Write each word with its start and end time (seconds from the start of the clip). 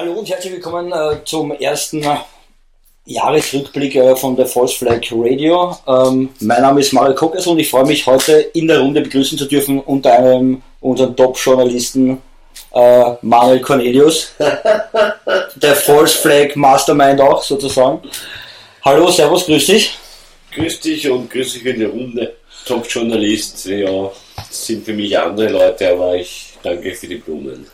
Hallo 0.00 0.12
und 0.12 0.28
herzlich 0.28 0.52
willkommen 0.52 0.92
äh, 0.92 1.24
zum 1.24 1.50
ersten 1.50 2.06
Jahresrückblick 3.04 3.96
äh, 3.96 4.14
von 4.14 4.36
der 4.36 4.46
False 4.46 4.76
Flag 4.76 5.00
Radio. 5.10 5.76
Ähm, 5.88 6.28
mein 6.38 6.62
Name 6.62 6.78
ist 6.82 6.92
Mario 6.92 7.16
Kockers 7.16 7.48
und 7.48 7.58
ich 7.58 7.68
freue 7.68 7.84
mich 7.84 8.06
heute 8.06 8.34
in 8.54 8.68
der 8.68 8.78
Runde 8.78 9.00
begrüßen 9.00 9.36
zu 9.36 9.46
dürfen 9.46 9.80
unter 9.80 10.12
einem 10.12 10.62
unseren 10.80 11.16
Top-Journalisten 11.16 12.22
äh, 12.74 13.12
Manuel 13.22 13.60
Cornelius, 13.60 14.34
der 15.56 15.74
False 15.74 16.16
Flag 16.16 16.54
Mastermind 16.54 17.20
auch 17.20 17.42
sozusagen. 17.42 18.00
Hallo, 18.84 19.10
Servus, 19.10 19.46
grüß 19.46 19.66
dich. 19.66 19.98
Grüß 20.54 20.78
dich 20.78 21.10
und 21.10 21.28
grüß 21.28 21.54
dich 21.54 21.66
in 21.66 21.76
die 21.80 21.86
Runde. 21.86 22.36
Top-Journalist, 22.66 23.66
ja, 23.66 24.12
sind 24.48 24.84
für 24.84 24.92
mich 24.92 25.18
andere 25.18 25.48
Leute, 25.48 25.90
aber 25.90 26.14
ich 26.14 26.52
danke 26.62 26.94
für 26.94 27.08
die 27.08 27.16
Blumen. 27.16 27.66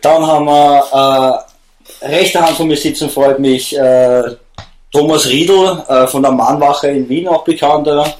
Dann 0.00 0.24
haben 0.24 0.44
wir 0.44 1.44
äh, 1.48 1.53
rechte 2.02 2.40
Hand 2.40 2.56
von 2.56 2.68
mir 2.68 2.76
sitzen, 2.76 3.08
freut 3.10 3.38
mich 3.38 3.76
äh, 3.76 4.22
Thomas 4.92 5.26
Riedl 5.28 5.82
äh, 5.88 6.06
von 6.06 6.22
der 6.22 6.32
Mahnwache 6.32 6.88
in 6.88 7.08
Wien, 7.08 7.28
auch 7.28 7.44
bekannter. 7.44 8.14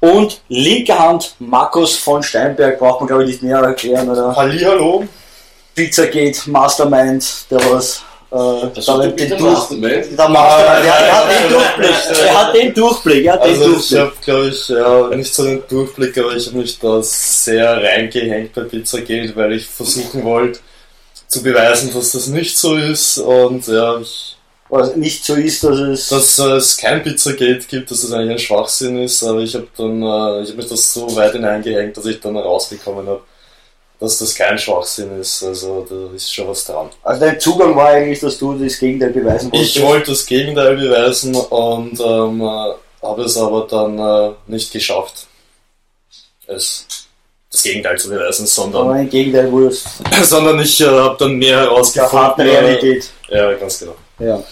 Und 0.00 0.40
linke 0.48 0.96
Hand 0.98 1.34
Markus 1.40 1.96
von 1.96 2.22
Steinberg, 2.22 2.78
braucht 2.78 3.00
man 3.00 3.08
glaube 3.08 3.24
ich 3.24 3.30
nicht 3.30 3.42
näher 3.42 3.58
erklären, 3.58 4.08
oder? 4.08 4.34
Hallihallo. 4.34 5.04
Pizzagate 5.74 6.48
Mastermind, 6.50 7.50
der 7.50 7.58
was 7.70 8.02
äh, 8.30 8.36
hat 8.36 8.76
den, 8.76 9.16
der 9.16 9.38
Durch, 9.38 9.40
Mastermind? 9.40 10.18
der, 10.18 10.28
Ma- 10.28 10.58
der, 10.58 10.82
der 10.82 11.16
hat 11.16 11.30
den 11.30 11.50
Durchblick, 11.50 12.26
er 12.26 12.34
hat 12.46 12.54
den 12.54 12.74
Durchblick, 12.74 13.24
er 13.24 13.32
hat 13.34 13.44
den 13.44 13.50
Also 13.50 13.64
ich 13.64 13.70
Durchblick. 13.88 14.00
habe, 14.00 14.12
glaube 14.24 14.48
ich, 14.48 14.68
ja, 14.68 15.16
nicht 15.16 15.34
so 15.34 15.44
den 15.44 15.62
Durchblick, 15.68 16.18
aber 16.18 16.36
ich 16.36 16.46
habe 16.46 16.58
mich 16.58 16.78
da 16.78 17.02
sehr 17.02 17.82
reingehängt 17.82 18.52
bei 18.54 18.62
Pizzagate, 18.62 19.32
weil 19.36 19.52
ich 19.54 19.66
versuchen 19.66 20.24
wollte 20.24 20.58
zu 21.28 21.42
beweisen, 21.42 21.92
dass 21.92 22.12
das 22.12 22.26
nicht 22.26 22.58
so 22.58 22.74
ist 22.74 23.18
und 23.18 23.66
ja, 23.66 23.98
ich, 24.00 24.36
Was 24.70 24.96
nicht 24.96 25.24
so 25.24 25.34
ist, 25.34 25.62
dass 25.62 25.78
es... 25.78 26.08
dass 26.08 26.38
äh, 26.38 26.52
es 26.52 26.76
kein 26.76 27.02
Pizzagate 27.02 27.66
gibt, 27.68 27.90
dass 27.90 28.00
das 28.00 28.12
eigentlich 28.12 28.32
ein 28.32 28.38
Schwachsinn 28.38 29.02
ist, 29.02 29.22
aber 29.22 29.40
ich 29.40 29.54
habe 29.54 29.68
dann, 29.76 30.02
äh, 30.02 30.42
ich 30.42 30.48
habe 30.48 30.56
mich 30.56 30.68
das 30.68 30.92
so 30.92 31.14
weit 31.14 31.32
hineingehängt, 31.32 31.96
dass 31.96 32.06
ich 32.06 32.18
dann 32.20 32.34
herausbekommen 32.34 33.06
habe, 33.06 33.22
dass 34.00 34.18
das 34.18 34.34
kein 34.34 34.58
Schwachsinn 34.58 35.20
ist. 35.20 35.42
Also 35.42 35.86
da 35.88 36.14
ist 36.14 36.32
schon 36.32 36.48
was 36.48 36.64
dran. 36.64 36.88
Also 37.02 37.20
dein 37.20 37.38
Zugang 37.38 37.76
war 37.76 37.88
eigentlich, 37.88 38.20
dass 38.20 38.38
du 38.38 38.54
das 38.54 38.78
Gegenteil 38.78 39.10
beweisen 39.10 39.52
wolltest. 39.52 39.76
Ich 39.76 39.82
wollte 39.82 40.10
das 40.12 40.26
Gegenteil 40.26 40.76
beweisen 40.76 41.34
und 41.34 42.00
ähm, 42.00 42.40
äh, 42.40 42.74
habe 43.02 43.22
es 43.22 43.36
aber 43.36 43.66
dann 43.70 43.98
äh, 43.98 44.34
nicht 44.46 44.72
geschafft, 44.72 45.26
es 46.46 46.86
das 47.58 47.62
Gegenteil 47.64 47.98
zu 47.98 48.08
beweisen, 48.08 48.42
Aber 48.42 48.72
sondern, 48.72 49.00
im 49.00 49.10
Gegenteil 49.10 49.50
wurde 49.50 49.68
es 49.68 49.84
sondern 50.22 50.60
ich 50.60 50.80
äh, 50.80 50.86
habe 50.86 51.16
dann 51.18 51.34
mehr 51.36 51.56
der 51.56 51.70
herausgefunden. 51.70 52.18
harten 52.18 52.40
Realität. 52.42 53.10
Äh, 53.28 53.36
ja, 53.36 53.54
ganz 53.54 53.78
genau. 53.80 53.94
Ja. 54.20 54.42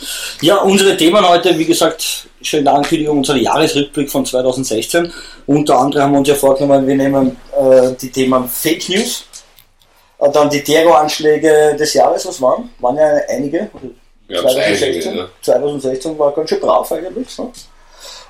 ja, 0.42 0.56
unsere 0.58 0.96
Themen 0.96 1.28
heute, 1.28 1.58
wie 1.58 1.64
gesagt, 1.64 2.28
schöne 2.40 2.70
Ankündigung, 2.70 3.18
unser 3.18 3.34
Jahresrückblick 3.36 4.08
von 4.10 4.24
2016. 4.24 5.12
Unter 5.46 5.78
anderem 5.78 6.04
haben 6.04 6.12
wir 6.12 6.18
uns 6.20 6.28
ja 6.28 6.34
vorgenommen, 6.36 6.86
wir 6.86 6.94
nehmen 6.94 7.36
äh, 7.58 7.92
die 8.00 8.10
Themen 8.10 8.48
Fake 8.48 8.88
News, 8.88 9.24
äh, 10.20 10.30
dann 10.30 10.50
die 10.50 10.62
Terroranschläge 10.62 11.76
des 11.78 11.94
Jahres, 11.94 12.26
was 12.26 12.40
waren? 12.40 12.70
Waren 12.78 12.96
ja 12.96 13.08
einige. 13.28 13.68
Ja, 14.28 14.42
das 14.42 14.54
einige, 14.54 14.78
2016, 14.78 15.14
ne? 15.14 15.28
2016 15.42 16.18
war 16.18 16.32
ganz 16.32 16.48
schön 16.48 16.60
brav 16.60 16.92
eigentlich. 16.92 17.38
Ne? 17.38 17.52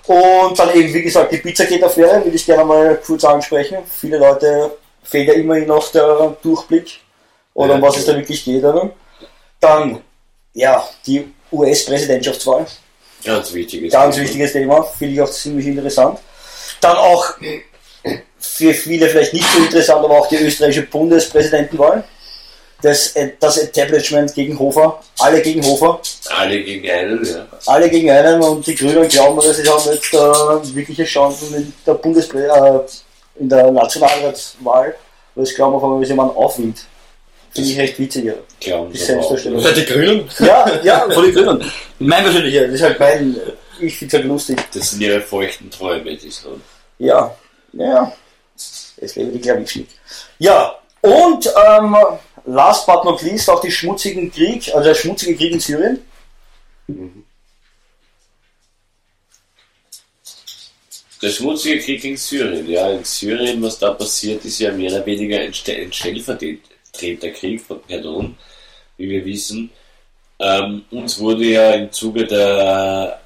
Und 0.07 0.59
dann 0.59 0.73
eben, 0.75 0.93
wie 0.95 1.03
gesagt, 1.03 1.33
die 1.33 1.39
Pizzagate-Affäre 1.39 2.25
will 2.25 2.35
ich 2.35 2.47
gerne 2.47 2.65
mal 2.65 2.97
kurz 3.05 3.25
ansprechen. 3.25 3.79
Viele 3.91 4.19
Leute 4.19 4.77
fehlt 5.03 5.29
ja 5.29 5.35
immerhin 5.35 5.67
noch 5.67 5.91
der 5.91 6.37
Durchblick 6.43 7.01
oder 7.55 7.75
um 7.75 7.81
Ja. 7.83 7.89
was 7.89 7.97
es 7.99 8.05
da 8.07 8.15
wirklich 8.15 8.45
geht. 8.45 8.63
Oder? 8.63 8.91
Dann, 9.61 10.01
ja, 10.55 10.87
die 11.07 11.33
US-Präsidentschaftswahl. 11.51 12.67
Ganz 13.25 13.53
wichtiges 13.53 13.93
Ganz 13.93 14.15
Thema. 14.15 14.25
wichtiges 14.27 14.53
Thema, 14.53 14.83
finde 14.83 15.15
ich 15.15 15.21
auch 15.23 15.31
ziemlich 15.31 15.67
interessant. 15.67 16.21
Dann 16.81 16.97
auch 16.97 17.35
für 18.39 18.73
viele 18.75 19.09
vielleicht 19.09 19.33
nicht 19.33 19.49
so 19.53 19.59
interessant, 19.59 20.05
aber 20.05 20.19
auch 20.21 20.29
die 20.29 20.37
österreichische 20.37 20.83
Bundespräsidentenwahl. 20.87 22.05
Das, 22.87 23.17
äh, 23.17 23.33
das 23.41 23.59
Establishment 23.59 24.33
gegen 24.33 24.57
Hofer, 24.57 25.03
alle 25.19 25.43
gegen 25.43 25.61
Hofer, 25.65 26.01
Alle 26.39 26.63
gegen 26.63 26.89
einen, 26.89 27.25
ja. 27.25 27.45
alle 27.67 27.91
gegen 27.91 28.09
einen 28.09 28.41
und 28.41 28.65
die 28.65 28.77
Grünen 28.77 29.09
glauben, 29.09 29.41
dass 29.41 29.57
sie 29.57 29.69
haben 29.69 29.93
jetzt 29.93 30.15
äh, 30.15 30.75
wirkliche 30.77 31.03
Chancen 31.03 31.53
in 31.53 31.73
der 31.85 31.95
Bundespre 31.95 32.47
äh, 32.47 33.41
in 33.43 33.49
der 33.49 33.73
Nationalratswahl, 33.73 34.95
weil 35.35 35.45
ich 35.45 35.55
glaube, 35.57 35.79
auf 35.79 35.83
einmal 35.83 36.01
ist 36.01 36.11
jemand 36.11 36.37
aufwind. 36.37 36.79
Finde 37.53 37.71
ich 37.71 37.77
recht 37.77 37.99
witzig. 37.99 38.27
Ja. 38.27 38.35
Glauben 38.61 38.93
Die 38.93 38.99
Selbstdarstellung. 38.99 39.65
Die 39.75 39.85
Grünen? 39.85 40.31
Ja, 40.39 40.81
ja, 40.85 41.11
von 41.11 41.25
den 41.25 41.35
Grünen. 41.35 41.73
Mein 41.99 42.23
persönlicher, 42.23 42.67
das 42.67 42.75
ist 42.75 42.83
halt 42.83 43.01
mein, 43.01 43.37
ich 43.81 43.99
finde 43.99 44.17
es 44.17 44.23
halt 44.23 44.29
lustig. 44.29 44.65
Das 44.73 44.91
sind 44.93 45.01
ihre 45.03 45.21
feuchten 45.21 45.69
Träume, 45.73 46.17
die 46.17 46.31
haben. 46.31 46.63
Ja, 46.99 47.35
ja. 47.73 48.13
Jetzt 49.01 49.17
lebe 49.17 49.33
die 49.33 49.41
Klavierschnitt. 49.41 49.89
Ja, 50.39 50.77
und 51.01 51.47
ähm, 51.47 51.97
last 52.47 52.87
but 52.87 53.05
not 53.05 53.21
least 53.23 53.51
auch 53.51 53.61
die 53.61 53.71
schmutzigen 53.71 54.33
Krieg, 54.33 54.75
also 54.75 54.85
der 54.85 54.95
schmutzige 54.95 55.37
Krieg 55.37 55.53
in 55.53 55.61
Syrien. 55.61 55.99
Der 61.23 61.31
schmutzige 61.31 61.79
Krieg 61.81 62.05
in 62.05 62.17
Syrien, 62.17 62.69
ja, 62.69 62.91
in 62.91 63.05
Syrien, 63.05 63.63
was 63.63 63.79
da 63.79 63.93
passiert, 63.93 64.45
ist 64.45 64.59
ja 64.59 64.73
mehr 64.73 64.93
oder 64.93 65.07
weniger 65.07 65.39
ein, 65.41 65.55
Ste- 65.55 65.77
ein 65.77 65.93
Stellvertreterkrieg, 65.93 67.63
pardon, 67.67 68.37
wie 68.97 69.09
wir 69.09 69.25
wissen. 69.25 69.71
Ähm, 70.39 70.85
uns 70.91 71.19
wurde 71.19 71.47
ja 71.47 71.71
im 71.73 71.91
Zuge 71.91 72.27
der 72.27 73.23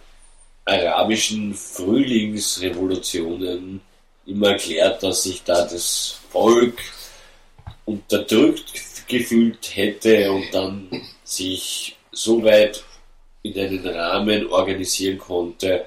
arabischen 0.65 1.53
Frühlingsrevolutionen 1.53 3.81
immer 4.27 4.51
erklärt, 4.51 5.03
dass 5.03 5.25
sich 5.25 5.43
da 5.43 5.65
das 5.65 6.21
Volk 6.31 6.79
unterdrückt 7.85 8.71
gefühlt 9.11 9.77
hätte 9.77 10.31
und 10.33 10.47
dann 10.53 10.89
sich 11.25 11.97
so 12.13 12.43
weit 12.43 12.83
in 13.43 13.59
einen 13.59 13.87
Rahmen 13.87 14.47
organisieren 14.49 15.19
konnte, 15.19 15.87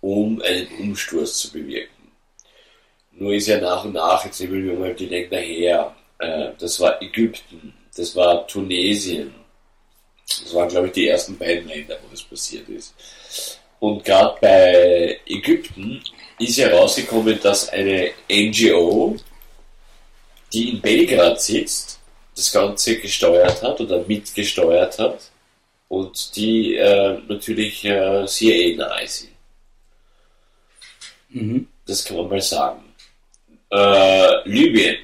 um 0.00 0.40
einen 0.42 0.68
Umsturz 0.80 1.38
zu 1.38 1.52
bewirken. 1.52 2.10
Nur 3.12 3.34
ist 3.34 3.48
ja 3.48 3.60
nach 3.60 3.84
und 3.84 3.92
nach, 3.92 4.24
jetzt 4.24 4.40
nehmen 4.40 4.64
wir 4.64 4.74
mal 4.74 4.94
die 4.94 5.06
Länder 5.06 5.38
her, 5.38 5.94
äh, 6.18 6.50
das 6.58 6.80
war 6.80 7.00
Ägypten, 7.02 7.74
das 7.94 8.16
war 8.16 8.46
Tunesien, 8.46 9.34
das 10.26 10.54
waren 10.54 10.68
glaube 10.68 10.86
ich 10.88 10.92
die 10.94 11.08
ersten 11.08 11.36
beiden 11.36 11.68
Länder, 11.68 11.98
wo 12.02 12.10
das 12.10 12.22
passiert 12.22 12.68
ist. 12.68 12.94
Und 13.80 14.04
gerade 14.04 14.36
bei 14.40 15.20
Ägypten 15.26 16.02
ist 16.38 16.56
ja 16.56 16.68
rausgekommen, 16.68 17.38
dass 17.42 17.68
eine 17.68 18.12
NGO, 18.30 19.16
die 20.52 20.70
in 20.70 20.80
Belgrad 20.80 21.40
sitzt, 21.40 21.98
das 22.34 22.52
Ganze 22.52 22.98
gesteuert 22.98 23.62
hat 23.62 23.80
oder 23.80 24.04
mitgesteuert 24.06 24.98
hat 24.98 25.30
und 25.88 26.36
die 26.36 26.76
äh, 26.76 27.18
natürlich 27.28 27.84
äh, 27.84 28.24
CIA 28.26 28.76
nahe 28.76 29.06
sind. 29.06 29.32
Mhm. 31.28 31.68
Das 31.86 32.04
kann 32.04 32.16
man 32.16 32.28
mal 32.28 32.40
sagen. 32.40 32.82
Äh, 33.70 34.48
Libyen, 34.48 34.96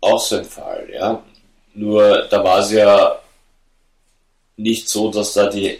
auch 0.00 0.20
so 0.20 0.36
ein 0.36 0.44
Fall, 0.44 0.88
ja. 0.92 1.22
Nur 1.74 2.26
da 2.30 2.42
war 2.42 2.60
es 2.60 2.72
ja 2.72 3.18
nicht 4.56 4.88
so, 4.88 5.10
dass 5.10 5.34
da 5.34 5.48
die 5.48 5.78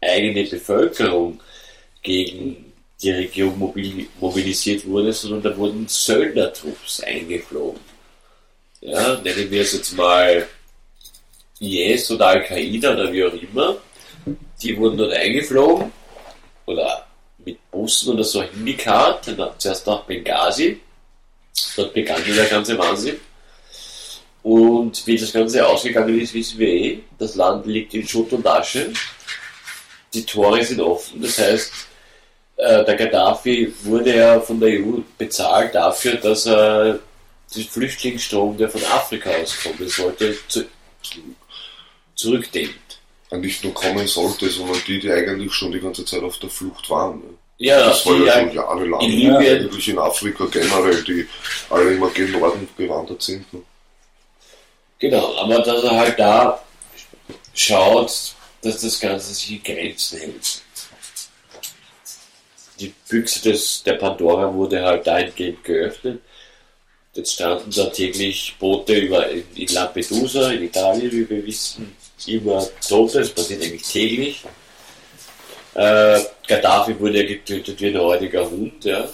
eigene 0.00 0.44
Bevölkerung 0.44 1.40
gegen 2.02 2.72
die 3.00 3.10
Regierung 3.10 3.58
mobil 3.58 4.06
mobilisiert 4.20 4.86
wurde, 4.86 5.12
sondern 5.12 5.42
da 5.42 5.56
wurden 5.56 5.88
Söldnertrupps 5.88 7.00
eingeflogen. 7.00 7.91
Ja, 8.82 9.14
nennen 9.20 9.48
wir 9.48 9.62
es 9.62 9.74
jetzt 9.74 9.96
mal 9.96 10.48
IS 11.60 12.10
oder 12.10 12.26
Al-Qaida 12.26 12.94
oder 12.94 13.12
wie 13.12 13.24
auch 13.24 13.32
immer. 13.32 13.76
Die 14.60 14.76
wurden 14.76 14.98
dort 14.98 15.12
eingeflogen 15.12 15.92
oder 16.66 17.06
mit 17.44 17.58
Bussen 17.70 18.14
oder 18.14 18.24
so 18.24 18.42
hingekarrt, 18.42 19.30
zuerst 19.58 19.86
nach 19.86 20.02
Benghazi. 20.02 20.80
Dort 21.76 21.94
begann 21.94 22.22
der 22.26 22.46
ganze 22.46 22.76
Wahnsinn. 22.76 23.20
Und 24.42 25.06
wie 25.06 25.16
das 25.16 25.32
Ganze 25.32 25.64
ausgegangen 25.64 26.20
ist, 26.20 26.34
wissen 26.34 26.58
wir 26.58 26.68
eh. 26.68 26.98
Das 27.20 27.36
Land 27.36 27.66
liegt 27.66 27.94
in 27.94 28.06
Schutt 28.06 28.32
und 28.32 28.44
Asche. 28.44 28.92
Die 30.12 30.26
Tore 30.26 30.64
sind 30.64 30.80
offen. 30.80 31.22
Das 31.22 31.38
heißt, 31.38 31.72
äh, 32.56 32.84
der 32.84 32.96
Gaddafi 32.96 33.72
wurde 33.84 34.16
ja 34.16 34.40
von 34.40 34.58
der 34.58 34.70
EU 34.80 34.98
bezahlt 35.16 35.72
dafür, 35.76 36.16
dass 36.16 36.46
er 36.46 36.98
den 37.54 37.64
Flüchtlingsstrom, 37.64 38.56
der 38.56 38.68
von 38.70 38.82
Afrika 38.84 39.30
auskommen 39.30 39.88
sollte, 39.88 40.36
zu, 40.48 40.64
zurückdehnt. 42.14 42.74
nicht 43.32 43.64
nur 43.64 43.72
kommen 43.74 44.06
sollte, 44.06 44.48
sondern 44.50 44.80
die, 44.86 44.98
die 45.00 45.10
eigentlich 45.10 45.52
schon 45.52 45.72
die 45.72 45.80
ganze 45.80 46.04
Zeit 46.04 46.22
auf 46.22 46.38
der 46.38 46.50
Flucht 46.50 46.88
waren. 46.90 47.18
Ne? 47.18 47.24
Ja, 47.58 47.86
Das 47.86 48.04
war 48.06 48.16
ja 48.16 48.40
schon 48.40 48.52
jahrelang. 48.54 49.00
in 49.00 49.10
Libyen- 49.10 49.60
Eigentlich 49.62 49.88
in 49.88 49.98
Afrika 49.98 50.44
generell, 50.46 51.02
die 51.04 51.26
alle 51.70 51.94
immer 51.94 52.10
gen 52.10 52.32
Norden 52.32 52.68
gewandert 52.76 53.22
sind. 53.22 53.50
Ne? 53.52 53.62
Genau, 54.98 55.36
aber 55.36 55.60
dass 55.60 55.82
er 55.82 55.90
halt 55.98 56.18
da 56.18 56.62
schaut, 57.54 58.34
dass 58.62 58.80
das 58.80 59.00
Ganze 59.00 59.32
sich 59.34 59.52
in 59.52 59.62
Grenzen 59.62 60.18
hält. 60.18 60.62
Die 62.78 62.92
Büchse 63.08 63.42
des, 63.42 63.82
der 63.82 63.94
Pandora 63.94 64.52
wurde 64.52 64.82
halt 64.82 65.06
dahingehend 65.06 65.62
geöffnet. 65.64 66.20
Jetzt 67.14 67.34
standen 67.34 67.70
da 67.70 67.86
täglich 67.86 68.54
Boote 68.58 68.94
über 68.94 69.28
in, 69.28 69.66
Lampedusa, 69.68 70.52
in 70.52 70.64
Italien, 70.64 71.12
wie 71.12 71.28
wir 71.28 71.46
wissen, 71.46 71.94
immer 72.26 72.66
Tote, 72.86 73.18
das 73.18 73.30
passiert 73.30 73.62
eigentlich 73.62 73.82
täglich. 73.82 74.42
Äh, 75.74 76.20
Gaddafi 76.46 76.98
wurde 76.98 77.22
ja 77.22 77.28
getötet 77.28 77.80
wie 77.80 77.88
ein 77.88 77.98
heutiger 77.98 78.50
Hund, 78.50 78.84
ja. 78.84 79.08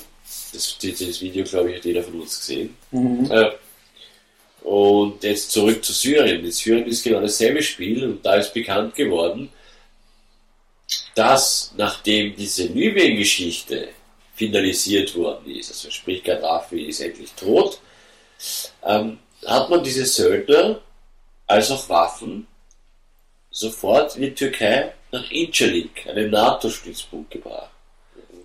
Das, 0.53 0.77
das 0.81 1.21
Video, 1.21 1.45
glaube 1.45 1.71
ich, 1.71 1.79
hat 1.79 1.85
jeder 1.85 2.03
von 2.03 2.21
uns 2.21 2.39
gesehen. 2.39 2.77
Mhm. 2.93 3.31
Äh, 3.31 3.51
und 4.63 5.23
jetzt 5.25 5.51
zurück 5.51 5.85
zu 5.85 5.93
Syrien. 5.93 6.45
In 6.45 6.53
Syrien 6.53 6.87
ist 6.87 7.03
genau 7.03 7.21
dasselbe 7.21 7.63
Spiel 7.63 8.05
und 8.05 8.25
da 8.25 8.37
ist 8.37 8.55
bekannt 8.55 8.95
geworden, 8.95 9.51
dass 11.15 11.73
nachdem 11.77 12.37
diese 12.37 12.65
Libyen-Geschichte 12.65 13.89
finalisiert 14.35 15.15
worden 15.17 15.51
ist, 15.51 15.71
also 15.71 15.91
sprich 15.91 16.23
Gaddafi 16.23 16.83
ist 16.83 17.01
endlich 17.01 17.33
tot, 17.33 17.81
ähm, 18.85 19.19
hat 19.47 19.71
man 19.71 19.83
diese 19.83 20.07
Söldner 20.07 20.81
als 21.47 21.71
auch 21.71 21.89
Waffen 21.89 22.47
sofort 23.51 24.17
in 24.17 24.23
die 24.23 24.35
Türkei 24.35 24.93
nach 25.11 25.31
Incirlik, 25.31 26.07
einem 26.07 26.31
NATO-Stützpunkt 26.31 27.31
gebracht. 27.31 27.71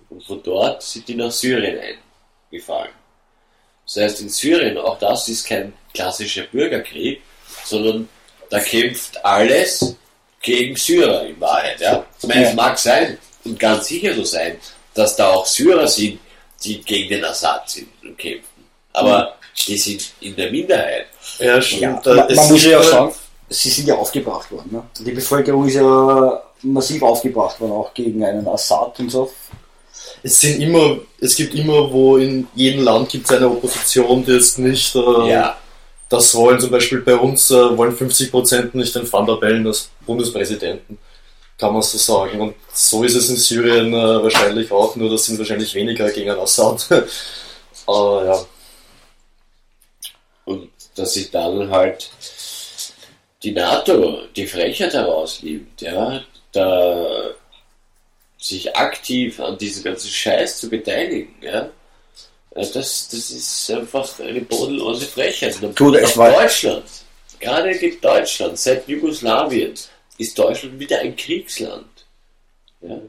Und 0.08 0.24
von 0.24 0.42
dort 0.42 0.82
sind 0.82 1.06
die 1.08 1.14
nach 1.14 1.30
Syrien 1.30 1.78
eingefallen. 2.50 2.92
Das 3.84 3.96
heißt, 3.96 4.20
in 4.22 4.28
Syrien, 4.30 4.78
auch 4.78 4.98
das 4.98 5.28
ist 5.28 5.46
kein 5.46 5.74
klassischer 5.92 6.44
Bürgerkrieg, 6.44 7.20
sondern 7.64 8.08
da 8.48 8.60
kämpft 8.60 9.22
alles 9.24 9.96
gegen 10.40 10.76
Syrer 10.76 11.26
in 11.26 11.40
Wahrheit. 11.40 11.80
Ja? 11.80 12.04
Ich 12.20 12.28
meine, 12.28 12.48
es 12.48 12.54
mag 12.54 12.78
sein 12.78 13.18
und 13.44 13.58
ganz 13.58 13.88
sicher 13.88 14.14
so 14.14 14.24
sein, 14.24 14.58
dass 14.94 15.16
da 15.16 15.30
auch 15.30 15.46
Syrer 15.46 15.88
sind, 15.88 16.20
die 16.62 16.80
gegen 16.80 17.08
den 17.10 17.24
Assad 17.24 17.68
sind 17.68 17.88
und 18.02 18.16
kämpfen. 18.16 18.64
Aber 18.92 19.33
die 19.66 19.78
sind 19.78 20.12
in 20.20 20.36
der 20.36 20.50
Minderheit. 20.50 21.06
Ja, 21.38 21.60
stimmt. 21.60 22.06
Ja, 22.06 22.14
man, 22.14 22.28
es 22.28 22.36
man 22.36 22.48
muss 22.48 22.64
ja 22.64 22.78
auch 22.78 22.82
sagen, 22.82 23.12
sie 23.48 23.70
sind 23.70 23.88
ja 23.88 23.96
aufgebracht 23.96 24.50
worden. 24.50 24.68
Ne? 24.70 24.82
Die 25.00 25.12
Bevölkerung 25.12 25.66
ist 25.66 25.74
ja 25.74 26.42
massiv 26.62 27.02
aufgebracht 27.02 27.60
worden, 27.60 27.72
auch 27.72 27.94
gegen 27.94 28.24
einen 28.24 28.46
Assad 28.48 28.98
und 29.00 29.10
so. 29.10 29.30
Es 30.22 30.40
sind 30.40 30.60
immer, 30.60 30.96
es 31.20 31.36
gibt 31.36 31.54
immer, 31.54 31.92
wo 31.92 32.16
in 32.16 32.46
jedem 32.54 32.82
Land 32.82 33.10
gibt 33.10 33.26
es 33.26 33.36
eine 33.36 33.48
Opposition, 33.48 34.24
die 34.24 34.32
jetzt 34.32 34.58
nicht 34.58 34.94
äh, 34.96 35.30
Ja, 35.30 35.58
das 36.08 36.34
wollen. 36.34 36.58
Zum 36.60 36.70
Beispiel 36.70 37.00
bei 37.00 37.14
uns 37.14 37.50
äh, 37.50 37.76
wollen 37.76 37.96
50% 37.96 38.70
nicht 38.72 38.94
den 38.94 39.10
Van 39.12 39.26
der 39.26 39.34
Bellen 39.34 39.66
als 39.66 39.90
Bundespräsidenten, 40.06 40.98
kann 41.58 41.72
man 41.72 41.82
so 41.82 41.98
sagen. 41.98 42.40
Und 42.40 42.54
so 42.72 43.04
ist 43.04 43.14
es 43.14 43.28
in 43.28 43.36
Syrien 43.36 43.92
äh, 43.92 44.22
wahrscheinlich 44.22 44.72
auch, 44.72 44.96
nur 44.96 45.10
das 45.10 45.26
sind 45.26 45.38
wahrscheinlich 45.38 45.74
weniger 45.74 46.10
gegen 46.10 46.30
Assad. 46.30 46.88
Aber 47.86 48.24
ja. 48.24 48.46
Und 50.94 50.98
dass 50.98 51.14
sich 51.14 51.30
dann 51.30 51.70
halt 51.70 52.10
die 53.42 53.52
NATO 53.52 54.22
die 54.34 54.46
Frechheit 54.46 54.92
herausnimmt, 54.94 55.80
ja, 55.82 56.22
da 56.52 57.30
sich 58.38 58.74
aktiv 58.76 59.40
an 59.40 59.58
diesem 59.58 59.84
ganzen 59.84 60.08
Scheiß 60.10 60.60
zu 60.60 60.68
beteiligen, 60.68 61.34
ja. 61.40 61.70
Äh, 62.54 62.66
Das, 62.72 63.08
das 63.08 63.30
ist 63.30 63.70
einfach 63.70 64.18
eine 64.20 64.40
bodenlose 64.42 65.06
Frechheit. 65.06 65.62
Und 65.62 65.76
Tut 65.76 65.96
es 65.96 66.16
mal. 66.16 66.32
Deutschland, 66.32 66.84
gerade 67.40 67.76
gibt 67.78 68.04
Deutschland, 68.04 68.58
seit 68.58 68.86
Jugoslawien, 68.86 69.74
ist 70.18 70.38
Deutschland 70.38 70.78
wieder 70.78 71.00
ein 71.00 71.16
Kriegsland. 71.16 72.06
Ja. 72.82 73.00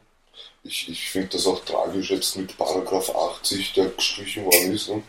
Ich, 0.64 0.90
ich 0.90 1.10
finde 1.10 1.30
das 1.34 1.46
auch 1.46 1.64
tragisch 1.64 2.10
jetzt 2.10 2.36
mit 2.38 2.58
Paragraph 2.58 3.10
80, 3.10 3.74
der 3.74 3.86
gestrichen 3.90 4.46
worden 4.46 4.74
ist. 4.74 4.90
Ne? 4.90 5.04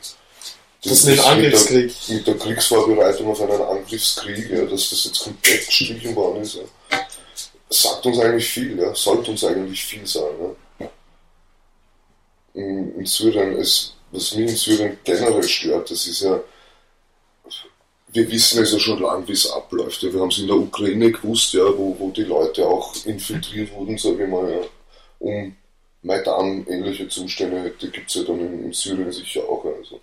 Das 0.89 1.05
ist 1.05 1.09
ein 1.09 1.33
Angriffskrieg. 1.33 1.87
Mit 1.87 2.09
der, 2.09 2.15
mit 2.17 2.27
der 2.27 2.35
Kriegsvorbereitung 2.37 3.29
auf 3.29 3.41
einen 3.41 3.61
Angriffskrieg, 3.61 4.51
ja, 4.51 4.65
dass 4.65 4.91
das 4.91 5.05
jetzt 5.05 5.25
komplett 5.25 5.67
gestrichen 5.67 6.15
worden 6.15 6.43
ist. 6.43 6.55
Ja. 6.55 6.63
Sagt 7.69 8.07
uns 8.07 8.19
eigentlich 8.21 8.49
viel, 8.49 8.79
ja, 8.79 8.95
sollte 8.95 9.33
uns 9.33 9.43
eigentlich 9.43 9.85
viel 9.85 10.07
sagen. 10.07 10.55
Ja. 10.79 10.91
In, 12.55 13.01
in 13.01 13.07
Syrien, 13.07 13.59
es, 13.59 13.95
was 14.13 14.35
mich 14.35 14.51
in 14.51 14.57
Syrien 14.57 14.99
generell 15.03 15.43
stört, 15.43 15.91
das 15.91 16.07
ist 16.07 16.21
ja, 16.21 16.41
wir 18.09 18.31
wissen 18.31 18.63
es 18.63 18.73
ja 18.73 18.79
schon 18.79 19.03
lange, 19.03 19.27
wie 19.27 19.33
es 19.33 19.51
abläuft. 19.51 20.03
Ja. 20.03 20.13
Wir 20.13 20.21
haben 20.21 20.31
es 20.31 20.39
in 20.39 20.47
der 20.47 20.57
Ukraine 20.57 21.11
gewusst, 21.11 21.53
ja, 21.53 21.65
wo, 21.77 21.97
wo 21.99 22.11
die 22.11 22.23
Leute 22.23 22.65
auch 22.65 22.95
infiltriert 23.05 23.73
wurden, 23.73 23.99
sage 23.99 24.23
ich 24.23 24.31
mal, 24.31 24.49
ja, 24.51 24.61
um 25.19 25.57
Maidan 26.03 26.65
ähnliche 26.69 27.09
Zustände 27.09 27.73
gibt 27.77 28.09
es 28.09 28.15
ja 28.15 28.23
dann 28.23 28.39
in, 28.39 28.65
in 28.67 28.73
Syrien 28.73 29.11
sicher 29.11 29.43
auch. 29.49 29.65
Also. 29.65 30.01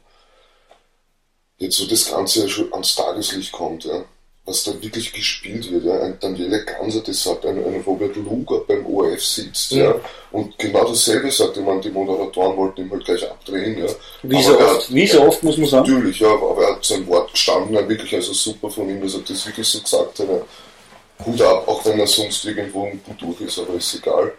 Jetzt 1.64 1.82
wo 1.82 1.86
das 1.86 2.12
Ganze 2.12 2.42
ja 2.42 2.50
schon 2.50 2.74
ans 2.74 2.94
Tageslicht 2.94 3.54
kommt, 3.54 3.86
ja, 3.86 4.04
was 4.44 4.66
da 4.66 4.74
wirklich 4.82 5.14
gespielt 5.14 5.72
wird. 5.72 5.86
Ja. 5.86 5.98
Ein 6.02 6.18
Daniele 6.20 6.66
Ganser, 6.66 7.00
das 7.00 7.24
sagt, 7.24 7.46
ein, 7.46 7.58
ein 7.58 7.82
Robert 7.86 8.18
Luger 8.18 8.60
beim 8.68 8.86
ORF 8.86 9.24
sitzt. 9.24 9.72
Ja. 9.72 9.96
Und 10.34 10.60
genau 10.60 10.84
dasselbe 10.84 11.32
sagt, 11.32 11.56
meine, 11.56 11.80
die 11.80 11.90
Moderatoren 11.90 12.58
wollten 12.58 12.82
ihn 12.82 12.92
halt 12.92 13.06
gleich 13.06 13.24
abdrehen. 13.24 13.80
Ja. 13.80 13.86
Wie 14.24 14.36
Aber 14.36 14.44
so, 14.44 14.60
oft, 14.60 14.94
wie 14.94 15.08
so 15.08 15.22
oft, 15.22 15.42
muss 15.44 15.58
man 15.58 15.70
sagen. 15.70 15.90
Natürlich, 15.90 16.20
ja, 16.20 16.34
aber 16.34 16.52
aber 16.52 16.64
er 16.64 16.76
hat 16.76 16.84
sein 16.84 17.08
Wort 17.08 17.32
gestanden, 17.32 17.74
ja, 17.74 17.88
wirklich 17.88 18.14
also 18.14 18.34
super 18.34 18.70
von 18.70 18.90
ihm, 18.90 19.02
dass 19.02 19.14
er 19.14 19.22
das 19.22 19.46
wirklich 19.46 19.68
so 19.68 19.80
gesagt 19.80 20.20
hat. 20.20 20.28
Ja. 20.28 21.26
Hut 21.26 21.42
ab, 21.42 21.66
auch 21.66 21.86
wenn 21.86 21.98
er 21.98 22.08
sonst 22.08 22.44
irgendwo 22.44 22.88
gut 22.88 23.22
durch 23.22 23.40
ist, 23.40 23.60
aber 23.60 23.76
ist 23.76 23.96
egal. 23.96 24.34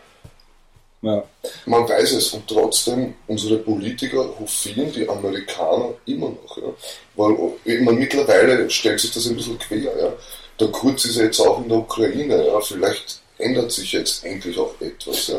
Ja. 1.05 1.23
Man 1.67 1.89
weiß 1.89 2.13
es 2.13 2.33
und 2.33 2.49
trotzdem, 2.49 3.15
unsere 3.27 3.59
Politiker 3.59 4.27
hofieren 4.39 4.91
die 4.91 5.09
Amerikaner 5.09 5.91
immer 6.07 6.31
noch. 6.31 6.57
Ja. 6.57 6.73
Weil 7.15 7.37
meine, 7.83 7.99
mittlerweile 7.99 8.69
stellt 8.71 9.01
sich 9.01 9.13
das 9.13 9.27
ein 9.27 9.37
bisschen 9.37 9.59
quer. 9.59 9.79
Ja. 9.99 10.13
Der 10.59 10.69
Kurz 10.69 11.05
ist 11.05 11.17
ja 11.17 11.25
jetzt 11.25 11.41
auch 11.41 11.63
in 11.63 11.69
der 11.69 11.79
Ukraine. 11.79 12.47
Ja. 12.47 12.61
Vielleicht 12.61 13.21
ändert 13.39 13.71
sich 13.71 13.93
jetzt 13.93 14.25
endlich 14.25 14.59
auch 14.59 14.75
etwas. 14.81 15.29
Ja. 15.29 15.39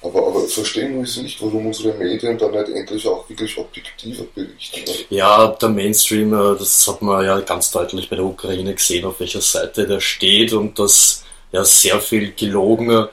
Aber, 0.00 0.28
aber 0.28 0.46
verstehen 0.46 0.94
wir 0.94 1.02
es 1.02 1.16
nicht, 1.16 1.42
warum 1.42 1.66
unsere 1.66 1.92
Medien 1.94 2.38
da 2.38 2.48
nicht 2.48 2.68
endlich 2.68 3.06
auch 3.06 3.28
wirklich 3.28 3.56
objektiver 3.58 4.24
berichten. 4.34 4.82
Ja. 5.10 5.38
Ja, 5.38 5.46
der 5.48 5.68
Mainstream, 5.70 6.32
äh, 6.34 6.56
das 6.56 6.86
hat 6.86 7.02
man 7.02 7.24
ja 7.24 7.40
ganz 7.40 7.70
deutlich 7.70 8.08
bei 8.08 8.16
der 8.16 8.24
Ukraine 8.24 8.74
gesehen, 8.74 9.06
auf 9.06 9.18
welcher 9.18 9.40
Seite 9.40 9.86
der 9.86 10.00
steht 10.00 10.52
und 10.52 10.78
dass 10.78 11.24
ja 11.50 11.64
sehr 11.64 11.98
viel 12.00 12.32
gelogen 12.32 13.08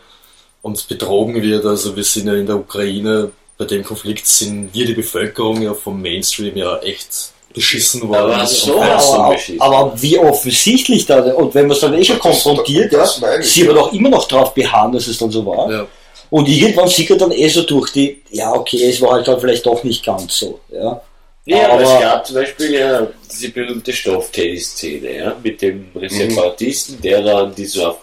und 0.66 0.88
betrogen 0.88 1.42
wird. 1.44 1.64
Also 1.66 1.96
wir 1.96 2.04
sind 2.04 2.26
ja 2.28 2.34
in 2.34 2.48
der 2.48 2.56
Ukraine, 2.58 3.32
bei 3.58 3.66
dem 3.66 3.84
Konflikt 3.84 4.26
sind 4.28 4.70
wir 4.74 4.86
die 4.86 4.94
Bevölkerung 4.94 5.62
ja 5.62 5.74
vom 5.76 6.02
Mainstream 6.02 6.58
ja 6.58 6.78
echt 6.80 7.08
beschissen 7.54 8.02
worden. 8.10 8.34
Aber 8.34 8.48
so 8.48 8.82
Aber, 8.82 8.96
was 8.96 9.14
aber, 9.60 9.94
wie 10.02 10.18
offensichtlich 10.18 11.06
da, 11.06 11.22
und 11.36 11.54
wenn 11.54 11.68
man 11.68 11.76
es 11.76 11.82
dann 11.82 11.94
eh 11.94 12.04
schon 12.04 12.18
Das- 12.18 12.26
das- 12.26 12.44
konfrontiert, 12.44 12.92
ja, 12.92 13.06
sie 13.42 13.64
aber 13.64 13.74
doch 13.76 13.94
immer 13.94 14.10
noch 14.10 14.28
drauf 14.28 14.54
beharren, 14.56 14.92
dass 14.92 15.06
es 15.08 15.18
dann 15.20 15.30
so 15.32 15.46
war. 15.46 15.72
ja. 15.72 15.88
Und 16.32 16.50
irgendwann 16.50 16.88
sickert 16.88 17.22
dann 17.22 17.32
eh 17.32 17.48
so 17.48 17.62
durch 17.62 17.92
die, 17.94 18.22
ja, 18.32 18.52
okay, 18.52 18.90
es 18.90 19.00
war 19.00 19.12
halt 19.12 19.28
dann 19.28 19.40
vielleicht 19.40 19.66
doch 19.68 19.84
nicht 19.84 20.04
ganz 20.04 20.36
so, 20.40 20.60
ja. 20.74 21.00
Ja, 21.46 21.66
aber 21.66 21.74
Aber- 21.76 21.84
es 21.84 22.02
gab 22.02 22.26
zum 22.26 22.36
Beispiel 22.38 22.74
ja 22.74 23.08
diese 23.32 23.50
berühmte 23.50 23.94
Stofftennis-Szene, 23.94 25.18
ja, 25.18 25.36
mit 25.44 25.62
dem 25.62 25.86
Separatisten, 26.10 27.00
der 27.02 27.22
da 27.22 27.44
an 27.44 27.54
dieser 27.56 27.96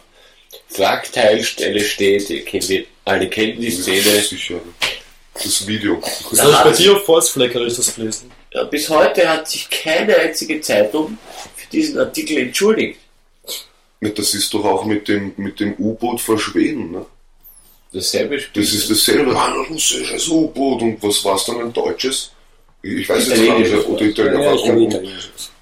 Wrackteilstelle 0.78 1.80
steht. 1.80 2.30
Ihr 2.30 2.44
kennt 2.44 2.68
die, 2.68 2.86
alle 3.04 3.28
kennen 3.28 3.60
die 3.60 3.70
Szene. 3.70 4.20
Sicher. 4.20 4.60
Das 5.34 5.66
Video. 5.66 6.00
Das 6.30 6.48
ich 6.48 6.56
bei 6.56 6.72
dir 6.72 6.96
auf 6.96 7.08
habe 7.08 7.66
ich 7.66 7.76
das 7.76 7.94
gelesen. 7.94 8.30
Ja, 8.52 8.64
bis 8.64 8.88
heute 8.88 9.28
hat 9.28 9.48
sich 9.48 9.68
keine 9.70 10.16
einzige 10.16 10.60
Zeitung 10.60 11.16
für 11.56 11.70
diesen 11.70 11.98
Artikel 11.98 12.36
entschuldigt. 12.38 12.98
Ja, 14.00 14.10
Das 14.10 14.34
ist 14.34 14.52
doch 14.52 14.64
auch 14.64 14.84
mit 14.84 15.08
dem, 15.08 15.32
mit 15.36 15.58
dem 15.60 15.74
U-Boot 15.78 16.20
vor 16.20 16.38
Schweden. 16.38 16.92
Ne? 16.92 17.06
Dasselbe 17.92 18.40
Spiel. 18.40 18.62
Das 18.62 18.72
ist 18.72 18.90
dasselbe. 18.90 19.34
Ah, 19.36 19.54
ein 19.54 19.72
russisches 19.72 20.28
U-Boot. 20.28 20.82
Und 20.82 21.02
was 21.02 21.24
war 21.24 21.36
es 21.36 21.44
dann, 21.44 21.60
ein 21.60 21.72
deutsches? 21.72 22.32
Ich 22.82 23.08
weiß 23.08 23.28
jetzt 23.28 23.46
gar 23.46 23.58
nicht. 23.58 23.72
Oder. 23.72 24.02
Italiener. 24.02 24.42
ja 24.42 24.72
und, 24.72 25.00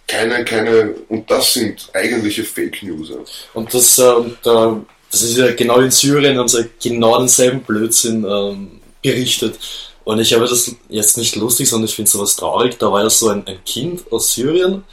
keine, 0.06 0.44
keine, 0.44 0.94
und 1.08 1.30
das 1.30 1.54
sind 1.54 1.88
eigentliche 1.92 2.42
Fake 2.42 2.82
News. 2.82 3.12
Und 3.54 3.72
das, 3.72 3.98
ähm, 3.98 4.36
da, 4.42 4.84
das 5.10 5.22
ist 5.22 5.36
ja 5.36 5.52
genau 5.52 5.80
in 5.80 5.90
Syrien, 5.90 6.38
haben 6.38 6.48
sie 6.48 6.70
genau 6.82 7.18
denselben 7.18 7.62
Blödsinn 7.62 8.24
ähm, 8.24 8.80
berichtet. 9.02 9.58
Und 10.04 10.20
ich 10.20 10.32
habe 10.32 10.46
das 10.46 10.74
jetzt 10.88 11.18
nicht 11.18 11.36
lustig, 11.36 11.68
sondern 11.68 11.88
ich 11.88 11.94
finde 11.94 12.10
sowas 12.10 12.36
traurig. 12.36 12.78
Da 12.78 12.90
war 12.90 13.02
ja 13.02 13.10
so 13.10 13.28
ein, 13.28 13.46
ein 13.46 13.62
Kind 13.64 14.10
aus 14.10 14.32
Syrien, 14.34 14.84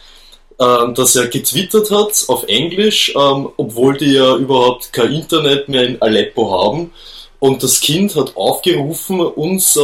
ähm, 0.60 0.96
das 0.96 1.14
ja 1.14 1.26
getwittert 1.26 1.92
hat 1.92 2.26
auf 2.28 2.44
Englisch, 2.48 3.14
ähm, 3.16 3.50
obwohl 3.58 3.98
die 3.98 4.14
ja 4.14 4.36
überhaupt 4.36 4.92
kein 4.92 5.14
Internet 5.14 5.70
mehr 5.70 5.84
in 5.84 6.02
Aleppo 6.02 6.52
haben. 6.52 6.92
Und 7.40 7.62
das 7.62 7.80
Kind 7.80 8.16
hat 8.16 8.36
aufgerufen, 8.36 9.22
uns 9.22 9.76
äh, 9.76 9.80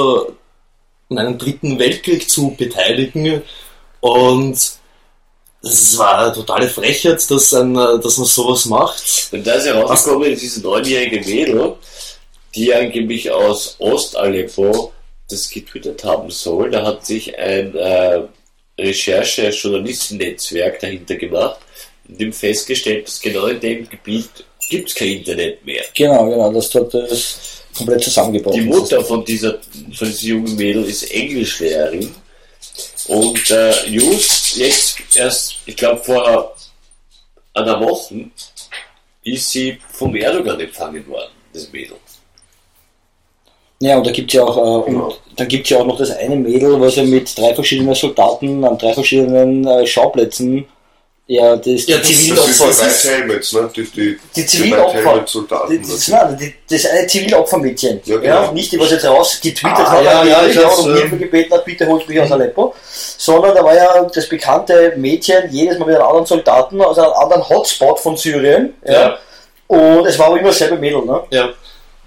an 1.09 1.17
einem 1.19 1.37
dritten 1.37 1.77
Weltkrieg 1.77 2.29
zu 2.29 2.55
beteiligen. 2.57 3.43
Und 3.99 4.57
das 5.63 5.97
war 5.97 6.25
eine 6.25 6.33
totale 6.33 6.67
Frechheit, 6.67 7.31
dass, 7.31 7.53
ein, 7.53 7.73
dass 7.73 8.17
man 8.17 8.27
sowas 8.27 8.65
macht. 8.65 9.29
Und 9.31 9.47
da 9.47 9.53
ist 9.53 9.65
herausgekommen, 9.65 10.33
ist 10.33 10.41
diese 10.41 10.61
neunjährige 10.61 11.21
Mädel, 11.21 11.75
die 12.53 12.73
angeblich 12.73 13.31
aus 13.31 13.77
Ost-Aleppo 13.79 14.91
das 15.29 15.49
getwittert 15.49 16.03
haben 16.03 16.29
soll. 16.29 16.69
Da 16.69 16.85
hat 16.85 17.05
sich 17.05 17.39
ein 17.39 17.73
äh, 17.75 18.23
Recherche-Journalistennetzwerk 18.77 20.81
dahinter 20.81 21.15
gemacht 21.15 21.61
und 22.09 22.19
dem 22.19 22.33
festgestellt, 22.33 23.07
dass 23.07 23.21
genau 23.21 23.45
in 23.45 23.61
dem 23.61 23.87
Gebiet 23.87 24.43
gibt 24.69 24.89
es 24.89 24.95
kein 24.95 25.07
Internet 25.07 25.65
mehr. 25.65 25.85
Genau, 25.95 26.29
genau, 26.29 26.51
das 26.51 26.69
dort 26.71 26.93
das 26.93 27.63
komplett 27.77 28.03
zusammengebrochen. 28.03 28.59
Die 28.59 28.67
Mutter 28.67 29.01
von 29.01 29.23
dieser, 29.23 29.59
von 29.93 30.09
dieser 30.09 30.27
jungen 30.27 30.57
Mädel 30.57 30.83
ist 30.83 31.09
Englischlehrerin 31.09 32.13
und 33.07 33.51
äh, 33.51 33.87
just 33.87 34.57
jetzt 34.57 35.15
erst, 35.15 35.57
ich 35.65 35.75
glaube 35.75 36.03
vor 36.03 36.55
einer 37.53 37.79
Woche, 37.79 38.25
ist 39.23 39.49
sie 39.49 39.77
vom 39.89 40.15
Erdogan 40.15 40.59
empfangen 40.59 41.07
worden, 41.07 41.31
das 41.53 41.71
Mädel. 41.71 41.97
Ja, 43.79 43.97
und 43.97 44.07
da 44.07 44.11
gibt 44.11 44.29
es 44.29 44.35
ja 44.35 44.43
auch, 44.43 44.57
äh, 44.57 44.91
und 44.91 45.19
dann 45.35 45.47
gibt's 45.47 45.69
ja 45.69 45.79
auch 45.79 45.85
noch 45.85 45.97
das 45.97 46.11
eine 46.11 46.35
Mädel, 46.35 46.79
was 46.79 46.95
ja 46.95 47.03
mit 47.03 47.37
drei 47.37 47.53
verschiedenen 47.53 47.95
Soldaten 47.95 48.63
an 48.63 48.77
drei 48.77 48.93
verschiedenen 48.93 49.67
äh, 49.67 49.85
Schauplätzen 49.85 50.65
ja, 51.25 51.55
das, 51.55 51.87
Ja, 51.87 51.97
die 51.97 52.03
Zivilopfer. 52.03 52.67
Das 52.67 52.77
sind 52.77 52.87
die 52.87 52.91
ist- 52.91 53.05
White 53.05 53.15
Helmets, 53.17 53.53
ne? 53.53 53.69
Die, 53.75 53.83
die, 53.91 54.19
Die 54.35 54.45
Zivilopfer. 54.45 54.95
White 54.97 55.09
Helmet-Soldaten. 55.09 55.81
Das, 55.81 55.89
das, 55.91 56.07
nein, 56.09 56.37
die- 56.39 56.53
das 56.69 56.85
eine 56.85 57.07
Zivilopfermädchen. 57.07 58.01
Ja, 58.05 58.15
Ja, 58.15 58.21
genau. 58.21 58.51
Nicht 58.51 58.71
die, 58.71 58.79
was 58.79 58.91
jetzt 58.91 59.05
rausgetweetet 59.05 59.77
Ah, 59.77 59.91
hat, 59.91 60.03
ja, 60.03 60.23
ja, 60.25 60.43
die 60.43 60.49
ich 60.49 60.55
ja, 60.57 60.67
um 60.67 60.89
ähm, 60.89 60.95
Hilfe 60.97 61.17
gebeten 61.17 61.53
hat, 61.53 61.63
bitte 61.65 61.87
holt 61.87 62.07
mich 62.09 62.19
aus 62.19 62.31
Aleppo. 62.31 62.73
Sondern 63.17 63.55
da 63.55 63.63
war 63.63 63.73
ja 63.75 64.03
das 64.13 64.27
bekannte 64.27 64.93
Mädchen 64.97 65.43
jedes 65.49 65.79
Mal 65.79 65.85
mit 65.85 65.95
einem 65.95 66.05
anderen 66.05 66.25
Soldaten 66.25 66.81
aus 66.81 66.97
einem 66.99 67.13
anderen 67.13 67.47
Hotspot 67.47 67.99
von 67.99 68.17
Syrien. 68.17 68.73
Ja. 68.85 68.93
Ja. 68.93 69.17
Und 69.67 70.05
es 70.05 70.19
war 70.19 70.27
aber 70.27 70.39
immer 70.39 70.49
dasselbe 70.49 70.75
Mädel. 70.77 71.03
Ne? 71.05 71.21
Ja. 71.31 71.49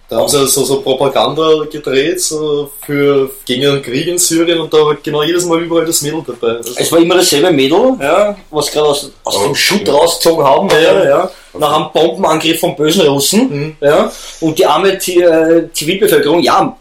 Da 0.09 0.19
haben 0.19 0.29
sie 0.29 0.47
so, 0.47 0.63
so 0.65 0.81
Propaganda 0.83 1.65
gedreht 1.71 2.21
so 2.21 2.71
für, 2.85 3.29
gegen 3.45 3.63
den 3.63 3.83
Krieg 3.83 4.07
in 4.07 4.19
Syrien 4.19 4.61
und 4.61 4.73
da 4.73 4.79
war 4.79 4.95
genau 5.03 5.23
jedes 5.25 5.45
Mal 5.47 5.61
überall 5.63 5.85
das 5.85 6.01
Mädel 6.03 6.23
dabei. 6.25 6.59
Also, 6.59 6.75
Es 6.77 6.93
war 6.93 7.01
immer 7.01 7.17
dasselbe 7.17 7.51
Mädel, 7.51 7.97
ja, 8.01 8.37
was 8.51 8.71
gerade 8.71 8.87
aus, 8.87 9.11
aus 9.25 9.37
Oh, 9.37 9.43
dem 9.47 9.55
Schutt 9.57 9.89
ja. 9.89 9.95
rausgezogen 9.95 10.45
haben, 10.47 10.71
Ja. 10.71 10.79
ja, 10.81 11.05
ja, 11.09 11.31
nach 11.59 11.75
einem 11.77 11.93
Bombenangriff 11.93 12.61
von 12.61 12.77
bösen 12.77 13.03
Russen. 13.03 13.49
Mhm. 13.51 13.77
Ja, 13.81 14.13
und 14.41 14.57
die 14.57 14.65
arme 14.65 14.93
äh, 14.93 15.73
Zivilbevölkerung, 15.73 16.41
ja, 16.41 16.77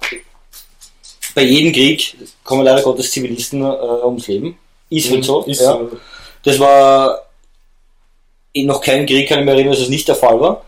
bei 1.33 1.41
jedem 1.41 1.73
Krieg 1.73 2.15
kommen 2.43 2.63
leider 2.63 2.83
Gottes 2.83 3.11
Zivilisten 3.11 3.61
äh, 3.61 4.05
ums 4.05 4.27
Leben. 4.27 4.57
Ist 4.89 5.09
halt 5.09 5.25
so. 5.25 5.41
ist 5.45 5.61
ja. 5.61 5.73
so. 5.73 5.89
Das 6.43 6.59
war 6.59 7.21
in 8.53 8.67
noch 8.67 8.81
keinem 8.81 9.05
Krieg, 9.07 9.27
kann 9.27 9.39
ich 9.39 9.45
mich 9.45 9.53
erinnern, 9.53 9.73
dass 9.73 9.81
es 9.81 9.89
nicht 9.89 10.07
der 10.07 10.15
Fall 10.15 10.39
war. 10.39 10.63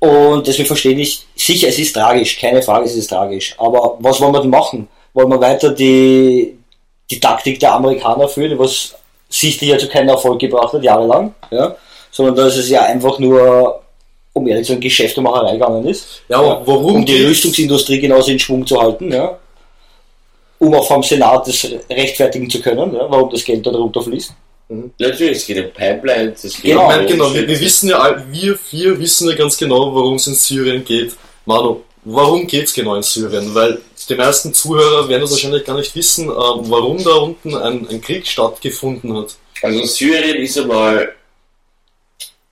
Und 0.00 0.46
deswegen 0.46 0.66
verstehe 0.66 0.96
ich, 0.98 1.26
sicher, 1.34 1.68
es 1.68 1.78
ist 1.78 1.92
tragisch, 1.92 2.38
keine 2.38 2.62
Frage, 2.62 2.84
es 2.86 2.94
ist 2.94 3.08
tragisch. 3.08 3.54
Aber 3.58 3.96
was 3.98 4.20
wollen 4.20 4.32
wir 4.32 4.40
denn 4.40 4.50
machen? 4.50 4.88
Wollen 5.12 5.30
wir 5.30 5.40
weiter 5.40 5.70
die, 5.70 6.56
die 7.10 7.20
Taktik 7.20 7.58
der 7.58 7.74
Amerikaner 7.74 8.28
führen, 8.28 8.58
was 8.58 8.94
sichtlich 9.28 9.70
ja 9.70 9.78
zu 9.78 9.88
keinem 9.88 10.10
Erfolg 10.10 10.38
gebracht 10.38 10.72
hat, 10.72 10.82
jahrelang, 10.82 11.34
ja? 11.50 11.74
sondern 12.10 12.36
dass 12.36 12.56
es 12.56 12.70
ja 12.70 12.82
einfach 12.82 13.18
nur, 13.18 13.82
um 14.32 14.46
ehrlich 14.46 14.66
zu 14.66 14.72
sein, 14.72 14.80
Geschäftemacherei 14.80 15.52
gegangen 15.52 15.86
ist, 15.86 16.22
Ja, 16.28 16.38
aber 16.38 16.62
warum 16.64 16.96
um 16.96 17.04
die 17.04 17.24
Rüstungsindustrie 17.24 18.00
genauso 18.00 18.30
in 18.30 18.38
Schwung 18.38 18.66
zu 18.66 18.80
halten, 18.80 19.12
ja? 19.12 19.36
um 20.58 20.74
auch 20.74 20.86
vom 20.86 21.02
Senat 21.02 21.46
das 21.46 21.66
rechtfertigen 21.90 22.48
zu 22.48 22.60
können, 22.60 22.94
ja? 22.94 23.06
warum 23.10 23.30
das 23.30 23.44
Geld 23.44 23.66
dort 23.66 23.76
runterfließt. 23.76 24.32
Natürlich, 24.68 25.38
es 25.38 25.46
geht 25.46 25.64
um 25.64 25.72
Pipelines, 25.72 26.44
es 26.44 26.54
geht 26.54 26.72
Genau, 26.72 26.84
um 26.84 26.88
Nein, 26.88 27.06
genau, 27.06 27.32
wir, 27.32 27.48
wir 27.48 27.60
wissen 27.60 27.88
ja, 27.88 28.22
wir 28.30 28.56
vier 28.56 28.98
wissen 28.98 29.28
ja 29.28 29.34
ganz 29.34 29.56
genau, 29.56 29.94
worum 29.94 30.16
es 30.16 30.26
in 30.26 30.34
Syrien 30.34 30.84
geht. 30.84 31.16
Manu, 31.46 31.82
warum 32.04 32.46
geht's 32.46 32.74
genau 32.74 32.94
in 32.94 33.02
Syrien? 33.02 33.54
Weil 33.54 33.80
die 34.08 34.14
meisten 34.14 34.52
Zuhörer 34.52 35.08
werden 35.08 35.22
das 35.22 35.30
wahrscheinlich 35.30 35.64
gar 35.64 35.76
nicht 35.76 35.94
wissen, 35.96 36.28
äh, 36.28 36.32
warum 36.32 37.02
da 37.02 37.12
unten 37.12 37.54
ein, 37.56 37.88
ein 37.88 38.00
Krieg 38.02 38.26
stattgefunden 38.26 39.16
hat. 39.16 39.36
Also 39.62 39.84
Syrien 39.84 40.36
ist 40.36 40.58
einmal 40.58 41.14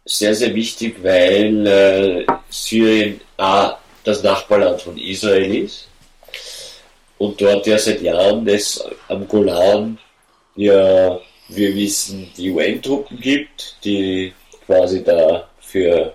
sehr, 0.07 0.35
sehr 0.35 0.55
wichtig, 0.55 0.97
weil 1.03 1.67
äh, 1.67 2.27
Syrien 2.49 3.21
A, 3.37 3.77
das 4.05 4.23
Nachbarland 4.23 4.81
von 4.81 4.97
Israel 4.97 5.65
ist 5.65 5.89
und 7.19 7.41
dort 7.41 7.67
ja 7.67 7.79
seit 7.79 8.01
Jahren 8.03 8.47
es 8.49 8.83
am 9.09 9.27
Golan 9.27 9.99
ja, 10.55 11.19
wir 11.49 11.75
wissen, 11.75 12.31
die 12.37 12.51
UN-Truppen 12.51 13.21
gibt, 13.21 13.77
die 13.85 14.33
quasi 14.67 15.05
da 15.05 15.49
für 15.61 16.15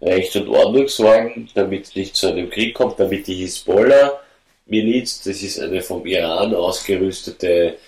Recht 0.00 0.34
und 0.36 0.48
Ordnung 0.48 0.88
sorgen, 0.88 1.48
damit 1.54 1.84
es 1.84 1.94
nicht 1.94 2.16
zu 2.16 2.28
einem 2.28 2.50
Krieg 2.50 2.74
kommt, 2.74 2.98
damit 2.98 3.26
die 3.26 3.36
Hisbollah-Miliz, 3.36 5.22
das 5.22 5.42
ist 5.42 5.60
eine 5.60 5.80
vom 5.80 6.04
Iran 6.06 6.54
ausgerüstete 6.54 7.78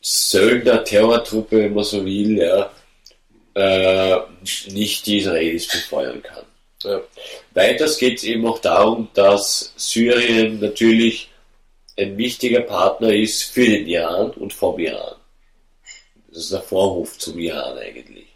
Söldner, 0.00 0.84
Terrortruppe, 0.84 1.58
wenn 1.58 1.74
man 1.74 1.84
so 1.84 2.04
will, 2.04 2.38
ja, 2.38 2.70
äh, 3.54 4.16
nicht 4.68 5.06
die 5.06 5.18
Israelis 5.18 5.66
befeuern 5.66 6.22
kann. 6.22 6.44
Ja. 6.82 7.00
Weiters 7.52 7.98
geht 7.98 8.18
es 8.18 8.24
eben 8.24 8.46
auch 8.46 8.60
darum, 8.60 9.08
dass 9.12 9.74
Syrien 9.76 10.60
natürlich 10.60 11.29
ein 12.00 12.16
wichtiger 12.16 12.62
Partner 12.62 13.12
ist 13.12 13.42
für 13.42 13.66
den 13.66 13.86
Iran 13.86 14.30
und 14.32 14.52
vom 14.52 14.78
Iran. 14.78 15.16
Das 16.28 16.44
ist 16.44 16.52
der 16.52 16.62
Vorhof 16.62 17.18
zum 17.18 17.38
Iran 17.38 17.76
eigentlich. 17.78 18.26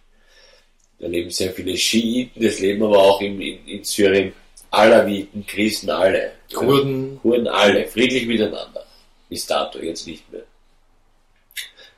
Da 0.98 1.06
leben 1.06 1.30
sehr 1.30 1.52
viele 1.52 1.76
Schiiten, 1.76 2.44
es 2.44 2.60
leben 2.60 2.82
aber 2.82 2.98
auch 2.98 3.20
in, 3.20 3.40
in, 3.40 3.66
in 3.66 3.84
Syrien 3.84 4.32
Alawiten, 4.70 5.46
Christen, 5.46 5.90
alle. 5.90 6.32
Kurden, 6.52 7.20
Kurden 7.20 7.48
alle, 7.48 7.86
friedlich 7.86 8.26
miteinander. 8.26 8.84
Bis 9.28 9.46
dato, 9.46 9.78
jetzt 9.78 10.06
nicht 10.06 10.30
mehr. 10.32 10.44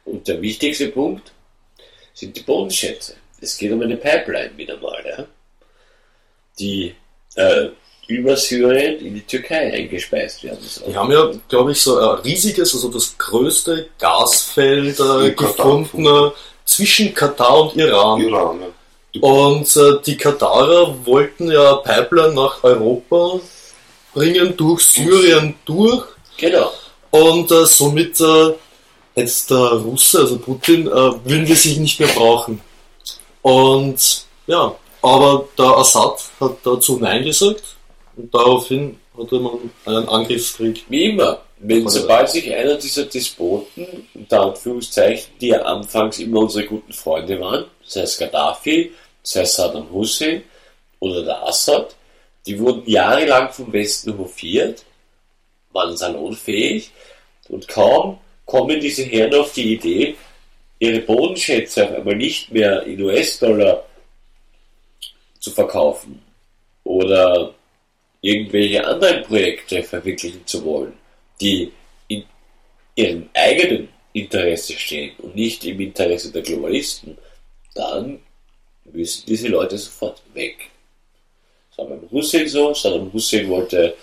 Und 0.04 0.28
der 0.28 0.40
wichtigste 0.40 0.88
Punkt 0.88 1.32
sind 2.14 2.36
die 2.36 2.42
Bodenschätze. 2.42 3.16
Es 3.40 3.56
geht 3.58 3.72
um 3.72 3.82
eine 3.82 3.96
Pipeline 3.96 4.56
wieder 4.56 4.76
mal, 4.78 5.04
ja, 5.06 5.26
die 6.58 6.94
äh, 7.34 7.68
über 8.08 8.36
Syrien 8.36 8.98
in 9.00 9.14
die 9.14 9.22
Türkei 9.22 9.72
eingespeist 9.72 10.44
werden 10.44 10.58
soll. 10.62 10.88
die 10.88 10.96
haben 10.96 11.10
ja, 11.10 11.30
glaube 11.48 11.72
ich, 11.72 11.80
so 11.80 11.98
ein 11.98 12.20
riesiges, 12.20 12.74
also 12.74 12.88
das 12.88 13.16
größte 13.18 13.88
Gasfeld 13.98 15.00
äh, 15.00 15.28
In 15.28 15.36
Katar. 15.36 15.56
gefunden 15.56 16.06
äh, 16.06 16.30
zwischen 16.64 17.12
Katar 17.14 17.62
und 17.62 17.76
Iran. 17.76 18.20
Iran, 18.20 18.60
ja. 18.60 19.20
Und 19.20 19.76
äh, 19.76 20.00
die 20.04 20.16
Katarer 20.16 20.94
wollten 21.04 21.50
ja 21.50 21.76
Pipeline 21.76 22.34
nach 22.34 22.62
Europa 22.62 23.40
bringen, 24.12 24.56
durch 24.56 24.84
Syrien 24.84 25.54
durch. 25.64 26.04
Genau. 26.36 26.70
Und 27.10 27.50
äh, 27.50 27.64
somit 27.64 28.20
äh, 28.20 28.52
jetzt 29.14 29.50
der 29.50 29.56
Russe, 29.56 30.20
also 30.20 30.38
Putin, 30.38 30.86
äh, 30.86 30.90
würden 30.90 31.48
wir 31.48 31.56
sich 31.56 31.78
nicht 31.78 31.98
mehr 31.98 32.10
brauchen. 32.10 32.60
Und 33.42 34.26
ja, 34.46 34.74
aber 35.00 35.48
der 35.56 35.78
Assad 35.78 36.20
hat 36.40 36.58
dazu 36.62 36.98
Nein 36.98 37.24
gesagt 37.24 37.75
und 38.16 38.34
daraufhin 38.34 38.98
hatte 39.16 39.38
man 39.38 39.70
einen 39.84 40.08
Angriffskrieg. 40.08 40.84
Wie 40.88 41.10
immer, 41.10 41.42
wenn 41.58 41.88
sobald 41.88 42.28
sich 42.28 42.52
einer 42.52 42.76
dieser 42.76 43.04
Despoten, 43.04 44.08
unter 44.14 44.42
Anführungszeichen, 44.42 45.32
die 45.40 45.48
ja 45.48 45.62
anfangs 45.62 46.18
immer 46.18 46.40
unsere 46.40 46.66
guten 46.66 46.92
Freunde 46.92 47.40
waren, 47.40 47.66
sei 47.84 48.02
es 48.02 48.18
Gaddafi, 48.18 48.92
sei 49.22 49.42
es 49.42 49.54
Saddam 49.54 49.90
Hussein 49.90 50.42
oder 51.00 51.22
der 51.22 51.46
Assad, 51.46 51.94
die 52.46 52.58
wurden 52.58 52.88
jahrelang 52.88 53.52
vom 53.52 53.72
Westen 53.72 54.16
hofiert, 54.18 54.84
waren 55.72 55.96
salonfähig 55.96 56.90
und 57.48 57.68
kaum 57.68 58.18
kommen 58.44 58.80
diese 58.80 59.02
Herren 59.02 59.34
auf 59.34 59.52
die 59.52 59.74
Idee, 59.74 60.16
ihre 60.78 61.00
Bodenschätze 61.00 61.84
auf 61.84 61.92
einmal 61.92 62.16
nicht 62.16 62.52
mehr 62.52 62.82
in 62.84 63.02
US-Dollar 63.02 63.84
zu 65.40 65.50
verkaufen 65.50 66.22
oder 66.84 67.54
irgendwelche 68.26 68.84
anderen 68.86 69.22
Projekte 69.24 69.82
verwirklichen 69.82 70.46
zu 70.46 70.64
wollen, 70.64 70.94
die 71.40 71.72
in 72.08 72.24
ihrem 72.94 73.28
eigenen 73.34 73.88
Interesse 74.12 74.72
stehen 74.72 75.14
und 75.18 75.34
nicht 75.34 75.64
im 75.64 75.80
Interesse 75.80 76.32
der 76.32 76.42
Globalisten, 76.42 77.16
dann 77.74 78.20
müssen 78.92 79.24
diese 79.26 79.48
Leute 79.48 79.76
sofort 79.78 80.22
weg. 80.34 80.70
Beim 81.76 82.00
Hussein 82.10 82.48
so. 82.48 82.72
Saddam 82.72 83.12
Hussein 83.12 83.48
wollte 83.48 83.94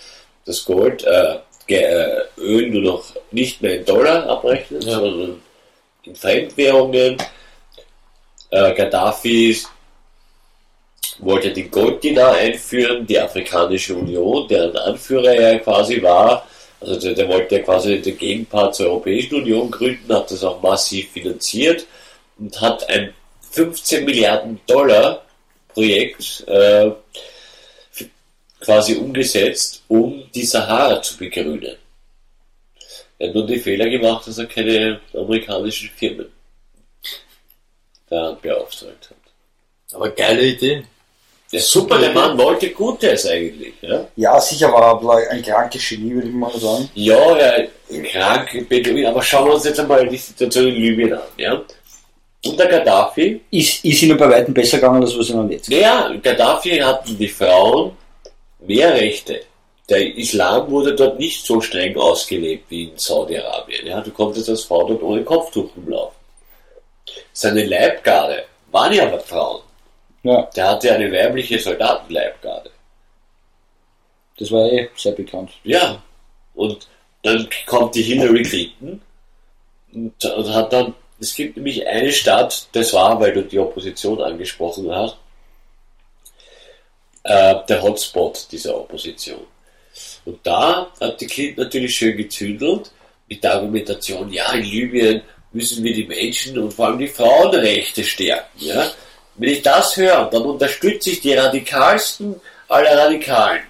das 0.44 0.64
Gold, 0.64 1.02
äh, 1.02 1.38
äh, 1.66 2.20
Öl 2.38 2.70
nur 2.70 2.82
noch 2.82 3.04
nicht 3.32 3.60
mehr 3.62 3.78
in 3.78 3.84
Dollar 3.84 4.28
abrechnen, 4.28 4.80
Ja. 4.82 4.92
sondern 4.92 5.42
in 6.04 6.14
Fremdwährungen. 6.14 7.16
Äh, 8.50 8.74
Gaddafi 8.74 9.58
wollte 11.18 11.52
den 11.52 11.70
Golddinar 11.70 12.34
einführen, 12.34 13.06
die 13.06 13.18
Afrikanische 13.18 13.94
Union, 13.94 14.48
deren 14.48 14.76
Anführer 14.76 15.34
er 15.34 15.58
quasi 15.60 16.02
war. 16.02 16.46
Also 16.80 16.98
der, 17.00 17.14
der 17.14 17.28
wollte 17.28 17.56
ja 17.56 17.62
quasi 17.62 18.00
den 18.00 18.18
Gegenpart 18.18 18.74
zur 18.74 18.86
Europäischen 18.86 19.36
Union 19.36 19.70
gründen, 19.70 20.12
hat 20.12 20.30
das 20.30 20.44
auch 20.44 20.60
massiv 20.60 21.10
finanziert 21.12 21.86
und 22.38 22.60
hat 22.60 22.88
ein 22.90 23.14
15 23.52 24.04
Milliarden 24.04 24.60
Dollar 24.66 25.24
Projekt 25.68 26.44
äh, 26.46 26.90
quasi 28.60 28.94
umgesetzt, 28.94 29.82
um 29.88 30.24
die 30.34 30.44
Sahara 30.44 31.02
zu 31.02 31.16
begrünen. 31.16 31.76
Er 33.18 33.28
hat 33.28 33.34
nur 33.34 33.46
den 33.46 33.60
Fehler 33.60 33.88
gemacht, 33.88 34.26
dass 34.26 34.38
er 34.38 34.46
keine 34.46 35.00
amerikanischen 35.12 35.90
Firmen 35.90 36.26
da 38.08 38.32
beauftragt 38.40 39.10
hat. 39.10 39.94
Aber 39.94 40.10
geile 40.10 40.44
Idee. 40.44 40.84
Der 41.54 41.62
super, 41.62 41.98
der 41.98 42.10
Mann 42.12 42.36
wollte 42.36 42.70
Gutes 42.70 43.26
eigentlich. 43.26 43.74
Ja, 43.80 44.08
Ja, 44.16 44.40
sicher 44.40 44.72
war 44.72 45.00
er 45.20 45.30
ein 45.30 45.40
krankes 45.40 45.88
Genie, 45.88 46.12
würde 46.12 46.26
ich 46.26 46.34
mal 46.34 46.50
sagen. 46.58 46.90
ja 46.94 47.36
er 47.36 47.68
krank, 48.10 48.68
Beduin, 48.68 49.06
aber 49.06 49.22
schauen 49.22 49.46
wir 49.46 49.54
uns 49.54 49.64
jetzt 49.64 49.78
einmal 49.78 50.04
die 50.08 50.16
Situation 50.16 50.66
in 50.66 50.74
Libyen 50.74 51.12
an. 51.12 51.22
Ja? 51.36 51.62
Unter 52.44 52.66
Gaddafi, 52.66 53.40
Ist, 53.52 53.84
ist 53.84 54.02
ihnen 54.02 54.18
bei 54.18 54.28
Weitem 54.28 54.52
besser 54.52 54.78
gegangen, 54.78 55.00
als 55.00 55.16
was 55.16 55.30
ihnen 55.30 55.48
jetzt 55.48 55.70
naja, 55.70 56.12
Gaddafi 56.20 56.76
hatten 56.78 57.16
die 57.16 57.28
Frauen 57.28 57.92
mehr 58.58 58.92
Rechte. 58.92 59.42
Der 59.88 60.16
Islam 60.16 60.68
wurde 60.68 60.96
dort 60.96 61.20
nicht 61.20 61.46
so 61.46 61.60
streng 61.60 61.96
ausgelebt 61.96 62.64
wie 62.68 62.84
in 62.88 62.98
Saudi-Arabien. 62.98 63.86
Ja? 63.86 64.00
Du 64.00 64.10
konntest 64.10 64.48
als 64.48 64.64
Frau 64.64 64.88
dort 64.88 65.04
ohne 65.04 65.22
Kopftuch 65.22 65.70
rumlaufen. 65.76 66.16
Seine 67.32 67.64
Leibgarde 67.64 68.42
waren 68.72 68.92
ja 68.92 69.04
aber 69.06 69.20
Frauen. 69.20 69.60
Ja, 70.24 70.42
Der 70.56 70.68
hatte 70.68 70.92
eine 70.92 71.12
weibliche 71.12 71.58
Soldatenleibgarde. 71.58 72.70
das 74.38 74.50
war 74.50 74.72
eh 74.72 74.88
sehr 74.96 75.12
bekannt. 75.12 75.52
Ja, 75.62 76.02
und 76.54 76.88
dann 77.22 77.48
kommt 77.66 77.94
die 77.94 78.02
Hillary 78.02 78.42
Clinton 78.42 79.00
und, 79.92 80.24
und 80.24 80.52
hat 80.54 80.72
dann, 80.72 80.94
es 81.20 81.34
gibt 81.34 81.56
nämlich 81.56 81.86
eine 81.86 82.12
Stadt, 82.12 82.66
das 82.72 82.92
war, 82.92 83.20
weil 83.20 83.32
du 83.32 83.42
die 83.42 83.58
Opposition 83.58 84.20
angesprochen 84.20 84.90
hast, 84.90 85.16
äh, 87.24 87.54
der 87.68 87.82
Hotspot 87.82 88.46
dieser 88.50 88.76
Opposition. 88.76 89.46
Und 90.24 90.38
da 90.44 90.90
hat 91.00 91.20
die 91.20 91.26
Clinton 91.26 91.64
natürlich 91.64 91.96
schön 91.96 92.16
gezündelt 92.16 92.90
mit 93.28 93.44
der 93.44 93.54
Argumentation, 93.54 94.32
ja, 94.32 94.50
in 94.52 94.64
Libyen 94.64 95.22
müssen 95.52 95.84
wir 95.84 95.94
die 95.94 96.06
Menschen 96.06 96.58
und 96.58 96.72
vor 96.72 96.86
allem 96.88 96.98
die 96.98 97.08
Frauenrechte 97.08 98.02
stärken. 98.02 98.58
Ja? 98.58 98.90
Wenn 99.36 99.50
ich 99.50 99.62
das 99.62 99.96
höre, 99.96 100.30
dann 100.30 100.42
unterstütze 100.42 101.10
ich 101.10 101.20
die 101.20 101.34
radikalsten 101.34 102.40
aller 102.68 102.96
Radikalen 102.96 103.62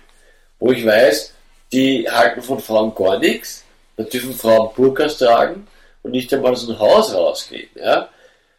wo 0.65 0.73
ich 0.73 0.87
weiß, 0.87 1.35
die 1.73 2.09
halten 2.11 2.41
von 2.41 2.59
Frauen 2.59 2.95
gar 2.95 3.19
nichts, 3.19 3.65
da 3.99 4.05
dürfen 4.05 4.33
Frauen 4.33 4.75
Burkas 4.75 5.19
tragen 5.19 5.67
und 6.03 6.13
nicht 6.13 6.33
einmal 6.33 6.53
aus 6.53 6.67
dem 6.67 6.79
Haus 6.79 7.13
rausgehen. 7.13 7.69
Ja? 7.75 8.09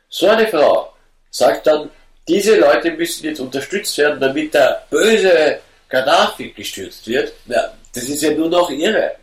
So 0.07 0.27
eine 0.27 0.47
Frau 0.47 0.93
sagt 1.31 1.65
dann, 1.65 1.89
diese 2.27 2.57
Leute 2.57 2.91
müssen 2.91 3.25
jetzt 3.25 3.39
unterstützt 3.39 3.97
werden, 3.97 4.19
damit 4.19 4.53
der 4.53 4.85
böse 4.91 5.59
Gaddafi 5.89 6.51
gestürzt 6.51 7.07
wird. 7.07 7.33
Na, 7.45 7.73
das 7.93 8.03
ist 8.03 8.21
ja 8.21 8.31
nur 8.31 8.49
noch 8.49 8.69
irre. 8.69 9.15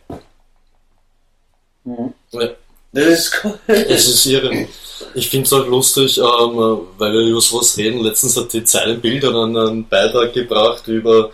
Ja. 2.32 2.50
Das 2.92 3.06
ist 3.06 3.44
Es 3.66 4.08
ist 4.08 4.26
irre. 4.26 4.68
Ich 5.14 5.28
finde 5.28 5.46
es 5.46 5.52
auch 5.52 5.66
lustig, 5.66 6.18
ähm, 6.18 6.80
weil 6.98 7.12
wir 7.12 7.20
über 7.20 7.40
sowas 7.40 7.76
reden. 7.76 8.00
Letztens 8.00 8.36
hat 8.36 8.52
die 8.52 8.64
Zeilenbild 8.64 9.24
einen, 9.24 9.56
einen 9.56 9.88
Beitrag 9.88 10.32
gebracht 10.32 10.86
über 10.88 11.30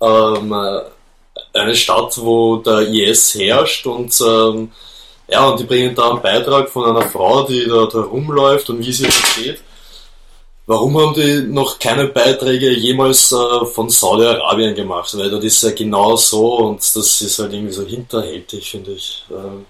ähm, 0.00 0.52
äh, 0.52 0.80
eine 1.52 1.74
Stadt, 1.74 2.18
wo 2.18 2.56
der 2.56 2.80
IS 2.80 3.34
herrscht 3.34 3.86
und 3.86 4.12
ähm, 4.20 4.72
ja, 5.28 5.48
und 5.48 5.60
die 5.60 5.64
bringen 5.64 5.94
da 5.94 6.10
einen 6.10 6.22
Beitrag 6.22 6.68
von 6.68 6.84
einer 6.84 7.08
Frau, 7.08 7.44
die 7.44 7.66
da, 7.66 7.86
da 7.86 8.00
rumläuft 8.00 8.70
und 8.70 8.78
wie 8.78 8.92
sie 8.92 9.04
da 9.04 9.42
geht. 9.42 9.60
Warum 10.66 10.98
haben 10.98 11.14
die 11.14 11.42
noch 11.42 11.78
keine 11.78 12.08
Beiträge 12.08 12.70
jemals 12.72 13.32
äh, 13.32 13.66
von 13.66 13.88
Saudi-Arabien 13.88 14.74
gemacht? 14.74 15.16
Weil 15.16 15.30
das 15.30 15.44
ist 15.44 15.62
ja 15.62 15.70
genau 15.70 16.16
so 16.16 16.56
und 16.56 16.78
das 16.78 17.20
ist 17.20 17.38
halt 17.38 17.52
irgendwie 17.52 17.72
so 17.72 17.84
hinterhältig, 17.84 18.70
finde 18.70 18.92
ich. 18.92 19.24
Ähm, 19.30 19.64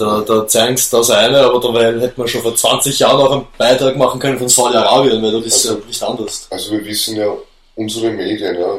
da, 0.00 0.20
da 0.22 0.46
zeigen 0.46 0.76
sie 0.76 0.90
das 0.90 1.10
eine, 1.10 1.40
aber 1.40 1.60
dabei 1.60 2.00
hätte 2.00 2.14
man 2.18 2.26
schon 2.26 2.42
vor 2.42 2.56
20 2.56 2.98
Jahren 2.98 3.20
auch 3.20 3.32
einen 3.32 3.46
Beitrag 3.58 3.96
machen 3.96 4.18
können 4.18 4.38
von 4.38 4.48
Saudi-Arabien, 4.48 5.22
weil 5.22 5.32
das 5.32 5.46
ist 5.46 5.64
ja 5.66 5.74
nicht 5.86 6.02
anders. 6.02 6.46
Also 6.50 6.72
wir 6.72 6.84
wissen 6.84 7.16
ja, 7.16 7.30
unsere 7.76 8.10
Medien 8.10 8.58
ja, 8.58 8.78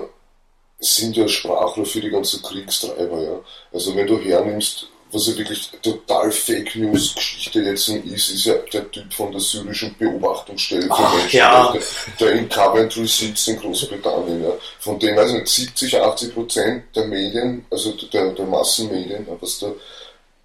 sind 0.79 1.15
ja 1.15 1.27
Sprachrohr 1.27 1.85
für 1.85 2.01
die 2.01 2.09
ganzen 2.09 2.41
Kriegstreiber. 2.41 3.21
Ja. 3.21 3.39
Also 3.71 3.95
wenn 3.95 4.07
du 4.07 4.17
hernimmst, 4.17 4.87
was 5.11 5.27
ja 5.27 5.37
wirklich 5.37 5.69
total 5.81 6.31
Fake 6.31 6.75
News 6.75 7.13
Geschichte 7.13 7.59
jetzt 7.59 7.89
ist, 7.89 8.31
ist 8.31 8.45
ja 8.45 8.55
der 8.73 8.89
Typ 8.91 9.13
von 9.13 9.31
der 9.31 9.41
syrischen 9.41 9.95
Beobachtungsstelle 9.99 10.83
für 10.83 10.93
Ach, 10.93 11.13
Menschenrechte, 11.13 11.37
ja. 11.37 11.73
der 12.19 12.31
in 12.31 12.49
Coventry 12.49 13.05
sitzt 13.05 13.47
in 13.47 13.59
Großbritannien. 13.59 14.43
Ja. 14.43 14.53
Von 14.79 14.97
dem, 14.99 15.15
weiß 15.17 15.31
ich 15.31 15.41
nicht, 15.41 15.47
70, 15.47 16.01
80 16.01 16.33
Prozent 16.33 16.83
der 16.95 17.05
Medien, 17.07 17.65
also 17.69 17.91
der, 17.91 18.31
der 18.31 18.45
Massenmedien, 18.45 19.27
was 19.39 19.59
da 19.59 19.71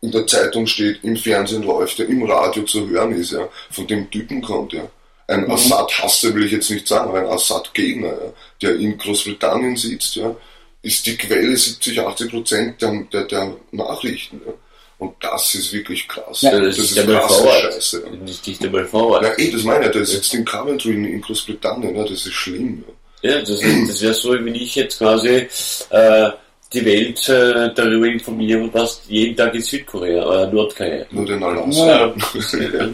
in 0.06 0.12
der 0.12 0.26
Zeitung 0.26 0.66
steht, 0.66 1.02
im 1.04 1.16
Fernsehen 1.16 1.62
läuft, 1.64 1.98
ja, 1.98 2.04
im 2.06 2.22
Radio 2.22 2.62
zu 2.62 2.88
hören 2.88 3.12
ist, 3.12 3.32
ja, 3.32 3.48
von 3.70 3.86
dem 3.86 4.10
Typen 4.10 4.40
kommt, 4.40 4.72
ja. 4.72 4.88
Ein 5.28 5.50
Assad-Hasser 5.50 6.32
will 6.34 6.44
ich 6.46 6.52
jetzt 6.52 6.70
nicht 6.70 6.86
sagen, 6.86 7.08
aber 7.10 7.18
ein 7.18 7.26
Assad-Gegner, 7.26 8.08
ja, 8.08 8.32
der 8.62 8.76
in 8.76 8.96
Großbritannien 8.96 9.76
sitzt, 9.76 10.14
ja, 10.16 10.34
ist 10.82 11.04
die 11.06 11.16
Quelle 11.16 11.56
70, 11.56 11.98
80 12.00 12.30
Prozent 12.30 12.80
der, 12.82 12.92
der, 13.12 13.24
der 13.24 13.56
Nachrichten. 13.72 14.40
Ja. 14.46 14.52
Und 14.98 15.14
das 15.20 15.54
ist 15.56 15.72
wirklich 15.72 16.06
krass. 16.08 16.42
Ja, 16.42 16.58
das, 16.60 16.78
ist 16.78 16.96
ja 16.96 17.04
mal 17.04 17.18
krasse 17.20 17.42
Vorwärts. 17.42 17.74
Scheiße. 17.90 18.02
Ja. 18.04 18.16
Nicht, 18.24 18.46
nicht 18.46 18.64
einmal 18.64 18.84
vorwärts. 18.86 19.36
Ja, 19.38 19.44
eh, 19.44 19.50
das 19.50 19.62
meine 19.64 19.86
ich, 19.86 19.90
der 19.92 20.04
sitzt 20.06 20.32
in 20.32 20.44
Coventry 20.44 20.92
in, 20.94 21.04
in 21.04 21.20
Großbritannien, 21.20 21.96
ja, 21.96 22.02
das 22.02 22.12
ist 22.24 22.32
schlimm. 22.32 22.84
Ja. 23.22 23.30
Ja, 23.30 23.40
das, 23.40 23.50
ist- 23.60 23.88
das 23.90 24.02
wäre 24.02 24.14
so, 24.14 24.32
wenn 24.32 24.54
ich 24.54 24.74
jetzt 24.76 24.98
quasi 24.98 25.48
äh, 25.90 26.30
die 26.72 26.84
Welt 26.84 27.28
äh, 27.28 27.72
darüber 27.74 28.06
informiere, 28.06 28.68
was 28.72 29.02
jeden 29.08 29.36
Tag 29.36 29.54
in 29.54 29.62
Südkorea 29.62 30.24
oder 30.26 30.46
Nordkorea. 30.50 31.06
Nur 31.10 31.26
den 31.26 31.42
Alaska. 31.42 32.12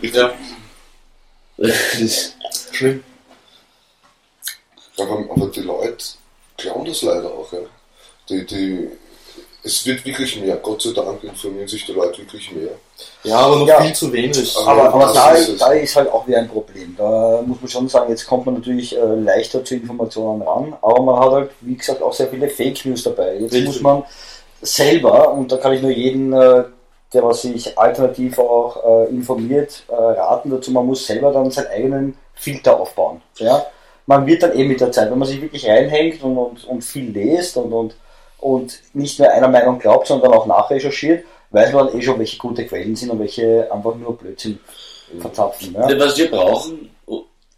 Ja, 0.02 0.32
Das- 1.56 2.34
schlimm. 2.72 3.02
Aber, 4.98 5.26
aber 5.30 5.46
die 5.48 5.60
Leute 5.60 6.04
glauben 6.56 6.84
das 6.84 7.02
leider 7.02 7.26
auch. 7.32 7.50
Ja. 7.52 7.58
Die, 8.28 8.46
die, 8.46 8.88
es 9.64 9.86
wird 9.86 10.04
wirklich 10.04 10.40
mehr, 10.40 10.56
Gott 10.56 10.82
sei 10.82 10.90
Dank 10.92 11.22
informieren 11.22 11.68
sich 11.68 11.84
die 11.86 11.92
Leute 11.92 12.18
wirklich 12.18 12.50
mehr. 12.52 12.72
Ja, 13.22 13.36
aber 13.38 13.56
noch 13.56 13.68
Ja. 13.68 13.80
viel 13.80 13.92
zu 13.94 14.12
wenig. 14.12 14.56
Aber, 14.66 14.92
aber 14.92 15.12
da, 15.12 15.30
ist 15.32 15.60
da 15.60 15.72
ist 15.72 15.94
halt 15.94 16.10
auch 16.10 16.26
wieder 16.26 16.38
ein 16.38 16.48
Problem. 16.48 16.94
Da 16.98 17.42
muss 17.46 17.60
man 17.60 17.68
schon 17.68 17.88
sagen, 17.88 18.10
jetzt 18.10 18.26
kommt 18.26 18.46
man 18.46 18.56
natürlich 18.56 18.96
äh, 18.96 19.00
leichter 19.00 19.64
zu 19.64 19.76
Informationen 19.76 20.42
ran, 20.42 20.74
aber 20.82 21.02
man 21.02 21.20
hat 21.20 21.30
halt, 21.30 21.50
wie 21.60 21.76
gesagt, 21.76 22.02
auch 22.02 22.12
sehr 22.12 22.28
viele 22.28 22.48
Fake 22.48 22.84
News 22.84 23.04
dabei. 23.04 23.34
Jetzt 23.34 23.52
Richtig. 23.52 23.66
muss 23.66 23.80
man 23.80 24.02
selber, 24.60 25.32
und 25.32 25.50
da 25.52 25.56
kann 25.56 25.72
ich 25.72 25.82
nur 25.82 25.90
jeden, 25.90 26.32
äh, 26.32 26.64
der 27.12 27.22
was 27.22 27.42
sich 27.42 27.78
alternativ 27.78 28.38
auch 28.38 28.76
äh, 28.84 29.10
informiert, 29.10 29.84
äh, 29.88 29.94
raten 29.94 30.50
dazu, 30.50 30.70
man 30.72 30.86
muss 30.86 31.06
selber 31.06 31.30
dann 31.32 31.50
seinen 31.50 31.68
eigenen 31.68 32.16
Filter 32.34 32.80
aufbauen. 32.80 33.20
Ja? 33.36 33.64
Man 34.06 34.26
wird 34.26 34.42
dann 34.42 34.56
eh 34.56 34.64
mit 34.64 34.80
der 34.80 34.90
Zeit, 34.90 35.10
wenn 35.10 35.18
man 35.18 35.28
sich 35.28 35.40
wirklich 35.40 35.68
reinhängt 35.68 36.22
und, 36.24 36.36
und, 36.36 36.64
und 36.64 36.82
viel 36.82 37.10
liest 37.10 37.56
und, 37.56 37.72
und, 37.72 37.94
und 38.42 38.80
nicht 38.92 39.18
nur 39.18 39.30
einer 39.30 39.48
Meinung 39.48 39.78
glaubt, 39.78 40.08
sondern 40.08 40.32
auch 40.32 40.46
nachrecherchiert, 40.46 41.24
weiß 41.50 41.72
man 41.72 41.96
eh 41.96 42.02
schon, 42.02 42.18
welche 42.18 42.38
gute 42.38 42.66
Quellen 42.66 42.96
sind 42.96 43.10
und 43.10 43.20
welche 43.20 43.70
einfach 43.72 43.94
nur 43.94 44.18
Blödsinn 44.18 44.58
verzapfen. 45.20 45.74
Ja? 45.74 45.86
Denn 45.86 46.00
Was 46.00 46.18
wir 46.18 46.30
brauchen, 46.30 46.90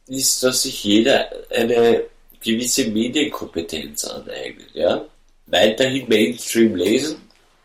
ist, 0.08 0.42
dass 0.42 0.62
sich 0.62 0.84
jeder 0.84 1.26
eine 1.50 2.02
gewisse 2.42 2.84
Medienkompetenz 2.88 4.04
aneignet. 4.04 4.68
Ja? 4.74 5.04
Weiterhin 5.46 6.06
Mainstream 6.08 6.76
lesen, 6.76 7.16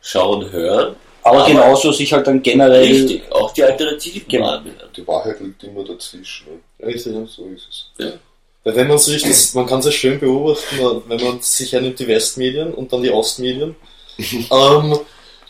schauen, 0.01 0.49
hören. 0.51 0.95
Aber 1.21 1.45
genauso 1.45 1.91
sich 1.91 2.13
halt 2.13 2.25
dann 2.25 2.41
generell 2.41 2.81
Richtig, 2.81 3.29
auch 3.31 3.51
die 3.51 3.63
Alternativen 3.63 4.23
Genau. 4.29 4.59
Die 4.95 5.05
Wahrheit 5.05 5.41
liegt 5.41 5.63
immer 5.65 5.83
dazwischen. 5.83 6.47
Ne? 6.47 6.87
Richtig, 6.87 7.13
ja. 7.13 7.25
So 7.25 7.45
ist 7.47 7.67
es. 7.69 7.91
Ja. 7.97 8.13
Weil 8.63 8.75
wenn 8.75 8.87
man 8.87 8.97
sich 8.97 9.23
das, 9.23 9.53
man 9.53 9.65
kann 9.65 9.79
es 9.79 9.85
ja 9.85 9.91
schön 9.91 10.19
beobachten, 10.19 11.03
wenn 11.07 11.23
man 11.23 11.41
sich 11.41 11.71
hernimmt 11.71 11.99
die 11.99 12.07
Westmedien 12.07 12.73
und 12.73 12.91
dann 12.91 13.01
die 13.01 13.11
Ostmedien. 13.11 13.75
ähm, 14.51 14.99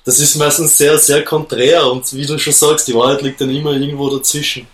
das 0.06 0.20
ist 0.20 0.36
meistens 0.36 0.78
sehr, 0.78 0.98
sehr 0.98 1.24
konträr 1.24 1.92
und 1.92 2.14
wie 2.14 2.26
du 2.26 2.38
schon 2.38 2.54
sagst, 2.54 2.88
die 2.88 2.96
Wahrheit 2.96 3.22
liegt 3.22 3.42
dann 3.42 3.56
immer 3.56 3.74
irgendwo 3.74 4.10
dazwischen. 4.10 4.68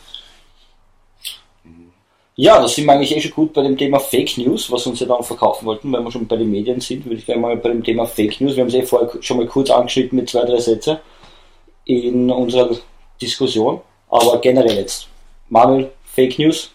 Ja, 2.38 2.62
das 2.62 2.76
sind 2.76 2.86
wir 2.86 2.92
eigentlich 2.92 3.16
eh 3.16 3.22
schon 3.22 3.32
gut 3.32 3.54
bei 3.54 3.62
dem 3.62 3.78
Thema 3.78 3.98
Fake 3.98 4.38
News, 4.38 4.70
was 4.70 4.86
wir 4.86 4.92
uns 4.92 5.00
ja 5.00 5.08
dann 5.08 5.24
verkaufen 5.24 5.66
wollten, 5.66 5.92
weil 5.92 6.02
wir 6.02 6.12
schon 6.12 6.28
bei 6.28 6.36
den 6.36 6.52
Medien 6.52 6.82
sind, 6.82 7.06
würde 7.06 7.18
ich 7.18 7.26
gerne 7.26 7.42
mal 7.42 7.56
bei 7.56 7.70
dem 7.70 7.82
Thema 7.82 8.06
Fake 8.06 8.42
News, 8.42 8.56
wir 8.56 8.62
haben 8.64 8.68
es 8.68 8.74
eh 8.74 8.84
vorher 8.84 9.10
schon 9.22 9.38
mal 9.38 9.48
kurz 9.48 9.70
angeschnitten 9.70 10.18
mit 10.18 10.30
zwei, 10.30 10.44
drei 10.44 10.60
Sätze 10.60 11.00
in 11.86 12.30
unserer 12.30 12.76
Diskussion, 13.22 13.80
aber 14.10 14.40
generell 14.40 14.76
jetzt. 14.76 15.08
Manuel, 15.48 15.92
Fake 16.04 16.38
News? 16.38 16.72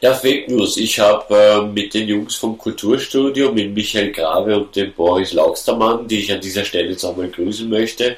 Ja, 0.00 0.14
Fake 0.14 0.48
News. 0.48 0.76
Ich 0.76 0.98
habe 0.98 1.34
äh, 1.34 1.60
mit 1.62 1.94
den 1.94 2.08
Jungs 2.08 2.36
vom 2.36 2.56
Kulturstudio, 2.56 3.52
mit 3.52 3.74
Michael 3.74 4.12
Grave 4.12 4.56
und 4.56 4.76
dem 4.76 4.92
Boris 4.92 5.32
Laugstermann, 5.32 6.06
die 6.08 6.20
ich 6.20 6.32
an 6.32 6.40
dieser 6.40 6.64
Stelle 6.64 6.90
jetzt 6.90 7.04
auch 7.04 7.16
mal 7.16 7.28
grüßen 7.28 7.68
möchte, 7.68 8.16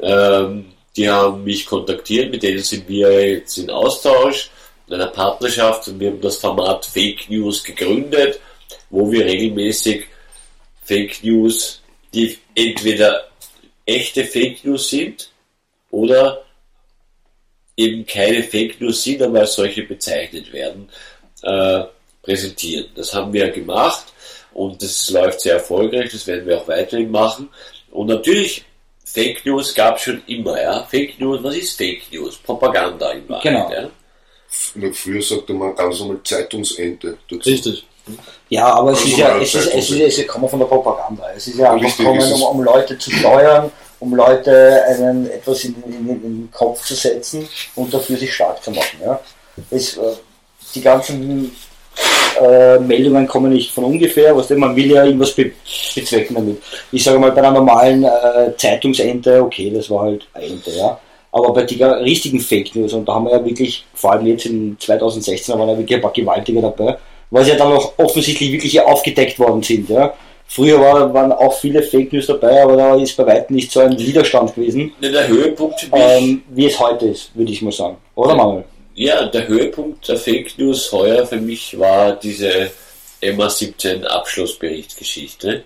ähm, 0.00 0.66
Die 0.96 1.08
haben 1.08 1.42
mich 1.42 1.66
kontaktiert, 1.66 2.30
mit 2.30 2.42
denen 2.42 2.62
sind 2.62 2.88
wir 2.88 3.28
jetzt 3.28 3.58
in 3.58 3.68
Austausch, 3.70 4.50
in 4.86 4.94
einer 4.94 5.08
Partnerschaft 5.08 5.88
und 5.88 5.98
wir 5.98 6.10
haben 6.10 6.20
das 6.20 6.36
Format 6.36 6.86
Fake 6.86 7.28
News 7.28 7.64
gegründet, 7.64 8.38
wo 8.90 9.10
wir 9.10 9.24
regelmäßig 9.24 10.06
Fake 10.84 11.24
News, 11.24 11.80
die 12.12 12.38
entweder 12.54 13.24
echte 13.86 14.24
Fake 14.24 14.64
News 14.64 14.88
sind 14.88 15.30
oder 15.90 16.44
eben 17.76 18.06
keine 18.06 18.42
Fake 18.42 18.80
News 18.80 19.02
sind, 19.02 19.22
aber 19.22 19.40
als 19.40 19.54
solche 19.54 19.82
bezeichnet 19.82 20.52
werden, 20.52 20.88
äh, 21.42 21.82
präsentieren. 22.22 22.86
Das 22.94 23.12
haben 23.14 23.32
wir 23.32 23.50
gemacht 23.50 24.04
und 24.52 24.82
das 24.82 25.10
läuft 25.10 25.40
sehr 25.40 25.54
erfolgreich, 25.54 26.10
das 26.12 26.26
werden 26.26 26.46
wir 26.46 26.58
auch 26.58 26.68
weiterhin 26.68 27.10
machen. 27.10 27.48
Und 27.90 28.06
natürlich, 28.08 28.64
Fake 29.04 29.44
News 29.44 29.74
gab 29.74 29.96
es 29.96 30.02
schon 30.02 30.22
immer, 30.26 30.60
ja. 30.60 30.82
Fake 30.84 31.20
News, 31.20 31.42
was 31.42 31.56
ist 31.56 31.76
Fake 31.76 32.02
News? 32.12 32.36
Propaganda 32.38 33.10
in 33.12 33.28
Wahrheit, 33.28 33.42
Genau. 33.42 33.70
ja. 33.72 33.90
Früher 34.92 35.20
sagte 35.22 35.52
man 35.52 35.74
ganz 35.74 35.98
normal 35.98 36.20
Zeitungsente. 36.22 37.18
dazu. 37.28 37.42
Richtig. 37.50 37.84
Ja, 38.50 38.66
aber 38.74 38.92
es 38.92 38.98
Also 38.98 39.10
ist 39.10 39.18
ja, 39.18 39.38
es 39.38 39.54
ist, 39.54 39.66
es 39.66 39.74
ist, 39.74 39.88
Zeitung. 39.88 40.06
es 40.06 40.26
kommt 40.28 40.50
von 40.50 40.58
der 40.60 40.66
Propaganda. 40.66 41.32
Es 41.34 41.46
ist 41.48 41.58
ja 41.58 41.72
einfach 41.72 41.88
es 41.88 41.98
ist- 41.98 42.34
um, 42.34 42.42
um 42.42 42.62
Leute 42.62 42.96
zu 42.98 43.10
steuern, 43.10 43.72
um 44.00 44.14
Leute 44.14 44.84
einen, 44.88 45.30
etwas 45.30 45.64
in, 45.64 45.74
in, 45.86 46.08
in 46.08 46.22
den 46.22 46.48
Kopf 46.52 46.84
zu 46.84 46.94
setzen 46.94 47.48
und 47.76 47.92
dafür 47.92 48.16
sich 48.16 48.32
stark 48.32 48.62
zu 48.62 48.70
machen. 48.70 48.98
Ja. 49.02 49.20
Es, 49.70 49.96
äh, 49.96 50.00
die 50.74 50.80
ganzen 50.80 51.54
äh, 52.40 52.78
Meldungen 52.78 53.26
kommen 53.26 53.52
nicht 53.52 53.70
von 53.70 53.84
ungefähr, 53.84 54.36
was 54.36 54.48
denn, 54.48 54.58
man 54.58 54.74
will 54.74 54.90
ja 54.90 55.04
irgendwas 55.04 55.32
be 55.32 55.52
bezwecken 55.94 56.34
damit. 56.34 56.60
Ich 56.90 57.04
sage 57.04 57.18
mal, 57.18 57.30
bei 57.30 57.38
einer 57.38 57.52
normalen 57.52 58.04
äh, 58.04 58.56
Zeitungsente, 58.56 59.42
okay, 59.42 59.70
das 59.70 59.88
war 59.90 60.04
halt 60.04 60.26
eine 60.34 60.46
Ente, 60.46 60.70
ja. 60.70 60.98
Aber 61.30 61.52
bei 61.52 61.62
den 61.62 61.82
richtigen 61.82 62.40
Fake 62.40 62.74
News, 62.74 62.92
und 62.92 63.08
da 63.08 63.14
haben 63.14 63.24
wir 63.26 63.32
ja 63.32 63.44
wirklich, 63.44 63.84
vor 63.94 64.12
allem 64.12 64.26
jetzt 64.26 64.46
in 64.46 64.76
2016, 64.78 65.52
da 65.52 65.58
waren 65.58 65.68
ja 65.68 65.78
wirklich 65.78 65.96
ein 65.96 66.02
paar 66.02 66.12
Gewaltige 66.12 66.60
dabei, 66.60 66.96
weil 67.30 67.44
sie 67.44 67.50
ja 67.50 67.56
dann 67.56 67.72
auch 67.72 67.92
offensichtlich 67.98 68.52
wirklich 68.52 68.80
aufgedeckt 68.80 69.38
worden 69.38 69.62
sind, 69.62 69.88
ja. 69.88 70.14
Früher 70.46 70.80
war, 70.80 71.12
waren 71.12 71.32
auch 71.32 71.54
viele 71.58 71.82
Fake 71.82 72.12
News 72.12 72.26
dabei, 72.26 72.62
aber 72.62 72.76
da 72.76 72.94
ist 72.96 73.16
bei 73.16 73.26
weitem 73.26 73.56
nicht 73.56 73.72
so 73.72 73.80
ein 73.80 73.98
Widerstand 73.98 74.54
gewesen, 74.54 74.92
Ne, 75.00 75.10
Der 75.10 75.26
Höhepunkt 75.26 75.80
für 75.80 75.86
mich, 75.90 76.02
ähm, 76.04 76.42
wie 76.50 76.66
es 76.66 76.78
heute 76.78 77.06
ist, 77.06 77.30
würde 77.34 77.50
ich 77.52 77.60
mal 77.62 77.72
sagen. 77.72 77.96
Oder 78.14 78.34
Manuel? 78.36 78.64
ja, 78.94 79.24
der 79.26 79.48
Höhepunkt 79.48 80.06
der 80.08 80.16
Fake 80.16 80.56
News 80.58 80.92
heuer 80.92 81.26
für 81.26 81.38
mich 81.38 81.76
war 81.78 82.12
diese 82.12 82.70
MA17 83.20 84.04
Abschlussberichtsgeschichte, 84.04 85.64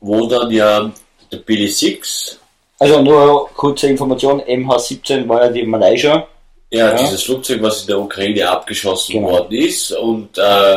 wo 0.00 0.26
dann 0.26 0.50
ja 0.50 0.90
der 1.32 1.38
Billy 1.38 1.68
Six, 1.68 2.38
Also 2.78 3.00
nur 3.02 3.48
kurze 3.54 3.88
Information, 3.88 4.40
MH17 4.42 5.26
war 5.28 5.46
ja 5.46 5.50
die 5.50 5.62
Malaysia. 5.64 6.26
ja, 6.70 6.90
Ja. 6.90 6.94
dieses 6.94 7.22
Flugzeug, 7.24 7.62
was 7.62 7.80
in 7.82 7.86
der 7.88 7.98
Ukraine 8.00 8.48
abgeschossen 8.48 9.14
Genau. 9.14 9.30
worden 9.30 9.52
ist 9.52 9.92
und 9.92 10.36
äh, 10.38 10.76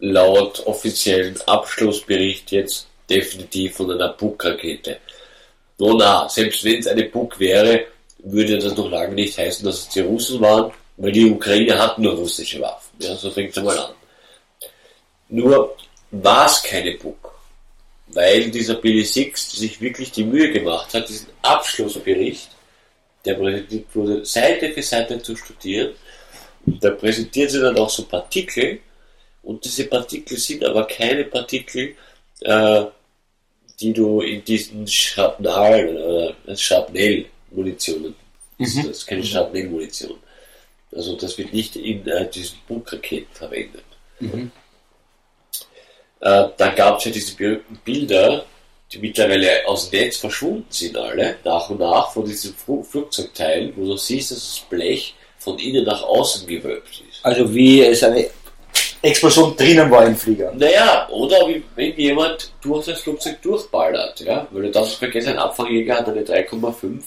laut 0.00 0.66
offiziellen 0.66 1.40
Abschlussbericht 1.46 2.50
jetzt 2.52 2.88
definitiv 3.08 3.76
von 3.76 3.90
einer 3.90 4.12
Buk-Rakete. 4.12 4.98
Nun, 5.78 5.96
na, 5.96 6.28
selbst 6.28 6.64
wenn 6.64 6.80
es 6.80 6.86
eine 6.86 7.04
Buk 7.04 7.38
wäre, 7.38 7.86
würde 8.18 8.58
das 8.58 8.76
noch 8.76 8.90
lange 8.90 9.14
nicht 9.14 9.38
heißen, 9.38 9.64
dass 9.64 9.80
es 9.80 9.88
die 9.88 10.00
Russen 10.00 10.40
waren, 10.40 10.72
weil 10.96 11.12
die 11.12 11.30
Ukraine 11.30 11.78
hat 11.78 11.98
nur 11.98 12.14
russische 12.14 12.60
Waffen. 12.60 12.90
Ja, 12.98 13.14
so 13.16 13.30
fängt 13.30 13.56
es 13.56 13.62
mal 13.62 13.78
an. 13.78 13.94
Nur 15.30 15.76
war 16.10 16.46
es 16.46 16.62
keine 16.62 16.92
Buk, 16.96 17.32
weil 18.08 18.50
dieser 18.50 18.74
Billy 18.74 19.04
Six 19.04 19.52
sich 19.52 19.80
wirklich 19.80 20.10
die 20.12 20.24
Mühe 20.24 20.50
gemacht 20.50 20.92
hat, 20.92 21.08
diesen 21.08 21.28
Abschlussbericht, 21.42 22.50
der 23.24 23.34
präsentiert 23.34 23.94
wurde, 23.94 24.24
Seite 24.24 24.70
für 24.70 24.82
Seite 24.82 25.22
zu 25.22 25.36
studieren. 25.36 25.92
Und 26.66 26.82
da 26.82 26.90
präsentiert 26.90 27.50
sie 27.50 27.60
dann 27.60 27.78
auch 27.78 27.88
so 27.88 28.04
Partikel, 28.04 28.80
und 29.42 29.64
diese 29.64 29.86
Partikel 29.86 30.36
sind 30.38 30.64
aber 30.64 30.86
keine 30.86 31.24
Partikel, 31.24 31.94
äh, 32.40 32.84
die 33.80 33.92
du 33.92 34.20
in 34.20 34.44
diesen 34.44 34.86
Schrapnal 34.86 35.96
oder 35.96 36.56
Schrapnell-Munitionen, 36.56 38.14
das 38.58 38.74
das 38.74 38.84
ist 38.86 39.06
keine 39.06 39.24
Schrapnell-Munition. 39.24 40.18
Also 40.92 41.16
das 41.16 41.38
wird 41.38 41.52
nicht 41.52 41.76
in 41.76 42.06
äh, 42.06 42.28
diesen 42.28 42.58
Bukraketen 42.68 43.32
verwendet. 43.32 43.84
Äh, 46.20 46.48
dann 46.56 46.74
gab 46.74 46.98
es 46.98 47.04
ja 47.04 47.10
diese 47.10 47.34
berühmten 47.34 47.78
Bilder, 47.84 48.44
die 48.92 48.98
mittlerweile 48.98 49.66
aus 49.66 49.88
dem 49.88 50.00
Netz 50.00 50.16
verschwunden 50.16 50.66
sind 50.68 50.96
alle, 50.96 51.36
nach 51.44 51.70
und 51.70 51.78
nach 51.80 52.12
von 52.12 52.26
diesen 52.26 52.54
Fl 52.54 52.82
Flugzeugteilen, 52.82 53.72
wo 53.76 53.86
du 53.86 53.96
siehst, 53.96 54.32
dass 54.32 54.38
das 54.38 54.60
Blech 54.68 55.14
von 55.38 55.58
innen 55.58 55.84
nach 55.84 56.02
außen 56.02 56.46
gewölbt 56.46 57.02
ist. 57.08 57.24
Also 57.24 57.54
wie 57.54 57.82
es 57.82 58.02
eine 58.02 58.28
Explosion 59.02 59.56
drinnen 59.56 59.90
war 59.90 60.06
im 60.06 60.16
Flieger. 60.16 60.52
Naja, 60.54 61.08
oder 61.10 61.48
wie, 61.48 61.62
wenn 61.74 61.96
jemand 61.96 62.52
durch 62.60 62.86
das 62.86 63.00
Flugzeug 63.00 63.40
durchballert, 63.40 64.20
ja, 64.20 64.46
weil 64.50 64.62
du 64.62 64.70
darfst 64.70 64.96
vergessen, 64.96 65.30
ein 65.30 65.38
Abfangjäger 65.38 65.96
hat 65.96 66.08
eine 66.08 66.22
3,5 66.22 67.00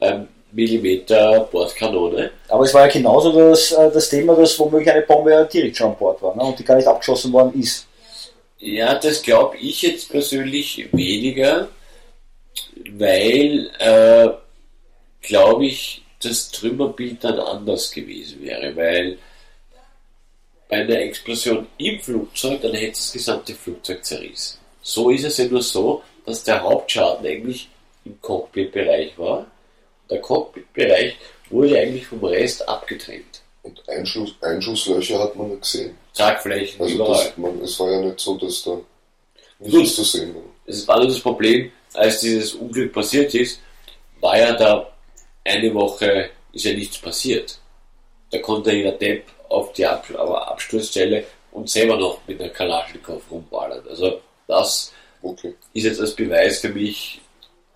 ähm, 0.00 0.28
Millimeter 0.52 1.48
Bordkanone. 1.50 2.30
Aber 2.48 2.64
es 2.64 2.72
war 2.72 2.86
ja 2.86 2.92
genauso 2.92 3.32
das, 3.32 3.72
äh, 3.72 3.90
das 3.92 4.08
Thema, 4.08 4.36
dass 4.36 4.58
womöglich 4.58 4.90
eine 4.90 5.02
Bombe 5.02 5.48
direkt 5.52 5.76
schon 5.76 5.88
an 5.88 5.96
Bord 5.96 6.22
war 6.22 6.36
ne? 6.36 6.42
und 6.44 6.58
die 6.58 6.64
gar 6.64 6.76
nicht 6.76 6.86
abgeschossen 6.86 7.32
worden 7.32 7.60
ist. 7.60 7.88
Ja, 8.58 8.94
das 8.94 9.20
glaube 9.20 9.56
ich 9.56 9.82
jetzt 9.82 10.10
persönlich 10.10 10.88
weniger, 10.92 11.68
weil, 12.92 13.70
äh, 13.78 14.28
glaube 15.20 15.66
ich, 15.66 16.02
das 16.22 16.50
Trümmerbild 16.50 17.24
dann 17.24 17.40
anders 17.40 17.90
gewesen 17.90 18.42
wäre, 18.42 18.74
weil 18.76 19.18
bei 20.68 20.76
einer 20.76 20.98
Explosion 21.00 21.66
im 21.78 22.00
Flugzeug, 22.00 22.62
dann 22.62 22.74
hätte 22.74 22.96
das 22.96 23.12
gesamte 23.12 23.54
Flugzeug 23.54 24.04
zerrissen. 24.04 24.58
So 24.82 25.10
ist 25.10 25.24
es 25.24 25.36
ja 25.38 25.46
nur 25.46 25.62
so, 25.62 26.02
dass 26.26 26.44
der 26.44 26.62
Hauptschaden 26.62 27.26
eigentlich 27.26 27.68
im 28.04 28.20
Cockpit-Bereich 28.20 29.18
war. 29.18 29.46
Der 30.10 30.20
Cockpit-Bereich 30.20 31.16
wurde 31.50 31.78
eigentlich 31.78 32.06
vom 32.06 32.24
Rest 32.24 32.66
abgetrennt. 32.68 33.42
Und 33.62 33.88
Einschuss, 33.88 34.34
Einschusslöcher 34.42 35.18
hat 35.20 35.36
man 35.36 35.48
nicht 35.48 35.62
gesehen. 35.62 35.96
Tragflächen 36.12 36.80
Also 36.82 36.94
überall. 36.94 37.24
das, 37.24 37.36
man, 37.36 37.60
es 37.62 37.80
war 37.80 37.90
ja 37.90 38.00
nicht 38.00 38.20
so, 38.20 38.36
dass 38.36 38.62
da 38.62 38.78
nichts 39.58 39.94
zu 39.94 40.04
sehen 40.04 40.34
war. 40.34 40.42
Es 40.66 40.86
war 40.86 40.98
nur 40.98 41.08
das 41.08 41.20
Problem, 41.20 41.72
als 41.94 42.20
dieses 42.20 42.54
Unglück 42.54 42.92
passiert 42.92 43.34
ist, 43.34 43.60
war 44.20 44.38
ja 44.38 44.52
da 44.52 44.92
eine 45.44 45.72
Woche, 45.74 46.30
ist 46.52 46.64
ja 46.64 46.72
nichts 46.72 46.98
passiert. 46.98 47.58
Da 48.30 48.38
konnte 48.38 48.72
jeder 48.72 48.92
Depp 48.92 49.26
auf 49.54 49.72
die 49.72 49.86
Ab 49.86 50.04
Absturzstelle 50.16 51.24
und 51.52 51.70
selber 51.70 51.96
noch 51.96 52.18
mit 52.26 52.40
einer 52.40 52.50
Kalaschnikow 52.50 53.22
rumballern. 53.30 53.82
Also 53.88 54.20
das 54.48 54.92
Okay. 55.22 55.54
ist 55.72 55.84
jetzt 55.84 56.00
als 56.00 56.14
Beweis 56.14 56.58
für 56.60 56.68
mich 56.68 57.20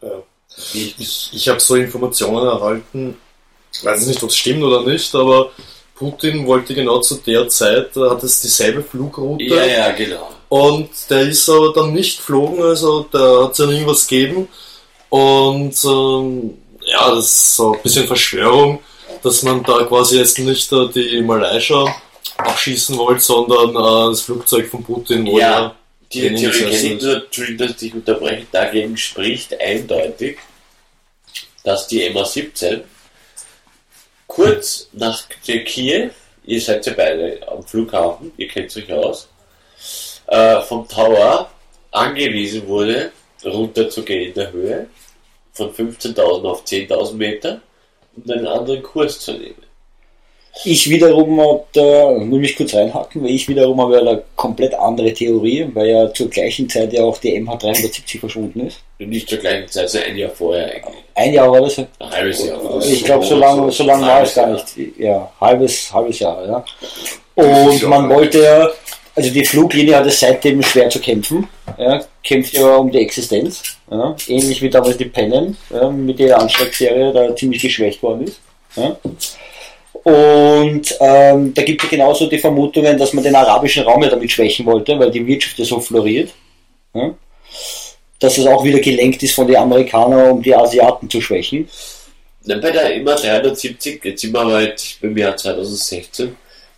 Ja. 0.03 0.09
nicht. 0.75 1.01
Ich, 1.01 1.31
ich 1.33 1.49
habe 1.49 1.61
so 1.61 1.77
Informationen 1.77 2.47
erhalten, 2.47 3.17
weiß 3.83 4.07
nicht, 4.07 4.23
ob 4.23 4.29
es 4.31 4.37
stimmt 4.37 4.62
oder 4.62 4.83
nicht, 4.83 5.14
aber 5.14 5.51
Putin 5.95 6.47
wollte 6.47 6.75
genau 6.75 7.01
zu 7.01 7.17
der 7.17 7.49
Zeit, 7.49 7.97
da 7.97 8.11
hat 8.11 8.23
es 8.23 8.41
dieselbe 8.41 8.83
Flugroute 8.83 9.45
Ja, 9.45 9.64
ja, 9.67 9.91
genau. 9.93 10.29
und 10.49 10.91
der 11.11 11.23
ist 11.23 11.49
aber 11.49 11.73
dann 11.73 11.93
nicht 11.93 12.19
geflogen, 12.19 12.62
also 12.62 13.07
da 13.11 13.45
hat 13.45 13.53
es 13.53 13.59
ja 13.59 13.67
irgendwas 13.69 14.07
gegeben 14.07 14.49
und 15.09 15.75
ähm, 15.85 16.59
ja, 16.87 17.11
das 17.14 17.25
ist 17.27 17.57
so 17.57 17.73
ein 17.75 17.83
bisschen 17.83 18.07
Verschwörung, 18.07 18.81
dass 19.22 19.42
man 19.42 19.62
da 19.62 19.85
quasi 19.85 20.18
jetzt 20.18 20.38
nicht 20.38 20.72
äh, 20.72 20.88
die 20.88 21.22
Malaysia 21.22 21.94
abschießen 22.37 22.96
wollte, 22.96 23.20
sondern 23.20 23.70
äh, 23.70 24.11
das 24.11 24.20
Flugzeug 24.22 24.68
von 24.68 24.85
Putin, 24.85 25.26
wo 25.26 25.38
Ja, 25.38 25.74
Die 26.12 26.35
Theorie 26.35 26.92
Entschuldigung, 26.92 27.66
dass 27.66 27.83
ich 27.83 27.94
unterbreche, 27.94 28.46
dagegen 28.50 28.96
spricht 28.96 29.59
eindeutig, 29.61 30.38
dass 31.64 31.87
die 31.87 32.09
MA17 32.11 32.83
kurz 34.26 34.88
nach 34.92 35.24
Kiew, 35.44 36.11
ihr 36.44 36.61
seid 36.61 36.87
ja 36.87 36.92
beide 36.96 37.40
am 37.48 37.62
Flughafen, 37.62 38.33
ihr 38.37 38.48
kennt 38.48 38.76
euch 38.76 38.92
aus, 38.92 39.28
äh, 40.26 40.61
vom 40.62 40.87
Tower 40.88 41.50
angewiesen 41.90 42.66
wurde, 42.66 43.12
runterzugehen 43.44 44.28
in 44.28 44.35
der 44.35 44.52
Höhe, 44.52 44.87
von 45.52 45.74
15.000 45.74 46.44
auf 46.44 46.64
10.000 46.64 47.14
Meter 47.14 47.61
und 48.24 48.33
einen 48.33 48.46
anderen 48.46 48.83
Kurs 48.83 49.20
zu 49.20 49.33
nehmen. 49.33 49.54
Ich 50.64 50.90
wiederum, 50.90 51.40
hab 51.40 51.72
da 51.72 52.11
muss 52.18 52.40
mich 52.40 52.57
kurz 52.57 52.74
reinhacken, 52.74 53.22
weil 53.22 53.31
ich 53.31 53.48
wiederum 53.48 53.81
habe 53.81 53.98
eine 53.98 54.22
komplett 54.35 54.74
andere 54.74 55.12
Theorie, 55.12 55.68
weil 55.72 55.88
ja 55.88 56.12
zur 56.12 56.28
gleichen 56.28 56.68
Zeit 56.68 56.92
ja 56.92 57.04
auch 57.04 57.18
die 57.18 57.40
MH370 57.40 58.18
verschwunden 58.18 58.66
ist. 58.66 58.81
Nicht 58.98 59.28
zur 59.28 59.38
gleichen 59.38 59.68
Zeit, 59.68 59.88
sondern 59.88 60.11
ein 60.11 60.16
Jahr 60.16 60.31
vorher 60.31 60.66
eigentlich. 60.66 61.04
Ein 61.14 61.33
Jahr 61.33 61.52
war 61.52 61.61
das. 61.61 61.78
Ein 61.78 61.87
halbes 62.00 62.44
Jahr. 62.44 62.61
Ja, 62.61 62.81
Ich 62.81 63.04
glaube, 63.04 63.24
so 63.24 63.37
lange 63.37 63.70
so 63.70 63.85
lang 63.85 64.02
war 64.02 64.22
es 64.22 64.35
gar 64.35 64.52
nicht. 64.52 64.64
Ja, 64.98 65.31
halbes, 65.40 65.92
halbes 65.92 66.18
Jahr, 66.18 66.44
ja. 66.44 66.64
Und 67.37 67.83
man 67.85 68.09
wollte 68.09 68.42
ja 68.42 68.68
also 69.18 69.31
die 69.31 69.44
Fluglinie 69.44 69.96
hat 69.96 70.07
es 70.07 70.20
seitdem 70.20 70.62
schwer 70.62 70.88
zu 70.88 71.00
kämpfen. 71.00 71.48
Ja, 71.76 72.04
kämpft 72.22 72.54
ja 72.54 72.76
um 72.76 72.90
die 72.90 72.98
Existenz. 72.98 73.62
Ja, 73.90 74.16
ähnlich 74.28 74.62
wie 74.62 74.70
damals 74.70 74.96
die 74.96 75.07
Pennen, 75.07 75.57
ja, 75.70 75.90
mit 75.90 76.18
der 76.18 76.38
Anschlagsserie 76.38 77.12
da 77.12 77.35
ziemlich 77.35 77.62
geschwächt 77.62 78.02
worden 78.02 78.28
ist. 78.28 78.40
Ja. 78.76 78.96
Und 80.04 80.96
ähm, 81.00 81.52
da 81.52 81.62
gibt 81.62 81.83
es 81.83 81.90
genauso 81.90 82.28
die 82.28 82.38
Vermutungen, 82.38 82.96
dass 82.96 83.12
man 83.12 83.24
den 83.24 83.35
arabischen 83.35 83.85
Raum 83.85 84.02
ja 84.02 84.09
damit 84.09 84.31
schwächen 84.31 84.64
wollte, 84.66 84.98
weil 84.98 85.11
die 85.11 85.26
Wirtschaft 85.26 85.59
ja 85.59 85.64
so 85.64 85.81
floriert. 85.81 86.31
Ja. 86.94 87.14
Dass 88.20 88.38
es 88.38 88.46
auch 88.46 88.64
wieder 88.64 88.78
gelenkt 88.78 89.22
ist 89.22 89.35
von 89.35 89.46
den 89.46 89.57
Amerikanern, 89.57 90.31
um 90.31 90.42
die 90.42 90.54
Asiaten 90.54 91.11
zu 91.11 91.20
schwächen. 91.20 91.68
Dann 92.44 92.61
bei 92.61 92.70
der 92.70 92.94
immer 92.94 93.16
370, 93.16 94.04
jetzt 94.04 94.20
sind 94.20 94.33
wir 94.33 94.62
jetzt 94.62 95.00
beim 95.02 95.16
Jahr 95.16 95.37
2016, 95.37 96.37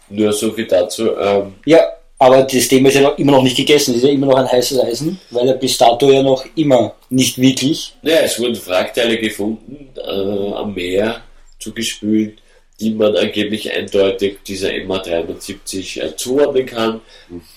nur 0.08 0.32
so 0.32 0.52
viel 0.52 0.66
dazu. 0.66 1.16
Ähm, 1.16 1.54
Ja, 1.66 1.80
aber 2.22 2.42
das 2.42 2.68
Thema 2.68 2.90
ist 2.90 2.96
ja 2.96 3.00
noch, 3.00 3.16
immer 3.16 3.32
noch 3.32 3.42
nicht 3.42 3.56
gegessen, 3.56 3.94
das 3.94 4.02
ist 4.02 4.08
ja 4.08 4.12
immer 4.12 4.26
noch 4.26 4.36
ein 4.36 4.52
heißes 4.52 4.78
Eisen, 4.80 5.18
weil 5.30 5.48
er 5.48 5.54
bis 5.54 5.78
dato 5.78 6.10
ja 6.10 6.22
noch 6.22 6.44
immer 6.54 6.94
nicht 7.08 7.38
wirklich. 7.38 7.94
naja, 8.02 8.18
es 8.24 8.38
wurden 8.38 8.60
Wrackteile 8.66 9.18
gefunden, 9.18 9.88
äh, 9.96 10.52
am 10.52 10.74
Meer 10.74 11.22
zugespült, 11.58 12.38
die 12.78 12.90
man 12.90 13.16
angeblich 13.16 13.72
eindeutig 13.72 14.36
dieser 14.46 14.68
MH370 14.68 16.02
äh, 16.02 16.14
zuordnen 16.14 16.66
kann. 16.66 17.00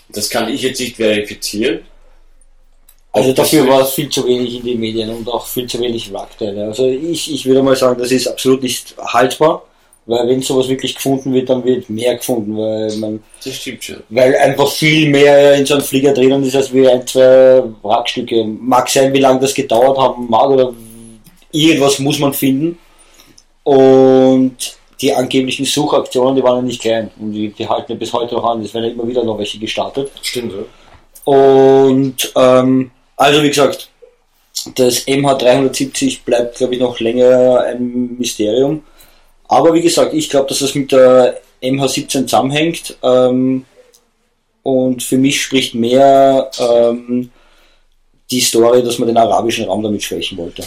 Das 0.07 0.29
kann 0.29 0.47
ich 0.47 0.61
jetzt 0.61 0.79
nicht 0.79 0.95
verifizieren. 0.95 1.81
Also 3.11 3.33
dafür 3.33 3.67
war 3.67 3.81
es 3.81 3.91
viel 3.91 4.07
zu 4.07 4.25
wenig 4.25 4.55
in 4.55 4.65
den 4.65 4.79
Medien 4.79 5.09
und 5.09 5.27
auch 5.27 5.45
viel 5.45 5.67
zu 5.67 5.77
wenig 5.81 6.11
Wrackteile. 6.13 6.67
Also 6.67 6.87
ich, 6.87 7.33
ich 7.33 7.45
würde 7.45 7.61
mal 7.61 7.75
sagen, 7.75 7.99
das 7.99 8.11
ist 8.13 8.27
absolut 8.27 8.63
nicht 8.63 8.95
haltbar, 8.97 9.65
weil 10.05 10.27
wenn 10.27 10.41
sowas 10.41 10.67
wirklich 10.67 10.95
gefunden 10.95 11.33
wird, 11.33 11.49
dann 11.49 11.63
wird 11.63 11.89
mehr 11.89 12.15
gefunden, 12.15 12.57
weil 12.57 12.95
man, 12.97 13.23
Das 13.43 13.55
stimmt 13.55 13.83
schon. 13.83 14.03
weil 14.09 14.35
einfach 14.35 14.69
viel 14.69 15.09
mehr 15.09 15.55
in 15.55 15.65
so 15.65 15.75
einem 15.75 15.83
Flieger 15.83 16.13
drinnen 16.13 16.43
ist, 16.43 16.55
als 16.55 16.73
wie 16.73 16.87
ein, 16.87 17.05
zwei 17.07 17.63
Wrackstücke. 17.81 18.43
Mag 18.43 18.89
sein, 18.89 19.13
wie 19.13 19.19
lange 19.19 19.39
das 19.39 19.53
gedauert 19.53 19.97
haben 19.97 20.29
mag 20.29 20.49
oder 20.49 20.73
irgendwas 21.51 21.99
muss 21.99 22.19
man 22.19 22.33
finden. 22.33 22.77
Und 23.63 24.57
die 24.99 25.13
angeblichen 25.13 25.65
Suchaktionen, 25.65 26.35
die 26.35 26.43
waren 26.43 26.57
ja 26.57 26.61
nicht 26.63 26.81
klein 26.81 27.11
und 27.19 27.31
die, 27.31 27.49
die 27.49 27.67
halten 27.67 27.93
ja 27.93 27.97
bis 27.97 28.11
heute 28.13 28.35
noch 28.35 28.43
an. 28.43 28.61
Es 28.61 28.73
werden 28.73 28.85
ja 28.85 28.91
immer 28.91 29.07
wieder 29.07 29.23
noch 29.23 29.37
welche 29.37 29.59
gestartet. 29.59 30.11
Stimmt, 30.21 30.53
ja. 30.53 30.63
Und 31.25 32.33
ähm, 32.35 32.91
also 33.15 33.41
wie 33.41 33.47
gesagt, 33.49 33.89
das 34.75 35.07
MH370 35.07 36.23
bleibt, 36.25 36.57
glaube 36.57 36.75
ich, 36.75 36.79
noch 36.79 36.99
länger 36.99 37.61
ein 37.61 38.17
Mysterium. 38.17 38.83
Aber 39.53 39.73
wie 39.73 39.81
gesagt, 39.81 40.15
ich 40.15 40.29
glaube, 40.29 40.49
dass 40.49 40.59
das 40.59 40.73
mit 40.73 40.91
der 40.91 41.39
MH17 41.61 42.25
zusammenhängt. 42.25 42.97
Ähm, 43.03 43.65
und 44.63 45.03
für 45.03 45.17
mich 45.17 45.41
spricht 45.43 45.75
mehr 45.75 46.49
ähm, 46.57 47.29
die 48.31 48.41
Story, 48.41 48.81
dass 48.81 48.97
man 48.97 49.07
den 49.07 49.17
arabischen 49.17 49.65
Raum 49.65 49.83
damit 49.83 50.01
schwächen 50.01 50.37
wollte. 50.39 50.63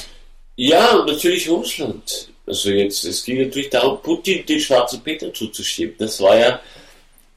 Ja, 0.54 1.04
natürlich 1.04 1.48
Russland. 1.48 2.28
Also 2.46 2.70
jetzt, 2.70 3.04
es 3.04 3.24
ging 3.24 3.42
natürlich 3.42 3.70
darum, 3.70 4.00
Putin 4.00 4.46
den 4.46 4.60
schwarzen 4.60 5.00
Peter 5.00 5.34
zuzuschieben. 5.34 5.96
Das 5.98 6.20
war 6.20 6.38
ja, 6.38 6.60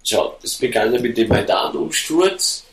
schau, 0.03 0.37
es 0.43 0.55
begann 0.55 0.93
ja 0.93 0.99
mit 0.99 1.17
dem 1.17 1.29
Maidan-Umsturz. 1.29 2.63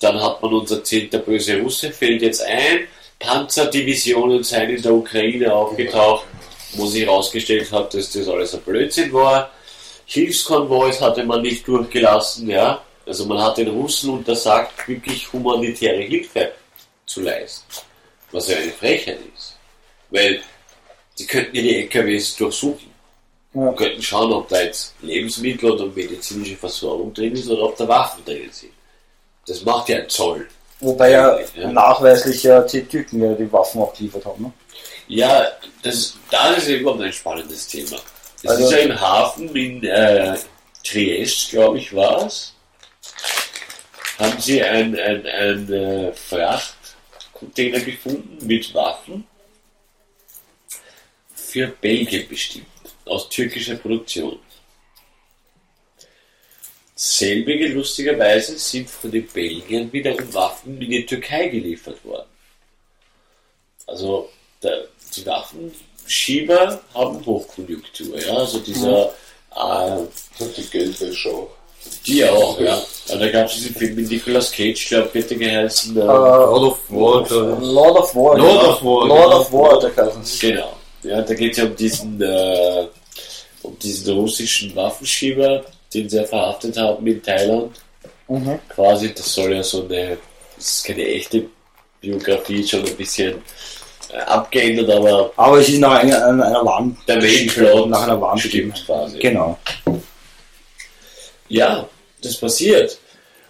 Dann 0.00 0.20
hat 0.20 0.42
man 0.42 0.52
uns 0.52 0.70
erzählt, 0.72 1.12
der 1.12 1.18
böse 1.18 1.60
Russe 1.60 1.92
fällt 1.92 2.22
jetzt 2.22 2.42
ein. 2.42 2.88
Panzerdivisionen 3.20 4.42
seien 4.42 4.70
in 4.70 4.82
der 4.82 4.94
Ukraine 4.94 5.52
aufgetaucht, 5.52 6.24
wo 6.74 6.86
sich 6.86 7.02
herausgestellt 7.04 7.70
hat, 7.72 7.94
dass 7.94 8.10
das 8.12 8.28
alles 8.28 8.54
ein 8.54 8.60
Blödsinn 8.62 9.12
war. 9.12 9.50
Hilfskonvois 10.06 11.00
hatte 11.00 11.24
man 11.24 11.42
nicht 11.42 11.66
durchgelassen, 11.66 12.48
ja. 12.48 12.82
Also 13.06 13.26
man 13.26 13.40
hat 13.42 13.56
den 13.58 13.68
Russen 13.68 14.10
untersagt, 14.10 14.86
wirklich 14.88 15.32
humanitäre 15.32 16.02
Hilfe 16.02 16.52
zu 17.06 17.22
leisten. 17.22 17.64
Was 18.32 18.48
ja 18.48 18.58
eine 18.58 18.72
Frechheit 18.72 19.18
ist. 19.34 19.56
Weil 20.10 20.40
die 21.18 21.26
könnten 21.26 21.56
ja 21.56 21.62
die 21.62 21.76
LKWs 21.82 22.36
durchsuchen. 22.36 22.88
Ja. 23.54 23.72
Könnten 23.72 24.02
schauen, 24.02 24.32
ob 24.32 24.48
da 24.48 24.60
jetzt 24.60 24.94
Lebensmittel 25.00 25.70
oder 25.72 25.86
medizinische 25.86 26.56
Versorgung 26.56 27.12
drin 27.14 27.32
ist 27.34 27.48
oder 27.48 27.62
ob 27.62 27.76
da 27.76 27.88
Waffen 27.88 28.24
drin 28.24 28.48
sind. 28.52 28.72
Das 29.46 29.62
macht 29.64 29.88
ja 29.88 29.98
ein 29.98 30.08
Zoll. 30.08 30.46
Wobei 30.80 31.10
ja, 31.12 31.38
Ja. 31.56 31.72
nachweislich 31.72 32.42
ja 32.42 32.60
die 32.60 32.82
Türken 32.82 33.22
ja 33.22 33.32
die 33.32 33.50
Waffen 33.50 33.80
auch 33.80 33.94
geliefert 33.94 34.24
haben. 34.26 34.44
Ne? 34.44 34.52
Ja, 35.08 35.52
das, 35.82 36.16
das 36.30 36.58
ist 36.58 36.68
überhaupt 36.68 37.00
ein 37.02 37.12
spannendes 37.12 37.66
Thema. 37.66 37.98
Es 38.42 38.50
Also- 38.50 38.64
ist 38.64 38.72
ja 38.72 38.78
im 38.78 39.00
Hafen 39.00 39.56
in 39.56 39.84
äh, 39.84 40.36
Triest, 40.84 41.50
glaube 41.50 41.78
ich, 41.78 41.94
war 41.94 42.26
es. 42.26 42.54
Haben 44.18 44.40
sie 44.40 44.62
ein, 44.62 44.98
ein, 44.98 45.26
ein 45.26 45.72
äh, 45.72 46.12
Frachtcontainer 46.12 47.80
gefunden 47.80 48.46
mit 48.46 48.72
Waffen 48.74 49.26
für 51.34 51.68
Belgien 51.68 52.28
bestimmt, 52.28 52.66
aus 53.06 53.28
türkischer 53.28 53.76
Produktion. 53.76 54.38
Selbige, 56.94 57.68
lustigerweise, 57.68 58.58
sind 58.58 58.90
von 58.90 59.10
den 59.10 59.26
Belgiern 59.28 59.90
wiederum 59.92 60.34
Waffen 60.34 60.82
in 60.82 60.90
die 60.90 61.06
Türkei 61.06 61.46
geliefert 61.48 62.04
worden. 62.04 62.28
Also 63.86 64.30
der, 64.62 64.88
die 65.16 65.26
Waffenschieber 65.26 66.80
haben 66.94 67.24
Hochkonjunktur, 67.24 68.18
ja. 68.20 68.34
Also 68.34 68.58
dieser 68.58 69.12
äh, 69.54 70.46
Die 70.56 70.62
Geldwäsche 70.70 71.30
auch. 71.30 71.50
die 72.06 72.24
auch, 72.24 72.60
ja. 72.60 72.82
ja 73.06 73.16
da 73.16 73.28
gab 73.28 73.46
es 73.46 73.54
diesen 73.54 73.74
Film 73.74 73.94
mit 73.96 74.10
Nicolas 74.10 74.50
Cage, 74.52 74.88
glaube 74.88 75.08
ich, 75.12 75.24
hätte 75.24 75.36
geheißen. 75.36 75.96
Äh, 75.96 76.00
of 76.00 76.78
War, 76.88 77.24
glaub 77.24 77.58
ich. 77.58 77.66
Lord 77.66 77.98
of 77.98 78.14
War. 78.14 78.38
Lord 78.38 78.62
ja. 78.62 78.68
of 78.68 78.84
War, 78.84 79.06
Lord 79.06 79.32
ja. 79.32 79.38
of 79.38 79.52
War, 79.52 79.80
der. 79.80 80.12
Genau. 80.40 80.72
Ja, 81.02 81.22
da 81.22 81.34
geht 81.34 81.52
es 81.52 81.58
ja 81.58 81.64
um 81.64 81.76
diesen, 81.76 82.20
äh, 82.20 82.86
um 83.62 83.78
diesen 83.78 84.14
russischen 84.14 84.74
Waffenschieber, 84.74 85.64
den 85.94 86.08
sie 86.08 86.16
ja 86.16 86.24
verhaftet 86.24 86.76
haben 86.76 87.06
in 87.06 87.22
Thailand. 87.22 87.80
Mhm. 88.28 88.58
Quasi, 88.68 89.14
das 89.14 89.32
soll 89.32 89.54
ja 89.54 89.62
so 89.62 89.84
eine, 89.84 90.18
das 90.56 90.70
ist 90.70 90.84
keine 90.84 91.06
echte 91.06 91.44
Biografie, 92.00 92.66
schon 92.66 92.84
ein 92.84 92.96
bisschen 92.96 93.34
äh, 93.34 93.38
abgeändert, 94.14 94.90
aber 94.90 95.32
Aber 95.36 95.58
es 95.58 95.68
ist 95.68 95.78
nach 95.78 96.00
einer, 96.00 96.26
einer, 96.26 96.46
einer 96.46 96.64
wahren 96.64 96.96
der 97.06 97.16
Main-Plot 97.18 97.88
nach 97.88 98.02
einer 98.02 98.20
wahren 98.20 98.38
stimmt 98.38 98.84
quasi. 98.86 99.18
Genau. 99.18 99.58
Ja, 101.48 101.88
das 102.22 102.36
passiert. 102.36 102.98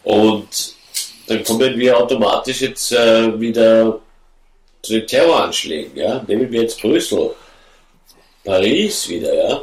Und 0.04 0.74
dann 1.26 1.44
kommen 1.44 1.78
wir 1.78 1.98
automatisch 1.98 2.62
jetzt 2.62 2.92
äh, 2.92 3.38
wieder 3.38 4.00
zu 4.82 4.92
den 4.94 5.06
Terroranschlägen. 5.06 5.96
Ja? 5.96 6.24
Nehmen 6.26 6.50
wir 6.50 6.62
jetzt 6.62 6.80
Brüssel, 6.80 7.34
Paris 8.44 9.08
wieder. 9.08 9.34
Ja? 9.34 9.62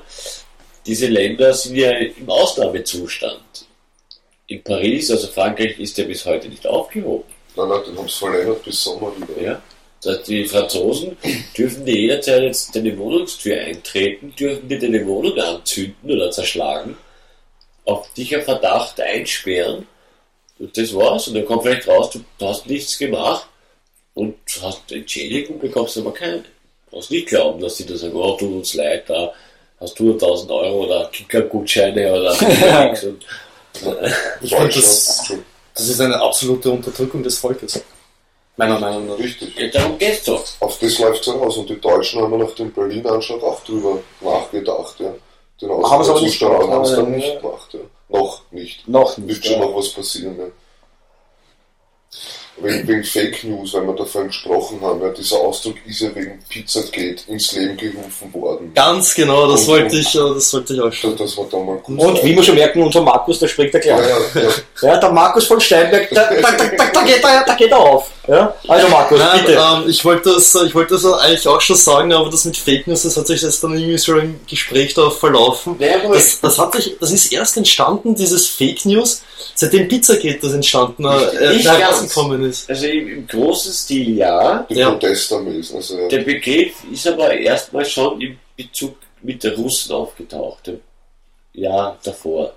Diese 0.86 1.08
Länder 1.08 1.54
sind 1.54 1.76
ja 1.76 1.92
im 1.92 2.30
Ausnahmezustand. 2.30 3.42
In 4.48 4.64
Paris, 4.64 5.10
also 5.10 5.28
Frankreich, 5.28 5.80
ist 5.80 5.98
ja 5.98 6.04
bis 6.04 6.24
heute 6.26 6.48
nicht 6.48 6.68
aufgehoben. 6.68 7.24
Nein, 7.56 7.70
nein, 7.70 7.80
den 7.88 7.98
haben 7.98 8.08
sie 8.08 8.18
verlängert 8.18 8.64
bis 8.64 8.84
Sommer 8.84 9.12
wieder. 9.18 9.42
Ja? 9.42 9.62
Das 10.06 10.20
heißt, 10.20 10.28
die 10.28 10.46
Franzosen 10.46 11.18
dürfen 11.58 11.84
die 11.84 12.02
jederzeit 12.02 12.44
jetzt 12.44 12.76
deine 12.76 12.96
Wohnungstür 12.96 13.60
eintreten, 13.60 14.34
dürfen 14.38 14.70
die 14.70 14.78
deine 14.78 15.06
Wohnung 15.08 15.36
anzünden 15.40 16.12
oder 16.12 16.30
zerschlagen, 16.30 16.96
auf 17.86 18.14
dich 18.14 18.38
auf 18.38 18.44
Verdacht 18.44 19.02
einsperren 19.02 19.88
und 20.60 20.78
das 20.78 20.94
war's. 20.94 21.28
Und 21.28 21.34
dann 21.34 21.46
kommt 21.46 21.64
vielleicht 21.64 21.88
raus, 21.88 22.12
du, 22.12 22.46
hast 22.46 22.68
nichts 22.68 23.00
gemacht 23.00 23.48
und 24.14 24.36
hast 24.62 24.92
Entschädigung, 24.92 25.58
bekommst 25.58 25.98
aber 25.98 26.14
keine. 26.14 26.38
Du 26.40 26.92
brauchst 26.92 27.10
nicht 27.10 27.28
glauben, 27.28 27.60
dass 27.60 27.78
die 27.78 27.88
da 27.88 27.96
sagen, 27.96 28.16
oh, 28.16 28.38
tut 28.38 28.54
uns 28.54 28.76
leid, 28.76 29.10
da 29.10 29.34
hast 29.80 30.00
du 30.00 30.14
1000 30.14 30.52
Euro 30.52 30.86
oder 30.86 31.10
Kickergutscheine 31.12 32.14
oder 32.14 32.32
und, 32.92 33.26
Ich 34.42 34.56
finde, 34.56 34.76
das, 34.76 35.34
das 35.74 35.90
ist 35.90 36.00
eine 36.00 36.22
absolute 36.22 36.70
Unterdrückung 36.70 37.24
des 37.24 37.40
Volkes. 37.40 37.84
Meiner 38.58 38.80
Meinung 38.80 39.08
nach. 39.08 39.18
richtig. 39.20 39.54
ja, 39.60 39.68
darum 39.68 39.98
geht's 39.98 40.24
doch. 40.24 40.44
Auf 40.62 40.80
das 40.80 40.98
läuft 41.00 41.22
es 41.22 41.28
aus. 41.28 41.58
Und 41.58 41.70
die 41.70 41.80
Deutschen 41.80 42.22
haben 42.22 42.38
nach 42.38 42.52
dem 42.56 42.72
Berlin-Anschlag 42.72 43.44
auch 43.44 43.62
drüber 43.64 44.00
nachgedacht. 44.22 44.96
Ja. 45.00 45.14
Den 45.62 45.70
Ausnahmezustand 45.72 46.70
haben 46.70 46.86
sie 46.86 46.96
dann 46.96 47.12
nicht 47.12 47.28
ja. 47.28 47.40
gemacht. 47.40 47.74
Ja. 47.74 47.80
Noch 48.10 48.42
nicht. 48.52 48.88
Noch 48.88 49.18
Wird 49.18 49.28
nicht. 49.28 49.46
schon 49.46 49.54
Ja. 49.60 49.60
noch 49.66 49.76
was 49.76 49.90
passieren. 49.90 50.36
Ja. 50.40 50.46
Wegen, 52.58 52.88
wegen 52.88 53.04
Fake 53.04 53.44
News, 53.44 53.74
weil 53.74 53.86
wir 53.86 53.94
davon 53.96 54.28
gesprochen 54.28 54.80
haben. 54.82 55.02
Ja. 55.02 55.10
Dieser 55.10 55.38
Ausdruck 55.40 55.76
ist 55.86 56.00
ja 56.00 56.16
wegen 56.16 56.40
Pizzagate 56.48 57.18
ins 57.28 57.52
Leben 57.52 57.76
gerufen 57.76 58.34
worden. 58.34 58.72
Ganz 58.74 59.14
genau, 59.14 59.52
das 59.52 59.68
wollte 59.68 59.98
ich, 59.98 60.14
das 60.14 60.54
wollte 60.54 60.74
ich 60.74 60.80
auch 60.82 60.94
schon. 60.94 61.18
das 61.18 61.38
war 61.38 61.46
dann 61.52 61.66
mal 61.66 61.76
gut. 61.80 62.00
Und 62.00 62.24
wie 62.24 62.34
wir 62.34 62.42
schon 62.44 62.56
merken, 62.56 62.82
unser 62.82 63.02
Markus, 63.02 63.40
der 63.40 63.50
spricht 63.50 63.74
der 63.74 63.86
ja, 63.86 63.98
klar. 63.98 64.20
ja, 64.36 64.42
ja. 64.42 64.50
Ja, 64.94 64.98
der 64.98 65.12
Markus 65.12 65.46
von 65.48 65.60
Steinberg, 65.60 66.10
da, 66.12 66.30
da, 66.34 66.42
da, 66.42 66.52
da, 66.78 66.86
da, 66.94 67.02
geht, 67.04 67.22
er, 67.22 67.44
da 67.46 67.56
geht 67.56 67.72
er 67.72 67.80
auf. 67.80 68.10
Ja? 68.28 68.56
Also 68.68 68.88
Markus, 68.90 69.20
Nein, 69.20 69.42
bitte. 69.46 69.60
ähm, 69.60 69.90
ich 69.90 70.04
wollte 70.04 70.34
das, 70.34 70.56
ich 70.56 70.74
wollte 70.74 70.94
das 70.96 71.06
eigentlich 71.06 71.48
auch 71.48 71.62
schon 71.62 71.76
sagen, 71.76 72.12
aber 72.14 72.30
das 72.30 72.46
mit 72.46 72.58
Fake 72.58 72.88
News, 72.88 73.04
das 73.04 73.18
hat 73.18 73.28
sich 73.28 73.42
jetzt 73.42 73.64
dann 73.64 73.74
irgendwie 73.78 73.98
so 73.98 74.18
im 74.18 74.40
Gespräch 74.48 74.94
da 74.94 75.10
verlaufen. 75.10 75.76
Aber 76.04 76.14
Das, 76.16 76.40
das 76.42 76.58
hat 76.58 76.74
sich, 76.74 76.96
das 77.00 77.12
ist 77.12 77.32
erst 77.32 77.58
entstanden, 77.58 78.16
dieses 78.16 78.48
Fake 78.48 78.86
News, 78.86 79.22
seitdem 79.54 79.88
Pizzagate 79.88 80.40
das 80.42 80.54
entstanden, 80.54 81.06
äh, 81.06 81.54
nicht 81.56 81.68
herausgekommen 81.68 82.44
ist. 82.50 82.70
Also 82.70 82.86
im, 82.88 83.08
im 83.10 83.28
großen 83.28 83.74
Stil 83.74 84.18
ja. 84.18 84.66
Die 84.70 84.76
Ja. 84.76 84.92
Protestermäß. 84.92 85.74
Also, 85.76 85.98
ja. 86.00 86.08
Der 86.08 86.20
Begriff 86.20 86.74
ist 86.92 87.08
aber 87.08 87.32
erstmal 87.34 87.86
schon 87.86 88.20
im 88.22 88.38
Bezug 88.58 88.96
mit 89.22 89.44
der 89.44 89.56
Russen 89.56 89.92
aufgetaucht. 89.94 90.68
Im 90.68 90.80
Jahr 91.54 91.98
davor. 92.04 92.54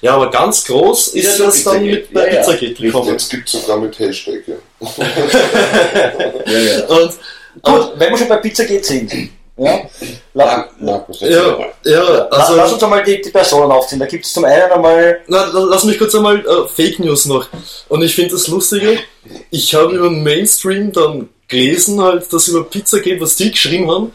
Ja, 0.00 0.14
aber 0.14 0.30
ganz 0.30 0.64
groß 0.64 1.08
ist 1.08 1.38
Ja, 1.38 1.46
das 1.46 1.64
dann 1.64 1.84
mit 1.84 2.12
bei 2.12 2.26
Ja, 2.26 2.34
ja. 2.34 2.38
Pizzagate 2.40 2.82
gekommen. 2.82 3.08
Jetzt 3.10 3.30
gibt 3.30 3.46
es 3.46 3.60
sogar 3.60 3.78
mit 3.78 3.98
Hashtag, 3.98 4.42
ja. 4.46 4.54
Ja, 6.46 6.58
ja. 6.58 6.84
Und, 6.86 7.12
Gut, 7.60 7.92
wenn 7.96 8.10
wir 8.10 8.18
schon 8.18 8.28
bei 8.28 8.36
Pizzagate 8.36 8.84
sind. 8.84 9.12
Ja? 9.58 9.80
La 10.32 10.68
ja, 10.80 11.06
ja, 11.84 12.28
also, 12.30 12.56
lass 12.56 12.72
uns 12.72 12.82
einmal 12.82 13.04
die, 13.04 13.20
die 13.20 13.30
Personen 13.30 13.70
aufziehen. 13.70 14.00
Da 14.00 14.06
gibt 14.06 14.24
es 14.24 14.32
zum 14.32 14.44
einen 14.44 14.72
einmal 14.72 15.20
na, 15.26 15.50
lass 15.52 15.84
mich 15.84 15.98
kurz 15.98 16.14
einmal 16.14 16.38
äh, 16.38 16.68
Fake 16.74 16.98
News 16.98 17.26
noch. 17.26 17.46
Und 17.88 18.02
ich 18.02 18.14
finde 18.14 18.32
das 18.32 18.48
Lustige, 18.48 18.98
ich 19.50 19.74
habe 19.74 19.94
über 19.94 20.08
den 20.08 20.22
Mainstream 20.22 20.90
dann 20.92 21.28
gelesen, 21.48 22.00
halt, 22.00 22.32
dass 22.32 22.48
über 22.48 22.64
Pizzagate, 22.64 23.20
was 23.20 23.36
die 23.36 23.50
geschrieben 23.50 23.90
haben, 23.90 24.12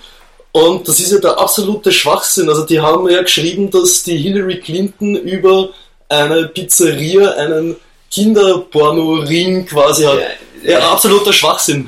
und 0.57 0.87
das 0.87 0.99
ist 0.99 1.11
ja 1.11 1.19
der 1.19 1.39
absolute 1.39 1.91
Schwachsinn. 1.91 2.49
Also 2.49 2.65
die 2.65 2.79
haben 2.79 3.07
ja 3.09 3.21
geschrieben, 3.21 3.69
dass 3.69 4.01
die 4.01 4.17
Hillary 4.17 4.59
Clinton 4.59 5.15
über 5.15 5.69
eine 6.09 6.47
Pizzeria 6.47 7.31
einen 7.33 7.75
Kinderporno-Ring 8.09 9.67
quasi 9.67 10.05
hat. 10.05 10.19
Ja, 10.63 10.79
Ja, 10.79 10.91
absoluter 10.91 11.31
Schwachsinn. 11.31 11.87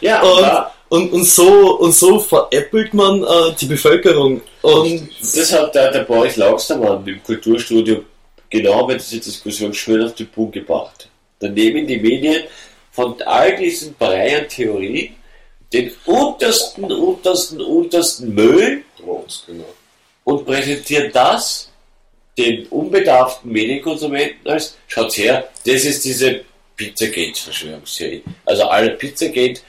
Ja, 0.00 0.22
Und, 0.32 0.40
ja. 0.40 0.72
und, 0.88 1.12
und, 1.12 1.24
so, 1.24 1.78
und 1.78 1.92
so 1.92 2.18
veräppelt 2.18 2.94
man 2.94 3.22
äh, 3.22 3.26
die 3.60 3.66
Bevölkerung. 3.66 4.40
Und 4.62 5.08
Das 5.20 5.52
hat 5.52 5.74
der, 5.74 5.92
der 5.92 6.04
Boris 6.04 6.36
Laugstermann 6.36 7.06
im 7.06 7.22
Kulturstudio 7.22 8.04
genau 8.48 8.86
bei 8.86 8.94
dieser 8.94 9.18
Diskussion 9.18 9.74
schön 9.74 10.02
auf 10.02 10.14
den 10.14 10.28
Punkt 10.28 10.54
gebracht. 10.54 11.10
Da 11.40 11.48
nehmen 11.48 11.86
die 11.86 11.98
Medien 11.98 12.44
von 12.90 13.20
all 13.26 13.54
diesen 13.56 13.94
Brei 13.94 14.38
an 14.38 14.48
Theorien 14.48 15.14
den 15.72 15.92
untersten, 16.06 16.90
untersten, 16.90 17.60
untersten 17.60 18.34
Müll 18.34 18.84
Rotz, 19.06 19.44
genau. 19.46 19.64
und 20.24 20.44
präsentieren 20.46 21.10
das 21.12 21.70
den 22.36 22.66
unbedarften 22.68 23.50
Medienkonsumenten 23.50 24.48
als, 24.48 24.76
schaut 24.86 25.16
her, 25.16 25.48
das 25.66 25.84
ist 25.84 26.04
diese 26.04 26.42
Pizzagate-Verschwörungstheorie. 26.76 28.22
Also 28.44 28.64
alle 28.64 28.90
Pizzagate 28.90 29.60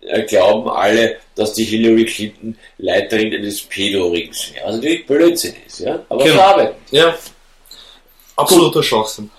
äh, 0.00 0.22
glauben 0.22 0.68
alle, 0.70 1.18
dass 1.34 1.52
die 1.52 1.64
Hillary 1.64 2.06
Clinton 2.06 2.56
Leiterin 2.78 3.34
eines 3.34 3.60
Pedo-Rings 3.60 4.54
wäre. 4.54 4.64
Also 4.64 4.78
natürlich 4.78 5.06
Blödsinn 5.06 5.54
ist, 5.66 5.80
ja. 5.80 6.02
Aber 6.08 6.24
Genau. 6.24 6.36
verarbeiten. 6.36 6.76
ja, 6.90 7.16
absoluter 8.36 8.82
Schwachsinn. 8.82 9.30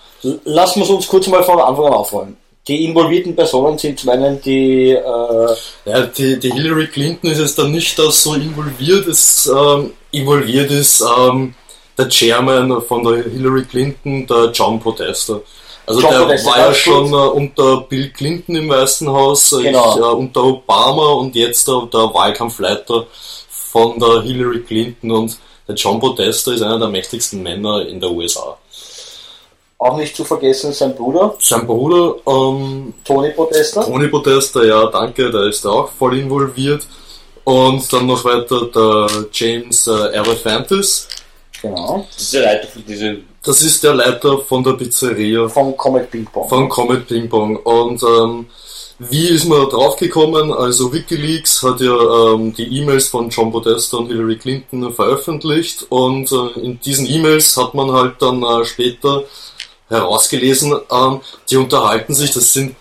Lassen 0.44 0.80
wir 0.80 0.84
es 0.84 0.90
uns 0.90 1.06
kurz 1.08 1.26
mal 1.26 1.42
von 1.42 1.60
Anfang 1.60 1.86
an 1.86 1.92
aufrollen. 1.94 2.36
Die 2.68 2.84
involvierten 2.84 3.34
Personen 3.34 3.78
sind 3.78 3.98
zum 3.98 4.10
einen 4.10 4.40
die, 4.42 4.90
äh, 4.90 5.56
Ja, 5.86 6.02
die, 6.02 6.38
die 6.38 6.52
Hillary 6.52 6.86
Clinton 6.88 7.30
ist 7.30 7.40
jetzt 7.40 7.58
dann 7.58 7.72
nicht 7.72 7.98
da 7.98 8.10
so 8.10 8.34
involviert, 8.34 9.06
ist, 9.06 9.46
ähm, 9.46 9.94
involviert 10.12 10.70
ist 10.70 11.02
ähm, 11.18 11.54
der 11.96 12.08
Chairman 12.10 12.82
von 12.82 13.02
der 13.04 13.24
Hillary 13.24 13.64
Clinton, 13.64 14.26
der 14.26 14.50
John 14.52 14.78
Podesta. 14.78 15.40
Also 15.86 16.02
John 16.02 16.10
der 16.10 16.18
Podesta, 16.20 16.50
war 16.50 16.58
ja 16.58 16.74
schon 16.74 17.06
äh, 17.10 17.16
unter 17.16 17.80
Bill 17.88 18.10
Clinton 18.10 18.56
im 18.56 18.68
Weißen 18.68 19.08
Haus, 19.08 19.52
äh, 19.52 19.62
Genau. 19.62 19.94
ich, 19.94 20.00
äh, 20.02 20.04
unter 20.04 20.44
Obama 20.44 21.12
und 21.12 21.34
jetzt 21.34 21.66
der, 21.66 21.88
der 21.90 22.12
Wahlkampfleiter 22.12 23.06
von 23.48 23.98
der 23.98 24.20
Hillary 24.22 24.60
Clinton 24.60 25.10
und 25.10 25.38
der 25.66 25.74
John 25.74 25.98
Podesta 25.98 26.52
ist 26.52 26.62
einer 26.62 26.78
der 26.78 26.88
mächtigsten 26.88 27.42
Männer 27.42 27.86
in 27.86 27.98
der 27.98 28.10
USA. 28.10 28.58
Auch 29.78 29.96
nicht 29.96 30.16
zu 30.16 30.24
vergessen, 30.24 30.72
sein 30.72 30.94
Bruder, 30.94 31.36
Sein 31.40 31.66
Bruder, 31.66 32.16
ähm, 32.26 32.94
Tony 33.04 33.30
Podesta. 33.30 33.84
Tony 33.84 34.08
Podesta, 34.08 34.62
ja, 34.64 34.86
danke, 34.86 35.30
der 35.30 35.42
ist 35.44 35.64
da 35.64 35.70
auch 35.70 35.90
voll 35.92 36.18
involviert. 36.18 36.86
Und 37.44 37.90
dann 37.92 38.06
noch 38.06 38.24
weiter 38.24 38.66
der 38.66 39.26
James 39.32 39.86
äh, 39.86 40.12
Elephantis. 40.12 41.08
Genau. 41.62 42.06
Das 42.12 42.22
ist 42.22 42.34
der 42.34 42.42
Leiter 42.42 42.68
von 42.68 42.84
diesem 42.84 43.24
Das 43.42 43.62
ist 43.62 43.82
der 43.84 43.94
Leiter 43.94 44.38
von 44.40 44.62
der 44.62 44.72
Pizzeria 44.72 45.48
Von 45.48 45.76
Comet 45.76 46.10
Ping 46.10 46.26
Pong. 46.26 46.48
von 46.48 46.68
Comet 46.68 47.06
Ping 47.08 47.28
Pong. 47.28 47.56
Und 47.56 48.02
ähm, 48.02 48.46
wie 48.98 49.28
ist 49.28 49.46
man 49.46 49.60
da 49.60 49.66
drauf 49.66 49.96
gekommen? 49.96 50.52
Also 50.52 50.92
Wikileaks 50.92 51.62
hat 51.62 51.80
ja 51.80 52.34
ähm, 52.34 52.52
die 52.52 52.64
E-Mails 52.78 53.08
von 53.08 53.30
John 53.30 53.50
Podesta 53.50 53.96
und 53.96 54.08
Hillary 54.08 54.36
Clinton 54.36 54.92
veröffentlicht. 54.92 55.86
Und 55.88 56.30
äh, 56.32 56.60
in 56.60 56.80
diesen 56.80 57.06
E-Mails 57.06 57.56
hat 57.56 57.74
man 57.74 57.90
halt 57.92 58.20
dann 58.20 58.42
äh, 58.42 58.64
später 58.64 59.22
herausgelesen, 59.88 60.74
ähm, 60.90 61.20
die 61.50 61.56
unterhalten 61.56 62.14
sich, 62.14 62.32
das 62.32 62.52
sind 62.52 62.76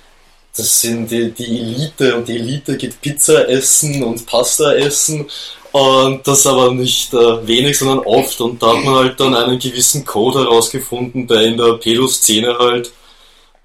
das 0.56 0.82
sind 0.82 1.12
die, 1.12 1.32
die 1.32 1.60
Elite 1.60 2.16
und 2.16 2.28
die 2.28 2.38
Elite 2.38 2.78
geht 2.78 3.00
Pizza 3.00 3.48
essen 3.48 4.04
und 4.04 4.26
Pasta 4.26 4.74
essen 4.74 5.30
und 5.72 6.28
das 6.28 6.48
aber 6.48 6.74
nicht 6.74 7.14
äh, 7.14 7.48
wenig, 7.48 7.78
sondern 7.78 8.00
oft 8.00 8.42
und 8.42 8.62
da 8.62 8.76
hat 8.76 8.84
man 8.84 8.96
halt 8.96 9.20
dann 9.20 9.36
einen 9.36 9.60
gewissen 9.60 10.04
Code 10.04 10.40
herausgefunden, 10.40 11.28
der 11.28 11.42
in 11.42 11.58
der 11.58 11.74
Pedo-Szene 11.74 12.58
halt 12.58 12.92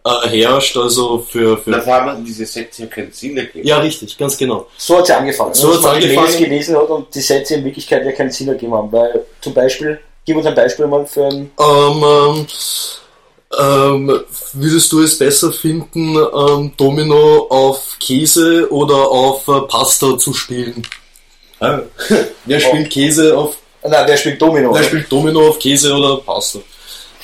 äh, 0.04 0.28
herrscht, 0.28 0.76
also 0.76 1.24
für, 1.26 1.56
für 1.56 1.74
allem 1.74 2.06
hatten 2.06 2.24
diese 2.24 2.44
Sätze 2.44 2.82
ja 2.82 2.88
keinen 2.88 3.12
Sinn 3.12 3.36
ergeben. 3.36 3.66
ja 3.66 3.78
richtig, 3.78 4.18
ganz 4.18 4.36
genau. 4.36 4.66
So 4.76 4.98
hat 4.98 5.04
es 5.04 5.10
angefangen. 5.12 5.54
So 5.54 5.68
man 5.68 5.80
die 5.80 5.86
angefangen. 5.86 6.16
Mails 6.16 6.36
gelesen 6.38 6.76
hat 6.76 6.88
und 6.88 7.14
die 7.14 7.20
Sätze 7.20 7.54
in 7.54 7.64
Wirklichkeit 7.64 8.04
ja 8.04 8.12
keinen 8.12 8.30
Sinn 8.30 8.48
ergeben 8.48 8.74
haben. 8.74 8.90
Weil 8.90 9.24
zum 9.40 9.54
Beispiel, 9.54 10.00
gib 10.24 10.36
uns 10.36 10.46
ein 10.46 10.54
Beispiel 10.54 10.86
mal 10.86 11.06
für 11.06 11.26
ein 11.26 11.50
Ähm, 11.58 12.04
ähm, 12.04 12.46
ähm, 13.58 14.20
würdest 14.52 14.92
du 14.92 15.02
es 15.02 15.18
besser 15.18 15.52
finden, 15.52 16.16
ähm, 16.16 16.72
Domino 16.76 17.46
auf 17.50 17.96
Käse 17.98 18.70
oder 18.70 19.08
auf 19.08 19.46
äh, 19.48 19.60
Pasta 19.68 20.18
zu 20.18 20.32
spielen? 20.32 20.86
Wer 22.44 22.60
spielt 22.60 22.90
Käse 22.90 23.36
auf 23.36 23.56
Nein, 23.84 24.04
wer 24.06 24.16
spielt 24.16 24.40
Domino? 24.40 24.72
Wer 24.72 24.84
spielt 24.84 25.10
Domino 25.10 25.48
auf 25.48 25.58
Käse 25.58 25.92
oder 25.92 26.18
Pasta? 26.18 26.60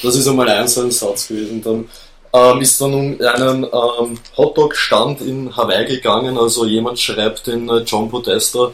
Das 0.02 0.16
ist 0.16 0.26
einmal 0.26 0.48
ein 0.48 0.66
so 0.66 0.82
ein 0.82 0.90
Satz 0.90 1.28
gewesen. 1.28 1.62
Dann 1.62 1.88
ähm, 2.32 2.60
ist 2.60 2.80
dann 2.80 2.94
um 2.94 3.20
einen 3.20 3.64
ähm, 3.64 4.18
Hotdog-Stand 4.36 5.20
in 5.20 5.56
Hawaii 5.56 5.86
gegangen. 5.86 6.36
Also 6.36 6.66
jemand 6.66 6.98
schreibt 6.98 7.46
den 7.46 7.68
äh, 7.68 7.78
John 7.78 8.10
Podesta, 8.10 8.72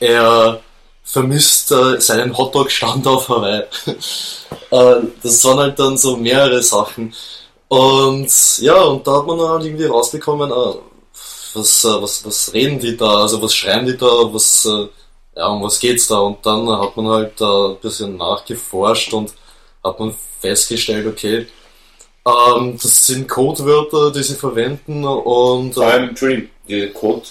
er 0.00 0.60
vermisst 1.04 1.70
äh, 1.70 2.00
seinen 2.00 2.36
Hotdog-Stand 2.36 3.06
auf 3.06 3.28
Hawaii. 3.28 3.62
äh, 4.70 5.06
das 5.22 5.44
waren 5.44 5.58
halt 5.58 5.78
dann 5.78 5.96
so 5.96 6.16
mehrere 6.16 6.62
Sachen. 6.62 7.14
Und 7.68 8.58
ja, 8.58 8.80
und 8.82 9.06
da 9.06 9.18
hat 9.18 9.26
man 9.26 9.38
dann 9.38 9.48
halt 9.48 9.64
irgendwie 9.64 9.84
rausbekommen, 9.84 10.50
äh, 10.50 10.74
was, 11.54 11.84
äh, 11.84 12.02
was, 12.02 12.24
was 12.24 12.52
reden 12.52 12.78
die 12.78 12.96
da, 12.96 13.22
also 13.22 13.40
was 13.40 13.54
schreiben 13.54 13.86
die 13.86 13.96
da, 13.96 14.06
was, 14.06 14.64
äh, 14.64 14.88
ja, 15.36 15.46
um 15.48 15.62
was 15.62 15.78
geht's 15.78 16.08
da? 16.08 16.18
Und 16.18 16.44
dann 16.44 16.68
hat 16.68 16.96
man 16.96 17.08
halt 17.08 17.40
äh, 17.40 17.44
ein 17.44 17.78
bisschen 17.80 18.16
nachgeforscht 18.16 19.12
und 19.12 19.32
hat 19.82 20.00
man 20.00 20.14
festgestellt, 20.40 21.06
okay, 21.06 21.46
ähm, 22.26 22.78
das 22.80 23.06
sind 23.06 23.28
Codewörter, 23.28 24.10
die 24.10 24.22
sie 24.22 24.34
verwenden 24.34 25.04
und 25.04 25.74
Vor 25.74 25.84
äh, 25.84 25.86
allem, 25.86 26.08
Entschuldigung, 26.10 26.50
der 26.68 26.92
Code 26.92 27.26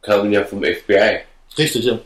kam 0.00 0.32
ja 0.32 0.44
vom 0.44 0.62
FBI. 0.62 1.20
richtig, 1.58 1.84
ja. 1.84 1.98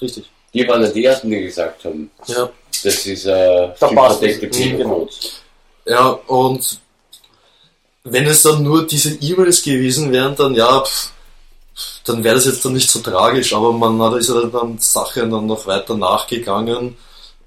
Richtig. 0.00 0.30
Die 0.52 0.66
waren 0.68 0.82
ja 0.82 0.88
die 0.88 1.04
ersten, 1.04 1.30
die 1.30 1.42
gesagt 1.42 1.84
haben, 1.84 2.10
Ja. 2.26 2.48
das 2.82 3.06
ist 3.06 3.26
äh, 3.26 3.68
Da 3.78 3.88
passt 3.88 4.22
Mhm, 4.22 4.78
genau. 4.78 5.08
Ja, 5.84 6.08
und 6.26 6.78
wenn 8.04 8.26
es 8.26 8.42
dann 8.42 8.62
nur 8.62 8.86
diese 8.86 9.14
E-Mails 9.14 9.62
gewesen 9.62 10.12
wären, 10.12 10.34
dann 10.36 10.54
ja, 10.54 10.80
pff, 10.80 11.10
dann 12.04 12.22
wäre 12.24 12.36
das 12.36 12.46
jetzt 12.46 12.64
dann 12.64 12.72
nicht 12.72 12.88
so 12.88 13.00
tragisch, 13.00 13.52
aber 13.52 13.72
man 13.72 14.00
hat 14.00 14.14
ist 14.18 14.28
ja 14.28 14.40
dann 14.46 14.78
Sache 14.78 15.28
dann 15.28 15.46
noch 15.46 15.66
weiter 15.66 15.94
nachgegangen 15.96 16.96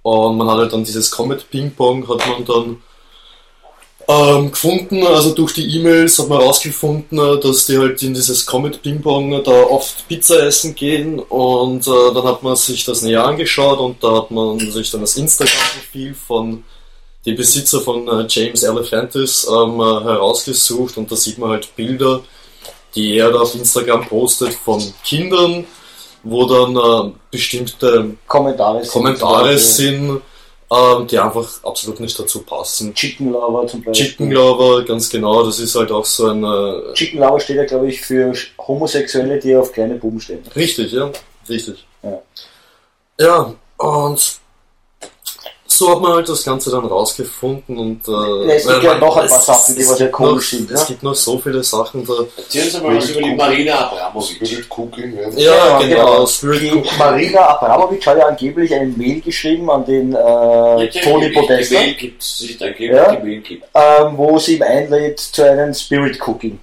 und 0.04 0.38
man 0.38 0.50
hat 0.50 0.58
halt 0.58 0.74
dann 0.74 0.84
dieses 0.84 1.10
Comet 1.10 1.50
Ping 1.50 1.72
Pong 1.74 2.08
hat 2.08 2.28
man 2.28 2.46
dann 2.46 2.84
ähm, 4.10 4.52
gefunden, 4.52 5.06
also 5.06 5.36
durch 5.36 5.54
die 5.54 5.78
E-Mails 5.78 6.18
hat 6.18 6.30
man 6.30 6.40
herausgefunden, 6.40 7.20
äh, 7.20 7.40
dass 7.40 7.68
die 7.68 7.78
halt 7.78 8.02
in 8.02 8.16
dieses 8.16 8.44
Comet 8.44 8.82
Ping 8.82 9.02
Pong 9.04 9.44
da 9.44 9.52
oft 9.52 10.08
Pizza 10.08 10.44
essen 10.48 10.74
gehen 10.74 11.20
und 11.20 11.86
äh, 11.86 12.14
dann 12.16 12.24
hat 12.24 12.42
man 12.42 12.56
sich 12.56 12.84
das 12.84 13.04
näher 13.04 13.24
angeschaut 13.24 13.78
und 13.78 14.04
da 14.04 14.16
hat 14.16 14.32
man 14.32 14.60
sich 14.72 14.90
dann 14.90 15.02
das 15.02 15.16
Instagram-Profil 15.16 16.16
von 16.16 16.64
die 17.24 17.34
Besitzer 17.34 17.82
von 17.82 18.08
äh, 18.08 18.26
James 18.28 18.64
Elephantis 18.64 19.48
ähm, 19.48 19.80
äh, 19.80 20.04
herausgesucht 20.04 20.98
und 20.98 21.12
da 21.12 21.16
sieht 21.16 21.38
man 21.38 21.52
halt 21.52 21.76
Bilder, 21.76 22.22
die 22.96 23.16
er 23.16 23.32
da 23.32 23.42
auf 23.42 23.54
Instagram 23.54 24.08
postet 24.08 24.56
von 24.56 24.82
Kindern, 25.04 25.66
wo 26.24 26.46
dann 26.46 26.76
äh, 26.76 27.14
bestimmte 27.30 28.16
Kommentare. 28.26 28.88
Kommentare 28.88 29.56
sind, 29.60 30.22
ähm, 30.72 31.08
die 31.08 31.18
einfach 31.18 31.64
absolut 31.64 32.00
nicht 32.00 32.20
dazu 32.20 32.44
passen. 32.44 32.94
Chicken 32.94 33.32
Lover 33.32 33.66
zum 33.68 33.82
Beispiel. 33.84 34.08
Chicken 34.08 34.32
Lover, 34.32 34.84
ganz 34.86 35.10
genau, 35.10 35.44
das 35.44 35.60
ist 35.60 35.76
halt 35.76 35.92
auch 35.92 36.06
so 36.06 36.28
ein. 36.28 36.44
Äh, 36.44 36.94
Chicken 36.94 37.20
Lover 37.20 37.40
steht 37.40 37.58
ja, 37.58 37.66
glaube 37.66 37.88
ich, 37.88 38.02
für 38.02 38.34
Homosexuelle, 38.60 39.40
die 39.40 39.56
auf 39.56 39.72
kleine 39.72 39.96
Buben 39.96 40.20
stehen. 40.20 40.44
richtig, 40.56 40.92
ja, 40.92 41.12
richtig. 41.48 41.86
Ja. 42.04 42.22
Ja, 43.20 43.54
und 43.78 44.40
so 45.80 45.90
hat 45.92 46.02
man 46.02 46.14
halt 46.14 46.30
das 46.30 46.44
Ganze 46.46 46.70
dann 46.72 46.86
rausgefunden 46.86 47.78
und 47.78 48.08
äh, 48.08 48.12
Ja, 48.48 48.54
es 48.54 48.68
gibt 48.68 48.84
ja 48.84 48.96
noch 48.98 49.18
ein 49.18 49.28
paar 49.28 49.40
Sachen, 49.42 49.76
die 49.76 49.88
was 49.88 49.98
ja 50.00 50.08
komisch 50.10 50.52
sind, 50.52 50.70
Es 50.72 50.86
gibt 50.88 51.02
noch 51.04 51.16
so 51.16 51.38
viele 51.40 51.64
Sachen 51.64 52.06
da. 52.06 52.14
Erzählen 52.38 52.70
Sie 52.70 52.80
mal 52.82 52.96
was 52.98 53.10
über 53.10 53.22
die 53.22 53.34
Marina 53.36 53.80
Abramovic. 53.90 54.46
Spirit 54.48 54.66
Cooking, 54.70 55.18
ja. 55.18 55.30
Ja, 55.56 55.80
genau, 55.80 56.06
genau. 56.06 56.26
Spirit 56.28 56.62
Die 56.62 56.72
Cooking. 56.72 56.98
Marina 57.00 57.42
Abramovic 57.48 58.06
hat 58.08 58.18
ja 58.18 58.28
angeblich 58.28 58.74
eine 58.74 58.86
Mail 58.88 59.22
geschrieben 59.22 59.70
an 59.72 59.86
den 59.86 60.14
äh, 60.14 60.90
Tony 61.02 61.30
Podesta, 61.32 61.76
Die 61.80 61.86
Mail 61.86 61.94
gibt 61.96 62.22
es 62.22 62.42
nicht 62.42 62.62
angeblich, 62.62 62.92
Ja. 62.92 63.16
die 63.16 63.26
Mail 63.28 63.42
gibt 63.42 63.64
ähm, 63.74 64.18
wo 64.18 64.38
sie 64.38 64.56
ihm 64.58 64.62
einlädt 64.64 65.20
zu 65.20 65.44
einem 65.50 65.74
Spirit 65.74 66.20
Cooking. 66.28 66.60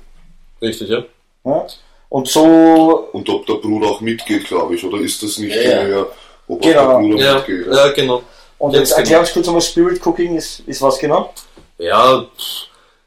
Richtig, 0.62 0.88
ja. 0.88 1.02
Ja? 1.44 1.66
Und 2.08 2.28
so, 2.28 3.08
Und 3.12 3.28
ob 3.28 3.46
der 3.46 3.54
Bruder 3.54 3.88
auch 3.88 4.00
mitgeht, 4.00 4.44
glaube 4.46 4.74
ich, 4.76 4.84
oder 4.84 4.98
ist 4.98 5.22
das 5.22 5.38
nicht 5.38 5.54
Ja, 5.56 5.62
ja. 5.62 5.84
mehr, 5.84 6.06
ob 6.48 6.62
Genau. 6.62 6.80
auch 6.80 6.88
der 7.00 7.08
Bruder 7.08 7.24
Ja, 7.24 7.34
mitgeht? 7.34 7.66
ja, 7.72 7.88
genau. 7.92 8.22
Und 8.58 8.72
Ganz 8.72 8.88
jetzt 8.88 8.98
erklär 8.98 9.20
uns 9.20 9.32
kurz 9.32 9.46
einmal, 9.46 9.62
Spirit 9.62 10.04
Cooking 10.04 10.36
ist, 10.36 10.60
ist 10.60 10.82
was 10.82 10.98
genau? 10.98 11.32
Ja, 11.78 12.24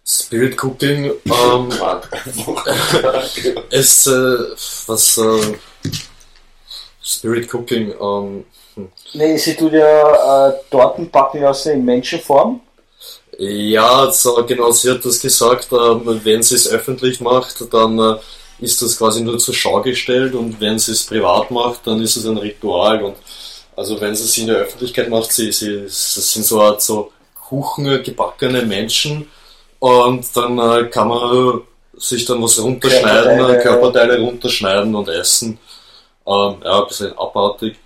Spirit 0.06 0.64
Cooking 0.64 1.12
ähm, 1.26 1.70
ist 3.70 4.08
äh, 4.08 4.38
was 4.88 5.18
äh, 5.18 5.56
Spirit 7.02 7.54
Cooking 7.54 7.94
ähm, 8.00 8.46
hm. 8.76 8.90
Nee, 9.14 9.38
sie 9.38 9.56
tut 9.56 9.74
ja 9.74 10.50
äh, 10.50 10.54
Torten 10.70 11.10
backen 11.10 11.42
lassen 11.42 11.74
in 11.74 11.86
Menschenform. 11.86 12.62
Ja, 13.38 14.12
so, 14.12 14.44
genau, 14.46 14.72
sie 14.72 14.92
hat 14.92 15.06
das 15.06 15.20
gesagt, 15.20 15.70
ähm, 15.72 16.20
wenn 16.24 16.44
sie 16.44 16.56
es 16.56 16.68
öffentlich 16.68 17.22
macht, 17.22 17.74
dann 17.74 17.98
äh, 17.98 18.16
ist 18.60 18.82
das 18.82 18.98
quasi 18.98 19.22
nur 19.22 19.38
zur 19.38 19.54
Schau 19.54 19.82
gestellt 19.82 20.36
und 20.36 20.60
wenn 20.60 20.78
sie 20.78 20.92
es 20.92 21.06
privat 21.06 21.50
macht, 21.50 21.88
dann 21.88 22.02
ist 22.02 22.18
es 22.18 22.26
ein 22.26 22.38
Ritual 22.38 23.04
und 23.04 23.16
also 23.80 24.00
wenn 24.02 24.14
sie 24.14 24.26
es 24.26 24.38
in 24.38 24.48
der 24.48 24.58
Öffentlichkeit 24.58 25.08
macht, 25.08 25.32
sie, 25.32 25.54
sie, 25.54 25.84
das 25.84 26.34
sind 26.34 26.46
so 26.46 26.62
Art 26.62 26.82
so 26.82 27.14
Kuchen 27.34 28.04
gebackene 28.04 28.64
Menschen 28.64 29.30
und 29.80 30.26
dann 30.36 30.60
äh, 30.60 30.90
kann 30.90 31.08
man 31.08 31.62
sich 31.94 32.26
dann 32.26 32.44
was 32.44 32.62
runterschneiden, 32.62 33.38
Körperteile, 33.38 33.64
Körperteile 33.64 34.20
runterschneiden 34.20 34.94
und 34.94 35.08
essen. 35.08 35.58
Ähm, 36.28 36.56
ja, 36.62 36.82
ein 36.82 36.88
bisschen 36.90 37.18
abartig. 37.18 37.78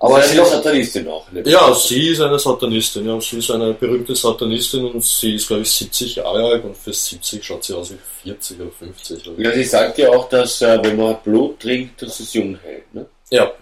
Aber 0.00 0.20
sie 0.20 0.30
sie 0.30 0.34
ist 0.34 0.40
doch, 0.40 0.50
Satanistin 0.50 1.08
auch. 1.08 1.30
ne? 1.30 1.42
Ja, 1.46 1.72
sie 1.74 2.08
ist 2.08 2.20
eine 2.20 2.38
Satanistin, 2.40 3.06
ja. 3.06 3.20
Sie 3.20 3.38
ist 3.38 3.50
eine 3.52 3.72
berühmte 3.72 4.16
Satanistin 4.16 4.84
und 4.84 5.02
sie 5.02 5.36
ist, 5.36 5.46
glaube 5.46 5.62
ich, 5.62 5.70
70 5.70 6.16
Jahre 6.16 6.44
alt 6.44 6.64
und 6.64 6.76
für 6.76 6.92
70 6.92 7.42
schaut 7.42 7.62
sie 7.62 7.72
aus 7.72 7.92
wie 7.92 7.98
40 8.24 8.60
oder 8.60 8.70
50. 8.72 9.28
Oder? 9.28 9.42
Ja, 9.42 9.54
sie 9.54 9.64
sagt 9.64 9.96
ja 9.98 10.10
auch, 10.10 10.28
dass 10.28 10.60
äh, 10.60 10.78
wenn 10.82 10.96
man 10.96 11.16
Blut 11.22 11.60
trinkt, 11.60 12.02
dass 12.02 12.18
es 12.18 12.34
jung 12.34 12.58
hält. 12.62 12.92
Ne? 12.92 13.06
Ja, 13.30 13.52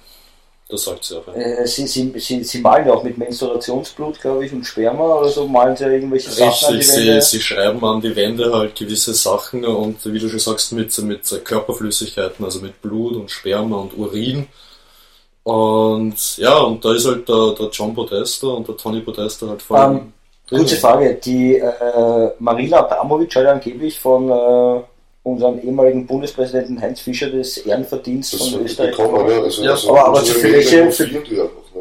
das 0.75 0.85
sagt 0.85 1.05
sie 1.05 1.17
auch. 1.17 1.27
Ja. 1.29 1.35
äh, 1.35 1.67
sie, 1.67 1.87
sie, 1.87 2.13
sie, 2.19 2.45
sie 2.45 2.61
malen 2.61 2.87
ja 2.87 2.95
auch 2.95 3.03
mit 3.03 3.17
Menstruationsblut, 3.17 4.21
glaube 4.21 4.45
ich, 4.45 4.53
und 4.53 4.65
Sperma 4.65 5.19
oder 5.19 5.29
so, 5.29 5.47
malen 5.47 5.77
sie 5.77 5.85
ja 5.85 5.91
irgendwelche 5.91 6.31
Sachen 6.31 6.67
an 6.67 6.73
die 6.73 6.79
Richtig, 6.79 6.95
sie, 6.95 7.21
sie 7.21 7.41
schreiben 7.41 7.85
an 7.85 8.01
die 8.01 8.15
Wände 8.15 8.53
halt 8.53 8.75
gewisse 8.75 9.15
Sachen 9.15 9.65
und 9.65 10.05
wie 10.05 10.19
du 10.19 10.29
schon 10.29 10.39
sagst, 10.39 10.73
mit, 10.73 10.97
mit 10.99 11.45
Körperflüssigkeiten, 11.45 12.45
also 12.45 12.61
mit 12.61 12.81
Blut 12.83 13.15
und 13.15 13.31
Sperma 13.31 13.77
und 13.79 13.97
Urin. 13.97 14.47
Und 15.45 16.39
ja, 16.39 16.59
und 16.59 16.85
da 16.85 16.95
ist 16.95 17.07
halt 17.07 17.29
der, 17.29 17.55
der 17.59 17.69
John 17.71 17.95
Podesta 17.95 18.47
und 18.49 18.67
der 18.67 18.77
Tony 18.77 19.01
Podesta 19.01 19.47
halt 19.47 19.63
vor 19.63 19.79
allem. 19.79 19.97
Ähm, 19.97 20.13
Kurze 20.59 20.77
Frage, 20.77 21.15
die 21.15 21.57
äh, 21.57 22.31
Marina 22.39 22.81
Abramovic 22.81 23.35
hat 23.35 23.47
angeblich 23.47 23.99
von 23.99 24.29
äh, 24.29 24.83
unserem 25.25 25.59
ehemaligen 25.61 26.07
Bundespräsidenten 26.07 26.81
Heinz 26.81 27.01
Fischer 27.01 27.29
das 27.31 27.57
Ehrenverdienst 27.57 28.35
Das 28.35 28.49
von 28.49 28.63
Österreich 28.65 28.91
bekommen, 28.97 29.29
ja. 29.31 29.41
Also, 29.43 29.63
Ja, 29.65 29.71
also 29.73 29.91
aber- 29.91 30.07
aber 30.09 30.21
für 30.21 30.53
welche- 30.53 30.91
für-? 30.93 31.23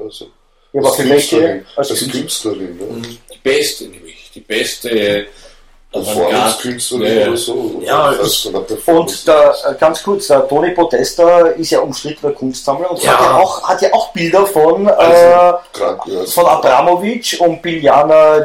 Also, 0.06 0.26
Ja, 0.74 0.80
aber 0.82 0.92
für 0.94 1.10
welche? 1.10 1.36
Künstlerin, 1.38 1.66
Als 1.76 1.92
als 1.92 2.10
Künstlerin. 2.12 2.78
Ne? 2.78 3.02
Die 3.34 3.38
beste 3.44 3.84
nämlich. 3.86 4.32
Die 4.34 4.40
beste 4.40 5.28
Performance-Künstlerin 5.92 7.20
Ja, 7.20 7.28
oder 7.28 7.38
so. 7.38 7.82
Ja, 7.86 8.14
ich-. 8.24 8.50
Und 8.88 9.28
da, 9.28 9.52
äh, 9.52 9.76
ganz 9.80 10.02
kurz, 10.02 10.28
der 10.28 10.48
Tony 10.48 10.72
Podesta 10.72 11.48
ist 11.50 11.70
ja 11.70 11.80
umstrittener 11.82 12.32
Kunstsammler 12.34 12.90
und 12.92 13.04
Ja. 13.04 13.12
hat, 13.12 13.20
ja 13.22 13.38
auch, 13.38 13.64
hat 13.70 13.82
ja 13.82 13.94
auch 13.94 14.12
Bilder 14.14 14.46
von, 14.48 14.88
Also, 14.88 15.12
äh, 15.12 15.54
krank, 15.78 16.02
ja. 16.08 16.26
von 16.26 16.46
Abramovic 16.48 17.38
und 17.40 17.62
Biljana 17.62 18.40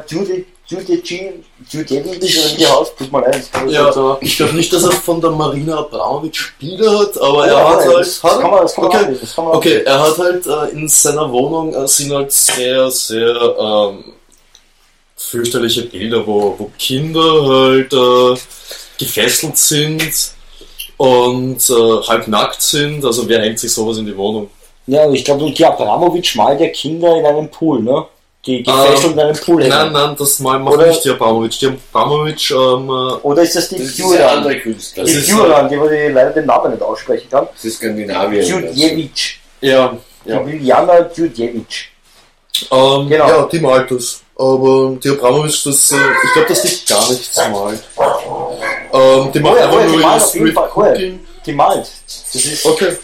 Djudjevic, 0.70 2.22
Ich- 2.22 2.38
oder 2.38 2.50
wie 2.52 2.56
die 2.58 2.66
heißt, 2.66 2.98
tut 2.98 3.10
mir 3.10 3.20
leid, 3.22 3.48
Ja, 3.68 3.90
so. 3.90 4.18
ich 4.20 4.36
glaube 4.36 4.54
nicht, 4.54 4.70
dass 4.72 4.84
er 4.84 4.92
von 4.92 5.18
der 5.20 5.30
Marina 5.30 5.78
Abramovic 5.78 6.36
Spiele 6.36 6.98
hat, 6.98 7.18
aber 7.18 7.46
er 7.46 7.68
hat 7.70 7.78
halt. 7.86 7.96
das, 8.00 8.20
das 8.20 8.38
kann 8.38 8.50
man, 8.50 8.62
das 8.62 8.74
kann 8.74 8.84
man 8.84 8.90
okay. 8.92 9.04
anlesen, 9.04 9.20
das 9.22 9.34
kann 9.34 9.44
man 9.46 9.54
Okay, 9.56 9.82
er 9.84 10.00
hat 10.00 10.18
halt 10.18 10.46
äh, 10.46 10.68
in 10.76 10.88
seiner 10.88 11.32
Wohnung 11.32 11.74
äh, 11.74 11.88
sind 11.88 12.12
halt 12.12 12.32
sehr, 12.32 12.90
sehr 12.90 13.56
ähm, 13.58 14.04
fürchterliche 15.16 15.82
Bilder, 15.84 16.26
wo, 16.26 16.54
wo 16.58 16.70
Kinder 16.78 17.46
halt 17.46 17.92
äh, 17.92 18.40
gefesselt 18.98 19.56
sind 19.56 20.02
und 20.98 21.70
äh, 21.70 22.06
halb 22.08 22.28
nackt 22.28 22.60
sind. 22.60 23.04
Also 23.06 23.26
wer 23.26 23.40
hängt 23.40 23.58
sich 23.58 23.72
sowas 23.72 23.96
in 23.98 24.06
die 24.06 24.16
Wohnung? 24.16 24.50
Ja, 24.86 25.10
ich 25.10 25.24
glaube, 25.24 25.50
die 25.50 25.64
Abramovic 25.64 26.34
malt 26.36 26.60
ja 26.60 26.68
Kinder 26.68 27.16
in 27.16 27.24
einem 27.26 27.50
Pool, 27.50 27.80
ne? 27.82 28.06
Die 28.46 28.62
gefesselt 28.62 29.12
in 29.12 29.20
einem 29.20 29.36
Pool 29.36 29.62
Nein, 29.66 29.72
hängen. 29.80 29.92
nein, 29.92 30.16
das 30.18 30.38
mal 30.38 30.58
macht 30.58 30.74
Oder- 30.74 30.86
nicht 30.86 31.04
die 31.04 31.10
Abramovic. 31.10 31.58
Die 31.58 31.66
Abramovic, 31.66 32.50
ähm, 32.50 32.56
äh, 32.88 32.92
Oder 33.26 33.42
ist 33.42 33.56
das 33.56 33.68
die 33.68 33.78
Das? 33.78 33.96
Künstler. 34.62 35.04
Die 35.04 35.14
Das 35.14 35.26
Djuran, 35.26 35.68
die 35.68 35.78
wo 35.80 35.86
ich 35.88 36.12
leider 36.14 36.30
den 36.30 36.46
Namen 36.46 36.70
nicht 36.72 36.82
aussprechen 36.82 37.28
kann. 37.30 37.48
das 37.52 37.64
ist 37.64 37.76
Skandinavien. 37.78 38.44
Djudjevic. 38.44 39.40
ja, 39.60 39.92
Die 40.24 40.32
Biljana 40.32 41.00
Djudjevic. 41.02 41.88
Ähm, 42.70 43.08
Genau. 43.08 43.28
Ja, 43.28 43.42
die 43.50 43.58
malt 43.60 43.90
das. 43.90 44.22
Aber 44.36 44.96
die 45.02 45.10
Abramovic, 45.10 45.64
das, 45.64 45.92
äh, 45.92 45.96
ich 46.24 46.32
glaube, 46.32 46.48
dass 46.48 46.62
die 46.62 46.84
gar 46.86 47.10
nichts 47.10 47.36
malt. 47.36 47.80
Ähm, 48.92 49.32
die 49.32 49.40
macht 49.40 49.52
Oh 49.54 49.56
ja, 49.56 49.64
einfach 49.64 49.80
ja, 49.80 49.86
die 49.86 49.92
nur 49.92 50.00
malt 50.00 50.22
Street 50.22 50.54
ja, 50.54 50.62
Cooking. 50.74 51.20
die 51.44 51.52
malt. 51.52 51.86
Das 52.06 52.34
ist, 52.44 52.64
Okay. 52.66 52.96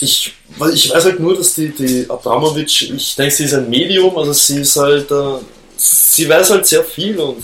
Ich, 0.00 0.32
ich 0.72 0.90
weiß 0.94 1.04
halt 1.04 1.20
nur, 1.20 1.36
dass 1.36 1.54
die, 1.54 1.70
die 1.70 2.06
Abramovic, 2.08 2.90
ich 2.92 3.16
denke, 3.16 3.34
sie 3.34 3.44
ist 3.44 3.54
ein 3.54 3.68
Medium, 3.68 4.16
also 4.16 4.32
sie 4.32 4.60
ist 4.60 4.76
halt, 4.76 5.10
äh, 5.10 5.38
sie 5.76 6.28
weiß 6.28 6.50
halt 6.50 6.66
sehr 6.66 6.84
viel 6.84 7.18
und 7.18 7.42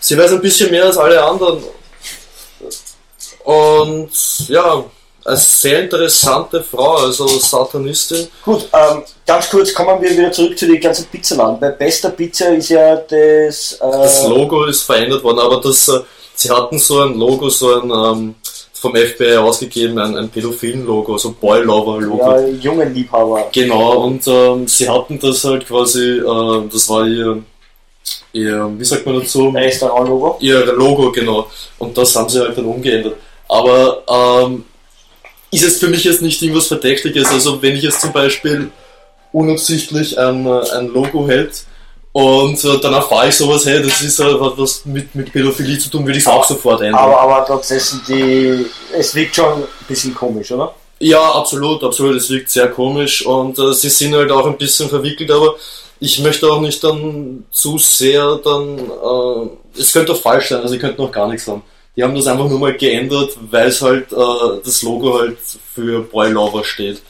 sie 0.00 0.16
weiß 0.16 0.32
ein 0.32 0.40
bisschen 0.40 0.70
mehr 0.70 0.84
als 0.86 0.96
alle 0.96 1.22
anderen. 1.22 1.62
Und 3.44 4.10
ja, 4.48 4.84
eine 5.24 5.36
sehr 5.36 5.82
interessante 5.82 6.62
Frau, 6.62 6.96
also 6.96 7.26
Satanistin. 7.26 8.28
Gut, 8.44 8.68
ähm, 8.72 9.02
ganz 9.26 9.50
kurz 9.50 9.74
kommen 9.74 10.00
wir 10.00 10.10
wieder 10.10 10.32
zurück 10.32 10.58
zu 10.58 10.66
den 10.66 10.80
ganzen 10.80 11.06
Pizzaladen. 11.06 11.60
Bei 11.60 11.70
Bester 11.70 12.10
Pizza 12.10 12.54
ist 12.54 12.70
ja 12.70 12.96
das. 12.96 13.72
Äh, 13.72 13.78
Das 13.80 14.24
Logo 14.26 14.64
ist 14.64 14.82
verändert 14.82 15.22
worden, 15.22 15.40
aber 15.40 15.60
das, 15.60 15.88
äh, 15.88 16.00
sie 16.34 16.50
hatten 16.50 16.78
so 16.78 17.00
ein 17.00 17.14
Logo, 17.14 17.48
so 17.50 17.80
ein 17.80 17.90
ähm, 17.90 18.34
vom 18.80 18.96
FBI 18.96 19.36
ausgegeben, 19.36 19.98
ein, 19.98 20.16
ein 20.16 20.30
pädophilen 20.30 20.86
Logo, 20.86 21.18
so 21.18 21.32
Boy 21.38 21.62
Lover 21.62 22.00
Logo. 22.00 22.30
ja, 22.30 22.46
jungen 22.48 22.94
Liebhaber. 22.94 23.48
Genau, 23.52 24.04
und 24.04 24.26
ähm, 24.26 24.66
sie 24.66 24.88
hatten 24.88 25.18
das 25.20 25.44
halt 25.44 25.66
quasi, 25.66 26.18
äh, 26.18 26.68
das 26.72 26.88
war 26.88 27.06
ihr, 27.06 27.42
ihr, 28.32 28.72
wie 28.78 28.84
sagt 28.84 29.04
man 29.04 29.20
dazu? 29.20 29.50
Restaurant-Logo. 29.50 30.38
Ihr 30.40 30.64
Logo, 30.72 31.12
genau. 31.12 31.46
Und 31.78 31.96
das 31.98 32.16
haben 32.16 32.30
sie 32.30 32.40
halt 32.40 32.56
dann 32.56 32.64
umgeändert. 32.64 33.16
Aber 33.48 34.02
ähm, 34.08 34.64
ist 35.50 35.62
jetzt 35.62 35.80
für 35.80 35.88
mich 35.88 36.04
jetzt 36.04 36.22
nicht 36.22 36.40
irgendwas 36.40 36.68
Verdächtiges. 36.68 37.28
Also 37.28 37.60
wenn 37.60 37.76
ich 37.76 37.82
jetzt 37.82 38.00
zum 38.00 38.12
Beispiel 38.12 38.70
unabsichtlich 39.32 40.18
ein, 40.18 40.46
ein 40.46 40.88
Logo 40.88 41.28
hätte 41.28 41.58
und 42.12 42.64
äh, 42.64 42.78
dann 42.80 42.94
erfahre 42.94 43.28
ich 43.28 43.36
sowas, 43.36 43.64
hey, 43.66 43.82
das 43.82 44.02
ist 44.02 44.18
äh, 44.18 44.40
was 44.40 44.84
mit, 44.84 45.14
mit 45.14 45.32
Pädophilie 45.32 45.78
zu 45.78 45.90
tun, 45.90 46.04
würde 46.04 46.18
ich 46.18 46.24
es 46.24 46.30
auch 46.30 46.44
sofort 46.44 46.80
ändern. 46.80 47.00
Aber, 47.00 47.20
aber 47.20 47.46
trotzdem, 47.46 47.78
die, 48.08 48.66
es 48.92 49.14
wirkt 49.14 49.36
schon 49.36 49.62
ein 49.62 49.68
bisschen 49.86 50.14
komisch, 50.14 50.50
oder? 50.50 50.74
Ja, 50.98 51.32
absolut, 51.32 51.82
absolut. 51.82 52.16
Es 52.16 52.28
wirkt 52.28 52.50
sehr 52.50 52.68
komisch 52.68 53.24
und 53.24 53.58
äh, 53.58 53.72
sie 53.72 53.88
sind 53.88 54.14
halt 54.14 54.30
auch 54.32 54.46
ein 54.46 54.58
bisschen 54.58 54.88
verwickelt, 54.88 55.30
aber 55.30 55.54
ich 56.00 56.18
möchte 56.18 56.50
auch 56.50 56.60
nicht 56.60 56.82
dann 56.82 57.44
zu 57.52 57.78
sehr 57.78 58.40
dann. 58.44 58.78
Äh, 58.78 59.78
es 59.78 59.92
könnte 59.92 60.12
auch 60.12 60.20
falsch 60.20 60.48
sein, 60.48 60.58
also 60.60 60.72
sie 60.72 60.78
könnten 60.78 61.00
auch 61.02 61.12
gar 61.12 61.28
nichts 61.28 61.46
haben. 61.46 61.62
Die 61.96 62.02
haben 62.02 62.14
das 62.14 62.26
einfach 62.26 62.48
nur 62.48 62.58
mal 62.58 62.76
geändert, 62.76 63.36
weil 63.50 63.68
es 63.68 63.80
halt 63.80 64.12
äh, 64.12 64.60
das 64.64 64.82
Logo 64.82 65.18
halt 65.20 65.38
für 65.74 66.02
Boy 66.02 66.30
Lover 66.30 66.64
steht. 66.64 67.02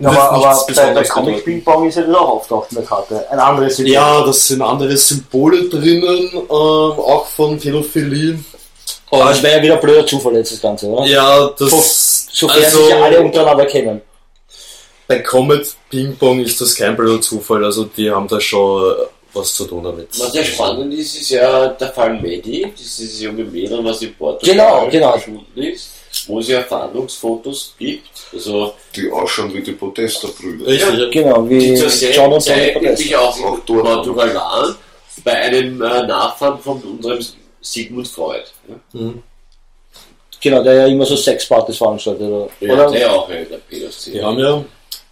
Ja, 0.00 0.08
aber, 0.10 0.30
aber 0.32 0.42
bei 0.42 0.54
der 0.54 0.64
Besonderes 0.66 1.08
Comic. 1.08 1.44
Ping 1.44 1.64
Pong 1.64 1.88
ist 1.88 1.94
ja 1.96 2.02
das 2.02 2.14
auch 2.16 2.28
auftaucht 2.30 2.72
in 2.72 2.78
der 2.78 2.84
Karte. 2.86 3.30
Ein 3.30 3.38
anderes 3.38 3.76
Symbol. 3.76 3.92
Ja, 3.92 4.24
das 4.24 4.48
sind 4.48 4.60
andere 4.62 4.96
Symbole 4.96 5.68
drinnen, 5.68 6.30
ähm, 6.32 6.48
auch 6.50 7.26
von 7.26 7.58
Pädophilie. 7.58 8.38
Aber 9.10 9.30
es 9.30 9.42
wäre 9.42 9.58
ja 9.58 9.62
wieder 9.62 9.76
blöder 9.76 10.04
Zufall 10.06 10.34
jetzt 10.36 10.52
das 10.52 10.60
Ganze, 10.60 10.86
oder? 10.86 11.06
ja, 11.06 11.48
das. 11.58 12.26
Sofern 12.32 12.64
also- 12.64 12.78
sich 12.80 12.88
ja 12.90 13.02
alle 13.02 13.20
untereinander 13.20 13.66
kennen. 13.66 14.02
bei 15.06 15.20
Comet 15.20 15.76
Ping 15.90 16.16
Pong 16.16 16.40
ist 16.40 16.60
das 16.60 16.74
kein 16.74 16.96
blöder 16.96 17.20
Zufall, 17.20 17.64
also 17.64 17.84
die 17.84 18.10
haben 18.10 18.26
da 18.26 18.40
schon 18.40 18.90
äh, 18.90 18.94
was 19.32 19.54
zu 19.54 19.64
tun 19.66 19.84
damit. 19.84 20.08
Was 20.18 20.32
sehr 20.32 20.44
spannend 20.44 20.92
ist, 20.94 21.14
ist 21.20 21.30
ja 21.30 21.68
der 21.68 21.92
Fall 21.92 22.20
Medi, 22.20 22.72
dieses 22.76 23.20
junge 23.20 23.44
Mädel, 23.44 23.84
was 23.84 24.02
in 24.02 24.14
Portugal 24.16 24.54
Genau, 24.56 24.88
genau. 24.90 25.12
verschwunden 25.12 25.62
ist, 25.62 25.90
wo 26.26 26.38
es 26.40 26.48
ja 26.48 26.62
Fahndungsfotos 26.62 27.74
gibt. 27.78 28.10
Also, 28.32 28.74
Die 28.94 29.10
ausschauen 29.10 29.52
wie 29.54 29.62
die 29.62 29.72
Protestlerbrüder. 29.72 30.66
Richtig, 30.66 30.98
ja. 30.98 31.08
Genau, 31.10 31.42
die 31.42 31.60
wie 31.60 31.74
zur 31.74 31.88
John 31.88 32.40
selben 32.40 32.40
Zeit 32.40 32.82
nämlich 32.82 33.16
auch 33.16 33.40
Auch 33.40 33.58
dort. 33.66 33.84
Portugal 33.84 34.34
waren, 34.34 34.74
bei 35.22 35.32
einem 35.32 35.82
äh, 35.82 36.06
Nachfahren 36.06 36.58
von 36.58 36.80
unserem 36.82 37.24
Sigmund 37.60 38.08
Freud. 38.08 38.44
Ja? 38.68 38.74
Mhm. 38.92 39.22
Genau, 40.40 40.62
der 40.62 40.74
ja 40.74 40.86
immer 40.86 41.06
so 41.06 41.16
Sexpartys 41.16 41.78
veranstaltet. 41.78 42.28
Oder? 42.28 42.48
Ja, 42.60 42.74
oder? 42.74 42.90
der 42.90 43.12
auch 43.12 43.28
in 43.30 43.48
der 43.48 43.56
Pädoszene. 43.56 44.16
Die 44.16 44.22
haben 44.22 44.38
ja 44.38 44.64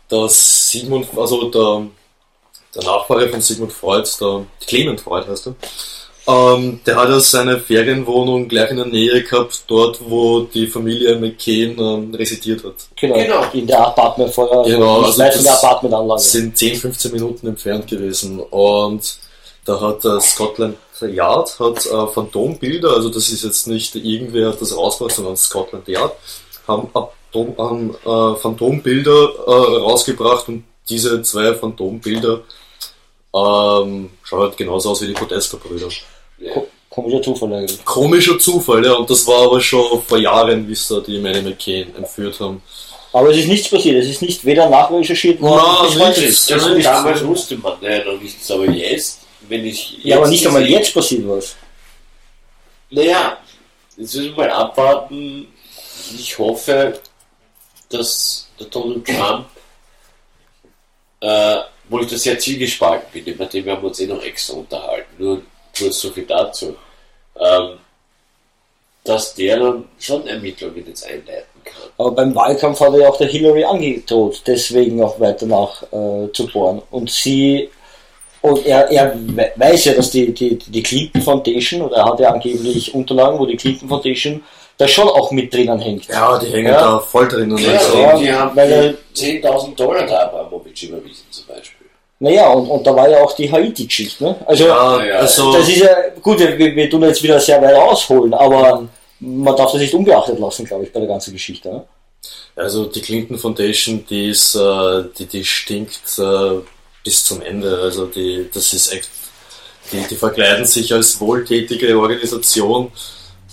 das 0.08 0.70
Sigmund, 0.70 1.06
also 1.16 1.48
der, 1.48 1.86
der 2.74 2.82
Nachfahre 2.82 3.28
von 3.28 3.40
Sigmund 3.40 3.72
Freud, 3.72 4.06
der 4.20 4.44
Clement 4.66 5.00
Freud 5.00 5.26
heißt 5.26 5.46
er, 5.46 5.54
ähm, 6.26 6.80
der 6.86 6.96
hat 6.96 7.08
ja 7.08 7.18
seine 7.20 7.58
Ferienwohnung 7.58 8.46
gleich 8.48 8.70
in 8.70 8.76
der 8.76 8.86
Nähe 8.86 9.22
gehabt, 9.24 9.64
dort 9.66 9.98
wo 10.08 10.40
die 10.42 10.66
Familie 10.68 11.16
McCain 11.16 11.76
ähm, 11.78 12.14
residiert 12.14 12.62
hat. 12.64 12.74
Genau, 12.96 13.16
Genau. 13.16 13.44
in 13.52 13.66
der 13.66 13.86
Apartment 13.86 14.32
vor 14.32 14.48
der, 14.64 14.74
Genau, 14.74 15.02
also 15.02 15.18
weit 15.18 15.34
von 15.34 15.42
der 15.42 15.52
das 15.52 15.64
Apartmentanlage. 15.64 16.20
sind 16.20 16.56
10, 16.56 16.76
15 16.76 17.12
Minuten 17.12 17.46
entfernt 17.48 17.86
gewesen 17.88 18.38
und 18.40 19.18
da 19.64 19.80
hat 19.80 20.04
äh, 20.04 20.20
Scotland 20.20 20.76
Yard 21.00 21.58
hat 21.58 21.84
äh, 21.86 22.06
Phantombilder, 22.06 22.90
also 22.94 23.08
das 23.08 23.28
ist 23.28 23.42
jetzt 23.42 23.66
nicht 23.66 23.96
irgendwer 23.96 24.50
hat 24.50 24.60
das 24.60 24.76
rausgebracht, 24.76 25.16
sondern 25.16 25.36
Scotland 25.36 25.88
Yard 25.88 26.14
haben 26.68 26.88
Atom, 26.94 27.54
haben, 27.58 27.90
äh, 28.04 28.38
Phantombilder 28.38 29.30
äh, 29.44 29.50
rausgebracht 29.80 30.46
und 30.48 30.62
diese 30.88 31.20
zwei 31.22 31.54
Phantombilder 31.54 32.42
ähm, 33.34 34.10
schauen 34.22 34.40
halt 34.40 34.56
genauso 34.56 34.90
aus 34.90 35.00
wie 35.02 35.06
die 35.08 35.12
Podesta-Brüder. 35.14 35.88
Ko- 36.52 36.68
Komischer 36.90 37.22
Zufall 37.22 37.52
eigentlich. 37.54 37.84
Komischer 37.84 38.38
Zufall, 38.38 38.84
ja, 38.84 38.92
und 38.94 39.08
das 39.08 39.26
war 39.26 39.44
aber 39.46 39.60
schon 39.60 40.02
vor 40.02 40.18
Jahren, 40.18 40.68
wie 40.68 40.74
sie 40.74 40.94
da 40.94 41.00
die 41.00 41.18
Manny 41.18 41.40
McCain 41.42 41.94
entführt 41.96 42.38
haben. 42.40 42.62
Aber 43.14 43.30
es 43.30 43.38
ist 43.38 43.48
nichts 43.48 43.68
passiert, 43.68 43.96
es 44.02 44.08
ist 44.08 44.22
nicht 44.22 44.44
weder 44.44 44.68
nachrecherchiert 44.68 45.40
worden, 45.40 45.62
Na, 45.64 45.82
bis 45.86 45.98
heute 45.98 46.20
nichts. 46.20 46.48
nicht. 46.48 46.52
Also 46.52 46.68
nichts. 46.74 46.84
damals 46.90 47.24
wusste 47.26 47.56
man 47.56 47.76
ja 47.82 48.04
noch 48.04 48.20
nichts, 48.20 48.50
aber 48.50 48.64
jetzt, 48.66 49.20
wenn 49.48 49.64
ich 49.64 49.98
Ja, 50.02 50.16
aber 50.16 50.24
jetzt 50.26 50.32
nicht 50.32 50.46
einmal 50.46 50.66
jetzt 50.68 50.92
passiert 50.94 51.22
was. 51.28 51.56
Naja, 52.90 53.38
jetzt 53.96 54.14
müssen 54.14 54.36
wir 54.36 54.44
mal 54.44 54.50
abwarten. 54.50 55.48
Ich 56.18 56.38
hoffe, 56.38 57.00
dass 57.88 58.48
der 58.58 58.66
Donald 58.66 59.06
Trump, 59.06 59.46
äh, 61.20 61.56
wo 61.88 61.98
ich 62.00 62.08
da 62.10 62.16
sehr 62.16 62.38
zielgespalten 62.38 63.08
bin, 63.12 63.34
über 63.34 63.46
den 63.46 63.64
wir 63.64 63.72
haben 63.76 63.84
uns 63.84 64.00
eh 64.00 64.06
noch 64.06 64.22
extra 64.22 64.54
unterhalten, 64.54 65.10
nur 65.18 65.42
kurz 65.76 66.00
so 66.00 66.10
viel 66.10 66.24
dazu, 66.26 66.74
ähm, 67.38 67.78
dass 69.04 69.34
der 69.34 69.58
dann 69.58 69.84
schon 69.98 70.26
Ermittlungen 70.26 70.84
jetzt 70.86 71.04
einleiten 71.06 71.46
kann. 71.64 71.74
Aber 71.98 72.12
beim 72.12 72.34
Wahlkampf 72.34 72.80
hat 72.80 72.92
er 72.94 73.00
ja 73.00 73.08
auch 73.08 73.16
der 73.18 73.26
Hillary 73.28 73.64
angedroht, 73.64 74.42
deswegen 74.46 75.02
auch 75.02 75.18
weiter 75.18 75.46
nach 75.46 75.82
äh, 75.92 76.30
zu 76.32 76.46
bohren. 76.52 76.82
Und 76.90 77.10
sie, 77.10 77.68
und 78.42 78.64
er, 78.64 78.88
er 78.90 79.14
we- 79.16 79.52
weiß 79.56 79.86
ja, 79.86 79.94
dass 79.94 80.10
die, 80.10 80.32
die, 80.32 80.56
die 80.56 80.82
Clinton 80.82 81.20
Foundation, 81.22 81.82
oder 81.82 81.96
er 81.96 82.04
hat 82.04 82.20
ja 82.20 82.30
angeblich 82.32 82.94
Unterlagen, 82.94 83.38
wo 83.38 83.46
die 83.46 83.56
Clinton 83.56 83.88
Foundation 83.88 84.42
da 84.78 84.86
schon 84.88 85.08
auch 85.08 85.30
mit 85.32 85.52
drinnen 85.52 85.78
hängt. 85.80 86.06
Ja, 86.08 86.38
die 86.38 86.46
hängen 86.46 86.72
Ja. 86.72 86.80
da 86.80 86.98
voll 87.00 87.28
drinnen. 87.28 87.58
Ja, 87.58 87.72
ja. 87.72 88.18
die 88.18 88.32
haben 88.32 88.56
weil 88.56 88.70
er- 88.72 88.94
10.000 89.14 89.74
Dollar 89.76 90.06
der 90.06 90.24
Abramovic 90.32 90.80
überwiesen 90.84 91.26
zum 91.30 91.46
Beispiel. 91.46 91.81
Naja, 92.22 92.52
und, 92.52 92.68
und 92.68 92.86
da 92.86 92.94
war 92.94 93.08
ja 93.08 93.20
auch 93.20 93.34
die 93.34 93.50
Haiti-Geschichte. 93.50 94.22
Ne? 94.22 94.36
Also, 94.46 94.66
Ja, 94.68 95.04
Ja, 95.04 95.16
also 95.16 95.52
das 95.52 95.68
ist 95.68 95.78
ja, 95.78 95.88
gut, 96.20 96.38
wir, 96.38 96.56
wir 96.56 96.88
tun 96.88 97.02
jetzt 97.02 97.20
wieder 97.20 97.40
sehr 97.40 97.60
weit 97.60 97.74
ausholen, 97.74 98.32
aber 98.32 98.88
man 99.18 99.56
darf 99.56 99.72
das 99.72 99.80
nicht 99.80 99.92
unbeachtet 99.92 100.38
lassen, 100.38 100.64
glaube 100.64 100.84
ich, 100.84 100.92
bei 100.92 101.00
der 101.00 101.08
ganzen 101.08 101.32
Geschichte. 101.32 101.68
Ne? 101.68 101.84
Also 102.54 102.84
die 102.84 103.00
Clinton 103.00 103.38
Foundation, 103.38 104.06
die 104.08 104.28
ist, 104.28 104.54
äh, 104.54 105.02
die, 105.18 105.26
die 105.26 105.44
stinkt 105.44 106.16
äh, 106.18 106.60
bis 107.02 107.24
zum 107.24 107.42
Ende. 107.42 107.76
Also 107.82 108.06
die, 108.06 108.48
das 108.54 108.72
ist 108.72 108.92
echt, 108.92 109.10
die, 109.90 110.06
die 110.08 110.14
verkleiden 110.14 110.64
sich 110.64 110.94
als 110.94 111.20
wohltätige 111.20 111.98
Organisation 111.98 112.92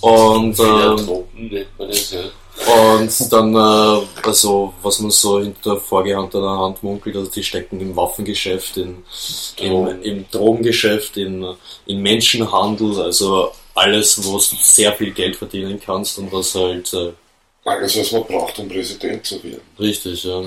und, 0.00 0.54
Philanthropen 0.54 1.48
nennt 1.48 1.76
man 1.76 1.88
das, 1.88 2.12
ja. 2.12 2.20
Und 2.66 3.32
dann, 3.32 3.54
äh, 3.54 4.06
also 4.22 4.74
was 4.82 5.00
man 5.00 5.10
so 5.10 5.40
hinter 5.40 5.78
vorgehandener 5.78 6.58
Hand 6.58 6.82
munkelt, 6.82 7.16
also 7.16 7.30
die 7.30 7.42
stecken 7.42 7.80
im 7.80 7.96
Waffengeschäft, 7.96 8.76
in, 8.76 9.02
im, 9.58 10.02
im 10.02 10.30
Drogengeschäft, 10.30 11.16
in, 11.16 11.54
in 11.86 12.02
Menschenhandel, 12.02 13.00
also 13.00 13.52
alles, 13.74 14.22
wo 14.24 14.32
du 14.32 14.38
sehr 14.38 14.92
viel 14.92 15.12
Geld 15.12 15.36
verdienen 15.36 15.80
kannst 15.84 16.18
und 16.18 16.32
was 16.32 16.54
halt 16.54 16.92
äh, 16.92 17.12
Alles, 17.64 17.98
was 17.98 18.12
man 18.12 18.24
braucht, 18.24 18.58
um 18.58 18.68
Präsident 18.68 19.24
zu 19.24 19.42
werden. 19.42 19.62
richtig, 19.78 20.24
ja. 20.24 20.42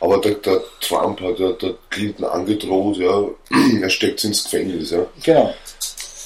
Aber 0.00 0.18
der, 0.18 0.34
der 0.34 0.62
Trump 0.80 1.20
hat 1.22 1.38
ja 1.38 1.52
der 1.52 1.74
Clinton 1.88 2.24
angedroht, 2.26 2.98
ja, 2.98 3.24
er 3.80 3.90
steckt 3.90 4.22
ins 4.24 4.44
Gefängnis, 4.44 4.90
ja. 4.90 5.06
Genau. 5.22 5.54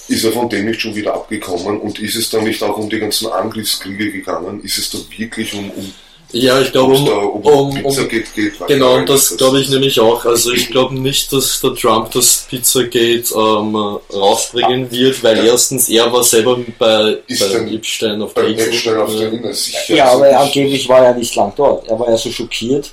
Ist 0.09 0.25
er 0.25 0.33
von 0.33 0.49
dem 0.49 0.67
nicht 0.67 0.81
schon 0.81 0.95
wieder 0.95 1.15
abgekommen 1.15 1.81
und 1.81 1.99
ist 1.99 2.15
es 2.17 2.31
da 2.31 2.41
nicht 2.41 2.63
auch 2.63 2.77
um 2.79 2.89
die 2.89 2.99
ganzen 2.99 3.27
Angriffskriege 3.29 4.13
gegangen? 4.13 4.63
Ist 4.63 4.79
es 4.79 4.91
da 4.91 4.99
wirklich 5.17 5.53
um, 5.55 5.69
um, 5.71 5.93
Ja, 6.33 6.61
ich 6.61 6.71
glaube, 6.71 6.95
um, 6.95 7.09
um, 7.09 7.45
um, 7.45 7.75
Pizza 7.75 8.03
um, 8.03 8.09
geht, 8.09 8.33
geht 8.35 8.53
Genau, 8.69 8.95
und 8.97 9.09
das 9.09 9.37
glaube 9.37 9.61
ich 9.61 9.69
nämlich 9.69 9.99
auch. 9.99 10.25
Also 10.25 10.53
ich 10.53 10.69
glaube 10.71 10.95
nicht, 10.95 11.33
dass 11.33 11.61
der 11.61 11.75
Trump 11.75 12.13
das 12.13 12.47
Pizzagate 12.49 13.35
ähm, 13.35 13.99
rausbringen 14.15 14.91
wird, 14.93 15.23
weil 15.25 15.45
erstens 15.45 15.89
er 15.89 16.13
war 16.13 16.23
selber 16.23 16.59
bei, 16.79 17.19
Ist 17.27 17.41
bei 17.53 17.75
Epstein 17.75 18.23
auf 18.23 18.35
der 18.35 18.45
Eckstein 18.49 18.97
auf 18.99 19.11
der 19.17 19.33
Insel. 19.33 19.55
Sicher. 19.55 19.95
Ja, 19.97 20.13
aber 20.13 20.31
ich- 20.31 20.37
angeblich 20.37 20.89
war 20.89 21.05
er 21.05 21.15
nicht 21.15 21.35
lang 21.35 21.53
dort. 21.57 21.89
Er 21.89 21.99
war 21.99 22.09
ja 22.11 22.17
so 22.17 22.31
schockiert. 22.31 22.93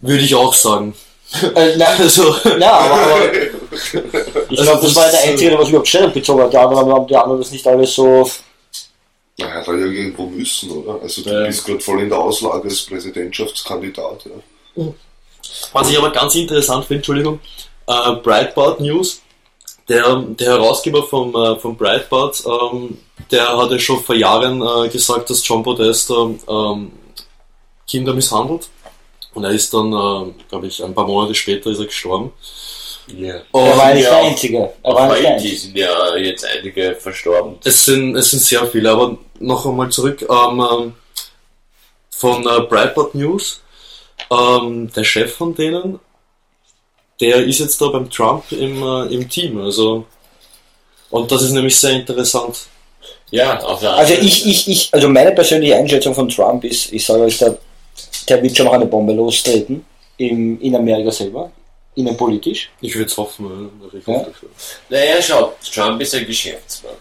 Würde 0.00 0.22
ich 0.22 0.34
auch 0.34 0.54
sagen. 0.54 0.94
Äh, 1.54 1.76
nein, 1.76 1.96
Also, 1.98 2.34
ja, 2.58 2.72
aber, 2.72 2.94
aber 2.94 3.32
ich 4.50 4.60
glaube, 4.62 4.80
das 4.82 4.94
war 4.96 5.04
ja 5.06 5.10
der 5.10 5.20
Einzige, 5.24 5.50
der 5.50 5.58
was 5.58 5.68
überhaupt 5.68 5.88
Stellung 5.88 6.12
bezogen 6.12 6.42
hat. 6.42 6.52
Die 6.52 6.56
anderen 6.58 6.92
haben 6.92 7.06
die 7.06 7.16
anderen 7.16 7.40
das 7.40 7.50
nicht 7.50 7.66
alles 7.66 7.94
so. 7.94 8.30
Na, 9.38 9.50
hat 9.52 9.68
er 9.68 9.76
ja 9.78 9.86
irgendwo 9.86 10.26
müssen, 10.26 10.70
oder? 10.70 11.00
Also 11.02 11.22
du 11.22 11.30
Ja. 11.30 11.46
bist 11.46 11.64
gerade 11.66 11.80
voll 11.80 12.00
in 12.02 12.08
der 12.08 12.18
Auslage 12.18 12.68
als 12.68 12.82
Präsidentschaftskandidat, 12.82 14.24
ja. 14.76 14.84
was 15.72 15.90
ich 15.90 15.98
aber 15.98 16.10
ganz 16.10 16.34
interessant 16.34 16.86
finde, 16.86 16.98
Entschuldigung, 17.00 17.40
äh, 17.86 18.12
Breitbart 18.22 18.80
News, 18.80 19.20
der, 19.88 20.16
der 20.16 20.52
Herausgeber 20.54 21.02
vom, 21.02 21.34
äh, 21.34 21.56
vom 21.58 21.76
Breitbart, 21.76 22.42
ähm, 22.46 22.98
der 23.30 23.56
hatte 23.56 23.78
schon 23.78 24.02
vor 24.02 24.14
Jahren 24.14 24.62
äh, 24.62 24.88
gesagt, 24.88 25.28
dass 25.30 25.46
John 25.46 25.62
Podesta 25.62 26.14
ähm, 26.48 26.92
Kinder 27.86 28.14
misshandelt. 28.14 28.68
Und 29.36 29.44
er 29.44 29.50
ist 29.50 29.72
dann, 29.74 29.92
äh, 29.92 30.32
glaube 30.48 30.66
ich, 30.66 30.82
ein 30.82 30.94
paar 30.94 31.06
Monate 31.06 31.34
später 31.34 31.68
ist 31.68 31.78
er 31.78 31.84
gestorben. 31.84 32.32
Ja. 33.14 33.34
Er 33.34 33.76
war 33.76 33.92
nicht 33.92 34.04
ja, 34.04 34.10
der 34.10 34.30
Einzige. 34.30 34.58
Er 34.58 34.72
Auf 34.82 34.94
war 34.94 35.12
nicht 35.12 35.22
der 35.24 35.34
Einzige. 35.34 35.56
sind 35.58 35.76
ja 35.76 36.16
jetzt 36.16 36.46
einige 36.46 36.94
verstorben. 36.94 37.56
es 37.62 37.84
sind, 37.84 38.16
es 38.16 38.30
sind 38.30 38.40
sehr 38.40 38.66
viele, 38.66 38.90
aber 38.90 39.18
noch 39.38 39.66
einmal 39.66 39.90
zurück 39.90 40.22
ähm, 40.22 40.66
ähm, 40.72 40.94
von 42.08 42.46
äh, 42.46 42.60
Breitbart 42.62 43.14
News. 43.14 43.60
Ähm, 44.30 44.90
der 44.96 45.04
Chef 45.04 45.34
von 45.34 45.54
denen, 45.54 46.00
der 47.20 47.44
ist 47.44 47.58
jetzt 47.58 47.78
da 47.78 47.88
beim 47.88 48.08
Trump 48.08 48.50
im, 48.52 48.82
äh, 48.82 49.14
im 49.14 49.28
Team. 49.28 49.60
Also, 49.60 50.06
und 51.10 51.30
das 51.30 51.42
ist 51.42 51.52
nämlich 51.52 51.76
sehr 51.76 51.92
interessant. 51.92 52.68
Ja, 53.30 53.60
auf 53.60 53.80
der 53.80 53.92
Also 53.92 54.14
ich, 54.14 54.46
ich, 54.46 54.66
ich, 54.66 54.88
also 54.94 55.10
meine 55.10 55.32
persönliche 55.32 55.76
Einschätzung 55.76 56.14
von 56.14 56.30
Trump 56.30 56.64
ist, 56.64 56.90
ich 56.90 57.04
sage 57.04 57.24
euch, 57.24 57.36
der, 57.36 57.58
der 58.28 58.42
wird 58.42 58.56
schon 58.56 58.66
noch 58.66 58.72
eine 58.74 58.86
Bombe 58.86 59.12
lostreten 59.12 59.84
im, 60.18 60.60
in 60.60 60.74
Amerika 60.76 61.10
selber, 61.10 61.50
innenpolitisch. 61.94 62.70
Ich 62.80 62.94
würde 62.94 63.06
es 63.10 63.16
hoffen. 63.16 63.70
Also 63.84 63.96
ich 63.98 64.06
Ja. 64.06 64.14
hoffe 64.14 64.30
dafür. 64.30 64.48
Naja, 64.88 65.22
schaut, 65.22 65.56
Trump 65.72 66.00
ist 66.00 66.14
ein 66.14 66.26
Geschäftsmann. 66.26 66.94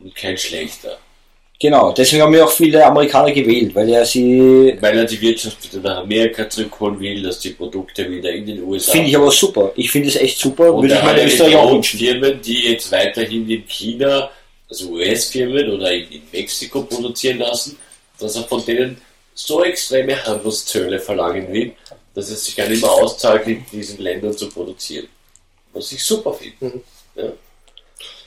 Und 0.00 0.14
kein 0.14 0.36
schlechter. 0.36 0.98
Genau, 1.60 1.92
deswegen 1.92 2.22
haben 2.22 2.32
wir 2.32 2.44
auch 2.44 2.50
viele 2.50 2.84
Amerikaner 2.84 3.30
gewählt, 3.30 3.72
weil 3.72 3.88
er 3.88 4.04
sie, 4.04 4.76
Weil 4.80 4.98
er 4.98 5.04
die 5.04 5.20
Wirtschaft 5.20 5.72
wieder 5.72 5.80
nach 5.90 6.02
Amerika 6.02 6.50
zurückholen 6.50 6.98
will, 6.98 7.22
dass 7.22 7.38
die 7.38 7.50
Produkte 7.50 8.10
wieder 8.10 8.32
in 8.32 8.44
den 8.46 8.64
USA. 8.64 8.90
finde 8.90 9.08
ich 9.10 9.16
aber 9.16 9.30
super. 9.30 9.70
Ich 9.76 9.88
finde 9.88 10.08
es 10.08 10.16
echt 10.16 10.38
super, 10.38 10.74
Und 10.74 10.82
würde 10.90 10.94
ich 10.96 11.00
ja 11.00 11.24
Österreich 11.24 11.54
auch 11.56 11.66
auch 11.66 11.72
wünschen. 11.74 12.00
Firmen, 12.00 12.42
die 12.42 12.64
jetzt 12.72 12.90
weiterhin 12.90 13.48
in 13.48 13.64
China, 13.68 14.28
also 14.68 14.90
US-Firmen 14.90 15.70
oder 15.70 15.92
in, 15.92 16.10
in 16.10 16.22
Mexiko 16.32 16.82
produzieren 16.82 17.38
lassen, 17.38 17.78
dass 18.18 18.34
er 18.34 18.42
von 18.42 18.64
denen 18.64 19.00
so 19.34 19.64
extreme 19.64 20.22
Handelszölle 20.24 21.00
verlangen 21.00 21.52
will, 21.52 21.74
dass 22.14 22.30
es 22.30 22.44
sich 22.44 22.56
gar 22.56 22.68
nicht 22.68 22.82
mehr 22.82 22.90
auszahlt, 22.90 23.46
in 23.46 23.64
diesen 23.70 23.98
Ländern 23.98 24.36
zu 24.36 24.48
produzieren. 24.48 25.08
Was 25.72 25.90
ich 25.92 26.04
super 26.04 26.34
finde. 26.34 26.80
Ja. 27.14 27.32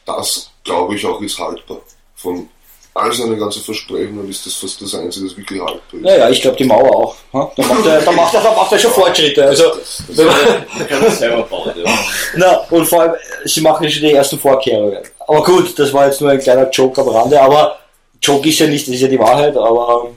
Das, 0.05 0.49
glaube 0.63 0.95
ich, 0.95 1.05
auch 1.05 1.21
ist 1.21 1.37
haltbar. 1.37 1.81
Von 2.15 2.49
all 2.95 3.11
seine 3.11 3.35
ganzen 3.37 3.61
Versprechungen 3.61 4.29
ist 4.29 4.45
das 4.45 4.53
fast 4.55 4.81
das 4.81 4.95
Einzige, 4.95 5.27
das 5.27 5.37
wirklich 5.37 5.59
haltbar 5.59 5.93
ist. 5.93 6.01
Naja, 6.01 6.29
ich 6.29 6.41
glaube 6.41 6.57
die 6.57 6.63
Mauer 6.63 6.95
auch. 6.95 7.15
Ja? 7.33 7.51
Da, 7.55 7.63
macht 7.63 7.85
er, 7.85 8.01
da, 8.01 8.11
macht 8.11 8.33
er, 8.33 8.41
da 8.41 8.55
macht 8.55 8.71
er 8.71 8.79
schon 8.79 8.91
Fortschritte. 8.91 9.45
Also, 9.45 9.63
wenn 10.07 10.25
man, 10.25 10.35
Man 10.77 10.87
kann 10.87 11.03
das 11.03 11.19
selber 11.19 11.43
bauen, 11.43 11.73
ja. 11.75 11.99
na, 12.35 12.57
und 12.69 12.85
vor 12.85 13.01
allem, 13.01 13.13
sie 13.43 13.61
machen 13.61 13.89
schon 13.89 14.01
die 14.01 14.13
ersten 14.13 14.39
Vorkehrungen. 14.39 15.03
Aber 15.27 15.43
gut, 15.43 15.77
das 15.77 15.93
war 15.93 16.07
jetzt 16.07 16.21
nur 16.21 16.31
ein 16.31 16.39
kleiner 16.39 16.69
Joke 16.69 17.01
am 17.01 17.09
Rande, 17.09 17.39
aber 17.39 17.79
Joke 18.21 18.47
ist 18.47 18.59
ja 18.59 18.67
nicht, 18.67 18.87
das 18.87 18.95
ist 18.95 19.01
ja 19.01 19.07
die 19.07 19.19
Wahrheit, 19.19 19.55
aber 19.55 20.09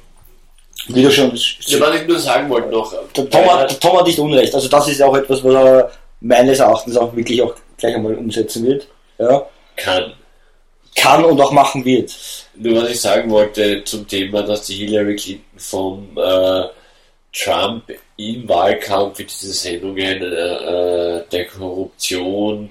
wie 0.89 1.03
du 1.03 1.11
schon, 1.11 1.35
Ja, 1.67 1.81
was 1.81 1.95
ich 2.01 2.07
nur 2.07 2.19
sagen 2.19 2.49
wollte 2.49 2.69
noch. 2.69 2.93
der 3.15 3.31
Tom, 3.31 3.45
hat, 3.53 3.71
der 3.71 3.81
Tom 3.81 3.99
hat 3.99 4.07
nicht 4.07 4.19
unrecht. 4.19 4.55
Also 4.55 4.69
das 4.69 4.89
ist 4.89 5.03
auch 5.03 5.17
etwas, 5.17 5.43
was 5.45 5.55
er 5.55 5.91
meines 6.21 6.59
Erachtens 6.59 6.97
auch 6.97 7.15
wirklich 7.15 7.41
auch 7.43 7.55
gleich 7.77 7.95
einmal 7.95 8.15
umsetzen 8.15 8.67
wird. 8.67 8.87
Ja. 9.19 9.47
kann. 9.77 10.13
Kann 10.97 11.25
und 11.25 11.41
auch 11.41 11.53
machen 11.53 11.85
wird. 11.85 12.13
Nur 12.57 12.83
was 12.83 12.91
ich 12.91 13.01
sagen 13.01 13.31
wollte 13.31 13.85
zum 13.85 14.07
Thema, 14.09 14.43
dass 14.43 14.67
die 14.67 14.75
Hillary 14.75 15.15
Clinton 15.15 15.59
vom 15.59 16.09
äh, 16.17 16.65
Trump 17.33 17.85
im 18.17 18.49
Wahlkampf 18.49 19.17
für 19.19 19.25
diese 19.25 19.53
Sendungen 19.53 20.23
äh, 20.23 21.17
äh, 21.19 21.25
der 21.31 21.47
Korruption 21.47 22.71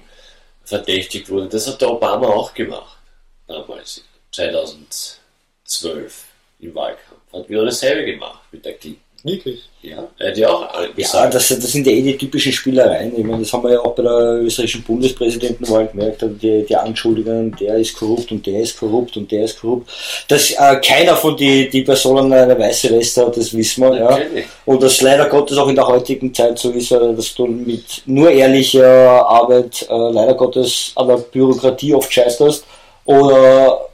verdächtigt 0.64 1.30
wurde. 1.30 1.48
Das 1.48 1.66
hat 1.68 1.80
der 1.80 1.90
Obama 1.90 2.26
auch 2.26 2.52
gemacht. 2.52 2.98
Damals, 3.46 4.04
2012 4.32 6.24
im 6.60 6.74
Wahlkampf. 6.74 7.07
Hat 7.32 7.48
wieder 7.48 7.64
dasselbe 7.64 8.04
gemacht 8.04 8.40
mit 8.52 8.64
der 8.64 8.74
Clinton. 8.74 9.02
Wirklich? 9.24 9.68
Ja, 9.82 10.08
er 10.18 10.28
hat 10.28 10.38
ja 10.38 10.48
auch 10.48 10.68
Ja, 10.96 11.26
das, 11.26 11.48
das 11.48 11.72
sind 11.72 11.86
ja 11.86 11.92
eh 11.92 12.02
die 12.02 12.16
typischen 12.16 12.52
Spielereien. 12.52 13.18
Ich 13.18 13.24
meine, 13.24 13.42
das 13.42 13.52
haben 13.52 13.64
wir 13.64 13.72
ja 13.72 13.80
auch 13.80 13.94
bei 13.94 14.02
der 14.04 14.42
österreichischen 14.42 14.84
Bundespräsidentenwahl 14.84 15.88
gemerkt. 15.88 16.22
Also 16.22 16.34
die, 16.36 16.64
die 16.64 16.76
Anschuldigungen, 16.76 17.54
der 17.56 17.76
ist 17.76 17.96
korrupt 17.96 18.30
und 18.30 18.46
der 18.46 18.60
ist 18.60 18.78
korrupt 18.78 19.16
und 19.16 19.30
der 19.32 19.44
ist 19.44 19.60
korrupt. 19.60 19.90
Dass 20.28 20.52
äh, 20.52 20.76
keiner 20.76 21.16
von 21.16 21.36
die, 21.36 21.68
die 21.68 21.82
Personen 21.82 22.32
eine 22.32 22.56
weiße 22.56 22.90
Weste 22.90 23.26
hat, 23.26 23.36
das 23.36 23.52
wissen 23.52 23.82
wir. 23.82 23.96
Ja. 23.96 24.10
Natürlich. 24.10 24.46
Und 24.64 24.82
das 24.82 25.00
leider 25.00 25.28
Gottes 25.28 25.58
auch 25.58 25.68
in 25.68 25.76
der 25.76 25.86
heutigen 25.86 26.32
Zeit 26.32 26.58
so 26.58 26.70
ist, 26.70 26.92
äh, 26.92 27.14
dass 27.14 27.34
du 27.34 27.46
mit 27.46 28.02
nur 28.06 28.30
ehrlicher 28.30 29.26
Arbeit 29.28 29.84
äh, 29.90 30.12
leider 30.12 30.34
Gottes 30.34 30.92
an 30.94 31.08
der 31.08 31.16
Bürokratie 31.16 31.92
oft 31.92 32.12
scheiterst 32.12 32.64
oder 33.04 33.88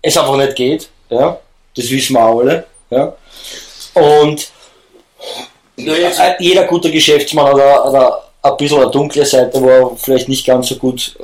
es 0.00 0.16
einfach 0.16 0.36
nicht 0.38 0.56
geht. 0.56 0.88
Ja. 1.10 1.38
Das 1.76 1.90
wissen 1.90 2.14
wir 2.14 2.24
auch 2.24 2.40
alle. 2.40 2.64
Ja. 2.90 3.14
Und 3.94 4.48
äh, 5.76 6.34
jeder 6.38 6.64
gute 6.64 6.90
Geschäftsmann 6.90 7.46
hat, 7.60 7.86
eine- 7.86 8.12
ein 8.42 8.56
bisschen 8.56 8.80
eine 8.80 8.90
dunkle 8.90 9.24
Seite, 9.24 9.60
wo 9.60 9.68
er 9.68 9.96
vielleicht 9.96 10.28
nicht 10.28 10.46
ganz 10.46 10.68
so 10.68 10.76
gut. 10.76 11.16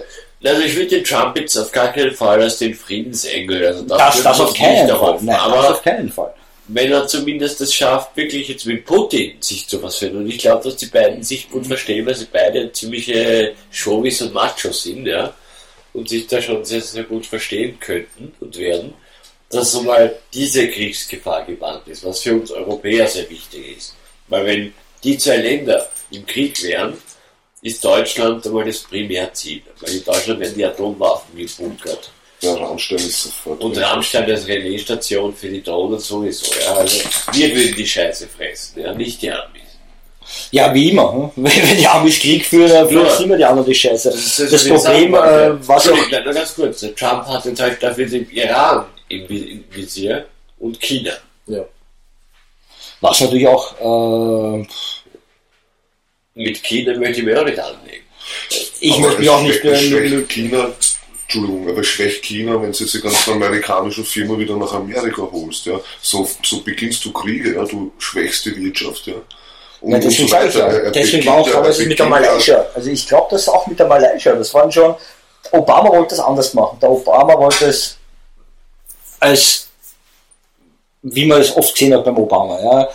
also 0.45 0.63
ich 0.63 0.75
würde 0.75 0.89
den 0.89 1.05
Trump 1.05 1.39
jetzt 1.39 1.57
auf 1.57 1.71
gar 1.71 1.93
keinen 1.93 2.13
Fall 2.13 2.43
als 2.43 2.59
den 2.59 2.75
Friedensengel, 2.75 3.65
also 3.67 3.83
Das, 3.85 4.23
das 4.23 4.39
wir 4.39 4.45
auf 4.45 4.55
keinen 4.55 4.89
Fall. 4.89 5.19
Nein, 5.21 5.27
das 5.37 5.41
aber 5.43 5.71
auf 5.71 5.83
keinen 5.83 6.11
Fall. 6.11 6.35
wenn 6.67 6.91
er 6.91 7.07
zumindest 7.07 7.61
es 7.61 7.73
schafft, 7.73 8.17
wirklich 8.17 8.49
jetzt 8.49 8.67
mit 8.67 8.85
Putin 8.85 9.35
sich 9.41 9.69
zu 9.69 9.79
versöhnen. 9.79 10.17
Und 10.17 10.27
ich 10.29 10.39
glaube, 10.39 10.65
dass 10.65 10.77
die 10.77 10.87
beiden 10.87 11.23
sich 11.23 11.49
gut 11.49 11.67
verstehen, 11.67 12.05
weil 12.07 12.15
sie 12.17 12.27
beide 12.33 12.73
ziemliche 12.73 13.53
Chauvis 13.71 14.21
und 14.23 14.35
Machos 14.35 14.83
sind, 14.83 15.07
ja. 15.07 15.33
Und 15.95 16.09
sich 16.09 16.27
da 16.27 16.41
schon 16.43 16.65
sehr, 16.65 16.81
sehr 16.81 17.05
gut 17.05 17.25
verstehen 17.27 17.79
könnten 17.79 18.33
und 18.41 18.59
werden. 18.59 18.95
Dass 19.53 19.73
so 19.73 19.83
mal 19.83 20.15
diese 20.33 20.69
Kriegsgefahr 20.69 21.45
gebannt 21.45 21.87
ist, 21.87 22.05
was 22.05 22.21
für 22.21 22.35
uns 22.35 22.51
Europäer 22.51 23.07
sehr 23.07 23.29
wichtig 23.29 23.77
ist. 23.77 23.95
Weil 24.29 24.47
wenn 24.47 24.75
die 25.05 25.19
zwei 25.19 25.37
Länder 25.37 25.89
im 26.11 26.25
Krieg 26.27 26.63
wären, 26.63 26.97
ist 27.63 27.85
Deutschland 27.85 28.47
einmal 28.47 28.65
das 28.65 28.81
Primärziel. 28.81 29.63
Weil 29.81 29.95
in 29.95 30.05
Deutschland 30.05 30.41
werden 30.41 30.55
die 30.57 30.65
Atomwaffen 30.65 31.37
gebunkert. 31.37 32.11
Ja, 32.41 32.55
Rammstein 32.55 32.99
ist 32.99 33.23
sofort. 33.23 33.61
Und 33.63 33.79
Rammstein 33.79 34.29
als 34.29 34.49
Relaisstation 34.49 35.33
für 35.33 35.49
die 35.49 35.63
Drohnen 35.63 36.01
sowieso. 36.01 36.53
Ja. 36.61 36.75
Also 36.75 36.99
wir 37.33 37.55
würden 37.55 37.77
die 37.77 37.87
Scheiße 37.87 38.27
fressen, 38.27 38.83
ja, 38.83 38.93
nicht 38.93 39.23
die 39.23 39.31
Amis. 39.31 39.63
Ja, 40.51 40.75
wie 40.75 40.91
immer. 40.91 41.31
hm? 41.35 41.45
Wenn 41.45 41.77
die 41.77 41.87
Amis 41.87 42.19
Krieg 42.19 42.45
führen, 42.45 42.89
fressen 42.89 43.27
immer 43.27 43.37
die 43.37 43.45
anderen 43.45 43.69
die 43.69 43.75
Scheiße. 43.75 44.11
Das, 44.11 44.39
ist 44.39 44.69
Problem, 44.69 45.15
äh, 45.15 45.69
was 45.69 45.89
auch, 45.89 46.11
ganz 46.11 46.55
kurz. 46.55 46.81
Trump 46.81 47.27
hat 47.27 47.45
jetzt 47.45 47.61
halt 47.61 47.81
dafür 47.81 48.07
den 48.07 48.29
Iran 48.31 48.87
im, 49.13 49.27
Vi- 49.29 49.49
im 49.53 49.65
Visier 49.71 50.27
und 50.59 50.81
China. 50.81 51.13
Ja. 51.47 51.65
was 53.01 53.21
natürlich 53.21 53.47
auch, 53.49 53.75
äh, 54.61 54.67
Mit 56.35 56.63
China 56.63 56.97
möchte 56.99 57.21
ich 57.21 57.25
mir 57.27 57.41
auch 57.41 57.45
nicht 57.45 57.59
anlegen. 57.59 58.05
ich 58.81 58.93
Aber 58.93 59.01
möchte 59.03 59.21
mich 59.21 59.31
auch 59.31 59.43
nicht 59.43 59.65
äh, 59.65 59.77
schwächt 59.77 60.13
mit, 60.15 60.29
China, 60.29 60.71
Entschuldigung, 61.25 61.69
aber 61.69 61.85
schwächt 61.85 62.23
China, 62.25 62.53
wenn 62.63 62.73
du 62.73 62.79
jetzt 62.79 62.95
die 62.95 63.01
ganzen 63.01 63.33
amerikanischen 63.35 64.05
Firmen 64.05 64.39
wieder 64.39 64.57
nach 64.57 64.73
Amerika 64.73 65.23
holst. 65.31 65.67
Ja. 65.67 65.81
So, 66.01 66.29
so 66.43 66.61
beginnst 66.63 67.05
du 67.05 67.13
Kriege, 67.13 67.55
ja. 67.55 67.65
du 67.65 67.93
schwächst 67.99 68.45
die 68.47 68.57
Wirtschaft. 68.57 69.07
Ja. 69.07 69.15
Und, 69.81 69.93
Ja, 69.93 69.99
deswegen 69.99 70.23
und 70.25 70.29
so 70.29 70.37
weiter. 70.37 70.85
ja. 70.85 70.91
Deswegen 70.91 71.27
war 71.27 71.35
auch 71.39 71.51
damals 71.51 71.79
mit 71.79 71.99
der 71.99 72.07
Malaysia. 72.07 72.67
Also 72.75 72.89
ich 72.91 73.07
glaube, 73.07 73.29
das 73.33 73.49
auch 73.49 73.67
mit 73.67 73.79
der 73.79 73.87
Malaysia. 73.89 74.33
Das 74.35 74.55
waren 74.55 74.71
schon. 74.71 74.95
Obama 75.51 75.89
wollte 75.91 76.15
das 76.15 76.21
anders 76.25 76.55
machen. 76.55 76.79
Der 76.81 76.89
Obama 76.91 77.37
wollte 77.37 77.65
es 77.67 77.97
als, 79.23 79.69
wie 81.03 81.27
man 81.27 81.41
es 81.41 81.57
oft 81.57 81.73
gesehen 81.73 81.95
hat 81.95 82.05
beim 82.05 82.19
Obama, 82.19 82.61
ja. 82.61 82.89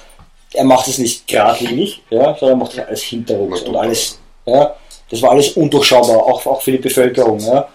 Er 0.53 0.63
macht 0.63 0.87
es 0.87 0.97
nicht 0.97 1.27
geradlinig, 1.27 2.01
ja, 2.09 2.35
sondern 2.35 2.49
er 2.49 2.63
macht 2.63 2.73
es 2.73 2.79
alles 2.79 3.03
hinterrücks 3.03 3.61
und 3.61 3.75
alles, 3.75 4.19
ja. 4.45 4.75
Das 5.09 5.21
war 5.21 5.31
alles 5.31 5.49
undurchschaubar, 5.49 6.17
auch, 6.17 6.45
auch 6.45 6.61
für 6.61 6.71
die 6.71 6.77
Bevölkerung, 6.77 7.39
ja. 7.39 7.67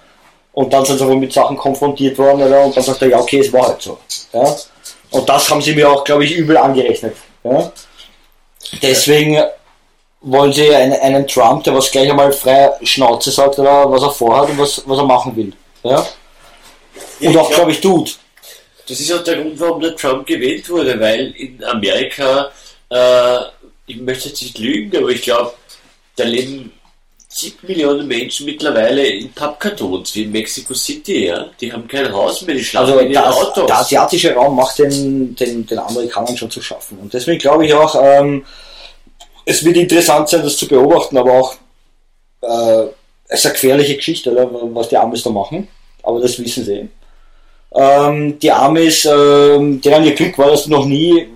Und 0.52 0.72
dann 0.72 0.84
sind 0.84 0.98
sie 0.98 1.04
aber 1.04 1.16
mit 1.16 1.32
Sachen 1.32 1.56
konfrontiert 1.56 2.18
worden, 2.18 2.50
ja, 2.50 2.64
und 2.64 2.76
dann 2.76 2.84
sagt 2.84 3.02
er, 3.02 3.08
ja, 3.08 3.18
okay, 3.18 3.40
es 3.40 3.52
war 3.52 3.68
halt 3.68 3.82
so, 3.82 3.98
ja. 4.32 4.56
Und 5.10 5.28
das 5.28 5.50
haben 5.50 5.62
sie 5.62 5.74
mir 5.74 5.90
auch, 5.90 6.04
glaube 6.04 6.24
ich, 6.24 6.32
übel 6.32 6.56
angerechnet, 6.56 7.16
ja. 7.44 7.72
Deswegen 8.80 9.42
wollen 10.22 10.52
sie 10.52 10.74
einen, 10.74 10.98
einen 11.00 11.26
Trump, 11.26 11.64
der 11.64 11.74
was 11.74 11.90
gleich 11.90 12.08
einmal 12.08 12.32
frei 12.32 12.70
Schnauze 12.82 13.30
sagt, 13.30 13.58
oder 13.58 13.90
was 13.90 14.02
er 14.02 14.10
vorhat 14.10 14.50
und 14.50 14.58
was, 14.58 14.82
was 14.86 14.98
er 14.98 15.04
machen 15.04 15.34
will. 15.34 15.52
Ja? 15.82 16.06
Und 17.20 17.36
auch, 17.36 17.50
glaube 17.50 17.72
ich, 17.72 17.80
tut. 17.80 18.18
Das 18.88 19.00
ist 19.00 19.12
auch 19.12 19.22
der 19.22 19.36
Grund, 19.40 19.58
warum 19.60 19.80
der 19.80 19.96
Trump 19.96 20.26
gewählt 20.26 20.68
wurde, 20.68 20.98
weil 20.98 21.30
in 21.36 21.62
Amerika, 21.64 22.50
äh, 22.90 23.38
ich 23.86 23.96
möchte 24.00 24.28
jetzt 24.28 24.42
nicht 24.42 24.58
lügen, 24.58 24.96
aber 24.96 25.08
ich 25.10 25.22
glaube, 25.22 25.52
da 26.16 26.24
leben 26.24 26.72
7 27.28 27.66
Millionen 27.66 28.06
Menschen 28.06 28.44
mittlerweile 28.46 29.06
in 29.06 29.32
Pappkartons, 29.32 30.14
wie 30.14 30.24
in 30.24 30.32
Mexico 30.32 30.74
City, 30.74 31.26
ja. 31.26 31.46
Die 31.60 31.72
haben 31.72 31.88
kein 31.88 32.12
Haus 32.12 32.42
mehr, 32.42 32.54
die 32.56 32.64
schlafen 32.64 32.90
Also 32.92 33.00
in 33.00 33.12
das, 33.12 33.36
Autos. 33.36 33.66
der 33.66 33.78
asiatische 33.78 34.34
Raum 34.34 34.56
macht 34.56 34.78
den, 34.78 35.34
den, 35.34 35.64
den 35.64 35.78
Amerikanern 35.78 36.36
schon 36.36 36.50
zu 36.50 36.60
schaffen. 36.60 36.98
Und 36.98 37.14
deswegen 37.14 37.38
glaube 37.38 37.64
ich 37.64 37.72
auch, 37.72 37.94
ähm, 38.02 38.44
es 39.46 39.64
wird 39.64 39.76
interessant 39.78 40.28
sein, 40.28 40.42
das 40.42 40.56
zu 40.56 40.68
beobachten, 40.68 41.16
aber 41.16 41.32
auch 41.32 41.54
äh, 42.42 42.88
es 43.28 43.40
ist 43.40 43.46
eine 43.46 43.54
gefährliche 43.54 43.96
Geschichte, 43.96 44.30
oder, 44.30 44.48
was 44.74 44.88
die 44.90 44.96
Amis 44.98 45.22
da 45.22 45.30
machen. 45.30 45.66
Aber 46.02 46.20
das 46.20 46.38
wissen 46.38 46.64
sie. 46.64 46.88
Ähm, 47.74 48.38
die 48.38 48.50
Amis, 48.52 49.04
ähm, 49.06 49.80
deren 49.80 50.04
ihr 50.04 50.14
Glück 50.14 50.36
war, 50.38 50.56
sie 50.56 50.70
noch 50.70 50.84
nie, 50.86 51.28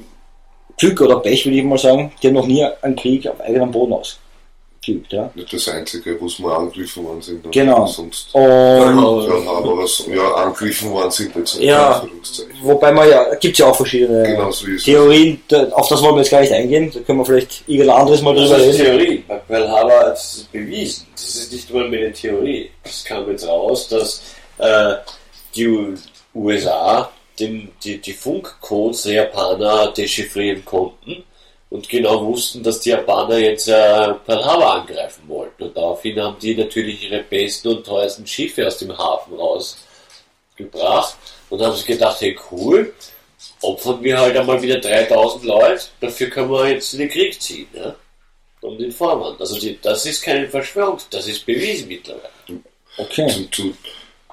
Glück 0.79 1.01
oder 1.01 1.21
Pech 1.21 1.47
würde 1.47 1.57
ich 1.59 1.65
mal 1.65 1.79
sagen, 1.79 2.13
die 2.23 2.27
haben 2.29 2.35
noch 2.35 2.47
nie 2.47 2.67
einen 2.83 2.97
Krieg 2.97 3.27
auf 3.27 3.41
eigenem 3.41 3.71
Boden 3.71 3.95
ausgeübt. 3.95 5.11
Ja. 5.11 5.31
Nicht 5.35 5.51
das 5.51 5.69
Einzige, 5.71 6.21
wo 6.21 6.27
es 6.27 6.39
mal 6.39 6.55
angegriffen 6.57 7.03
worden 7.05 7.23
sind. 7.23 7.51
Genau. 7.51 7.87
Sonst, 7.87 8.35
Und 8.35 8.43
ja, 8.43 9.51
aber 9.51 9.79
was, 9.79 10.05
ja, 10.15 10.31
angegriffen 10.35 10.91
worden 10.91 11.11
sind 11.11 11.35
jetzt 11.35 11.59
Ja. 11.59 12.07
Wobei 12.63 12.93
man 12.93 13.09
ja, 13.09 13.35
gibt 13.37 13.55
es 13.55 13.59
ja 13.61 13.67
auch 13.71 13.77
verschiedene 13.77 14.23
Genau 14.23 14.51
so 14.51 14.67
ist. 14.67 14.85
Theorien, 14.85 15.41
da- 15.49 15.69
auf 15.71 15.89
das 15.89 16.03
wollen 16.03 16.17
wir 16.17 16.21
jetzt 16.21 16.31
gar 16.31 16.41
nicht 16.43 16.53
eingehen, 16.53 16.91
da 16.93 17.01
können 17.01 17.21
wir 17.21 17.25
vielleicht 17.25 17.65
irgendein 17.67 17.97
anderes 17.97 18.21
Mal 18.21 18.35
Das 18.35 18.51
drüber 18.51 18.63
ist 18.63 18.79
reden. 18.79 18.99
Theorie. 18.99 19.25
Bei 19.27 19.37
Pearl 19.39 19.69
Harbor 19.71 20.01
hat 20.01 20.17
es 20.19 20.49
bewiesen. 20.53 21.07
Das 21.15 21.35
ist 21.35 21.53
nicht 21.53 21.73
nur 21.73 21.85
eine 21.85 22.13
Theorie. 22.13 22.71
Es 22.85 23.03
kam 23.05 23.27
jetzt 23.31 23.49
raus, 23.49 23.89
dass 23.89 24.23
äh, 24.59 24.97
die 25.55 25.95
USA 26.37 27.11
den, 27.39 27.73
die, 27.83 27.99
die 27.99 28.13
Funkcodes 28.13 29.03
der 29.03 29.13
Japaner 29.15 29.93
dechiffrieren 29.93 30.65
konnten 30.65 31.25
und 31.69 31.89
genau 31.89 32.25
wussten, 32.25 32.63
dass 32.63 32.81
die 32.81 32.91
Japaner 32.91 33.39
jetzt 33.39 33.69
äh, 33.69 34.15
Pearl 34.25 34.45
Harbor 34.45 34.75
angreifen 34.75 35.23
wollten. 35.27 35.65
Und 35.65 35.77
daraufhin 35.77 36.21
haben 36.21 36.39
die 36.41 36.55
natürlich 36.55 37.03
ihre 37.03 37.23
besten 37.23 37.69
und 37.69 37.85
teuersten 37.85 38.27
Schiffe 38.27 38.67
aus 38.67 38.79
dem 38.79 38.97
Hafen 38.97 39.35
rausgebracht 39.35 41.17
und 41.51 41.61
haben 41.61 41.77
sich 41.77 41.87
gedacht, 41.87 42.21
hey 42.21 42.39
cool, 42.51 42.95
opfern 43.61 44.03
wir 44.03 44.19
halt 44.19 44.37
einmal 44.37 44.63
wieder 44.63 44.79
3000 44.79 45.45
Leute, 45.45 45.85
dafür 46.01 46.31
können 46.31 46.51
wir 46.51 46.71
jetzt 46.71 46.93
in 46.95 47.01
den 47.01 47.11
Krieg 47.11 47.41
ziehen. 47.41 47.69
Ja? 47.75 47.95
um 48.67 48.79
den 48.79 48.93
Vorwand. 48.93 49.41
Also 49.41 49.59
die, 49.59 49.79
das 49.81 50.05
ist 50.07 50.23
keine 50.23 50.49
Verschwörung, 50.49 50.99
das 51.11 51.27
ist 51.27 51.47
bewiesen 51.47 51.89
mittlerweile. 51.89 52.31
Okay. 52.99 53.27
Zu, 53.29 53.51
zu, 53.51 53.77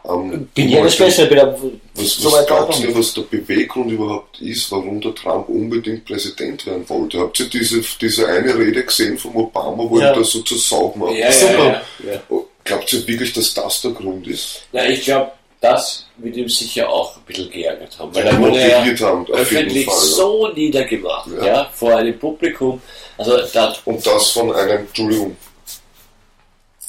ähm, 0.06 0.48
Bin 0.54 0.70
ja 0.70 0.84
das 0.84 0.98
Bessere, 0.98 1.28
bin 1.28 1.38
ja 1.38 1.56
Was, 1.96 2.24
was 2.24 2.80
ihr, 2.80 2.88
nicht. 2.88 2.98
was 2.98 3.14
der 3.14 3.22
Beweggrund 3.24 3.92
überhaupt 3.92 4.42
ist, 4.42 4.72
warum 4.72 5.00
der 5.00 5.16
Trump 5.16 5.48
unbedingt 5.50 6.04
Präsident 6.06 6.66
werden 6.66 6.88
wollte? 6.90 7.20
Habt 7.20 7.40
ihr 7.40 7.46
diese, 7.48 7.82
diese 8.02 8.28
eine 8.28 8.58
Rede 8.58 8.84
gesehen 8.84 9.18
vom 9.18 9.36
Obama, 9.36 9.84
wo 9.90 10.00
Ja. 10.00 10.08
er 10.08 10.16
das 10.16 10.32
so 10.32 10.42
zur 10.42 10.58
Sau 10.58 10.90
gemacht 10.90 11.14
hat? 11.24 11.34
Super. 11.34 11.82
Ja, 12.06 12.14
ja. 12.14 12.22
Glaubt 12.66 12.94
ihr 12.94 13.08
wirklich, 13.08 13.34
dass 13.34 13.54
das 13.54 13.82
der 13.82 13.92
Grund 13.92 14.28
ist? 14.28 14.64
Na, 14.72 14.88
ich 14.88 15.04
glaube, 15.04 15.32
das 15.62 16.06
wird 16.18 16.36
ihm 16.36 16.50
sicher 16.50 16.90
auch 16.90 17.16
ein 17.16 17.24
bisschen 17.26 17.50
geärgert 17.50 17.98
haben, 17.98 18.14
weil 18.14 18.26
Ja, 18.26 18.32
er 18.32 18.40
wurde 18.40 18.60
ja 18.70 19.08
haben, 19.08 19.26
öffentlich 19.28 19.86
Fall, 19.86 19.96
ja. 19.96 20.02
so 20.02 20.48
niedergemacht, 20.50 21.30
ja. 21.38 21.46
Ja. 21.46 21.70
vor 21.74 21.96
einem 21.96 22.18
Publikum. 22.20 22.82
Also 23.18 23.38
da, 23.54 23.74
Und 23.86 24.06
das 24.06 24.30
von 24.32 24.54
einem, 24.54 24.80
Entschuldigung, 24.80 25.38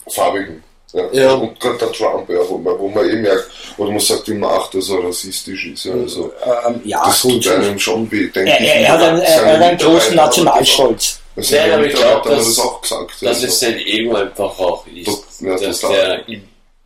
farbigen. 0.09 0.63
Ja. 0.95 1.03
Ja. 1.13 1.33
Und 1.35 1.59
gerade 1.61 1.77
der 1.79 1.93
Trump, 1.93 2.29
ja, 2.31 2.39
wo, 2.49 2.57
man, 2.57 2.79
wo 2.79 2.89
man 2.89 3.09
eh 3.09 3.17
merkt, 3.17 3.51
oder 3.77 3.91
man 3.91 4.01
sagt 4.01 4.29
immer, 4.29 4.49
ach, 4.49 4.71
dass 4.71 4.89
er 4.91 5.03
rassistisch 5.05 5.67
ist. 5.67 5.85
Ja, 5.87 5.93
also, 5.95 6.33
Ähm, 6.67 6.81
ja, 6.85 7.05
das 7.05 7.21
tut 7.23 7.47
einem 7.49 7.79
schon 7.79 8.11
weh, 8.13 8.29
denke 8.29 8.51
Er, 8.51 8.61
ich. 8.61 8.69
er, 8.69 8.75
er 8.77 8.93
hat 8.93 9.03
einen, 9.03 9.21
er 9.21 9.47
hat 9.47 9.63
einen 9.63 9.79
großen 9.79 10.15
Nationalstolz. 10.15 11.21
Also 11.37 11.57
Nein, 11.57 11.73
aber 11.73 11.87
ich 11.87 11.95
glaub, 11.95 12.25
hat 12.25 12.33
dass- 12.33 12.47
das 12.47 12.59
auch 12.61 12.81
gesagt. 12.81 13.11
dass 13.23 13.29
also. 13.29 13.47
es 13.49 13.61
sein 13.61 13.77
Ego 13.79 14.15
einfach 14.15 14.59
auch 14.61 14.87
ist, 14.87 15.09
Doch, 15.09 15.25
ja, 15.41 15.57
dass 15.59 15.81
total. 15.81 16.25
der, 16.29 16.37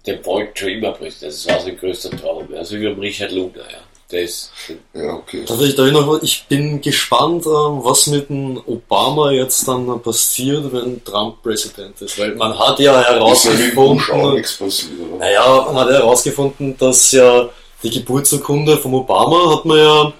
der 0.07 0.25
wollte 0.25 0.53
schon 0.61 0.69
immer 0.71 0.93
Präsident, 0.93 1.33
das 1.35 1.47
war 1.47 1.61
sein 1.61 1.77
größter 1.77 2.11
Traum, 2.13 2.49
also 2.57 2.81
wie 2.81 2.85
beim 2.89 2.99
Richard 2.99 3.31
Lugner, 3.33 3.65
ja. 3.71 3.79
Ist, 4.11 4.53
Ja, 4.95 5.13
okay. 5.15 5.45
Darf 5.47 5.61
ich, 5.61 5.77
noch, 5.77 6.23
ich 6.23 6.47
bin 6.49 6.81
gespannt, 6.81 7.45
äh, 7.45 7.49
was 7.49 8.07
mit 8.07 8.31
dem 8.31 8.59
Obama 8.67 9.31
jetzt 9.33 9.69
dann 9.69 10.01
passiert, 10.03 10.73
wenn 10.73 11.05
Trump 11.05 11.43
Präsident 11.43 12.01
ist. 12.01 12.19
Weil 12.19 12.35
man 12.35 12.59
hat 12.59 12.79
ja 12.79 13.03
herausgefunden, 13.03 14.43
passiert, 14.43 15.19
naja, 15.19 15.67
man 15.67 15.77
hat 15.77 15.91
ja 15.91 15.97
herausgefunden, 15.97 16.75
dass 16.79 17.13
ja 17.13 17.51
die 17.83 17.91
Geburtsurkunde 17.91 18.79
vom 18.79 18.95
Obama 18.95 19.57
hat 19.57 19.67
man 19.67 19.79
ja 19.79 20.13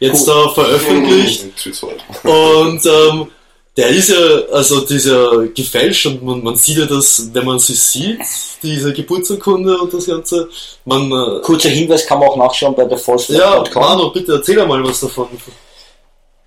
jetzt 0.00 0.26
da 0.26 0.48
veröffentlicht. 0.48 1.44
Und 2.24 2.84
ähm, 2.84 3.28
der 3.76 3.88
ist 3.88 4.08
ja, 4.08 4.16
also 4.52 4.80
dieser 4.84 5.46
gefälscht 5.48 6.06
und 6.06 6.22
man, 6.22 6.42
man 6.42 6.56
sieht 6.56 6.78
ja 6.78 6.86
das, 6.86 7.30
wenn 7.32 7.44
man 7.44 7.58
sie 7.58 7.74
sieht, 7.74 8.20
diese 8.62 8.92
Geburtsurkunde 8.92 9.78
und 9.78 9.94
das 9.94 10.06
Ganze. 10.06 10.48
Man, 10.84 11.10
äh, 11.10 11.40
Kurzer 11.40 11.68
Hinweis 11.68 12.04
kann 12.06 12.18
man 12.18 12.28
auch 12.28 12.36
nachschauen 12.36 12.74
bei 12.74 12.84
der 12.84 12.98
ja, 12.98 13.04
Volkswagen.com. 13.04 13.82
Manu, 13.82 14.10
bitte 14.12 14.32
erzähl 14.32 14.66
mal 14.66 14.82
was 14.82 15.00
davon. 15.00 15.28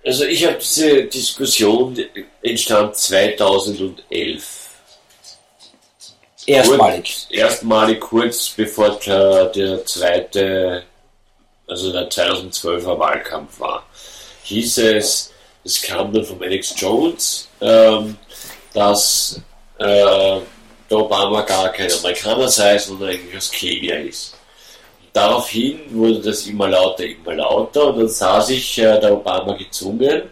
also 0.04 0.24
ich 0.24 0.46
habe 0.46 0.58
diese 0.58 1.04
Diskussion 1.04 1.94
die 1.94 2.06
entstand 2.42 2.94
2011. 2.96 4.60
Erstmalig. 6.46 7.04
Kurz, 7.04 7.26
erstmalig 7.30 8.00
kurz 8.00 8.50
bevor 8.50 8.90
der, 9.00 9.46
der 9.46 9.84
zweite, 9.86 10.84
also 11.66 11.90
der 11.90 12.10
2012er 12.10 12.98
Wahlkampf 12.98 13.58
war, 13.58 13.86
hieß 14.42 14.76
es, 14.78 15.32
es 15.64 15.80
kam 15.80 16.12
dann 16.12 16.24
von 16.24 16.42
Alex 16.42 16.74
Jones, 16.76 17.48
ähm, 17.60 18.16
dass 18.72 19.40
äh, 19.78 19.84
der 20.90 20.98
Obama 20.98 21.42
gar 21.42 21.70
kein 21.72 21.90
Amerikaner 21.90 22.48
sei, 22.48 22.78
sondern 22.78 23.10
eigentlich 23.10 23.36
aus 23.36 23.50
Kenia 23.50 23.96
ist. 23.96 24.36
Daraufhin 25.12 25.80
wurde 25.90 26.20
das 26.20 26.46
immer 26.46 26.68
lauter, 26.68 27.04
immer 27.04 27.34
lauter 27.34 27.86
und 27.88 27.98
dann 27.98 28.08
sah 28.08 28.40
sich 28.40 28.78
äh, 28.78 29.00
der 29.00 29.12
Obama 29.12 29.54
gezwungen, 29.54 30.22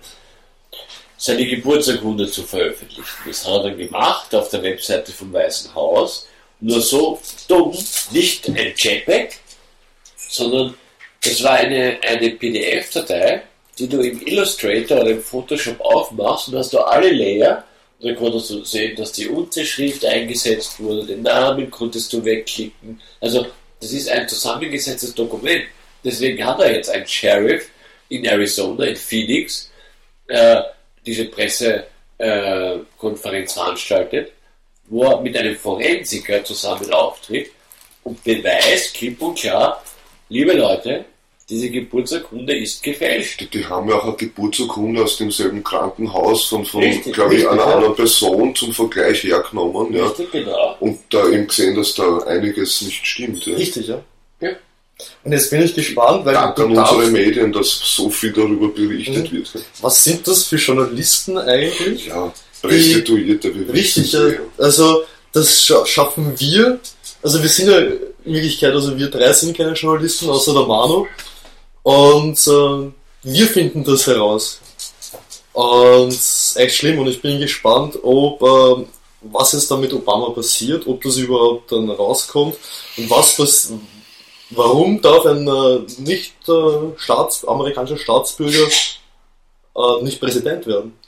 seine 1.17 1.47
Geburtsurkunde 1.47 2.29
zu 2.29 2.43
veröffentlichen. 2.43 3.07
Das 3.27 3.47
hat 3.47 3.53
er 3.53 3.63
dann 3.63 3.79
gemacht 3.79 4.35
auf 4.35 4.49
der 4.49 4.63
Webseite 4.63 5.13
vom 5.13 5.33
Weißen 5.33 5.73
Haus. 5.75 6.27
Nur 6.59 6.81
so 6.81 7.21
dumm, 7.49 7.77
nicht 8.11 8.49
ein 8.49 8.57
JPEG, 8.77 9.39
sondern 10.29 10.75
es 11.25 11.43
war 11.43 11.53
eine, 11.53 11.99
eine 12.03 12.31
PDF-Datei, 12.31 13.43
die 13.79 13.89
du 13.89 14.01
im 14.01 14.21
Illustrator 14.27 15.01
oder 15.01 15.11
im 15.11 15.23
Photoshop 15.23 15.81
aufmachst 15.81 16.49
und 16.49 16.57
hast 16.57 16.73
du 16.73 16.81
alle 16.81 17.11
Layer 17.11 17.65
und 17.99 18.09
dann 18.09 18.17
konntest 18.17 18.51
du 18.51 18.65
sehen, 18.65 18.97
dass 18.97 19.13
die 19.13 19.29
Unterschrift 19.29 20.05
eingesetzt 20.05 20.81
wurde, 20.81 21.07
den 21.07 21.23
Namen 21.23 21.71
konntest 21.71 22.13
du 22.13 22.25
wegklicken. 22.25 23.01
Also 23.21 23.47
das 23.81 23.93
ist 23.93 24.09
ein 24.09 24.29
zusammengesetztes 24.29 25.15
Dokument. 25.15 25.63
Deswegen 26.05 26.45
hat 26.45 26.59
er 26.61 26.75
jetzt 26.75 26.91
einen 26.91 27.07
Sheriff 27.07 27.69
in 28.09 28.25
Arizona, 28.25 28.87
in 28.87 28.97
Phoenix, 28.97 29.71
äh, 30.27 30.61
diese 31.07 31.27
Pressekonferenz 31.27 33.51
äh, 33.51 33.55
veranstaltet, 33.55 34.33
wo 34.87 35.05
er 35.05 35.21
mit 35.21 35.37
einem 35.37 35.55
Forensiker 35.57 36.43
zusammen 36.45 36.93
auftritt 36.93 37.53
und 38.05 38.23
beweist 38.25 38.95
klipp 38.95 39.23
und 39.23 39.39
klar, 39.39 39.81
liebe 40.29 40.55
Leute, 40.55 41.05
diese 41.49 41.71
Geburtsurkunde 41.71 42.57
ist 42.57 42.83
gefälscht. 42.83 43.41
Die, 43.41 43.47
die 43.47 43.67
haben 43.67 43.89
ja 43.89 43.97
auch 43.97 44.05
eine 44.05 44.17
Geburtsurkunde 44.17 45.03
aus 45.03 45.17
demselben 45.17 45.63
Krankenhaus 45.63 46.47
von, 46.47 46.65
von 46.65 46.83
glaube 47.13 47.35
ich, 47.37 47.49
einer 47.49 47.67
anderen 47.67 47.95
Person 47.95 48.55
zum 48.55 48.73
Vergleich 48.73 49.23
hergenommen. 49.25 49.93
Ja. 49.93 50.07
Richtig, 50.07 50.31
genau. 50.31 50.77
Und 50.81 51.01
da 51.11 51.29
eben 51.29 51.47
gesehen, 51.47 51.75
dass 51.75 51.95
da 51.95 52.19
einiges 52.21 52.81
nicht 52.83 53.07
stimmt. 53.07 53.45
Ja. 53.47 53.57
Richtig, 53.57 53.89
ja. 53.89 54.03
Ja. 54.41 54.51
Und 55.25 55.33
jetzt 55.33 55.51
bin 55.51 55.63
ich 55.63 55.75
gespannt, 55.75 56.25
weil 56.25 56.35
Dank 56.35 56.59
an 56.59 56.77
unsere 56.77 57.07
Medien, 57.09 57.53
dass 57.53 57.69
so 57.71 58.09
viel 58.09 58.33
darüber 58.33 58.69
berichtet 58.69 59.33
Mhm. 59.33 59.37
wird. 59.39 59.51
was 59.81 60.05
sind 60.05 60.27
das 60.29 60.45
für 60.45 60.57
Journalisten 60.57 61.37
eigentlich? 61.39 62.07
Ja, 62.07 62.33
Prostituierte, 62.61 63.53
wir 63.55 63.73
Richtig, 63.75 64.13
ja. 64.13 64.29
Also 64.59 65.03
das 65.33 65.65
scha 65.65 65.85
schaffen 65.87 66.35
wir. 66.39 66.79
Also 67.23 67.43
wir 67.43 67.49
sind 67.49 67.69
ja 67.69 67.79
in 67.79 68.35
Wirklichkeit, 68.35 68.73
also 68.73 68.97
wir 68.97 69.09
drei 69.09 69.33
sind 69.33 69.57
keine 69.57 69.73
Journalisten, 69.73 70.29
außer 70.31 70.53
der 70.55 70.63
Manu. 70.67 71.07
Und 71.83 72.39
äh, 72.47 72.93
wir 73.23 73.47
finden 73.47 73.85
das 73.85 74.07
heraus. 74.07 74.61
Und 75.53 76.09
es 76.09 76.55
ist 76.55 76.57
echt 76.57 76.77
schlimm 76.77 76.99
und 76.99 77.09
ich 77.09 77.21
bin 77.21 77.39
gespannt, 77.39 77.99
ob 78.03 78.43
äh, 78.43 78.85
was 79.23 79.53
jetzt 79.53 79.71
da 79.71 79.77
mit 79.77 79.93
Obama 79.93 80.31
passiert, 80.31 80.87
ob 80.87 81.03
das 81.03 81.17
überhaupt 81.17 81.71
dann 81.73 81.91
rauskommt 81.91 82.57
und 82.97 83.11
was 83.11 83.37
pass 83.37 83.73
warum 84.51 85.01
darf 85.01 85.27
ein 85.27 85.47
äh, 85.47 85.81
nicht 85.99 86.35
äh, 86.49 86.97
Staats 86.97 87.47
amerikanischer 87.47 87.99
Staatsbürger 87.99 88.67
äh, 89.77 90.03
nicht 90.03 90.21
Präsident 90.21 90.67
werden. 90.67 90.99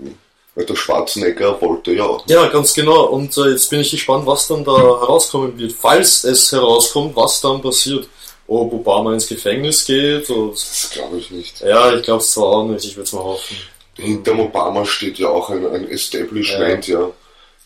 Weil 0.55 0.66
der 0.66 0.77
Schwarzenegger 0.77 1.61
wollte 1.61 1.93
ja. 1.93 2.18
Ja, 2.27 2.47
ganz 2.47 2.75
genau. 2.75 3.07
Und 3.07 3.37
äh, 3.39 3.51
jetzt 3.51 3.70
bin 3.70 3.81
ich 3.81 3.91
gespannt, 3.91 4.25
was 4.25 4.47
dann 4.47 4.64
da 4.64 4.77
herauskommen 4.77 5.59
wird. 5.59 5.72
Falls 5.72 6.22
es 6.22 6.53
herauskommt, 6.53 7.16
was 7.16 7.41
dann 7.41 7.61
passiert. 7.61 8.09
Ob 8.47 8.72
Obama 8.72 9.14
ins 9.14 9.26
Gefängnis 9.26 9.84
geht. 9.86 10.28
Und, 10.30 10.53
Das 10.55 10.90
glaube 10.92 11.18
ich 11.18 11.30
nicht. 11.30 11.61
ja, 11.61 11.95
ich 11.95 12.03
glaube 12.03 12.22
es 12.22 12.32
zwar 12.32 12.45
auch 12.45 12.68
nicht. 12.68 12.84
Ich 12.84 12.97
würde 12.97 13.07
es 13.07 13.12
mal 13.12 13.24
hoffen. 13.24 13.57
Hinterm 13.97 14.40
Obama 14.40 14.84
steht 14.84 15.18
ja 15.18 15.28
auch 15.28 15.51
ein, 15.51 15.66
ein 15.66 15.88
Establishment, 15.88 16.88
ja. 16.88 17.11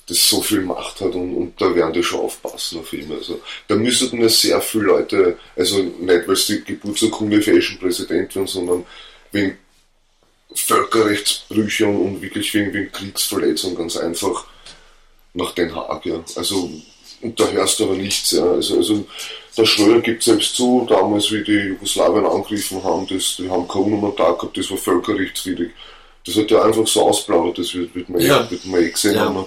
das 0.07 0.29
so 0.29 0.43
viel 0.43 0.61
Macht 0.61 1.01
hat 1.01 1.15
und, 1.15 1.35
und 1.35 1.61
da 1.61 1.75
werden 1.75 1.93
die 1.93 2.03
schon 2.03 2.21
aufpassen 2.21 2.81
auf 2.81 2.93
ihn. 2.93 3.11
Also 3.13 3.41
da 3.67 3.77
müssten 3.77 4.21
ja 4.21 4.29
sehr 4.29 4.61
viele 4.61 4.85
Leute, 4.85 5.39
also 5.57 5.79
nicht 5.79 6.29
weil 6.29 6.37
sie 6.37 6.61
die 6.61 6.75
Geburtsurkunde 6.75 7.41
fälschen 7.41 7.79
Präsident 7.79 8.35
werden, 8.35 8.47
sondern 8.47 8.87
wegen 9.33 9.57
Völkerrechtsbrüche 10.55 11.87
und, 11.87 11.97
und 11.97 12.23
wirklich 12.23 12.53
wegen, 12.55 12.73
wegen 12.73 12.93
Kriegsverletzungen 12.93 13.77
ganz 13.77 13.97
einfach 13.97 14.47
nach 15.35 15.53
Den 15.53 15.75
Haag, 15.75 16.05
ja. 16.07 16.23
Also 16.37 16.71
und 17.23 17.39
da 17.39 17.49
hörst 17.49 17.79
du 17.81 17.85
aber 17.85 17.95
nichts, 17.95 18.31
ja. 18.33 18.45
Also, 18.45 18.77
also 18.77 19.05
der 19.57 19.65
Schröder 19.67 20.01
gibt 20.01 20.23
selbst 20.23 20.55
zu, 20.55 20.87
damals 20.89 21.31
wie 21.33 21.43
die 21.43 21.53
Jugoslawien 21.71 22.27
angegriffen 22.27 22.83
haben, 22.85 23.07
das, 23.09 23.37
die 23.39 23.51
haben 23.51 23.67
keinen 23.67 23.93
Unumtag 23.95 24.39
gehabt, 24.39 24.57
das 24.57 24.71
war 24.71 24.79
völkerrechtswidrig. 24.79 25.71
Das 26.25 26.37
hat 26.37 26.51
er 26.51 26.65
einfach 26.65 26.87
so 26.87 27.09
ausplaudert, 27.09 27.59
das 27.59 27.75
wird, 27.75 27.95
wird 27.95 28.09
man, 28.09 28.21
Ja. 28.21 28.45
eh, 28.47 28.51
wird 28.51 28.65
man 28.67 28.83
eh 28.83 28.91
gesehen 28.91 29.15
Ja. 29.15 29.25
haben. 29.27 29.47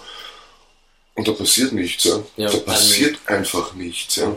Und 1.15 1.27
da 1.27 1.31
passiert 1.33 1.71
nichts, 1.73 2.03
ja. 2.05 2.21
Ja, 2.37 2.49
da 2.49 2.57
passiert 2.57 3.17
einfach 3.25 3.73
nichts, 3.73 4.15
ja. 4.15 4.35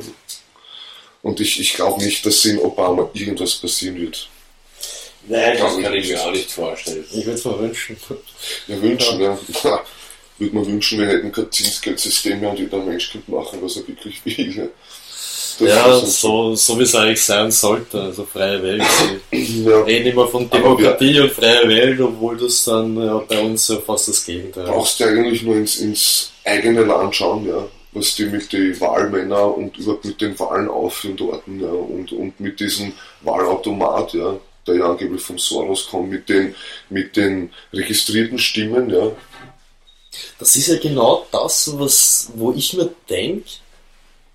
Und 1.23 1.41
ich, 1.41 1.59
ich 1.59 1.75
glaube 1.75 2.03
nicht, 2.05 2.25
dass 2.27 2.45
in 2.45 2.59
Obama 2.59 3.09
irgendwas 3.15 3.55
passieren 3.55 3.97
wird. 4.01 4.29
Nein, 5.27 5.57
das 5.59 5.81
kann 5.81 5.95
ich 5.95 6.09
mir 6.09 6.23
auch 6.23 6.31
nicht 6.33 6.51
vorstellen. 6.53 7.05
Ich 7.11 7.25
würde 7.25 7.39
es 7.39 7.45
mir 7.47 7.59
wünschen. 7.59 7.97
Wir 8.67 8.83
wünschen, 8.83 9.21
ja. 9.21 9.39
Würde 10.39 10.55
man 10.55 10.67
wünschen, 10.67 10.99
wir 10.99 11.07
hätten 11.07 11.31
kein 11.31 11.51
Zinsgeldsystem 11.51 12.41
mehr 12.41 12.51
und 12.51 12.59
jeder 12.59 12.79
Mensch 12.79 13.13
könnte 13.13 13.31
machen, 13.31 13.59
was 13.63 13.77
er 13.77 13.87
wirklich 13.87 14.25
will. 14.25 14.57
Ja, 14.57 14.67
Das 15.59 15.69
Ja, 15.69 16.01
so, 16.01 16.55
so 16.57 16.79
wie 16.79 16.83
es 16.83 16.95
eigentlich 16.95 17.23
sein 17.23 17.51
sollte. 17.51 18.01
Also 18.01 18.25
freie 18.25 18.63
Welt. 18.63 18.83
Ja. 19.31 19.81
reden 19.83 20.13
immer 20.13 20.27
von 20.29 20.49
Demokratie 20.51 21.21
und 21.21 21.33
freie 21.33 21.69
Welt, 21.69 22.01
obwohl 22.01 22.37
das 22.37 22.65
dann 22.65 22.97
ja, 22.97 23.19
bei 23.19 23.41
uns 23.41 23.69
ja 23.69 23.77
fast 23.77 24.09
das 24.09 24.25
Gegenteil 24.25 24.65
ist. 24.65 24.71
brauchst 24.71 25.01
du 25.01 25.05
eigentlich 25.05 25.43
nur 25.43 25.57
ins, 25.57 25.77
ins 25.77 26.33
eigene 26.45 26.83
Land 26.85 27.15
schauen, 27.17 27.47
ja, 27.49 27.67
was 27.93 28.15
die 28.15 28.27
mit 28.27 28.53
den 28.53 28.79
Wahlmännern 28.81 29.53
und 29.53 29.79
überhaupt 29.79 30.05
mit 30.05 30.21
den 30.21 30.39
Wahlen 30.39 30.69
aufführen 30.69 31.17
dort, 31.17 31.43
ja, 31.47 31.69
und, 31.69 32.13
und 32.13 32.39
mit 32.41 32.61
diesem 32.61 32.93
Wahlautomat, 33.23 34.15
ja, 34.15 34.37
der 34.67 34.77
ja 34.77 34.91
angeblich 34.91 35.23
vom 35.23 35.39
Soros 35.39 35.89
kommt, 35.89 36.11
mit 36.11 36.29
den, 36.29 36.55
mit 36.91 37.17
den 37.17 37.51
registrierten 37.73 38.39
Stimmen, 38.39 38.91
ja. 38.91 39.11
Das 40.39 40.57
ist 40.57 40.69
ja 40.69 40.77
genau 40.79 41.27
das, 41.31 41.71
was, 41.79 42.29
wo 42.35 42.53
ich 42.53 42.73
mir 42.75 42.91
denke, 43.09 43.49
äh, 43.49 43.51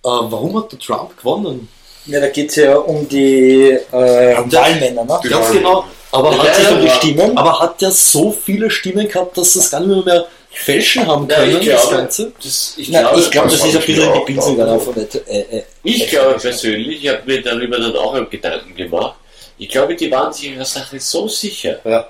warum 0.04 0.58
hat 0.58 0.72
der 0.72 0.80
Trump 0.80 1.18
gewonnen? 1.18 1.68
Ja, 2.06 2.20
da 2.20 2.30
geht 2.30 2.50
es 2.50 2.56
ja 2.56 2.78
um 2.78 3.08
die 3.08 3.72
äh, 3.92 3.92
Wahlmänner, 3.92 5.04
ne? 5.04 5.20
Ganz 5.30 5.48
Wahl- 5.48 5.54
genau. 5.54 5.86
Aber 6.12 6.32
Ja, 6.34 6.40
hat, 6.44 6.64
er, 6.64 6.72
um 6.76 6.82
die 6.82 6.90
Stimmen. 6.90 7.38
aber 7.38 7.60
hat 7.60 7.82
der 7.82 7.92
so 7.92 8.32
viele 8.32 8.72
Stimmen 8.72 9.08
gehabt, 9.08 9.38
dass 9.38 9.54
das 9.54 9.70
gar 9.70 9.80
nicht 9.82 9.90
mehr, 9.90 10.04
mehr 10.16 10.28
fälschen 10.52 11.06
haben 11.06 11.28
können, 11.28 11.62
ich 11.62 11.68
das 11.70 11.82
glaube, 11.84 11.98
Ganze. 11.98 12.32
das, 12.44 12.74
ich 12.78 12.90
Na, 12.90 13.02
glaube, 13.02 13.20
ich 13.20 13.30
glaube, 13.30 13.50
das 13.50 13.60
das 13.60 13.68
ist 13.70 13.76
ein 13.76 13.86
bisschen 13.86 14.14
die 14.14 14.20
Pinsel 14.34 14.56
dann 14.58 14.80
von 14.82 14.96
der, 14.96 15.28
äh, 15.28 15.58
äh, 15.58 15.64
Ich 15.84 16.02
äh, 16.02 16.08
glaube 16.08 16.40
persönlich, 16.40 17.04
ich 17.04 17.10
habe 17.10 17.22
mir 17.28 17.44
darüber 17.44 17.78
dann 17.78 17.96
auch 17.96 18.28
Gedanken 18.30 18.76
gemacht, 18.76 19.16
ich 19.60 19.70
glaube, 19.70 19.96
die 19.96 20.10
waren 20.10 20.34
sich 20.34 20.50
ihrer 20.52 20.66
Sache 20.66 21.00
so 21.00 21.28
sicher, 21.28 21.78
Ja. 21.84 22.08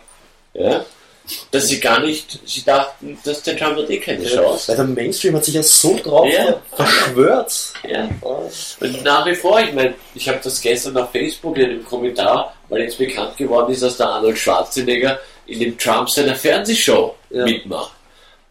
ja, 0.53 0.85
dass 1.51 1.67
sie 1.67 1.79
gar 1.79 1.99
nicht, 1.99 2.39
sie 2.45 2.63
dachten, 2.63 3.17
dass 3.23 3.43
der 3.43 3.57
Trump 3.57 3.77
hat 3.77 3.89
eh 3.89 3.99
keine 3.99 4.23
Chance. 4.25 4.69
Weil 4.69 4.75
der 4.77 4.85
Mainstream 4.85 5.35
hat 5.35 5.45
sich 5.45 5.53
ja 5.55 5.63
so 5.63 5.97
drauf 6.03 6.27
Ja. 6.31 6.55
verschwört. 6.75 7.53
Ja. 7.89 8.09
Und 8.21 9.03
nach 9.03 9.25
wie 9.25 9.35
vor, 9.35 9.59
ich 9.59 9.73
meine, 9.73 9.93
ich 10.15 10.27
habe 10.27 10.39
das 10.43 10.59
gestern 10.61 10.97
auf 10.97 11.11
Facebook 11.11 11.57
in 11.57 11.65
einem 11.69 11.85
Kommentar, 11.85 12.53
weil 12.69 12.81
jetzt 12.83 12.97
bekannt 12.97 13.37
geworden 13.37 13.71
ist, 13.73 13.81
dass 13.83 13.97
der 13.97 14.07
Arnold 14.09 14.37
Schwarzenegger 14.37 15.19
in 15.47 15.59
dem 15.59 15.77
Trump 15.77 16.09
seiner 16.09 16.35
Fernsehshow 16.35 17.15
Ja. 17.29 17.43
mitmacht. 17.45 17.91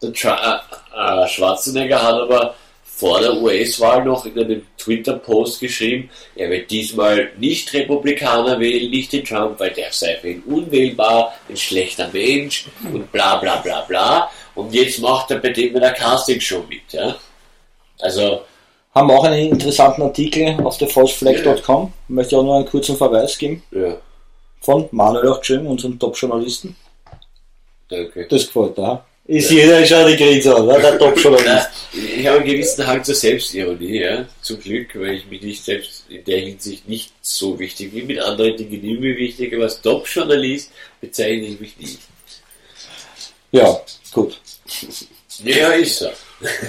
Der 0.01 0.13
Tra 0.13 0.61
äh, 0.95 1.23
äh, 1.23 1.27
Schwarzenegger 1.27 2.01
hat 2.01 2.13
aber 2.15 2.55
vor 2.99 3.21
der 3.21 3.41
US-Wahl 3.41 4.03
noch 4.03 4.25
in 4.25 4.37
einem 4.37 4.65
Twitter-Post 4.77 5.61
geschrieben, 5.61 6.09
er 6.35 6.49
wird 6.49 6.69
diesmal 6.69 7.29
nicht 7.37 7.73
Republikaner 7.73 8.59
wählen, 8.59 8.91
nicht 8.91 9.13
den 9.13 9.23
Trump, 9.23 9.57
weil 9.57 9.71
der 9.71 9.93
sei 9.93 10.17
für 10.17 10.31
ihn 10.31 10.43
unwählbar, 10.43 11.33
ein 11.47 11.55
schlechter 11.55 12.09
Mensch 12.11 12.65
und 12.91 13.09
bla 13.09 13.37
bla 13.37 13.55
bla 13.61 13.81
bla. 13.81 14.29
Und 14.53 14.73
jetzt 14.73 14.99
macht 14.99 15.31
er 15.31 15.37
bei 15.37 15.49
dem 15.49 15.75
in 15.75 15.79
der 15.79 15.93
Castingshow 15.93 16.61
mit. 16.67 16.91
Ja? 16.91 17.15
Also, 17.99 18.41
haben 18.93 19.11
auch 19.11 19.23
einen 19.23 19.53
interessanten 19.53 20.01
Artikel 20.01 20.59
auf 20.65 20.77
der 20.77 20.89
falseflag.com. 20.89 21.93
Möchte 22.09 22.37
auch 22.37 22.43
nur 22.43 22.57
einen 22.57 22.65
kurzen 22.65 22.97
Verweis 22.97 23.37
geben. 23.37 23.63
ja, 23.71 23.95
Von 24.59 24.89
Manuel 24.91 25.29
auch 25.29 25.39
geschrieben, 25.39 25.67
unserem 25.67 25.97
Top-Journalisten. 25.97 26.75
danke. 27.87 28.27
Das 28.27 28.45
gefällt 28.47 28.77
dir. 28.77 29.05
Ist 29.29 29.51
jeder 29.51 29.85
schon 29.85 30.07
die 30.07 30.17
Grenze 30.17 30.55
an, 30.55 30.65
ne? 30.65 30.79
der 30.81 30.97
Top-Journalist. 30.97 31.69
Na, 31.93 32.01
ich 32.01 32.25
habe 32.25 32.37
einen 32.37 32.47
gewissen 32.47 32.87
Hang 32.87 33.03
zur 33.03 33.13
Selbstironie, 33.13 33.99
ja, 33.99 34.25
zum 34.41 34.59
Glück, 34.59 34.95
weil 34.95 35.17
ich 35.17 35.27
mich 35.27 35.43
nicht 35.43 35.63
selbst 35.63 36.05
in 36.09 36.23
der 36.23 36.39
Hinsicht 36.39 36.89
nicht 36.89 37.13
so 37.21 37.59
wichtig 37.59 37.93
wie 37.93 38.01
mit 38.01 38.19
anderen 38.19 38.57
Dingen 38.57 38.81
die 38.81 38.97
mir 38.97 39.15
wichtig, 39.15 39.53
aber 39.53 39.65
als 39.65 39.79
Top-Journalist 39.83 40.71
bezeichne 40.99 41.45
ich 41.45 41.59
mich 41.59 41.77
nicht. 41.77 41.99
Ja, 43.51 43.79
gut. 44.11 44.41
Ja, 45.43 45.67
ist 45.73 45.99
so. 45.99 46.09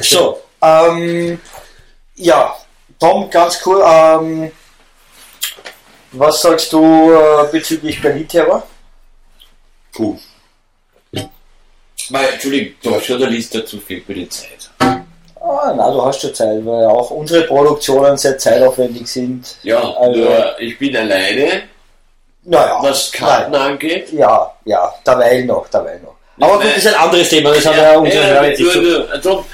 So, 0.02 0.40
ähm, 0.60 1.40
ja, 2.16 2.54
Tom, 2.98 3.30
ganz 3.30 3.58
cool. 3.64 3.82
Ähm, 3.82 4.52
was 6.12 6.42
sagst 6.42 6.70
du 6.74 7.10
äh, 7.10 7.50
bezüglich 7.50 8.02
Berlin-Terror? 8.02 8.66
Puh. 9.92 10.18
Mal, 12.10 12.24
Entschuldigung, 12.32 12.74
Top-Journalist 12.82 13.54
dazu 13.54 13.78
fehlt 13.80 14.08
mir 14.08 14.14
die 14.16 14.28
Zeit. 14.28 14.70
Ah, 14.80 15.72
na, 15.74 15.90
du 15.90 16.04
hast 16.04 16.20
schon 16.20 16.34
Zeit, 16.34 16.64
weil 16.66 16.86
auch 16.86 17.10
unsere 17.10 17.42
Produktionen 17.44 18.16
sehr 18.16 18.36
zeitaufwendig 18.38 19.06
sind. 19.06 19.56
Ja, 19.62 19.78
Also- 19.94 20.18
nur 20.20 20.60
ich 20.60 20.78
bin 20.78 20.96
alleine, 20.96 21.62
Naja, 22.44 22.78
was 22.82 23.10
Karten 23.12 23.54
angeht. 23.54 24.12
ja, 24.12 24.52
ja, 24.64 24.92
dabei 25.04 25.42
noch, 25.42 25.68
dabei 25.68 25.98
noch. 26.02 26.16
Aber 26.40 26.56
gut, 26.56 26.66
das 26.66 26.78
ist 26.78 26.86
ein 26.88 26.94
anderes 26.94 27.28
Thema, 27.28 27.52
das 27.54 27.66
haben 27.66 27.76
ja, 27.76 27.92
Ja, 27.92 27.98
unsere 27.98 28.22
ja, 28.28 28.42
Hörer 28.42 28.58
nur, 28.58 28.82
nur, 28.82 29.10
also, 29.12 29.44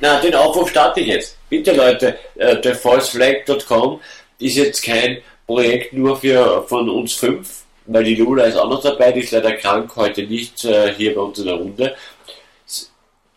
na, 0.00 0.20
den 0.20 0.34
Aufruf 0.34 0.70
starte 0.70 1.00
ich 1.00 1.06
jetzt. 1.08 1.36
Bitte 1.48 1.72
Leute, 1.72 2.16
äh, 2.36 2.56
der 2.60 2.74
falseflag.com 2.74 4.00
ist 4.38 4.56
jetzt 4.56 4.82
kein 4.82 5.18
Projekt 5.46 5.92
nur 5.92 6.16
für 6.18 6.64
von 6.68 6.88
uns 6.88 7.14
fünf, 7.14 7.59
weil 7.92 8.04
die 8.04 8.14
Lula 8.14 8.44
ist 8.44 8.56
auch 8.56 8.68
noch 8.68 8.82
dabei, 8.82 9.10
die 9.10 9.18
ist 9.20 9.32
leider 9.32 9.54
krank, 9.54 9.90
heute 9.96 10.22
nicht 10.22 10.64
äh, 10.64 10.94
hier 10.94 11.12
bei 11.14 11.20
uns 11.20 11.40
in 11.40 11.46
der 11.46 11.56
Runde. 11.56 11.96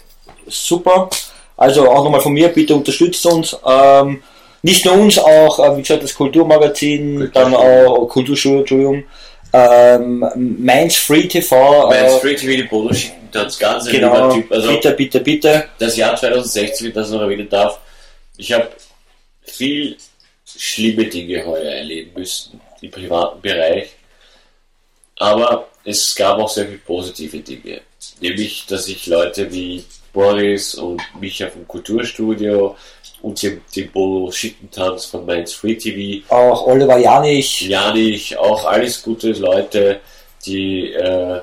Super. 0.47 1.10
Also 1.56 1.89
auch 1.89 2.04
nochmal 2.04 2.22
von 2.22 2.34
mir, 2.34 2.49
bitte 2.49 2.76
unterstützt 2.76 3.26
uns. 3.26 3.56
Ähm, 3.66 4.22
nicht 4.64 4.86
nur 4.86 4.95
uns, 4.95 5.18
auch, 5.18 5.60
äh, 5.60 5.78
wie 5.78 5.82
gesagt, 5.82 6.04
das 6.04 6.14
Kulturmagazin, 6.14 7.32
dann 7.34 7.56
auch 7.56 8.08
Kulturschule, 8.08 8.60
Entschuldigung. 8.60 9.04
Ähm, 9.54 10.26
Mainz 10.60 10.95
Free 10.95 11.28
TV. 11.28 11.89
Mein 11.89 12.06
Äh, 12.06 12.20
Free 12.20 12.36
TV, 12.36 12.64
die 12.64 12.64
Bodo 12.64 12.93
schickt 12.93 13.32
ganz, 13.32 13.58
ganz 13.58 13.86
ein 13.86 13.91
genau, 13.91 14.34
Typ. 14.34 14.52
Also, 14.52 14.70
bitte, 14.70 14.91
bitte, 14.91 15.20
bitte. 15.20 15.70
das 15.80 15.97
Jahr 15.97 16.16
2016, 16.16 16.86
wenn 16.86 16.89
ich 16.89 16.95
das 16.95 17.10
noch 17.10 17.22
erwähnen 17.22 17.49
darf, 17.49 17.80
ich 18.38 18.52
habe 18.54 18.70
viel 19.43 19.97
schlimme 20.45 21.06
Dinge 21.06 21.45
heuer 21.45 21.72
erleben 21.72 22.12
müssen 22.16 22.60
im 22.82 22.91
privaten 22.91 23.41
Bereich, 23.41 23.89
aber 25.18 25.70
es 25.84 26.16
gab 26.16 26.39
auch 26.39 26.49
sehr 26.49 26.66
viele 26.66 26.80
positive 26.80 27.39
Dinge. 27.39 27.82
Nämlich, 28.20 28.66
dass 28.68 28.88
ich 28.88 29.06
Leute 29.08 29.52
wie 29.52 29.84
Boris 30.14 30.76
und 30.76 31.02
Micha 31.20 31.47
vom 31.47 31.68
Kulturstudio 31.68 32.76
und 33.22 33.41
den 33.41 33.91
Bodo 33.91 34.32
Schittentanz 34.32 35.05
von 35.05 35.26
Mainz 35.26 35.53
Free 35.53 35.76
TV, 35.76 36.24
Auch 36.34 36.67
Oliver 36.67 36.97
Janich, 36.97 37.61
Janich, 37.61 38.38
auch 38.38 38.65
alles 38.65 39.01
gute 39.01 39.32
Leute, 39.34 39.99
die 40.45 40.91
äh, 40.93 41.39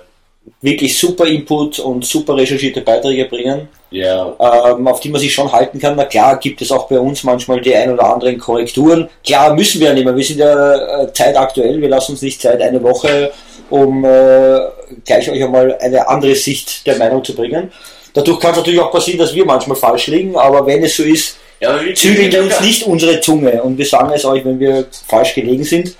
wirklich 0.61 0.99
super 0.99 1.27
Input 1.27 1.79
und 1.79 2.05
super 2.05 2.37
recherchierte 2.37 2.81
Beiträge 2.81 3.27
bringen. 3.27 3.69
ja 3.91 4.35
ähm, 4.39 4.87
auf 4.89 5.01
die 5.01 5.11
man 5.11 5.21
sich 5.21 5.33
schon 5.33 5.51
halten 5.51 5.79
kann. 5.79 5.95
Na 5.97 6.05
klar, 6.05 6.39
gibt 6.39 6.61
es 6.63 6.73
auch 6.73 6.89
bei 6.89 6.99
uns 6.99 7.23
manchmal 7.25 7.61
die 7.61 7.75
ein 7.75 7.93
oder 7.93 8.13
anderen 8.13 8.39
Korrekturen. 8.39 9.09
Klar, 9.25 9.55
müssen 9.55 9.81
wir 9.81 9.89
ja 9.89 9.95
nicht 9.95 10.05
mehr. 10.05 10.17
Wir 10.17 10.25
sind 10.25 10.39
ja 10.39 11.03
äh, 11.03 11.13
zeitaktuell. 11.13 11.81
Wir 11.81 11.89
lassen 11.89 12.13
uns 12.13 12.23
nicht 12.23 12.41
Zeit 12.41 12.61
eine 12.61 12.83
Woche, 12.83 13.33
um 13.71 14.05
äh, 14.05 14.59
gleich 15.05 15.31
euch 15.31 15.43
einmal 15.43 15.77
eine 15.81 16.09
andere 16.09 16.35
Sicht 16.35 16.87
der 16.87 16.97
Meinung 16.97 17.23
zu 17.23 17.35
bringen. 17.35 17.71
Dadurch 18.15 18.41
kann 18.41 18.53
es 18.53 18.57
natürlich 18.59 18.81
auch 18.81 18.91
passieren, 18.91 19.19
dass 19.19 19.35
wir 19.35 19.45
manchmal 19.45 19.77
falsch 19.77 20.07
liegen, 20.09 20.37
aber 20.37 20.67
wenn 20.67 20.83
es 20.83 20.97
so 20.97 21.03
ist, 21.03 21.37
ja, 21.61 21.81
zügeln 21.95 22.45
uns 22.45 22.61
nicht 22.61 22.83
unsere 22.85 23.21
Zunge 23.21 23.63
und 23.63 23.77
wir 23.79 23.87
sagen 23.87 24.11
es 24.15 24.25
euch, 24.25 24.45
wenn 24.45 24.61
wir 24.61 24.87
falsch 25.07 25.35
gelegen 25.35 25.65
sind 25.65 25.97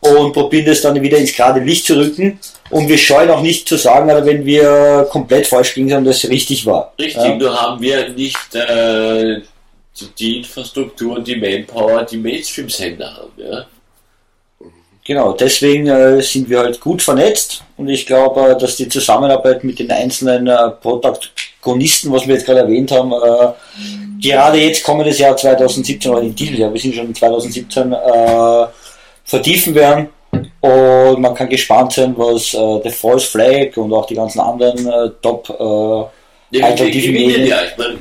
und 0.00 0.32
probieren 0.32 0.66
das 0.66 0.80
dann 0.80 1.00
wieder 1.00 1.18
ins 1.18 1.34
gerade 1.34 1.60
Licht 1.60 1.86
zu 1.86 1.96
rücken 1.96 2.38
und 2.70 2.88
wir 2.88 2.98
scheuen 2.98 3.30
auch 3.30 3.42
nicht 3.42 3.68
zu 3.68 3.76
sagen, 3.76 4.10
oder 4.10 4.24
wenn 4.24 4.44
wir 4.44 5.06
komplett 5.10 5.46
falsch 5.46 5.74
gelegen 5.74 5.90
sind 5.90 5.98
und 5.98 6.04
das 6.06 6.28
richtig 6.28 6.64
war. 6.66 6.92
Richtig, 6.98 7.22
Ja. 7.22 7.34
nur 7.36 7.60
haben 7.60 7.80
wir 7.80 8.08
nicht 8.10 8.54
äh, 8.54 9.40
die, 10.18 10.38
Infrastruktur 10.38 11.16
und 11.16 11.26
die 11.26 11.36
Manpower, 11.36 12.04
die 12.04 12.16
Mainstream-Sender 12.16 13.14
haben. 13.14 13.32
Ja? 13.36 13.66
Genau, 15.04 15.32
deswegen 15.32 15.88
äh, 15.88 16.22
sind 16.22 16.48
wir 16.48 16.60
halt 16.60 16.80
gut 16.80 17.02
vernetzt 17.02 17.62
und 17.76 17.88
ich 17.88 18.06
glaube, 18.06 18.50
äh, 18.50 18.58
dass 18.58 18.76
die 18.76 18.88
Zusammenarbeit 18.88 19.64
mit 19.64 19.78
den 19.78 19.90
einzelnen 19.90 20.46
äh, 20.46 20.70
Protagonisten, 21.60 22.10
was 22.12 22.26
wir 22.26 22.34
jetzt 22.34 22.46
gerade 22.46 22.60
erwähnt 22.60 22.90
haben, 22.90 23.12
äh, 23.12 23.52
gerade 24.20 24.58
jetzt 24.58 24.84
kommendes 24.84 25.18
Jahr 25.18 25.36
2017 25.36 26.10
oder 26.10 26.22
in 26.22 26.34
diesem 26.34 26.56
Jahr, 26.56 26.72
wir 26.72 26.80
sind 26.80 26.94
schon 26.94 27.06
in 27.06 27.14
2017, 27.14 27.92
äh, 27.92 28.66
vertiefen 29.24 29.74
werden. 29.74 30.08
Und 30.60 31.20
man 31.20 31.34
kann 31.34 31.48
gespannt 31.48 31.92
sein, 31.92 32.14
was 32.16 32.54
äh, 32.54 32.80
The 32.84 32.90
False 32.90 33.26
Flag 33.26 33.76
und 33.76 33.92
auch 33.92 34.06
die 34.06 34.14
ganzen 34.14 34.40
anderen 34.40 34.86
äh, 34.86 35.10
Top 35.20 35.48
äh, 35.50 35.54
Ja, 35.54 36.10
wir 36.50 36.64
Alternative 36.66 37.08
gewinnen 37.08 37.26
Medien. 37.26 37.46
ja. 37.48 37.64
Ich 37.64 37.76
meine, 37.76 37.98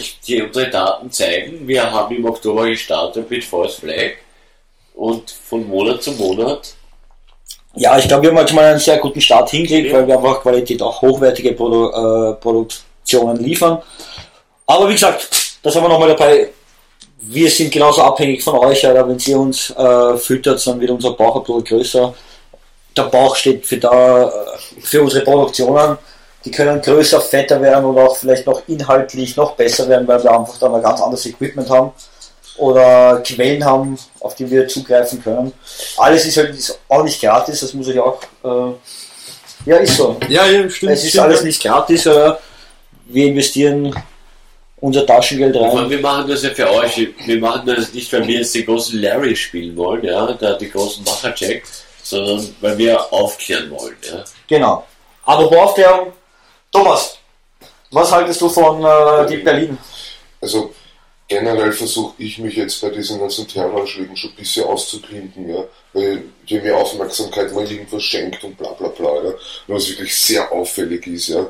ich, 0.00 0.18
die 0.20 0.42
unsere 0.42 0.70
Daten 0.70 1.10
zeigen, 1.10 1.66
wir 1.68 1.90
haben 1.90 2.14
im 2.16 2.24
Oktober 2.24 2.66
gestartet 2.66 3.30
mit 3.30 3.44
False 3.44 3.80
Flag 3.80 4.12
und 4.94 5.30
von 5.30 5.68
Monat 5.68 6.02
zu 6.02 6.12
Monat. 6.12 6.74
Ja, 7.74 7.98
ich 7.98 8.08
glaube, 8.08 8.24
wir 8.24 8.34
haben 8.34 8.48
schon 8.48 8.56
mal 8.56 8.64
einen 8.64 8.80
sehr 8.80 8.98
guten 8.98 9.20
Start 9.20 9.50
hingelegt, 9.50 9.92
weil 9.92 10.06
wir 10.06 10.16
einfach 10.16 10.40
Qualität 10.40 10.82
auch 10.82 11.00
hochwertige 11.00 11.52
Produ 11.52 11.90
äh, 11.90 12.34
Produktionen 13.08 13.42
liefern. 13.42 13.82
Aber 14.66 14.88
wie 14.88 14.92
gesagt, 14.92 15.28
da 15.62 15.70
sind 15.70 15.82
wir 15.82 15.88
nochmal 15.88 16.08
dabei. 16.08 16.50
Wir 17.20 17.50
sind 17.50 17.72
genauso 17.72 18.02
abhängig 18.02 18.44
von 18.44 18.58
euch, 18.58 18.86
oder 18.86 19.08
wenn 19.08 19.18
ihr 19.18 19.38
uns 19.38 19.70
äh, 19.70 20.16
füttert, 20.16 20.64
dann 20.66 20.80
wird 20.80 20.90
unser 20.90 21.12
Bauch 21.12 21.36
ein 21.36 21.42
bisschen 21.42 21.64
größer. 21.64 22.14
Der 22.96 23.02
Bauch 23.04 23.34
steht 23.34 23.66
für, 23.66 23.78
da, 23.78 24.28
äh, 24.28 24.30
für 24.80 25.02
unsere 25.02 25.24
Produktionen. 25.24 25.98
Die 26.44 26.50
können 26.50 26.80
größer, 26.80 27.20
fetter 27.20 27.60
werden 27.60 27.84
und 27.84 27.98
auch 27.98 28.16
vielleicht 28.16 28.46
noch 28.46 28.62
inhaltlich 28.68 29.36
noch 29.36 29.52
besser 29.56 29.88
werden, 29.88 30.06
weil 30.06 30.22
wir 30.22 30.30
einfach 30.30 30.58
dann 30.58 30.74
ein 30.74 30.82
ganz 30.82 31.00
anderes 31.00 31.26
Equipment 31.26 31.68
haben 31.68 31.90
oder 32.56 33.20
Quellen 33.24 33.64
haben, 33.64 33.98
auf 34.20 34.34
die 34.36 34.48
wir 34.48 34.68
zugreifen 34.68 35.22
können. 35.22 35.52
Alles 35.96 36.26
ist 36.26 36.36
halt 36.36 36.50
ist 36.50 36.78
auch 36.88 37.02
nicht 37.02 37.20
gratis, 37.20 37.60
das 37.60 37.74
muss 37.74 37.88
ich 37.88 37.98
auch. 37.98 38.20
Äh, 38.44 38.72
ja, 39.66 39.76
ist 39.78 39.96
so. 39.96 40.16
Ja, 40.28 40.46
ja, 40.46 40.70
stimmt. 40.70 40.92
Es 40.92 41.02
ist 41.02 41.10
stimmt. 41.10 41.24
alles 41.24 41.42
nicht 41.42 41.60
gratis, 41.60 42.06
aber 42.06 42.38
wir 43.08 43.26
investieren 43.26 43.94
unser 44.80 45.04
Taschengeld 45.04 45.56
Ich 45.56 45.60
meine, 45.60 45.80
rein. 45.80 45.90
wir 45.90 46.00
machen 46.00 46.28
das 46.28 46.42
ja 46.42 46.50
für 46.50 46.70
euch. 46.70 47.08
Wir 47.26 47.38
machen 47.40 47.66
das 47.66 47.92
nicht, 47.92 48.12
weil 48.12 48.26
wir 48.26 48.38
jetzt 48.38 48.54
den 48.54 48.64
großen 48.64 49.00
Larry 49.00 49.34
spielen 49.34 49.76
wollen, 49.76 50.04
ja, 50.04 50.32
da 50.34 50.54
die 50.54 50.70
großen 50.70 51.04
Machercheck, 51.04 51.64
sondern 52.02 52.54
weil 52.60 52.78
wir 52.78 53.12
aufklären 53.12 53.70
wollen, 53.70 53.96
ja. 54.08 54.24
Genau. 54.46 54.86
Aber 55.24 55.50
wo 55.50 55.56
Aufklärung, 55.58 56.12
Thomas, 56.72 57.18
was 57.90 58.12
haltest 58.12 58.40
du 58.40 58.48
von 58.48 58.84
äh, 58.84 59.26
die 59.28 59.38
Berlin? 59.38 59.76
Also 60.40 60.72
generell 61.26 61.72
versuche 61.72 62.14
ich 62.18 62.38
mich 62.38 62.56
jetzt 62.56 62.80
bei 62.80 62.90
diesen 62.90 63.18
ganzen 63.18 63.46
Terroranschlägen 63.48 64.16
schon 64.16 64.30
ein 64.30 64.36
bisschen 64.36 64.64
auszuklinken, 64.64 65.48
ja. 65.48 65.64
Weil 65.92 66.24
je 66.46 66.60
mehr 66.60 66.76
Aufmerksamkeit 66.76 67.52
man 67.52 67.66
irgendwas 67.66 68.02
schenkt 68.02 68.42
und 68.44 68.56
bla 68.56 68.72
bla 68.72 68.88
bla, 68.88 69.14
ja. 69.16 69.30
Und 69.30 69.74
was 69.74 69.88
wirklich 69.88 70.14
sehr 70.14 70.50
auffällig 70.52 71.06
ist, 71.06 71.28
ja. 71.28 71.46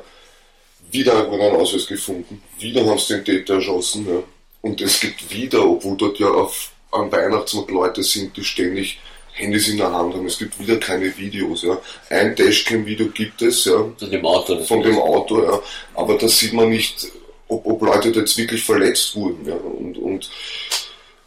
Wieder 0.91 1.19
hat 1.19 1.31
man 1.31 1.41
einen 1.41 1.57
Ausweis 1.57 1.87
gefunden, 1.87 2.43
wieder 2.59 2.85
haben 2.87 2.99
sie 2.99 3.15
den 3.15 3.25
Täter 3.25 3.55
erschossen, 3.55 4.07
ja. 4.09 4.23
Und 4.61 4.81
es 4.81 5.01
gibt 5.01 5.33
wieder, 5.33 5.65
obwohl 5.65 5.97
dort 5.97 6.19
ja 6.19 6.29
auf, 6.29 6.73
am 6.91 7.13
Weihnachtsmarkt 7.13 7.71
Leute 7.71 8.03
sind, 8.03 8.37
die 8.37 8.45
ständig 8.45 8.99
Handys 9.33 9.69
in 9.69 9.77
der 9.77 9.93
Hand 9.93 10.15
haben. 10.15 10.27
Es 10.27 10.39
gibt 10.39 10.59
wieder 10.59 10.77
keine 10.79 11.17
Videos, 11.17 11.63
ja. 11.63 11.81
Ein 12.11 12.35
Dashcam-Video 12.35 13.07
gibt 13.09 13.41
es, 13.43 13.65
ja 13.67 13.85
Von 13.99 14.11
dem 14.11 14.27
Auto. 14.27 14.65
von 14.65 14.83
dem 14.83 14.99
Auto, 14.99 15.43
ja. 15.43 15.61
Aber 15.95 16.19
da 16.19 16.27
sieht 16.27 16.53
man 16.53 16.71
nicht, 16.71 17.07
ob, 17.47 17.65
ob 17.65 17.83
Leute 17.83 18.09
jetzt 18.11 18.37
wirklich 18.37 18.65
verletzt 18.65 19.15
wurden, 19.15 19.47
ja. 19.47 19.55
Und, 19.55 19.97
und 19.99 20.31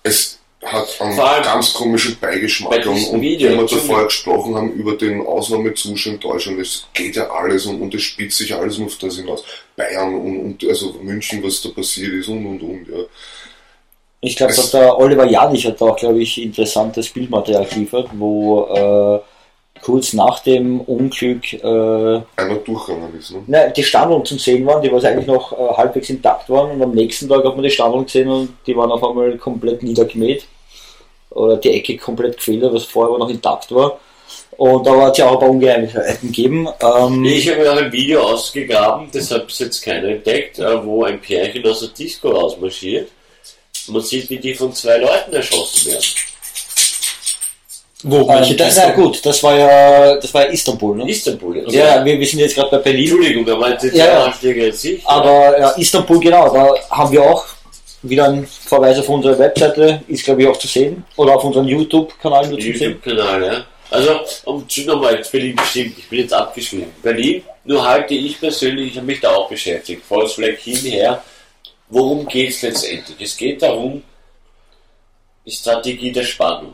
es 0.04 0.41
hat 0.64 1.02
einen 1.02 1.18
ganz 1.18 1.74
komischen 1.74 2.18
bei 2.22 2.34
Beigeschmack. 2.34 2.86
Und, 2.86 3.08
und 3.08 3.22
Video, 3.22 3.50
wenn 3.50 3.60
wir 3.60 3.68
vorher 3.68 4.06
gesprochen 4.06 4.56
haben 4.56 4.72
über 4.74 4.96
den 4.96 5.26
Ausnahmezustand 5.26 6.16
in 6.16 6.30
Deutschland, 6.30 6.60
es 6.60 6.88
geht 6.94 7.16
ja 7.16 7.30
alles 7.30 7.66
und, 7.66 7.82
und 7.82 7.94
es 7.96 8.04
spitzt 8.04 8.38
sich 8.38 8.54
alles 8.54 8.78
nur 8.78 8.88
auf 8.88 8.98
das 8.98 9.18
hinaus. 9.18 9.44
Bayern 9.76 10.14
und, 10.14 10.40
und 10.40 10.70
also 10.70 10.94
München, 11.02 11.44
was 11.44 11.62
da 11.62 11.70
passiert 11.70 12.14
ist 12.14 12.28
und 12.28 12.46
und 12.46 12.62
und, 12.62 12.88
ja. 12.88 13.04
Ich 14.24 14.36
glaube, 14.36 14.54
der 14.72 15.00
Oliver 15.00 15.26
Janich 15.26 15.66
hat 15.66 15.82
auch, 15.82 15.96
glaube 15.96 16.22
ich, 16.22 16.40
interessantes 16.40 17.10
Bildmaterial 17.10 17.66
geliefert, 17.66 18.10
wo 18.14 18.66
äh, 18.66 19.20
kurz 19.82 20.14
nach 20.14 20.42
dem 20.42 20.80
Unglück 20.82 21.54
äh, 21.54 21.58
Einer 22.36 22.56
durchgegangen 22.64 23.18
ist, 23.18 23.32
ne? 23.32 23.42
ne, 23.48 23.74
die 23.76 23.84
Standeln 23.84 24.24
zu 24.24 24.38
sehen 24.38 24.64
waren, 24.68 24.84
die 24.84 24.92
was 24.92 25.06
eigentlich 25.06 25.26
noch 25.26 25.54
äh, 25.54 25.74
halbwegs 25.76 26.12
intakt 26.12 26.52
waren 26.52 26.70
und 26.70 26.84
am 26.84 26.92
nächsten 26.92 27.28
Tag 27.28 27.44
hat 27.44 27.56
man 27.56 27.64
die 27.64 27.72
Standeln 27.72 28.06
gesehen 28.06 28.30
und 28.30 28.50
die 28.68 28.76
waren 28.76 28.92
auf 28.92 29.04
einmal 29.04 29.36
komplett 29.40 29.82
niedergemäht 29.82 30.46
oder 31.32 31.58
die 31.58 31.72
Ecke 31.72 31.98
komplett 31.98 32.38
gefehlt, 32.38 32.64
was 32.64 32.86
vorher 32.86 33.10
aber 33.10 33.20
noch 33.20 33.30
intakt 33.30 33.74
war. 33.74 34.00
Und 34.58 34.86
da 34.86 35.02
hat 35.02 35.14
es 35.14 35.18
ja 35.18 35.28
auch 35.28 35.34
ein 35.34 35.40
paar 35.40 35.50
Ungereimtheiten 35.50 36.28
gegeben. 36.32 36.68
Ähm, 36.82 37.26
Ich 37.26 37.50
habe 37.50 37.62
mir 37.62 37.72
auch 37.72 37.78
ein 37.78 37.92
Video 37.92 38.22
ausgegraben, 38.22 39.10
das 39.12 39.32
hat 39.32 39.48
bis 39.48 39.60
jetzt 39.60 39.82
keiner 39.82 40.10
entdeckt, 40.10 40.60
äh, 40.60 40.86
wo 40.86 41.04
ein 41.04 41.20
Pärchen 41.20 41.66
aus 41.66 41.80
der 41.80 41.90
Disco 41.90 42.30
rausmarschiert. 42.30 43.10
Man 43.88 44.02
sieht, 44.02 44.30
wie 44.30 44.38
die 44.38 44.54
von 44.54 44.74
zwei 44.74 44.98
Leuten 44.98 45.34
erschossen 45.34 45.92
werden. 45.92 46.06
Wo, 48.04 48.22
ähm, 48.22 48.58
das, 48.58 48.76
Disco? 48.76 48.82
na 48.88 48.92
gut, 48.94 49.26
das 49.26 49.44
war 49.44 49.58
ja, 49.58 50.16
das 50.16 50.34
war 50.34 50.46
ja 50.46 50.52
Istanbul, 50.52 50.98
ne? 50.98 51.10
Istanbul. 51.10 51.58
jetzt. 51.58 51.72
Ja, 51.72 52.04
wir, 52.04 52.20
wir 52.20 52.28
sind 52.28 52.40
jetzt 52.40 52.56
gerade 52.56 52.72
bei 52.72 52.78
Berlin. 52.78 53.10
Entschuldigung, 53.10 53.48
er 53.48 53.58
meinte 53.58 53.92
die 53.92 53.98
Ja, 53.98 54.06
ja. 54.06 54.26
An 54.26 54.74
sich. 54.74 55.06
Aber 55.06 55.60
ja, 55.60 55.70
Istanbul, 55.72 56.20
genau, 56.20 56.54
da 56.54 56.74
haben 56.90 57.12
wir 57.12 57.24
auch 57.24 57.46
wieder 58.04 58.26
einen 58.26 58.48
Verweis 58.48 59.00
auf 59.00 59.10
unsere 59.10 59.38
Webseite, 59.38 60.04
ist 60.08 60.26
glaube 60.26 60.42
ich 60.42 60.48
auch 60.48 60.58
zu 60.58 60.68
sehen. 60.68 61.06
Oder 61.16 61.36
auf 61.36 61.44
unseren 61.44 61.68
YouTube-Kanal 61.68 62.48
nur 62.48 62.60
zu 62.60 62.66
sehen. 62.66 62.74
YouTube-Kanal, 62.74 63.44
ja. 63.44 63.66
Also, 63.90 64.22
um 64.46 64.68
zu 64.70 64.82
nochmal, 64.82 65.16
jetzt 65.18 65.32
Berlin 65.32 65.56
bestimmt, 65.56 65.98
ich 65.98 66.08
bin 66.08 66.20
jetzt 66.20 66.34
abgeschrieben. 66.34 66.92
Berlin, 67.04 67.44
nur 67.66 67.86
halte 67.86 68.14
ich 68.14 68.40
persönlich, 68.40 68.92
ich 68.92 68.98
habe 68.98 69.08
mich 69.08 69.20
da 69.20 69.36
auch 69.36 69.50
beschäftigt. 69.50 70.02
Falls 70.08 70.34
vielleicht 70.34 70.62
hinher, 70.62 71.22
worum 71.90 72.26
geht 72.26 72.52
es 72.52 72.62
letztendlich? 72.62 73.18
Es 73.20 73.36
geht 73.36 73.62
darum, 73.62 74.02
die 75.46 75.52
Strategie 75.52 76.12
der 76.12 76.24
Spannung. 76.24 76.74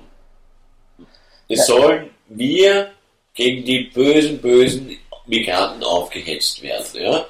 Es 1.49 1.65
sollen 1.65 2.11
wir 2.27 2.91
gegen 3.33 3.65
die 3.65 3.89
bösen, 3.93 4.37
bösen 4.39 4.97
Migranten 5.25 5.83
aufgehetzt 5.83 6.61
werden, 6.61 7.01
ja. 7.01 7.25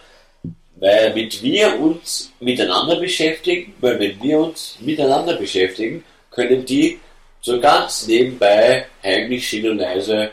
Weil 0.80 1.14
mit 1.14 1.42
wir 1.42 1.80
uns 1.80 2.32
miteinander 2.40 2.98
beschäftigen, 2.98 3.74
weil 3.80 4.00
wenn 4.00 4.22
wir 4.22 4.40
uns 4.40 4.78
miteinander 4.80 5.36
beschäftigen, 5.36 6.04
können 6.30 6.66
die 6.66 7.00
so 7.42 7.60
ganz 7.60 8.08
nebenbei 8.08 8.86
heimlich 9.04 9.48
still 9.48 9.72
und 9.72 9.78
leise 9.80 10.32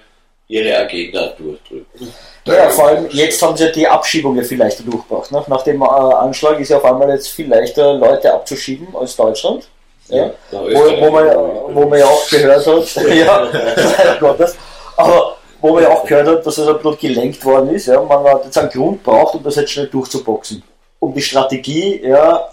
ihre 0.48 0.76
Agenda 0.76 1.28
durchdrücken. 1.38 2.12
Ja, 2.46 2.68
vor 2.68 2.88
allem 2.88 3.08
jetzt 3.10 3.40
haben 3.40 3.56
sie 3.56 3.64
ja 3.64 3.70
die 3.70 3.88
Abschiebung 3.88 4.36
ja 4.36 4.42
viel 4.42 4.58
leichter 4.58 4.84
durchgebracht. 4.84 5.32
Ne? 5.32 5.42
Nach 5.46 5.62
dem 5.62 5.80
äh, 5.80 5.84
Anschlag 5.86 6.60
ist 6.60 6.68
ja 6.68 6.76
auf 6.76 6.84
einmal 6.84 7.08
jetzt 7.10 7.28
viel 7.28 7.48
leichter, 7.48 7.94
Leute 7.94 8.32
abzuschieben 8.32 8.88
als 8.94 9.16
Deutschland. 9.16 9.66
Ja? 10.08 10.26
Nach 10.50 10.60
Wo, 10.60 11.00
wo, 11.00 11.10
man, 11.10 11.26
wo 11.74 11.86
man 11.88 11.98
ja 11.98 12.04
auch 12.04 12.28
gehört 12.28 12.66
hat, 12.66 12.96
ja, 13.14 13.48
leider 13.98 14.16
Gottes, 14.20 14.56
aber 14.98 15.38
wo 15.64 15.72
man 15.72 15.82
ja 15.82 15.88
auch 15.88 16.04
gehört 16.04 16.28
hat, 16.28 16.46
dass 16.46 16.58
es 16.58 16.68
ein 16.68 16.76
bisschen 16.76 16.98
gelenkt 16.98 17.42
worden 17.42 17.70
ist. 17.70 17.86
Ja? 17.86 18.02
Man 18.02 18.22
hat 18.24 18.44
jetzt 18.44 18.58
einen 18.58 18.68
Grund 18.68 19.02
braucht, 19.02 19.34
um 19.34 19.42
das 19.42 19.56
jetzt 19.56 19.70
schnell 19.70 19.86
durchzuboxen. 19.86 20.62
Um 20.98 21.14
die 21.14 21.22
Strategie, 21.22 22.02
ja, 22.02 22.50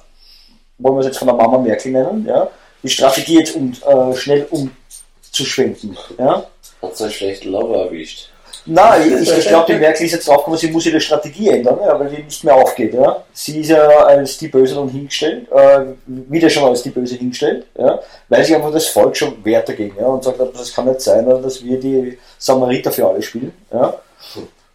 wollen 0.78 0.96
wir 0.96 1.02
es 1.02 1.08
jetzt 1.08 1.18
von 1.18 1.28
der 1.28 1.36
Mama 1.36 1.58
Merkel 1.58 1.92
nennen, 1.92 2.26
ja, 2.26 2.50
die 2.82 2.88
Strategie 2.88 3.40
jetzt 3.40 3.54
um, 3.54 3.74
äh, 3.86 4.16
schnell 4.16 4.48
umzuschwenken. 4.50 5.98
Ja? 6.18 6.46
Hat 6.82 6.96
seinen 6.96 7.12
schlechten 7.12 7.50
Lover 7.50 7.84
erwischt. 7.84 8.31
Nein, 8.66 9.22
ich, 9.22 9.38
ich 9.38 9.48
glaube, 9.48 9.74
die 9.74 9.80
Merkel 9.80 10.06
ist 10.06 10.12
jetzt 10.12 10.28
draufgekommen, 10.28 10.60
sie 10.60 10.70
muss 10.70 10.86
ihre 10.86 11.02
Strategie 11.02 11.50
ändern, 11.50 11.80
ja, 11.84 12.00
weil 12.00 12.10
die 12.10 12.24
nicht 12.24 12.44
mehr 12.44 12.56
aufgeht. 12.56 12.94
Ja. 12.94 13.24
Sie 13.34 13.62
ist 13.62 13.70
ja 13.70 13.88
als 13.88 14.38
die 14.38 14.48
Böse 14.48 14.76
dann 14.76 14.90
hingestellt, 14.90 15.52
äh, 15.52 15.82
wieder 16.06 16.50
schon 16.50 16.66
als 16.66 16.84
die 16.84 16.92
Böse 16.92 17.16
hingestellt, 17.16 17.66
ja, 17.78 18.00
weil 18.30 18.44
sich 18.44 18.56
einfach 18.56 18.72
das 18.72 18.88
Volk 18.88 19.16
schon 19.18 19.44
wehrt 19.44 19.68
dagegen 19.68 19.96
ja, 20.00 20.08
und 20.08 20.24
sagt, 20.24 20.40
das 20.40 20.74
kann 20.74 20.88
nicht 20.88 21.02
sein, 21.02 21.26
dass 21.28 21.64
wir 21.64 21.80
die 21.80 22.18
Samariter 22.38 22.92
für 22.92 23.08
alle 23.08 23.22
spielen. 23.22 23.54
Ja. 23.74 23.96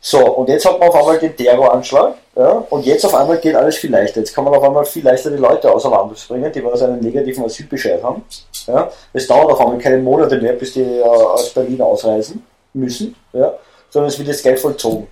So, 0.00 0.24
und 0.24 0.48
jetzt 0.48 0.64
hat 0.64 0.78
man 0.78 0.88
auf 0.88 0.94
einmal 0.94 1.18
den 1.18 1.36
Terroranschlag 1.36 2.14
ja, 2.36 2.64
und 2.70 2.84
jetzt 2.86 3.04
auf 3.04 3.14
einmal 3.14 3.38
geht 3.38 3.56
alles 3.56 3.76
viel 3.76 3.90
leichter. 3.90 4.20
Jetzt 4.20 4.34
kann 4.34 4.44
man 4.44 4.54
auf 4.54 4.62
einmal 4.62 4.84
viel 4.84 5.04
leichter 5.04 5.30
die 5.30 5.36
Leute 5.36 5.72
außer 5.72 5.90
Landes 5.90 6.24
bringen, 6.24 6.52
die 6.52 6.64
was 6.64 6.82
einen 6.82 7.00
negativen 7.00 7.44
Asylbescheid 7.44 8.02
haben. 8.02 8.22
Ja. 8.66 8.90
Es 9.12 9.26
dauert 9.26 9.52
auf 9.52 9.60
einmal 9.60 9.78
keine 9.78 9.98
Monate 9.98 10.40
mehr, 10.40 10.52
bis 10.52 10.74
die 10.74 10.82
äh, 10.82 11.02
aus 11.02 11.50
Berlin 11.50 11.80
ausreisen 11.80 12.44
müssen. 12.76 13.14
Ja 13.32 13.58
sondern 13.96 14.10
es 14.10 14.18
wird 14.18 14.28
jetzt 14.28 14.42
gleich 14.42 14.60
vollzogen. 14.60 15.06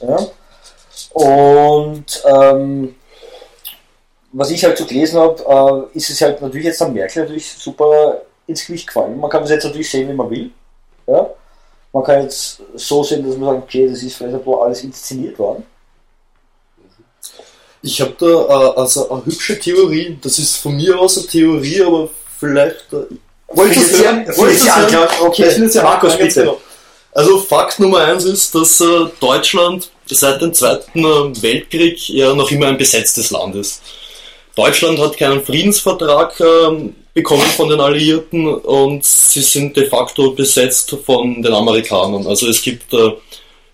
Ja? 0.00 0.18
Und 1.12 2.22
ähm, 2.24 2.94
was 4.32 4.50
ich 4.50 4.64
halt 4.64 4.78
so 4.78 4.86
gelesen 4.86 5.18
habe, 5.18 5.88
äh, 5.92 5.96
ist 5.96 6.10
es 6.10 6.20
halt 6.20 6.40
natürlich 6.40 6.66
jetzt 6.66 6.80
an 6.82 6.92
Merkel 6.92 7.22
natürlich 7.22 7.50
super 7.50 8.22
ins 8.46 8.64
Gewicht 8.64 8.86
gefallen. 8.86 9.18
Man 9.18 9.28
kann 9.28 9.42
das 9.42 9.50
jetzt 9.50 9.64
natürlich 9.64 9.90
sehen, 9.90 10.08
wie 10.08 10.12
man 10.12 10.30
will. 10.30 10.50
Ja? 11.06 11.30
Man 11.92 12.04
kann 12.04 12.22
jetzt 12.22 12.62
so 12.74 13.02
sehen, 13.02 13.26
dass 13.26 13.36
man 13.36 13.54
sagt, 13.54 13.64
okay, 13.64 13.88
das 13.88 14.02
ist 14.02 14.14
vielleicht 14.14 14.36
ein 14.36 14.44
paar 14.44 14.62
alles 14.62 14.84
inszeniert 14.84 15.36
worden. 15.38 15.64
Ich 17.82 18.00
habe 18.00 18.14
da 18.18 18.26
äh, 18.26 18.78
also 18.78 19.10
eine 19.10 19.26
hübsche 19.26 19.58
Theorie. 19.58 20.16
Das 20.22 20.38
ist 20.38 20.58
von 20.58 20.76
mir 20.76 20.96
aus 20.96 21.18
eine 21.18 21.26
Theorie, 21.26 21.82
aber 21.82 22.08
vielleicht. 22.38 22.92
Äh, 22.92 23.16
Wolltest 23.50 23.92
du 23.92 23.96
sie- 23.96 24.04
Wolltest 24.36 24.70
anklagen? 24.70 24.92
hören? 24.92 25.08
Okay. 25.26 25.68
Ja 25.74 25.82
Markus, 25.82 26.16
bitte. 26.16 26.56
Also 27.12 27.38
Fakt 27.40 27.80
Nummer 27.80 27.98
eins 28.04 28.24
ist, 28.24 28.54
dass 28.54 28.80
äh, 28.80 29.06
Deutschland 29.20 29.90
seit 30.06 30.40
dem 30.40 30.54
Zweiten 30.54 31.00
äh, 31.04 31.42
Weltkrieg 31.42 32.08
ja 32.08 32.32
noch 32.34 32.50
immer 32.50 32.68
ein 32.68 32.78
besetztes 32.78 33.30
Land 33.30 33.56
ist. 33.56 33.82
Deutschland 34.54 34.98
hat 35.00 35.16
keinen 35.16 35.44
Friedensvertrag 35.44 36.38
ähm, 36.40 36.94
bekommen 37.14 37.46
von 37.56 37.68
den 37.68 37.80
Alliierten 37.80 38.46
und 38.54 39.04
sie 39.04 39.42
sind 39.42 39.76
de 39.76 39.88
facto 39.88 40.32
besetzt 40.32 40.96
von 41.04 41.42
den 41.42 41.52
Amerikanern. 41.52 42.26
Also 42.26 42.48
es 42.48 42.62
gibt 42.62 42.92
äh, 42.92 43.12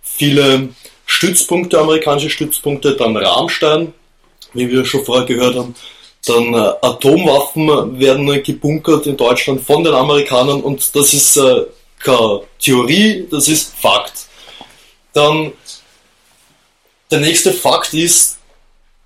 viele 0.02 0.68
Stützpunkte, 1.04 1.78
amerikanische 1.78 2.30
Stützpunkte, 2.30 2.96
dann 2.96 3.16
Rammstein, 3.16 3.92
wie 4.54 4.70
wir 4.70 4.84
schon 4.86 5.04
vorher 5.04 5.26
gehört 5.26 5.56
haben. 5.56 5.74
Dann 6.26 6.54
äh, 6.54 6.72
Atomwaffen 6.82 7.98
werden 7.98 8.42
gebunkert 8.42 9.06
in 9.06 9.16
Deutschland 9.16 9.62
von 9.62 9.84
den 9.84 9.94
Amerikanern 9.94 10.60
und 10.60 10.94
das 10.94 11.14
ist 11.14 11.36
äh, 11.36 11.66
keine 11.98 12.42
Theorie, 12.58 13.26
das 13.30 13.48
ist 13.48 13.74
Fakt. 13.76 14.26
Dann 15.12 15.52
der 17.10 17.20
nächste 17.20 17.52
Fakt 17.52 17.94
ist, 17.94 18.38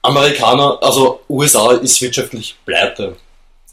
Amerikaner, 0.03 0.79
also 0.81 1.21
USA 1.29 1.73
ist 1.73 2.01
wirtschaftlich 2.01 2.57
pleite. 2.65 3.17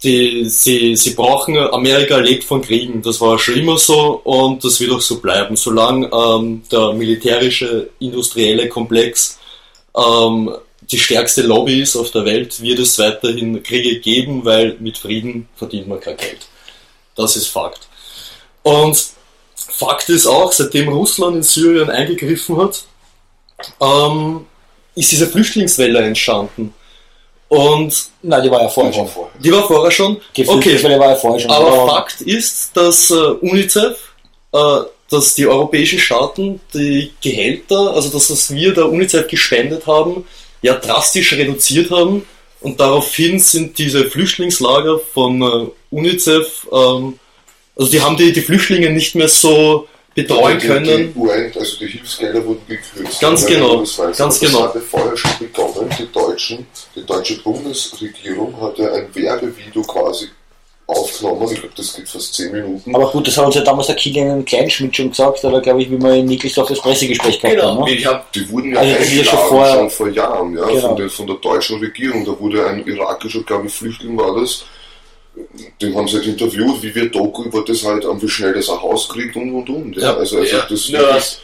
Die, 0.04 0.46
sie, 0.48 0.96
sie 0.96 1.16
brauchen, 1.16 1.58
Amerika 1.58 2.18
lebt 2.18 2.44
von 2.44 2.62
Kriegen, 2.62 3.02
das 3.02 3.20
war 3.20 3.40
schon 3.40 3.56
immer 3.56 3.80
so 3.80 4.22
und 4.24 4.64
das 4.64 4.80
wird 4.80 4.92
auch 4.92 5.02
so 5.02 5.20
bleiben, 5.20 5.56
solange 5.56 6.08
ähm, 6.14 6.62
der 6.72 6.94
militärische, 6.94 7.90
industrielle 8.00 8.70
Komplex 8.70 9.40
ähm, 9.98 10.54
die 10.92 11.00
stärkste 11.00 11.42
Lobby 11.42 11.82
ist 11.82 11.96
auf 11.96 12.12
der 12.12 12.26
Welt, 12.26 12.62
wird 12.62 12.80
es 12.80 12.98
weiterhin 12.98 13.62
Kriege 13.64 14.00
geben, 14.00 14.46
weil 14.46 14.76
mit 14.80 14.98
Frieden 14.98 15.48
verdient 15.56 15.88
man 15.88 16.00
kein 16.00 16.18
Geld. 16.18 16.48
Das 17.16 17.36
ist 17.36 17.48
Fakt. 17.48 17.88
Und 18.64 19.04
Fakt 19.56 20.10
ist 20.10 20.26
auch, 20.28 20.52
seitdem 20.52 20.90
Russland 20.90 21.36
in 21.38 21.44
Syrien 21.44 21.90
eingegriffen 21.90 22.58
hat, 22.58 22.84
ähm, 23.82 24.46
ist 24.96 25.12
diese 25.12 25.28
Flüchtlingswelle 25.28 26.00
entstanden. 26.00 26.74
Und 27.50 28.10
Nein, 28.22 28.44
die 28.44 28.52
war 28.52 28.62
ja 28.62 28.70
vorher 28.70 28.94
schon. 28.94 29.08
vorher. 29.08 29.32
die 29.40 29.52
war 29.52 29.66
vorher 29.68 29.92
schon. 29.92 30.20
Die 30.36 30.48
Okay, 30.48 30.84
war 30.84 30.92
ja 30.92 31.16
vorher 31.16 31.40
schon. 31.40 31.52
aber 31.52 31.88
Fakt 31.88 32.22
ist, 32.22 32.72
dass 32.76 33.10
äh, 33.10 33.14
UNICEF, 33.14 33.98
äh, 34.54 34.80
dass 35.10 35.36
die 35.36 35.48
europäischen 35.48 36.00
Staaten 36.00 36.60
die 36.74 37.14
Gehälter, 37.22 37.94
also 37.94 38.10
dass 38.10 38.28
das 38.28 38.54
wir 38.54 38.74
der 38.74 38.90
UNICEF 38.90 39.28
gespendet 39.28 39.88
haben, 39.88 40.26
ja 40.62 40.76
drastisch 40.76 41.34
reduziert 41.34 41.92
haben. 41.92 42.26
Und 42.60 42.80
daraufhin 42.80 43.40
sind 43.40 43.78
diese 43.78 44.06
Flüchtlingslager 44.06 45.00
von 45.14 45.42
äh, 45.42 45.68
UNICEF, 45.92 46.68
ähm, 46.72 47.20
also 47.76 47.92
die 47.92 48.02
haben 48.02 48.18
die, 48.18 48.34
die 48.34 48.42
Flüchtlinge 48.42 48.90
nicht 48.90 49.14
mehr 49.14 49.28
so 49.28 49.88
betreuen 50.16 50.60
die, 50.60 50.68
können. 50.68 51.14
Die 51.14 51.20
UN, 51.20 51.52
also 51.56 51.78
die 51.78 51.88
Hilfsgelder 51.88 52.44
wurden 52.44 52.66
gekürzt. 52.68 53.22
Ganz 53.22 53.44
Ja, 53.44 53.50
genau, 53.50 53.80
das 53.82 53.98
ganz 54.18 54.38
Aber 54.38 54.48
genau. 54.48 54.60
Das 54.60 54.70
hatte 54.70 54.82
vorher 54.82 55.18
schon 55.18 55.32
begonnen. 55.40 55.96
Die, 56.00 56.12
Deutschen, 56.12 56.66
die 56.96 57.06
deutsche 57.06 57.38
Bundesregierung 57.44 58.60
hatte 58.60 58.92
ein 58.92 59.14
Werbevideo 59.14 59.84
quasi 59.84 60.30
aufgenommen. 60.88 61.44
Ich 61.52 61.60
glaube, 61.60 61.74
das 61.76 61.94
geht 61.96 62.08
fast 62.08 62.34
10 62.34 62.52
Minuten. 62.52 62.96
aber 62.96 63.12
gut, 63.12 63.28
das 63.28 63.38
hat 63.38 63.46
uns 63.46 63.56
ja 63.56 63.62
damals 63.62 63.88
der 63.88 63.96
Kilian 63.98 64.46
Kleinschmidt 64.46 64.96
schon 64.96 65.10
gesagt, 65.10 65.44
oder 65.44 65.60
glaube 65.62 65.82
ich, 65.82 65.92
wie 65.92 66.02
wir 66.02 66.14
in 66.16 66.26
Niklasdorf 66.26 66.70
das 66.70 66.80
Pressegespräch 66.80 67.40
gehabt 67.42 67.56
Genau, 67.58 67.76
haben. 67.76 67.84
Ne? 67.86 67.96
ich 67.96 68.06
habe 68.06 68.24
Die 68.34 68.50
wurden 68.50 68.74
ja 68.74 68.80
Also 68.80 68.94
das 68.94 69.02
ist 69.04 69.12
ja 69.12 69.18
eingeschlagen, 69.20 69.48
schon 69.50 69.58
schon, 69.68 69.80
vor- 69.80 69.90
vor 69.90 70.10
Jahren, 70.10 70.58
ja, 70.58 70.66
Genau. 70.66 70.80
von, 70.88 70.96
der, 70.96 71.10
von 71.10 71.28
der 71.28 71.36
deutschen 71.38 71.80
Regierung. 71.80 72.26
Da 72.26 72.40
wurde 72.40 72.66
ein 72.68 72.86
irakischer, 72.88 73.44
glaube 73.44 73.68
ich, 73.68 73.74
Flüchtling 73.74 74.18
war 74.18 74.40
das. 74.40 74.64
Den 75.82 75.96
haben 75.96 76.08
sie 76.08 76.16
halt 76.18 76.26
interviewt, 76.28 76.82
wie 76.82 76.96
wir 76.96 77.10
Doku 77.12 77.44
über 77.44 77.64
das 77.64 77.86
halt, 77.86 78.06
ähm, 78.06 78.20
wie 78.22 78.28
schnell 78.30 78.54
das 78.54 78.70
ein 78.70 78.82
Haus 78.82 79.08
kriegt 79.08 79.36
und 79.36 79.54
und 79.54 79.70
und. 79.70 79.96
Ja, 79.96 80.02
Ja. 80.04 80.16
also, 80.18 80.38
also 80.38 80.56
ja, 80.56 80.66
das 80.68 80.92
was 80.94 81.40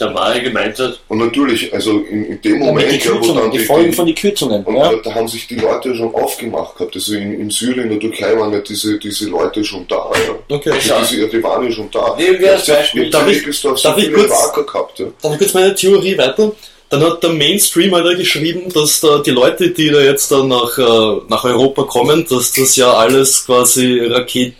der 0.00 0.10
Mari 0.10 0.40
gemeint 0.42 0.78
hat, 0.78 0.98
und 1.08 1.18
natürlich, 1.18 1.72
also 1.72 2.00
in, 2.10 2.24
in 2.24 2.42
dem 2.42 2.60
Ja, 2.60 2.66
Moment, 2.66 2.90
die 2.90 2.96
ja, 3.08 3.14
wo 3.20 3.32
dann 3.32 3.50
die 3.50 3.58
Folgen 3.60 3.92
von 3.92 4.06
den 4.06 4.14
Kürzungen. 4.14 4.64
Und 4.64 4.76
Ja? 4.76 4.92
da, 5.04 5.14
haben 5.14 5.28
sich 5.28 5.46
die 5.46 5.54
Leute 5.56 5.94
schon 5.94 6.12
aufgemacht 6.14 6.76
gehabt. 6.76 6.94
Also 6.96 7.14
in, 7.14 7.40
in 7.40 7.50
Syrien, 7.50 7.84
in 7.84 7.90
der 7.90 8.00
Türkei 8.00 8.36
waren 8.36 8.52
ja 8.52 8.58
diese, 8.58 8.98
diese 8.98 9.28
Leute 9.28 9.62
schon 9.64 9.86
da. 9.86 10.10
Ja. 10.26 10.56
Okay. 10.56 10.72
Schau. 10.80 10.98
Diese, 11.00 11.20
ja, 11.20 11.26
die 11.28 11.42
waren 11.42 11.64
ja 11.64 11.70
schon 11.70 11.88
da. 11.92 12.16
Nehmen 12.18 12.40
wir 12.40 12.46
Ja, 12.56 12.74
Beispiel. 12.76 13.10
Darf 13.10 13.22
Darf 13.24 13.30
ich, 13.32 13.46
ich- 13.46 13.56
so 13.56 13.74
darf 13.74 13.98
ich 13.98 14.12
kurz- 14.12 14.52
gehabt. 14.66 14.98
Ja. 14.98 15.06
Dann 15.22 15.38
kurz 15.38 15.54
meine 15.54 15.74
Theorie 15.74 16.18
weiter. 16.18 16.50
Dann 16.90 17.02
hat 17.02 17.22
der 17.22 17.30
Mainstream 17.30 17.94
halt 17.94 18.16
geschrieben, 18.18 18.70
dass 18.72 19.00
da 19.00 19.18
die 19.18 19.30
Leute, 19.30 19.70
die 19.70 19.90
da 19.90 20.00
jetzt 20.00 20.30
dann 20.30 20.48
nach, 20.48 20.76
äh, 20.78 21.20
nach 21.28 21.42
Europa 21.44 21.84
kommen, 21.84 22.26
dass 22.28 22.52
das 22.52 22.76
ja 22.76 22.92
alles 22.92 23.46
quasi 23.46 24.00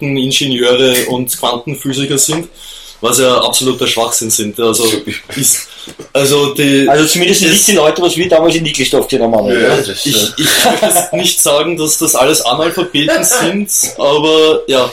Raketeningenieure 0.09 0.95
und 1.09 1.37
Quantenphysiker 1.39 2.19
sind, 2.19 2.49
was 3.01 3.19
ja 3.19 3.39
absoluter 3.41 3.87
Schwachsinn 3.87 4.31
sind. 4.31 4.59
Also, 4.59 4.85
ist, 5.37 5.69
also 6.13 6.55
die, 6.55 6.89
Also 6.89 7.07
zumindest 7.07 7.43
nicht 7.43 7.69
die 7.69 7.73
Leute, 7.73 8.01
was 8.03 8.17
wir 8.17 8.29
damals 8.29 8.55
in 8.55 8.63
Niklasdorf 8.63 9.09
genommen 9.09 9.35
haben. 9.37 9.49
Ja, 9.49 9.59
Ja. 9.59 9.77
das, 9.77 10.07
ich, 10.07 10.17
ich 10.39 10.65
möchte 10.65 10.87
jetzt 10.87 11.13
nicht 11.13 11.41
sagen, 11.41 11.77
dass 11.77 11.99
das 11.99 12.15
alles 12.15 12.41
Analphabeten 12.43 13.23
sind, 13.25 13.71
aber 13.99 14.63
ja. 14.67 14.91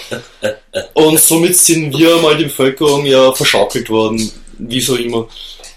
Und 0.94 1.20
somit 1.20 1.56
sind 1.58 1.98
wir 1.98 2.18
mal 2.18 2.36
die 2.38 2.46
Bevölkerung 2.46 3.06
ja 3.06 3.32
verschaukelt 3.34 3.90
worden, 3.90 4.32
wie 4.58 4.82
so 4.82 4.96
immer. 4.96 5.28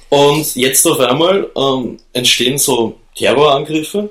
Und 0.08 0.54
jetzt 0.56 0.86
auf 0.86 1.00
einmal 1.00 1.48
ähm, 1.56 1.98
entstehen 2.12 2.58
so 2.58 2.96
Terrorangriffe 3.16 4.10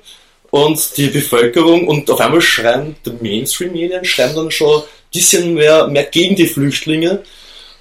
und 0.51 0.97
die 0.97 1.07
Bevölkerung 1.07 1.88
und 1.88 2.09
auf 2.11 2.20
einmal 2.20 2.41
schreien 2.41 2.95
die 3.05 3.11
Mainstream-Medien 3.22 4.03
schreien 4.05 4.36
dann 4.36 4.51
schon 4.51 4.82
ein 4.82 4.88
bisschen 5.14 5.53
mehr, 5.53 5.88
mehr 5.88 6.03
gegen 6.03 6.36
die 6.36 6.47
Flüchtlinge. 6.47 7.24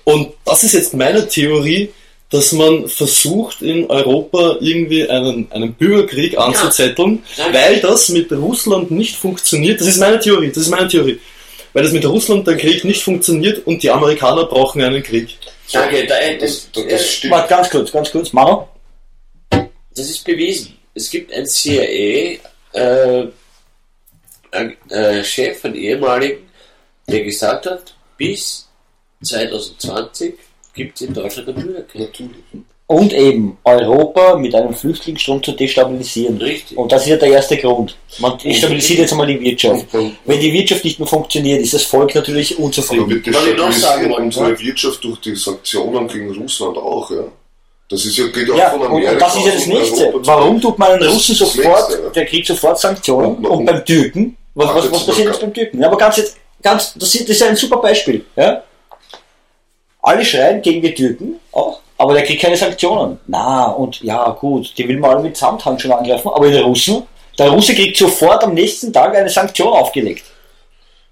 Und 0.05 0.33
das 0.45 0.65
ist 0.65 0.73
jetzt 0.73 0.95
meine 0.95 1.29
Theorie, 1.29 1.91
dass 2.31 2.53
man 2.53 2.89
versucht 2.89 3.61
in 3.61 3.89
Europa 3.91 4.57
irgendwie 4.61 5.09
einen, 5.09 5.51
einen 5.53 5.75
Bürgerkrieg 5.75 6.39
anzuzetteln, 6.39 7.23
Ja. 7.37 7.53
weil 7.53 7.79
das 7.81 8.09
mit 8.09 8.33
Russland 8.33 8.91
nicht 8.91 9.17
funktioniert. 9.17 9.81
Das 9.81 9.87
ist 9.89 9.99
meine 9.99 10.19
Theorie, 10.19 10.49
das 10.49 10.59
ist 10.65 10.71
meine 10.71 10.89
Theorie. 10.89 11.21
Weil 11.75 11.85
das 11.85 11.93
mit 11.93 12.05
Russland 12.07 12.47
der 12.47 12.57
Krieg 12.57 12.85
nicht 12.85 13.03
funktioniert 13.03 13.67
und 13.67 13.83
die 13.83 13.91
Amerikaner 13.91 14.45
brauchen 14.47 14.83
einen 14.83 15.03
Krieg. 15.03 15.37
danke, 15.73 16.07
da, 16.07 16.15
Das, 16.41 16.69
das, 16.73 16.85
das, 16.85 16.85
das 16.93 17.11
stimmt. 17.13 17.33
Warte, 17.35 17.49
ganz 17.49 17.71
kurz, 17.71 17.93
ganz 17.93 18.11
kurz. 18.11 18.33
Mano? 18.33 18.69
das 19.95 20.09
ist 20.09 20.25
bewiesen. 20.25 20.77
Es 20.95 21.11
gibt 21.11 21.33
ein 21.33 21.47
CIA, 21.47 22.39
äh, 22.73 23.27
ein, 24.53 24.77
äh, 24.91 25.23
Chef, 25.25 25.65
einen 25.65 25.75
ehemaligen, 25.75 26.39
der 27.09 27.25
gesagt 27.25 27.67
hat, 27.67 27.95
bis 28.17 28.69
2020 29.23 30.35
gibt 30.75 31.01
es 31.01 31.07
in 31.07 31.15
Deutschland 31.15 31.49
einen 31.49 31.63
Bürgerkrieg. 31.63 32.01
Natürlich. 32.03 32.37
Und 32.87 33.13
eben 33.15 33.57
Europa 33.65 34.37
mit 34.37 34.55
einem 34.55 34.75
Flüchtlingsstrom 34.75 35.43
zu 35.43 35.53
destabilisieren. 35.53 36.37
Richtig. 36.37 36.77
Und 36.77 36.93
das 36.93 37.03
ist 37.03 37.09
ja 37.09 37.17
der 37.17 37.29
erste 37.29 37.57
Grund. 37.57 37.97
Man 38.19 38.37
destabilisiert 38.37 38.99
jetzt 38.99 39.13
einmal 39.13 39.27
die 39.27 39.41
Wirtschaft. 39.41 39.87
Wenn 40.27 40.41
die 40.41 40.53
Wirtschaft 40.53 40.85
nicht 40.85 40.99
mehr 40.99 41.09
funktioniert, 41.09 41.63
ist 41.63 41.73
das 41.73 41.85
Volk 41.85 42.15
natürlich 42.15 42.53
aber 42.53 42.65
unzufrieden. 42.65 43.23
wir 43.25 43.55
noch 43.55 43.73
sagen 43.73 44.13
destabilisieren 44.13 44.25
unsere 44.25 44.59
Wirtschaft 44.61 45.03
durch 45.05 45.21
die 45.21 45.35
Sanktionen 45.35 46.07
gegen 46.07 46.35
Russland 46.37 46.77
auch. 46.77 47.11
Ja. 47.11 47.25
Das 47.89 48.05
ist 48.05 48.17
ja, 48.19 48.27
geht 48.27 48.51
auch 48.51 48.57
Ja, 48.59 48.71
von 48.71 48.83
Amerika 48.83 49.13
und 49.13 49.21
das 49.21 49.37
ist 49.37 49.47
ja 49.47 49.53
das 49.53 49.67
Nächste. 49.67 50.15
Warum 50.17 50.61
tut 50.61 50.79
man 50.79 50.99
Das 50.99 51.13
Russen 51.15 51.35
sofort, 51.35 51.65
Nächste, 51.89 52.03
ja. 52.05 52.11
der 52.11 52.27
kriegt 52.27 52.47
sofort 52.47 52.79
Sanktionen 52.79 53.37
Und- 53.37 53.47
und, 53.47 53.59
und- 53.59 53.65
beim 53.67 53.85
Türken, 53.85 54.37
was, 54.55 54.75
was, 54.75 54.93
was 54.93 55.07
passiert 55.07 55.29
jetzt 55.29 55.41
beim 55.41 55.55
Türken? 55.55 55.81
Ja, 55.81 55.87
aber 55.89 55.97
ganz 55.97 56.17
jetzt, 56.19 56.37
ganz, 56.63 56.93
das 56.95 57.15
ist, 57.15 57.23
das 57.29 57.37
ist 57.37 57.43
ein 57.43 57.57
super 57.57 57.79
Beispiel. 57.79 58.25
Ja? 58.37 58.63
Alle 60.03 60.25
schreien 60.25 60.61
gegen 60.63 60.83
die 60.83 60.95
Türken 60.95 61.37
auch, 61.53 61.81
aber 61.97 62.15
der 62.15 62.25
kriegt 62.25 62.43
keine 62.43 62.57
Sanktionen. 62.57 63.19
Na, 63.27 63.67
und 63.71 64.01
ja, 64.03 64.29
gut, 64.31 64.73
die 64.77 64.87
will 64.89 64.99
man 64.99 65.11
alle 65.13 65.23
mit 65.23 65.37
Samthandschuhen 65.37 65.93
angreifen, 65.95 66.29
aber 66.35 66.51
die 66.51 66.59
Russen, 66.59 67.05
der 67.39 67.51
Russe 67.51 67.75
kriegt 67.75 67.97
sofort 67.97 68.43
am 68.45 68.55
nächsten 68.55 68.93
Tag 68.93 69.15
eine 69.17 69.29
Sanktion 69.29 69.69
aufgelegt. 69.73 70.25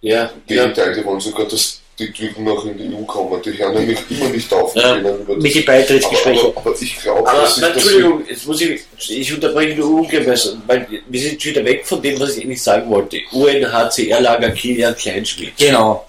Ja, 0.01 0.31
Im 0.47 0.57
ja. 0.57 0.63
Gegenteil, 0.63 0.95
die 0.95 1.05
wollen 1.05 1.21
sogar, 1.21 1.47
dass 1.47 1.81
die 1.99 2.11
Türken 2.13 2.45
noch 2.45 2.65
in 2.65 2.79
die 2.79 2.95
EU 2.97 3.03
kommen. 3.05 3.41
Die 3.43 3.57
hören 3.59 3.75
nämlich 3.75 3.99
immer 4.11 4.31
nicht 4.31 4.53
auf 4.53 4.75
mit 4.75 4.83
Ja, 4.83 4.97
das- 4.97 5.37
mit 5.37 5.55
den 5.55 5.65
Beitrittsgesprächen. 5.67 6.47
Aber, 6.49 6.61
aber, 6.61 6.71
aber 6.71 6.83
ich 6.83 6.99
glaube, 6.99 7.29
Aber 7.29 7.41
dass 7.43 7.59
ich, 7.59 7.63
Entschuldigung, 7.65 8.23
jetzt 8.29 8.47
muss 8.47 8.61
ich, 8.63 8.81
ich 9.11 9.35
unterbreche 9.35 9.79
nur 9.79 10.01
ungemessen, 10.01 10.63
weil 10.67 10.87
wir 11.07 11.21
sind 11.21 11.41
schon 11.43 11.53
wieder 11.53 11.65
weg 11.67 11.87
von 11.87 12.01
dem, 12.01 12.19
was 12.19 12.37
ich 12.37 12.45
eigentlich 12.45 12.63
sagen 12.63 12.91
wollte. 12.91 13.19
UNHCR-Lager 13.33 14.51
Kilian 14.51 14.97
Kleinschmidt. 14.97 15.57
Genau. 15.59 16.07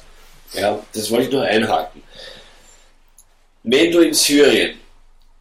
Ja, 0.54 0.80
das 0.94 1.12
wollte 1.12 1.26
ich 1.28 1.32
noch 1.34 1.42
einhaken. 1.42 2.02
Wenn 3.64 3.92
du 3.92 4.00
in 4.00 4.14
Syrien 4.14 4.80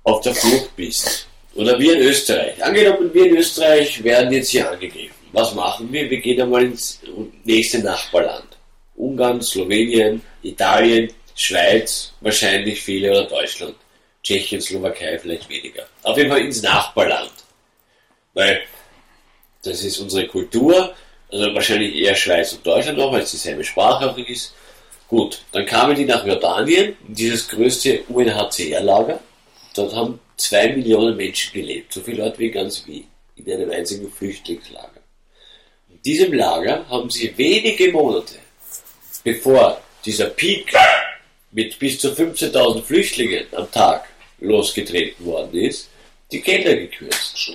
auf 0.05 0.21
der 0.21 0.35
Flucht 0.35 0.77
bist, 0.77 1.27
oder 1.55 1.79
wir 1.79 1.95
in 1.95 2.01
Österreich, 2.01 2.63
angenommen 2.63 3.13
wir 3.13 3.27
in 3.27 3.37
Österreich 3.37 4.03
werden 4.05 4.33
jetzt 4.33 4.51
hier 4.51 4.71
angegriffen, 4.71 5.15
was 5.33 5.55
machen 5.55 5.93
wir? 5.93 6.09
Wir 6.11 6.21
gehen 6.21 6.41
einmal 6.41 6.65
ins 6.65 7.01
nächste 7.45 7.79
Nachbarland. 7.79 8.57
Ungarn, 8.97 9.41
Slowenien, 9.41 10.23
Italien, 10.43 11.13
Schweiz, 11.35 12.13
wahrscheinlich 12.21 12.81
viele 12.83 13.11
oder 13.11 13.25
Deutschland. 13.25 13.75
Tschechien, 14.23 14.61
Slowakei 14.61 15.19
vielleicht 15.19 15.49
weniger. 15.49 15.87
Auf 16.03 16.17
jeden 16.19 16.31
Fall 16.31 16.43
ins 16.43 16.63
Nachbarland. 16.63 17.33
Weil 18.35 18.63
das 19.63 19.83
ist 19.83 19.99
unsere 19.99 20.27
Kultur, 20.27 20.95
also 21.33 21.55
wahrscheinlich 21.55 21.95
eher 21.95 22.15
Schweiz 22.15 22.53
und 22.53 22.67
Deutschland 22.67 22.99
auch, 22.99 23.13
weil 23.13 23.23
es 23.23 23.31
dieselbe 23.31 23.65
Sprache 23.65 24.11
auch 24.11 24.19
ist. 24.19 24.55
Gut, 25.11 25.43
dann 25.51 25.67
kamen 25.67 25.97
die 25.97 26.05
nach 26.05 26.25
Jordanien, 26.25 26.97
in 27.09 27.15
dieses 27.17 27.49
größte 27.49 28.05
UNHCR-Lager. 28.09 29.19
Dort 29.75 29.93
haben 29.93 30.21
zwei 30.37 30.69
Millionen 30.69 31.17
Menschen 31.17 31.53
gelebt, 31.53 31.93
so 31.93 32.01
viele 32.01 32.23
Leute 32.23 32.39
wie 32.39 32.53
ganz 32.53 32.87
Wien, 32.87 33.09
in 33.35 33.53
einem 33.53 33.71
einzigen 33.73 34.09
Flüchtlingslager. 34.09 35.01
In 35.89 36.01
diesem 36.03 36.33
Lager 36.33 36.89
haben 36.89 37.11
sie 37.11 37.37
wenige 37.37 37.91
Monate, 37.91 38.37
bevor 39.25 39.81
dieser 40.05 40.27
Peak 40.27 40.73
mit 41.51 41.77
bis 41.81 41.99
zu 41.99 42.11
15.000 42.11 42.81
Flüchtlingen 42.83 43.47
am 43.51 43.69
Tag 43.73 44.09
losgetreten 44.39 45.27
worden 45.27 45.55
ist, 45.55 45.89
die 46.31 46.41
Gelder 46.41 46.77
gekürzt. 46.77 47.51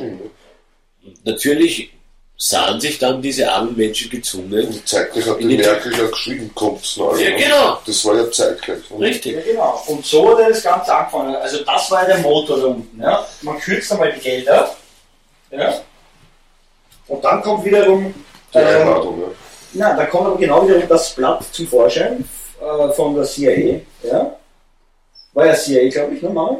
Natürlich 1.23 1.91
sahen 2.37 2.81
sich 2.81 2.99
dann 2.99 3.21
diese 3.21 3.49
armen 3.49 3.75
Menschen 3.75 4.09
gezwungen. 4.09 4.67
Und 4.67 4.87
zeitgleich 4.87 5.25
hat 5.27 5.39
die 5.39 5.57
Merkel 5.57 5.97
ja 5.97 6.07
geschrieben, 6.07 6.51
kommt's 6.53 6.97
neu. 6.97 7.17
Ja, 7.17 7.37
genau. 7.37 7.79
Das 7.85 8.05
war 8.05 8.15
ja 8.15 8.29
zeitgleich. 8.29 8.79
Richtig. 8.99 9.35
Ja, 9.35 9.41
genau. 9.41 9.83
Und 9.87 10.05
so 10.05 10.37
hat 10.37 10.49
das 10.49 10.61
Ganze 10.61 10.93
angefangen. 10.93 11.35
Also 11.35 11.63
das 11.63 11.91
war 11.91 12.05
der 12.05 12.17
Motor 12.19 12.59
da 12.59 12.65
unten. 12.65 13.01
Ja. 13.01 13.25
Man 13.41 13.57
kürzt 13.59 13.91
einmal 13.91 14.11
die 14.11 14.19
Gelder. 14.19 14.75
Ja. 15.51 15.81
Und 17.07 17.23
dann 17.23 17.41
kommt 17.41 17.63
wiederum 17.63 18.13
Die 18.53 18.57
ähm, 18.57 18.67
Einladung, 18.67 19.21
ja. 19.21 19.27
Na, 19.73 19.95
da 19.95 20.05
kommt 20.05 20.27
aber 20.27 20.37
genau 20.37 20.67
wiederum 20.67 20.87
das 20.87 21.13
Blatt 21.13 21.43
zum 21.51 21.67
Vorschein 21.67 22.27
äh, 22.59 22.89
von 22.93 23.15
der 23.15 23.25
CIA. 23.25 23.81
Ja? 24.03 24.35
War 25.33 25.45
ja 25.45 25.55
CIA, 25.55 25.89
glaube 25.89 26.15
ich, 26.15 26.21
nochmal. 26.21 26.57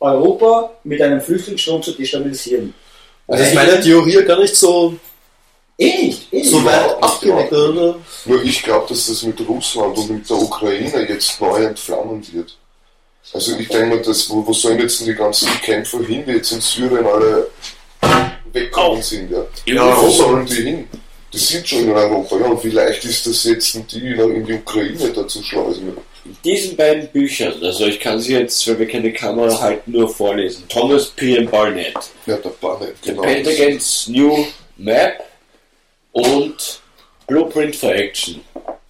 Europa 0.00 0.72
mit 0.84 1.00
einem 1.00 1.20
Flüchtlingsstrom 1.20 1.82
zu 1.82 1.92
destabilisieren. 1.92 2.74
Also 3.28 3.44
ist 3.44 3.54
meine 3.54 3.80
Theorie 3.80 4.24
gar 4.24 4.40
nicht 4.40 4.56
so, 4.56 4.94
Eh 5.78 6.06
nicht, 6.06 6.32
eh 6.32 6.36
nicht. 6.36 6.50
so 6.50 6.64
weit 6.64 7.02
abgeweckt? 7.02 7.52
Nur 7.52 8.42
ich 8.44 8.62
glaube, 8.62 8.86
dass 8.88 9.06
das 9.06 9.22
mit 9.22 9.40
Russland 9.48 9.96
und 9.96 10.10
mit 10.10 10.28
der 10.30 10.36
Ukraine 10.36 11.08
jetzt 11.08 11.40
neu 11.40 11.64
entflammen 11.64 12.22
wird. 12.32 12.56
Also 13.32 13.56
ich 13.56 13.68
denke 13.68 13.96
mir, 13.96 14.02
dass, 14.02 14.28
wo, 14.28 14.46
wo 14.46 14.52
sollen 14.52 14.78
jetzt 14.80 15.00
denn 15.00 15.08
die 15.08 15.14
ganzen 15.14 15.48
Kämpfer 15.62 16.00
hin, 16.04 16.24
die 16.26 16.32
jetzt 16.32 16.52
in 16.52 16.60
Syrien 16.60 17.06
alle 17.06 17.48
weggekommen 18.52 19.02
sind? 19.02 19.30
Ja. 19.30 19.44
Ja, 19.66 20.02
wo 20.02 20.10
sollen 20.10 20.44
die 20.46 20.54
hin? 20.62 20.88
Die 21.32 21.38
sind 21.38 21.66
schon 21.66 21.84
in 21.84 21.92
Europa, 21.92 22.36
ja. 22.36 22.46
Und 22.46 22.62
wie 22.62 22.70
leicht 22.70 23.04
ist 23.04 23.26
das 23.26 23.44
jetzt, 23.44 23.74
die 23.92 24.14
noch 24.14 24.28
in 24.28 24.44
die 24.44 24.54
Ukraine 24.54 25.08
da 25.14 25.26
zu 25.26 25.42
schleusen? 25.42 25.96
In 26.24 26.36
diesen 26.44 26.76
beiden 26.76 27.08
Büchern, 27.08 27.54
also 27.62 27.86
ich 27.86 27.98
kann 27.98 28.20
sie 28.20 28.34
jetzt, 28.34 28.66
weil 28.68 28.78
wir 28.78 28.88
keine 28.88 29.12
Kamera 29.12 29.60
halten, 29.60 29.90
nur 29.90 30.08
vorlesen. 30.08 30.64
Thomas 30.68 31.06
P. 31.10 31.40
Barnett. 31.42 31.94
Ja, 32.26 32.36
der 32.36 32.50
Barnett, 32.60 32.94
The 33.02 33.10
genau. 33.10 33.22
Pentagon's 33.22 34.06
New 34.08 34.46
Map 34.76 35.24
und 36.12 36.80
Blueprint 37.26 37.74
for 37.74 37.92
Action. 37.94 38.40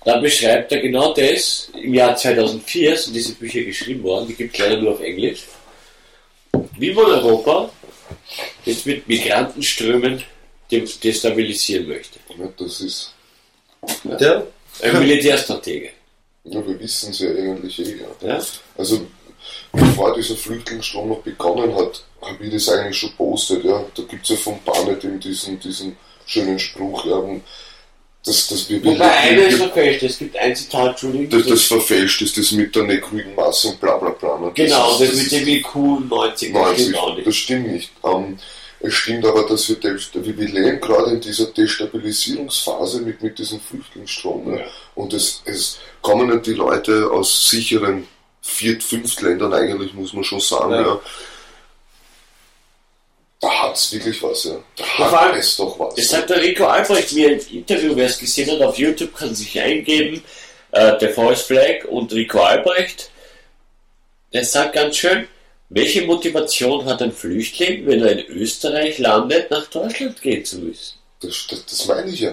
Da 0.04 0.18
beschreibt 0.18 0.72
er 0.72 0.80
genau 0.80 1.14
das. 1.14 1.70
Im 1.80 1.94
Jahr 1.94 2.16
2004 2.16 2.96
sind 2.96 3.14
diese 3.14 3.34
Bücher 3.34 3.62
geschrieben 3.62 4.02
worden, 4.02 4.26
die 4.28 4.34
gibt 4.34 4.54
es 4.54 4.60
leider 4.60 4.76
nur 4.80 4.92
auf 4.92 5.00
Englisch. 5.00 5.44
Wie 6.78 6.92
man 6.92 7.06
Europa 7.06 7.70
jetzt 8.64 8.84
mit 8.84 9.06
Migrantenströmen 9.08 10.22
de- 10.70 10.88
destabilisieren 11.02 11.88
möchte. 11.88 12.18
Ja, 12.36 12.48
das 12.58 12.80
ist, 12.80 13.14
Der? 14.04 14.46
Ein 14.82 14.98
Militärstratege. 14.98 15.90
Ja, 16.44 16.66
wir 16.66 16.78
wissen 16.80 17.10
es 17.10 17.18
ja 17.20 17.30
eigentlich 17.30 17.78
eh. 17.78 18.00
Ja. 18.26 18.40
Also, 18.76 19.06
bevor 19.72 20.14
dieser 20.14 20.36
Flüchtlingsstrom 20.36 21.08
noch 21.10 21.20
begonnen 21.20 21.74
hat, 21.76 22.04
habe 22.20 22.44
ich 22.44 22.52
das 22.52 22.68
eigentlich 22.68 22.98
schon 22.98 23.12
postet. 23.12 23.64
Ja. 23.64 23.84
Da 23.94 24.02
gibt 24.04 24.24
es 24.24 24.30
ja 24.30 24.36
von 24.36 24.58
Barnett 24.64 25.04
eben 25.04 25.20
diesen, 25.20 25.58
diesen 25.60 25.96
schönen 26.26 26.58
Spruch, 26.58 27.04
ja, 27.06 27.22
dass, 28.24 28.46
dass 28.46 28.68
wir, 28.70 28.84
Wobei 28.84 29.10
einer 29.10 29.46
ist 29.48 29.56
verfälscht. 29.58 30.02
Es 30.04 30.18
gibt 30.18 30.36
ein 30.36 30.54
Zitat, 30.54 30.90
Entschuldigung. 30.90 31.30
das, 31.30 31.48
das 31.48 31.62
verfälscht 31.64 32.22
ist, 32.22 32.36
das 32.38 32.52
mit 32.52 32.74
der 32.76 32.84
negrünen 32.84 33.34
Masse 33.34 33.68
und 33.68 33.80
bla 33.80 33.96
bla 33.96 34.10
bla. 34.10 34.38
ne. 34.38 34.52
genau, 34.54 34.96
das, 34.98 35.10
ist- 35.10 35.32
mit 35.32 35.32
dem 35.32 35.48
IQ 35.48 35.74
90. 36.08 36.52
das 36.52 36.62
90, 36.62 36.82
stimmt 36.84 36.98
auch 36.98 37.14
nicht. 37.16 37.26
das 37.26 37.34
stimmt 37.36 37.72
nicht. 37.72 37.90
Ähm, 38.04 38.38
es 38.82 38.94
stimmt 38.94 39.24
aber, 39.24 39.46
dass 39.46 39.68
wir, 39.68 39.78
wir 39.80 40.48
leben 40.48 40.80
gerade 40.80 41.12
in 41.12 41.20
dieser 41.20 41.46
Destabilisierungsphase 41.46 43.02
mit, 43.02 43.22
mit 43.22 43.38
diesem 43.38 43.60
Flüchtlingsstrom. 43.60 44.50
Ne? 44.50 44.60
Ja. 44.60 44.66
Und 44.96 45.12
es, 45.12 45.42
es 45.44 45.78
kommen 46.00 46.28
nicht 46.28 46.46
die 46.46 46.54
Leute 46.54 47.08
aus 47.10 47.48
sicheren 47.48 48.08
Viert-, 48.42 48.82
Fünftländern 48.82 49.54
eigentlich, 49.54 49.94
muss 49.94 50.12
man 50.12 50.24
schon 50.24 50.40
sagen. 50.40 50.72
Ja. 50.72 50.82
Ja. 50.82 51.00
Da 53.40 53.62
hat 53.62 53.76
es 53.76 53.92
wirklich 53.92 54.22
was, 54.22 54.44
ja. 54.44 54.56
Da 54.76 54.84
Ja, 54.98 55.10
hat 55.10 55.36
es 55.36 55.56
doch 55.56 55.78
was. 55.78 55.94
Das 55.94 56.08
sagt 56.08 56.30
der 56.30 56.40
Rico 56.40 56.64
Albrecht 56.64 57.12
mir 57.12 57.32
im 57.32 57.58
Interview, 57.58 57.94
wer 57.94 58.06
es 58.06 58.18
gesehen 58.18 58.50
hat, 58.50 58.62
auf 58.62 58.78
YouTube 58.78 59.16
kann 59.16 59.34
sich 59.34 59.60
eingeben, 59.60 60.22
äh, 60.72 60.98
der 60.98 61.10
False 61.10 61.44
Flag 61.44 61.84
und 61.88 62.12
Rico 62.12 62.40
Albrecht. 62.40 63.10
Der 64.32 64.44
sagt 64.44 64.74
ganz 64.74 64.96
schön, 64.96 65.28
welche 65.74 66.02
Motivation 66.02 66.84
hat 66.84 67.00
ein 67.00 67.12
Flüchtling, 67.12 67.86
wenn 67.86 68.02
er 68.02 68.12
in 68.12 68.36
Österreich 68.36 68.98
landet, 68.98 69.50
nach 69.50 69.66
Deutschland 69.68 70.20
gehen 70.20 70.44
zu 70.44 70.58
müssen? 70.58 70.98
Das, 71.20 71.46
das, 71.48 71.64
das 71.64 71.86
meine 71.86 72.10
ich 72.10 72.20
ja. 72.20 72.32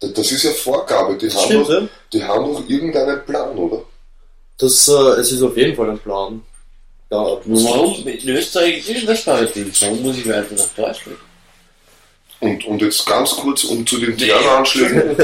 Das, 0.00 0.12
das 0.12 0.32
ist 0.32 0.42
ja 0.42 0.50
Vorgabe. 0.50 1.16
Die 1.16 1.30
haben, 1.30 1.44
Stimmt, 1.46 1.68
doch, 1.68 1.80
ja. 1.80 1.88
die 2.12 2.22
haben 2.22 2.52
doch 2.52 2.68
irgendeinen 2.68 3.24
Plan, 3.24 3.56
oder? 3.56 3.84
Das, 4.58 4.86
äh, 4.88 5.20
es 5.20 5.32
ist 5.32 5.42
auf 5.42 5.56
jeden 5.56 5.74
Fall 5.74 5.90
ein 5.90 5.98
Plan. 5.98 6.42
Ja, 7.10 7.38
Warum? 7.44 8.06
In 8.06 8.28
Österreich 8.28 8.86
ist 8.86 9.08
das 9.08 9.24
Paradies. 9.24 9.80
Warum 9.80 10.02
muss 10.02 10.18
ich 10.18 10.28
weiter 10.28 10.54
nach 10.54 10.68
Deutschland? 10.76 11.18
Und, 12.40 12.64
und 12.66 12.82
jetzt 12.82 13.06
ganz 13.06 13.30
kurz, 13.30 13.64
um 13.64 13.86
zu 13.86 13.98
den 13.98 14.18
Terroranschlägen, 14.18 15.16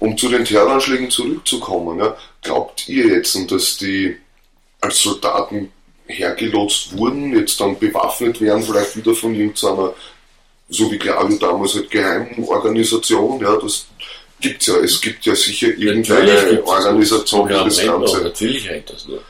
um 0.00 0.18
zu 0.18 0.28
den 0.28 0.44
Terroranschlägen 0.44 1.08
zurückzukommen, 1.08 1.98
ja, 1.98 2.14
glaubt 2.42 2.86
ihr 2.88 3.06
jetzt, 3.06 3.38
dass 3.50 3.78
die 3.78 4.18
als 4.82 5.00
Soldaten 5.00 5.72
hergelotst 6.10 6.96
wurden, 6.96 7.36
jetzt 7.36 7.60
dann 7.60 7.78
bewaffnet 7.78 8.40
werden, 8.40 8.62
vielleicht 8.62 8.96
wieder 8.96 9.14
von 9.14 9.34
irgendeiner, 9.34 9.94
so 10.68 10.90
wie 10.90 10.98
Claudio 10.98 11.36
damals 11.38 11.74
halt 11.74 11.90
geheimen 11.90 12.44
Organisation, 12.46 13.40
ja, 13.40 13.56
das 13.56 13.86
gibt's 14.40 14.66
ja, 14.66 14.76
es 14.76 15.00
gibt 15.00 15.26
ja 15.26 15.34
sicher 15.34 15.68
irgendeine. 15.68 16.62
Organisation, 16.64 17.48
die 17.48 17.54
Ja, 17.54 17.64
das. 17.64 17.76
Ganze 17.84 18.22
Natürlich 18.22 18.68
rennt 18.70 18.90
das 18.90 19.06
nur. 19.06 19.22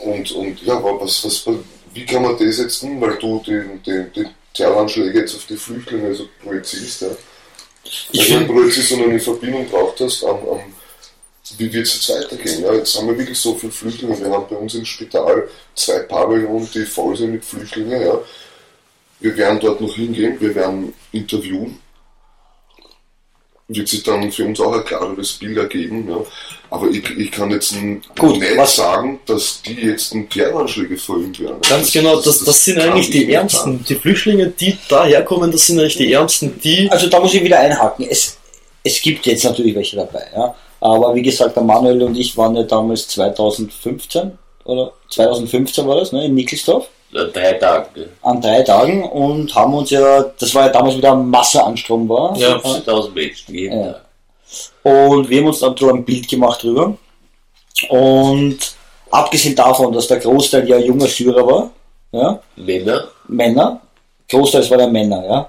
und, 0.00 0.30
und 0.32 0.62
ja, 0.62 0.74
aber 0.76 1.00
was, 1.00 1.24
was, 1.24 1.46
wie 1.94 2.04
kann 2.04 2.22
man 2.22 2.36
das 2.38 2.58
jetzt 2.58 2.80
tun, 2.80 3.00
weil 3.00 3.16
du 3.18 3.42
die, 3.46 3.62
die, 3.84 4.04
die 4.14 4.26
Terroranschläge 4.54 5.20
jetzt 5.20 5.34
auf 5.36 5.46
die 5.46 5.56
Flüchtlinge 5.56 6.14
so 6.14 6.26
projizierst, 6.42 7.02
ja? 7.02 7.08
Ich 7.84 8.08
Ich 8.12 8.24
find- 8.26 8.48
wenn 8.48 8.56
du 8.56 8.64
jetzt 8.64 8.88
so 8.88 8.96
eine 8.96 9.20
Verbindung 9.20 9.68
braucht 9.68 10.00
hast, 10.00 10.24
am, 10.24 10.36
am, 10.48 10.60
wie 11.58 11.72
wird 11.72 11.86
es 11.86 11.94
jetzt 11.94 12.08
weitergehen? 12.08 12.62
Ja, 12.62 12.72
jetzt 12.74 12.96
haben 12.96 13.08
wir 13.08 13.18
wirklich 13.18 13.38
so 13.38 13.54
viele 13.54 13.72
Flüchtlinge. 13.72 14.18
Wir 14.18 14.30
haben 14.30 14.46
bei 14.48 14.56
uns 14.56 14.74
im 14.74 14.84
Spital 14.84 15.48
zwei 15.74 16.00
Pavillon, 16.00 16.68
die 16.74 16.84
voll 16.84 17.16
sind 17.16 17.32
mit 17.32 17.44
Flüchtlingen. 17.44 18.00
Ja. 18.00 18.18
Wir 19.20 19.36
werden 19.36 19.60
dort 19.60 19.80
noch 19.80 19.94
hingehen, 19.94 20.36
wir 20.40 20.54
werden 20.54 20.92
interviewen. 21.12 21.78
Wird 23.68 23.88
sich 23.88 24.04
dann 24.04 24.30
für 24.30 24.44
uns 24.44 24.60
auch 24.60 24.72
ein 24.72 24.84
klareres 24.84 25.32
Bild 25.32 25.56
ergeben. 25.58 26.08
Ja. 26.08 26.18
Aber 26.70 26.88
ich, 26.88 27.08
ich 27.18 27.32
kann 27.32 27.50
jetzt 27.50 27.74
Gut, 28.16 28.38
nicht 28.38 28.56
was- 28.56 28.76
sagen, 28.76 29.18
dass 29.26 29.60
die 29.62 29.74
jetzt 29.74 30.14
ein 30.14 30.28
Terroranschläge 30.28 30.96
verübt 30.96 31.40
werden. 31.40 31.60
Ganz 31.68 31.90
genau, 31.92 32.20
das, 32.20 32.44
das 32.44 32.64
sind 32.64 32.78
kann 32.78 32.90
eigentlich 32.90 33.06
ich 33.08 33.10
die 33.26 33.32
Ärmsten. 33.32 33.84
Die 33.84 33.96
Flüchtlinge, 33.96 34.48
die 34.50 34.78
daherkommen, 34.88 35.50
das 35.50 35.66
sind 35.66 35.80
eigentlich 35.80 35.96
die 35.96 36.12
Ärmsten, 36.12 36.60
die. 36.60 36.88
Also 36.92 37.08
da 37.08 37.18
muss 37.18 37.34
ich 37.34 37.42
wieder 37.42 37.58
einhaken. 37.58 38.06
Es, 38.08 38.36
es 38.84 39.00
gibt 39.00 39.26
jetzt 39.26 39.42
natürlich 39.44 39.74
welche 39.74 39.96
dabei, 39.96 40.26
ja. 40.32 40.54
Aber 40.80 41.14
wie 41.14 41.22
gesagt, 41.22 41.56
der 41.56 41.62
Manuel 41.62 42.02
und 42.02 42.16
ich 42.16 42.36
waren 42.36 42.56
ja 42.56 42.62
damals 42.62 43.08
2015 43.08 44.38
oder 44.64 44.92
2015 45.10 45.86
war 45.86 45.96
das, 45.96 46.12
ne, 46.12 46.26
in 46.26 46.34
Nickelsdorf 46.34 46.88
Nach 47.12 47.32
drei 47.32 47.52
Tagen. 47.54 48.04
An 48.22 48.40
drei 48.40 48.62
Tagen 48.62 49.04
und 49.04 49.54
haben 49.54 49.74
uns 49.74 49.90
ja, 49.90 50.24
das 50.38 50.54
war 50.54 50.66
ja 50.66 50.72
damals 50.72 50.96
wieder 50.96 51.12
ein 51.12 51.28
Masseanstrom 51.28 52.08
war. 52.08 52.36
Ja. 52.36 52.56
15.000 52.56 53.12
Menschen 53.12 53.54
jeden 53.54 53.80
Ja. 53.80 53.92
Tag. 53.92 54.02
Und 54.82 55.28
wir 55.28 55.40
haben 55.40 55.48
uns 55.48 55.60
dann 55.60 55.76
so 55.76 55.88
ein 55.88 56.04
Bild 56.04 56.28
gemacht 56.28 56.62
drüber. 56.62 56.96
Und 57.88 58.58
abgesehen 59.10 59.56
davon, 59.56 59.92
dass 59.92 60.06
der 60.06 60.18
Großteil 60.18 60.68
ja 60.68 60.78
junger 60.78 61.06
Syrer 61.06 61.46
war, 61.46 61.70
ja, 62.12 62.40
Männer. 62.56 63.08
Männer, 63.28 63.80
Großteils 64.28 64.70
war 64.70 64.78
der 64.78 64.88
Männer, 64.88 65.24
ja. 65.26 65.48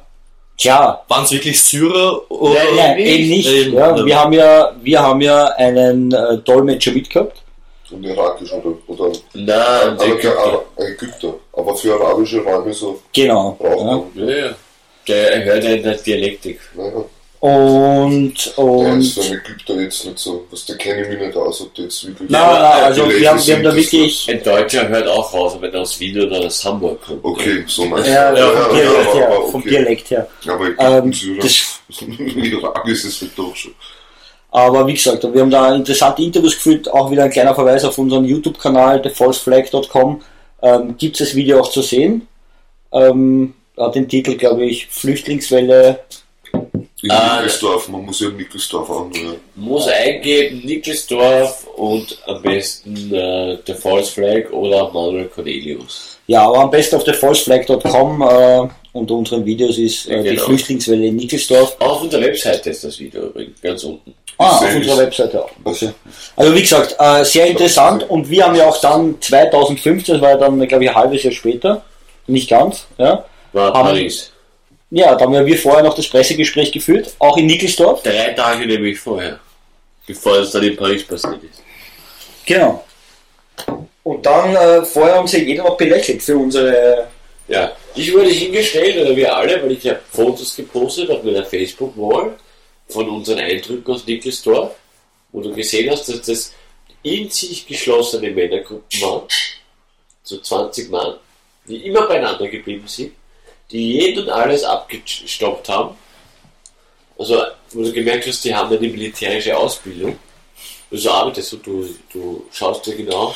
Tja, 0.58 1.04
Waren 1.08 1.24
es 1.24 1.32
wirklich 1.32 1.62
Syrer? 1.62 2.32
Oder? 2.32 2.56
Nein, 2.56 2.76
nein, 2.76 2.98
eben 3.00 3.30
nicht. 3.30 3.48
Eben, 3.50 3.74
ja. 3.76 3.96
ja. 3.96 4.06
Wir 4.06 4.20
haben 4.20 4.34
ja, 4.34 4.76
wir 4.82 5.00
haben 5.04 5.22
ja 5.22 5.46
einen 5.50 6.12
äh, 6.12 6.38
Dolmetscher 6.40 6.92
mitgehabt. 6.92 7.38
Und 7.92 8.04
irakisch 8.04 8.52
oder, 8.54 8.74
oder 8.88 9.12
der 9.34 9.92
der, 9.92 10.08
Ägypter. 10.08 10.64
Ägypter. 10.78 11.34
Aber 11.54 11.76
für 11.76 11.94
arabische 11.94 12.40
Räume 12.42 12.74
so 12.74 13.00
Genau. 13.14 13.56
braucht 13.60 13.78
Ja. 13.80 13.84
man. 13.86 14.04
Ja, 14.16 14.36
ja. 14.48 14.56
Der 15.08 15.46
hört 15.46 15.64
ja 15.64 15.70
in 15.70 15.84
der 15.84 15.94
Dialektik. 15.96 16.60
Naja, 16.76 17.06
Und, 17.40 18.34
der 18.58 18.64
und 18.64 19.00
ist 19.00 19.14
für 19.14 19.22
einen 19.22 19.42
Ägypter 19.46 19.80
jetzt 19.80 20.06
nicht 20.06 20.18
so, 20.18 20.48
was 20.50 20.66
der 20.66 20.76
kenne 20.78 21.04
ich 21.04 21.10
mich 21.10 21.20
nicht 21.20 21.38
aus, 21.38 21.62
ob 21.62 21.74
der 21.76 21.84
jetzt 21.84 22.08
wirklich. 22.08 22.30
Nein, 22.32 22.42
nein, 22.42 22.84
also 22.84 23.08
wir 23.08 23.30
haben, 23.30 23.46
wir 23.46 23.56
haben 23.56 23.64
da 23.64 23.76
wirklich, 23.76 24.28
Ein 24.30 24.44
Deutscher 24.44 24.88
hört 24.90 25.08
auch 25.08 25.32
raus, 25.34 25.56
wenn 25.60 25.72
er 25.72 25.82
aus 25.82 26.00
Wien 26.00 26.20
oder 26.20 26.40
aus 26.40 26.66
Hamburg 26.66 27.00
kommt. 27.06 27.24
Okay, 27.24 27.64
so 27.68 27.86
meinst 27.86 28.10
ja, 28.10 28.32
du. 28.32 28.42
vom 28.42 28.74
Dialekt 28.74 29.14
her, 29.14 29.28
aber 29.28 29.48
vom 29.52 29.62
okay. 29.62 29.70
Dialekt 29.70 30.10
her. 30.10 30.28
Aber 30.48 30.66
Ähm, 30.80 31.14
Syrien, 31.14 31.40
das- 31.42 31.80
Irak 32.02 32.88
ist 32.88 33.06
es 33.06 33.26
doch 33.36 33.56
schon. 33.56 33.74
Aber 34.50 34.88
wie 34.88 34.94
gesagt, 34.94 35.22
wir 35.32 35.42
haben 35.42 35.52
da 35.52 35.76
interessante 35.76 36.24
Interviews 36.24 36.56
geführt, 36.56 36.92
auch 36.92 37.12
wieder 37.12 37.26
ein 37.26 37.30
kleiner 37.32 37.54
Verweis 37.54 37.86
auf 37.86 37.98
unseren 38.00 38.26
YouTube-Kanal, 38.26 39.02
thefalseflag.com, 39.02 40.22
ähm, 40.64 40.96
gibt 40.98 41.20
es 41.20 41.28
das 41.28 41.36
Video 41.36 41.60
auch 41.60 41.70
zu 41.70 41.84
sehen. 41.84 42.28
Ähm, 42.92 43.54
hat 43.78 43.94
den 43.94 44.10
Titel, 44.10 44.36
glaube 44.38 44.66
ich, 44.66 44.88
Flüchtlingswelle. 44.88 46.00
In 47.04 47.12
Ah, 47.12 47.36
Nickelsdorf, 47.36 47.88
man 47.90 48.06
muss 48.06 48.20
ja 48.22 48.30
Nickelsdorf 48.30 48.90
nur. 48.90 49.36
Muss 49.56 49.88
eingeben, 49.88 50.62
Nickelsdorf 50.66 51.68
und 51.76 52.18
am 52.26 52.42
besten 52.42 53.14
äh, 53.14 53.58
der 53.68 53.76
False 53.76 54.12
Flag 54.12 54.50
oder 54.52 54.92
Manuel 54.92 55.26
Cornelius. 55.26 56.18
Ja, 56.26 56.48
aber 56.48 56.60
am 56.62 56.72
besten 56.72 56.96
auf 56.96 57.04
thefalseflag.com 57.04 58.22
äh, 58.24 58.68
unter 58.94 59.14
unseren 59.14 59.46
Videos 59.46 59.78
ist 59.78 60.08
äh, 60.10 60.16
Ja, 60.18 60.24
die 60.24 60.30
genau. 60.30 60.44
Flüchtlingswelle 60.46 61.06
in 61.06 61.18
Nickelsdorf. 61.18 61.76
Auf 61.80 62.02
unserer 62.02 62.22
Webseite 62.22 62.72
ist 62.72 62.84
das 62.84 62.98
Video 63.00 63.28
übrigens, 63.28 63.62
ganz 63.62 63.84
unten. 63.84 64.16
Ah, 64.40 64.58
auf 64.58 64.76
unserer. 64.76 64.98
Webseite 64.98 65.44
auch. 65.44 65.52
Okay. 65.64 65.90
Also 66.36 66.56
wie 66.56 66.62
gesagt, 66.62 66.96
äh, 67.00 67.24
sehr 67.24 67.46
interessant 67.46 68.10
und 68.10 68.28
wir 68.28 68.44
haben 68.46 68.56
ja 68.56 68.68
auch 68.68 68.82
dann 68.82 69.22
2015, 69.22 70.16
das 70.16 70.22
war 70.22 70.32
ja 70.32 70.38
dann 70.38 70.68
glaube 70.68 70.84
ich 70.84 70.90
ein 70.90 70.96
halbes 70.96 71.22
Jahr 71.24 71.34
später, 71.34 71.84
nicht 72.26 72.50
ganz, 72.50 72.88
ja. 72.98 73.24
War 73.54 73.74
Haben- 73.74 73.90
Paris. 73.90 74.32
Ja, 74.90 75.16
da 75.16 75.26
haben 75.26 75.46
wir 75.46 75.58
vorher 75.58 75.84
noch 75.84 75.96
das 75.96 76.08
Pressegespräch 76.08 76.72
geführt, 76.72 77.14
auch 77.20 77.38
in 77.38 77.46
Nickelsdorf. 77.46 78.04
Drei 78.04 78.32
Tage 78.34 78.66
nämlich 78.66 79.00
vorher. 79.00 79.40
Bevor 80.06 80.38
es 80.38 80.52
dann 80.52 80.64
in 80.64 80.78
Paris 80.78 81.04
passiert 81.04 81.44
ist. 81.44 81.62
Genau. 82.46 82.86
Und 84.04 84.26
dann 84.26 84.56
äh, 84.56 84.86
vorher 84.86 85.16
haben 85.16 85.28
sie 85.28 85.44
jeder 85.44 85.64
noch 85.64 85.76
belächelt 85.76 86.24
für 86.24 86.38
unsere. 86.38 87.08
Ja, 87.50 87.74
ich 87.96 88.14
wurde 88.14 88.30
hingestellt, 88.30 88.98
oder 88.98 89.16
wir 89.16 89.36
alle, 89.36 89.62
weil 89.62 89.72
ich 89.74 89.88
habe 89.88 90.00
Fotos 90.12 90.56
gepostet 90.56 91.10
auf 91.10 91.24
meiner 91.24 91.46
Facebook-Wall 91.46 92.38
von 92.88 93.10
unseren 93.10 93.40
Eindrücken 93.40 93.94
aus 93.94 94.06
Nickelsdorf, 94.06 94.76
wo 95.32 95.42
du 95.42 95.54
gesehen 95.54 95.90
hast, 95.90 96.08
dass 96.08 96.22
das 96.22 96.54
in 97.04 97.30
sich 97.30 97.68
geschlossene 97.68 98.32
Männergruppen 98.32 99.02
waren, 99.02 99.28
so 100.24 100.38
20 100.40 100.90
Mann, 100.90 101.16
die 101.68 101.86
immer 101.88 102.08
beieinander 102.08 102.48
geblieben 102.48 102.88
sind, 102.88 103.14
die 103.72 103.94
jeden 103.94 104.24
und 104.24 104.30
alles 104.30 104.64
abgestoppt 104.64 105.70
haben. 105.70 105.96
Also, 107.18 107.42
wo 107.72 107.82
du 107.84 107.92
gemerkt 107.92 108.28
hast, 108.28 108.44
die 108.44 108.54
haben 108.54 108.76
eine 108.76 108.88
militärische 108.88 109.58
Ausbildung. 109.58 110.18
Also 110.92 111.12
arbeitest 111.12 111.52
du, 111.54 111.58
du, 111.58 111.96
du 112.14 112.46
schaust 112.52 112.86
dir 112.86 112.96
genau. 112.96 113.36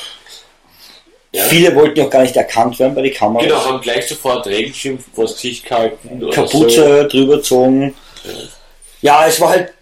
Ja. 1.33 1.43
Viele 1.45 1.73
wollten 1.75 1.99
ja 1.99 2.05
auch 2.05 2.09
gar 2.09 2.23
nicht 2.23 2.35
erkannt 2.35 2.77
werden 2.79 2.93
bei 2.93 3.03
den 3.03 3.13
Kameras. 3.13 3.47
Genau, 3.47 3.65
haben 3.65 3.81
gleich 3.81 4.07
sofort 4.07 4.45
Regenschirm 4.47 4.99
vors 5.13 5.35
Gesicht 5.35 5.65
gehalten. 5.65 6.29
Kapuze 6.29 7.07
drüber 7.07 7.37
gezogen. 7.37 7.95
Ja, 9.01 9.25
es 9.27 9.39
war 9.39 9.49
halt 9.49 9.73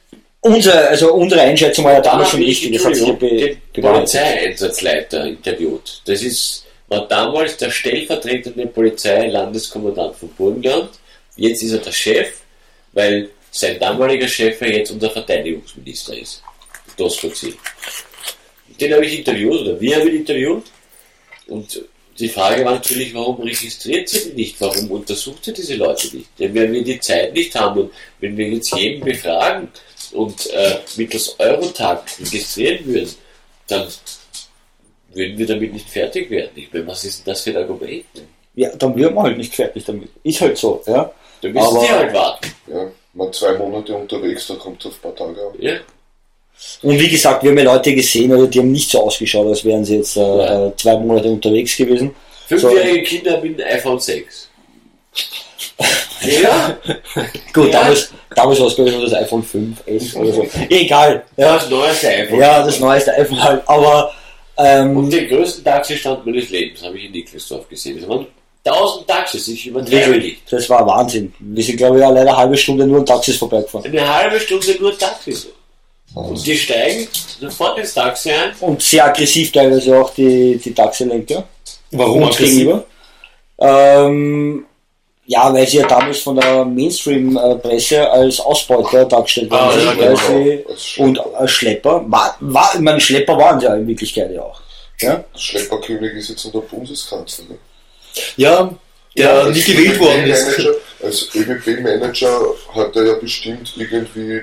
unser, 0.41 0.89
also 0.89 1.13
unsere 1.13 1.41
Einschätzung 1.41 1.85
war 1.85 1.93
ja 1.93 2.03
So. 2.03 2.09
damals 2.09 2.29
schon 2.29 2.43
richtig. 2.43 2.73
Das 2.73 2.85
hat 2.85 2.95
sich 2.95 3.07
ja. 3.07 3.81
Polizeieinsatzleiter 3.81 5.25
interviewt. 5.25 6.01
Das 6.05 6.21
ist, 6.21 6.65
war 6.89 7.07
damals 7.07 7.55
der 7.57 7.69
stellvertretende 7.69 8.65
Polizeilandeskommandant 8.67 10.15
von 10.15 10.29
Burgenland. 10.29 10.89
Jetzt 11.35 11.63
ist 11.63 11.73
er 11.73 11.79
der 11.79 11.91
Chef, 11.91 12.41
weil 12.93 13.29
sein 13.51 13.79
damaliger 13.79 14.27
Chef 14.27 14.59
ja 14.61 14.67
jetzt 14.67 14.91
unser 14.91 15.11
Verteidigungsminister 15.11 16.17
ist. 16.17 16.43
Das 16.97 17.15
Ziel. 17.17 17.53
Den 18.79 18.93
habe 18.93 19.05
ich 19.05 19.19
interviewt, 19.19 19.61
oder 19.61 19.79
wir 19.79 19.95
haben 19.95 20.07
ihn 20.07 20.17
interviewt. 20.17 20.65
Und 21.47 21.81
die 22.17 22.29
Frage 22.29 22.65
war 22.65 22.73
natürlich, 22.73 23.13
warum 23.13 23.41
registriert 23.41 24.09
sie 24.09 24.29
ihn 24.29 24.35
nicht? 24.35 24.59
Warum 24.59 24.91
untersucht 24.91 25.45
sie 25.45 25.53
diese 25.53 25.75
Leute 25.75 26.15
nicht? 26.15 26.27
Denn 26.37 26.53
wenn 26.53 26.71
wir 26.73 26.83
die 26.83 26.99
Zeit 26.99 27.33
nicht 27.33 27.55
haben 27.55 27.81
und 27.81 27.91
wenn 28.19 28.35
wir 28.35 28.49
jetzt 28.49 28.75
jeden 28.75 29.03
befragen 29.03 29.69
und 30.11 30.49
äh, 30.51 30.79
mittels 30.97 31.39
Eurotag 31.39 32.03
registrieren 32.19 32.85
würden, 32.85 33.15
dann 33.67 33.87
würden 35.13 35.37
wir 35.37 35.45
damit 35.47 35.73
nicht 35.73 35.89
fertig 35.89 36.29
werden. 36.29 36.51
Ich 36.55 36.71
meine, 36.73 36.87
was 36.87 37.03
ist 37.03 37.25
denn 37.25 37.33
das 37.33 37.41
für 37.41 37.51
ein 37.51 37.57
Argument? 37.57 38.05
Ja, 38.55 38.69
dann 38.77 38.95
wird 38.95 39.13
man 39.13 39.25
halt 39.25 39.37
nicht 39.37 39.53
fertig 39.55 39.83
damit. 39.85 40.09
Ist 40.23 40.41
halt 40.41 40.57
so, 40.57 40.81
ja. 40.85 41.11
Da 41.41 41.47
müssen 41.47 41.67
Aber- 41.67 41.79
die 41.85 41.91
halt 41.91 42.13
warten. 42.13 42.51
Ja, 42.67 42.87
mal 43.13 43.31
zwei 43.31 43.53
Monate 43.57 43.95
unterwegs, 43.95 44.47
da 44.47 44.55
kommt 44.55 44.81
es 44.81 44.87
auf 44.87 44.93
ein 44.97 45.01
paar 45.01 45.15
Tage 45.15 45.39
an. 45.41 45.53
Ja? 45.59 45.73
Und 46.81 46.99
wie 46.99 47.07
gesagt, 47.09 47.41
wir 47.43 47.51
haben 47.51 47.57
ja 47.57 47.63
Leute 47.63 47.95
gesehen, 47.95 48.31
also 48.33 48.45
die 48.47 48.59
haben 48.59 48.71
nicht 48.71 48.89
so 48.91 49.01
ausgeschaut, 49.05 49.47
als 49.47 49.63
wären 49.63 49.85
sie 49.85 49.95
jetzt 49.97 50.17
äh, 50.17 50.19
Ja. 50.21 50.73
zwei 50.75 50.97
Monate 50.97 51.29
unterwegs 51.29 51.75
gewesen. 51.77 52.13
Fünfjährige 52.47 53.03
Kinder 53.03 53.39
mit 53.39 53.61
einem 53.61 53.77
iPhone 53.77 53.99
6. 53.99 54.49
ja? 56.21 56.77
Gut, 57.53 57.71
Ja. 57.73 57.79
damals, 57.81 58.11
damals 58.35 58.59
war 58.59 58.67
es 58.67 58.75
glaube 58.75 58.89
ich 58.89 59.01
das 59.01 59.13
iPhone 59.13 59.43
5, 59.43 59.77
11 59.85 60.15
oder 60.17 60.33
so. 60.33 60.47
Egal. 60.69 61.23
Ja, 61.37 61.53
Das 61.55 61.69
neueste 61.69 62.09
iPhone. 62.09 62.39
ja 62.39 62.63
das 62.65 62.79
neueste 62.79 63.13
iPhone 63.15 63.41
halt. 63.43 63.63
Aber 63.67 64.11
ähm, 64.59 64.97
Und 64.97 65.11
den 65.11 65.27
größten 65.29 65.63
Taxistand 65.63 66.25
meines 66.25 66.49
Lebens 66.49 66.83
habe 66.83 66.97
ich 66.97 67.05
in 67.05 67.11
Nickelsdorf 67.11 67.67
gesehen. 67.69 67.97
Es 67.97 68.07
waren 68.07 68.27
1000 68.65 69.07
Taxis, 69.07 69.47
ich 69.47 69.67
übertreibe 69.67 70.17
nicht. 70.17 70.41
das 70.51 70.69
war 70.69 70.85
Wahnsinn. 70.85 71.33
Wir 71.39 71.63
sind 71.63 71.77
glaube 71.77 71.97
ich 71.97 72.01
ja 72.01 72.09
leider 72.09 72.29
eine 72.29 72.37
halbe 72.37 72.57
Stunde 72.57 72.85
nur 72.85 72.99
an 72.99 73.05
Taxis 73.05 73.37
vorbeigefahren. 73.37 73.89
Eine 73.89 74.15
halbe 74.15 74.39
Stunde 74.39 74.75
nur 74.79 74.97
Taxis. 74.97 75.47
Und 76.13 76.45
die 76.45 76.57
steigen 76.57 77.07
sofort 77.39 77.77
ins 77.77 77.93
Taxi 77.93 78.31
ein. 78.31 78.51
Und 78.59 78.81
sehr 78.81 79.05
aggressiv 79.05 79.51
teilweise 79.51 79.97
auch 80.01 80.13
die, 80.13 80.57
die 80.57 80.73
Taxilenker. 80.73 81.47
Warum 81.91 82.23
aggressiv? 82.23 82.57
gegenüber. 82.57 82.85
Ähm, 83.59 84.65
ja, 85.29 85.53
weil 85.53 85.67
sie 85.67 85.77
ja 85.77 85.85
damals 85.85 86.21
von 86.21 86.37
der 86.37 86.65
Mainstream-Presse 86.65 88.09
als 88.09 88.39
Ausbeuter 88.39 89.05
dargestellt 89.05 89.51
worden 89.51 89.63
Ah, 89.63 89.71
sind, 89.71 90.01
ja, 90.01 90.29
weil 90.29 90.65
genau. 90.65 91.07
und 91.07 91.19
als 91.35 91.51
Schlepper, 91.51 92.03
war, 92.07 92.35
war, 92.39 92.71
ich 92.73 92.79
meine, 92.79 92.99
Schlepper 92.99 93.37
waren 93.37 93.59
sie 93.59 93.67
ja 93.67 93.75
in 93.75 93.87
Wirklichkeit 93.87 94.31
ja 94.31 94.41
auch. 94.41 94.59
Ja? 94.99 95.23
Schlepperkönig 95.35 96.13
ist 96.15 96.29
jetzt 96.29 96.45
unter 96.45 96.61
Bundeskanzler. 96.61 97.45
Ne? 97.47 97.57
Ja, 98.37 98.73
der 99.15 99.43
Als 99.43 99.55
nie 99.55 99.61
gewählt 99.61 99.99
worden 99.99 100.25
ist. 100.25 100.67
Als 101.03 101.35
ÖBB-Manager 101.35 102.41
hat 102.73 102.95
er 102.95 103.05
ja 103.05 103.13
bestimmt 103.13 103.71
irgendwie 103.77 104.41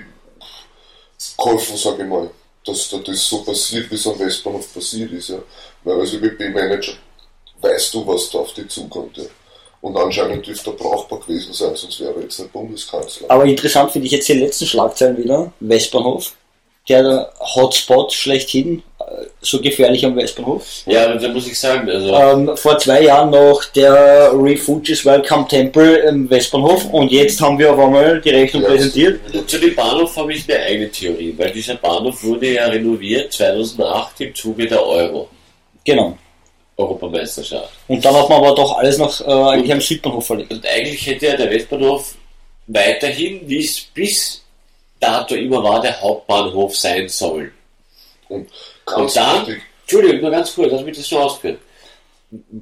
geholfen, 1.36 1.76
sage 1.76 2.04
ich 2.04 2.08
mal, 2.08 2.30
dass 2.64 2.90
da 2.90 2.98
das 2.98 3.26
so 3.26 3.42
passiert, 3.42 3.90
wie 3.90 3.96
es 3.96 4.06
am 4.06 4.16
Westbahnhof 4.20 4.72
passiert 4.72 5.10
ist. 5.10 5.30
Ja. 5.30 5.38
Weil 5.82 5.98
als 5.98 6.12
ÖBB-Manager 6.12 6.92
weißt 7.60 7.92
du, 7.92 8.06
was 8.06 8.30
da 8.30 8.38
auf 8.38 8.54
dich 8.54 8.68
zukommt. 8.68 9.16
Ja. 9.16 9.24
Und 9.80 9.96
anscheinend 9.96 10.46
dürfte 10.46 10.70
er 10.70 10.76
brauchbar 10.76 11.20
gewesen 11.20 11.52
sein, 11.52 11.74
sonst 11.76 12.00
wäre 12.00 12.14
er 12.16 12.22
jetzt 12.22 12.38
nicht 12.40 12.52
Bundeskanzler. 12.52 13.30
Aber 13.30 13.44
interessant 13.44 13.92
finde 13.92 14.06
ich 14.06 14.12
jetzt 14.12 14.28
die 14.28 14.32
letzten 14.34 14.66
Schlagzeilen 14.66 15.16
wieder. 15.18 15.52
Westbahnhof, 15.60 16.32
der 16.88 17.32
Hotspot 17.54 18.12
schlechthin, 18.12 18.82
äh, 18.98 19.26
so 19.40 19.60
gefährlich 19.60 20.04
am 20.04 20.16
Westbahnhof. 20.16 20.64
Ja, 20.86 21.14
da 21.14 21.28
muss 21.28 21.46
ich 21.46 21.58
sagen, 21.58 21.88
also 21.88 22.12
Ähm, 22.14 22.56
vor 22.56 22.78
zwei 22.78 23.02
Jahren 23.02 23.30
noch 23.30 23.64
der 23.76 24.32
Refugees 24.34 25.04
Welcome 25.04 25.46
Temple 25.48 25.98
im 25.98 26.28
Westbahnhof 26.30 26.86
und 26.92 27.12
jetzt 27.12 27.40
haben 27.40 27.58
wir 27.58 27.72
auf 27.72 27.78
einmal 27.78 28.20
die 28.20 28.30
Rechnung 28.30 28.62
Ja, 28.64 28.70
präsentiert. 28.70 29.20
zu 29.48 29.58
dem 29.58 29.74
Bahnhof 29.76 30.16
habe 30.16 30.32
ich 30.32 30.48
eine 30.50 30.60
eigene 30.64 30.90
Theorie, 30.90 31.34
weil 31.36 31.52
dieser 31.52 31.76
Bahnhof 31.76 32.24
wurde 32.24 32.52
ja 32.54 32.66
renoviert 32.66 33.32
2008 33.32 34.20
im 34.22 34.34
Zuge 34.34 34.66
der 34.66 34.84
Euro. 34.84 35.28
Genau. 35.84 36.16
Europameisterschaft. 36.76 37.72
Und 37.88 38.04
dann 38.04 38.14
hat 38.14 38.28
man 38.28 38.38
aber 38.38 38.54
doch 38.54 38.76
alles 38.76 38.98
noch 38.98 39.20
äh, 39.20 39.30
eigentlich 39.30 39.72
am 39.72 39.80
Südbahnhof 39.80 40.26
verlegt. 40.26 40.52
Und 40.52 40.66
eigentlich 40.66 41.06
hätte 41.06 41.26
ja 41.26 41.36
der 41.36 41.50
Westbahnhof 41.50 42.14
weiterhin, 42.66 43.40
wie 43.48 43.64
es 43.64 43.80
bis 43.80 44.42
dato 45.00 45.34
immer 45.34 45.62
war, 45.62 45.80
der 45.80 46.00
Hauptbahnhof 46.00 46.76
sein 46.76 47.08
sollen. 47.08 47.52
Und 48.28 48.48
ganz 48.84 48.98
Und 48.98 49.16
dann, 49.16 49.62
Entschuldigung, 49.82 50.20
nur 50.20 50.30
ganz 50.30 50.54
kurz, 50.54 50.72
lass 50.72 50.82
mich 50.82 50.96
das 50.96 51.08
schon 51.08 51.22
ausführen. 51.22 51.58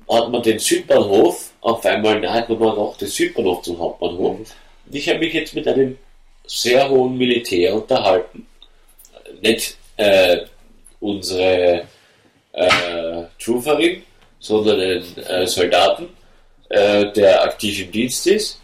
Hat 0.09 0.31
man 0.31 0.43
den 0.43 0.59
Südbahnhof, 0.59 1.51
auf 1.61 1.85
einmal 1.85 2.31
hat 2.31 2.49
man 2.49 2.59
noch 2.59 2.97
den 2.99 3.09
Südbahnhof 3.09 3.63
zum 3.63 3.79
Hauptbahnhof. 3.79 4.39
Und 4.87 4.95
ich 4.95 5.09
habe 5.09 5.19
mich 5.19 5.33
jetzt 5.33 5.55
mit 5.55 5.67
einem 5.67 5.99
sehr 6.47 6.89
hohen 6.89 7.17
Militär 7.17 7.75
unterhalten. 7.75 8.47
Nicht 9.41 9.77
äh, 9.97 10.41
unsere 11.01 11.87
äh, 12.55 13.25
Trooperin, 13.43 14.03
sondern 14.41 14.81
einen 14.81 15.17
äh, 15.19 15.47
Soldaten, 15.47 16.09
äh, 16.69 17.13
der 17.13 17.43
aktiv 17.45 17.81
im 17.83 17.93
Dienst 17.93 18.27
ist. 18.27 18.61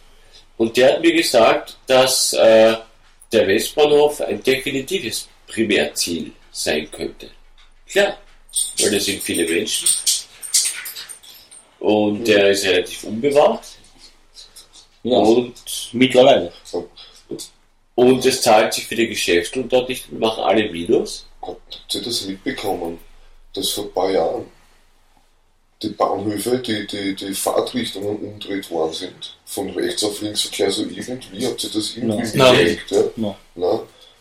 Und 0.57 0.77
der 0.77 0.95
hat 0.95 1.01
mir 1.01 1.13
gesagt, 1.13 1.77
dass 1.87 2.33
äh, 2.35 2.77
der 3.33 3.47
Westbahnhof 3.47 4.21
ein 4.21 4.43
definitives 4.43 5.29
Primärziel 5.47 6.33
sein 6.53 6.91
könnte. 6.91 7.31
Klar, 7.89 8.19
weil 8.81 8.91
da 8.91 9.01
sind 9.01 9.23
viele 9.23 9.49
Menschen 9.51 9.89
und 11.79 12.27
der 12.29 12.51
ist 12.51 12.65
relativ 12.67 13.05
unbewacht 13.05 13.65
Ja, 15.03 15.17
und, 15.17 15.55
mittlerweile. 15.93 16.53
und 17.95 18.27
es 18.27 18.43
zahlt 18.43 18.75
sich 18.75 18.87
für 18.87 18.97
die 18.97 19.09
Geschäfte 19.09 19.61
und 19.61 19.73
dort 19.73 19.89
nicht, 19.89 20.13
machen 20.13 20.45
alle 20.45 20.69
Minus. 20.71 21.27
habt 21.41 21.83
ihr 21.95 22.03
das 22.03 22.27
mitbekommen, 22.27 22.99
dass 23.55 23.71
vor 23.71 23.85
ein 23.85 23.93
paar 23.93 24.11
Jahren 24.11 24.45
die 25.83 25.89
Bahnhöfe, 25.89 26.59
die, 26.59 26.87
die, 26.87 27.15
die 27.15 27.35
Fahrtrichtungen 27.35 28.17
umdreht 28.17 28.71
worden 28.71 28.93
sind, 28.93 29.37
von 29.47 29.71
rechts 29.71 30.05
auf 30.05 30.21
links 30.21 30.43
Verkehr, 30.43 30.71
so 30.71 30.83
irgendwie, 30.83 31.47
habt 31.47 31.65
ihr 31.65 31.71
das 31.71 31.97
irgendwie 31.97 32.39
Nein. 32.39 32.57
mitgekriegt? 32.57 32.91
Ja? 32.91 33.05
Nein. 33.17 33.35
Na, 33.55 33.81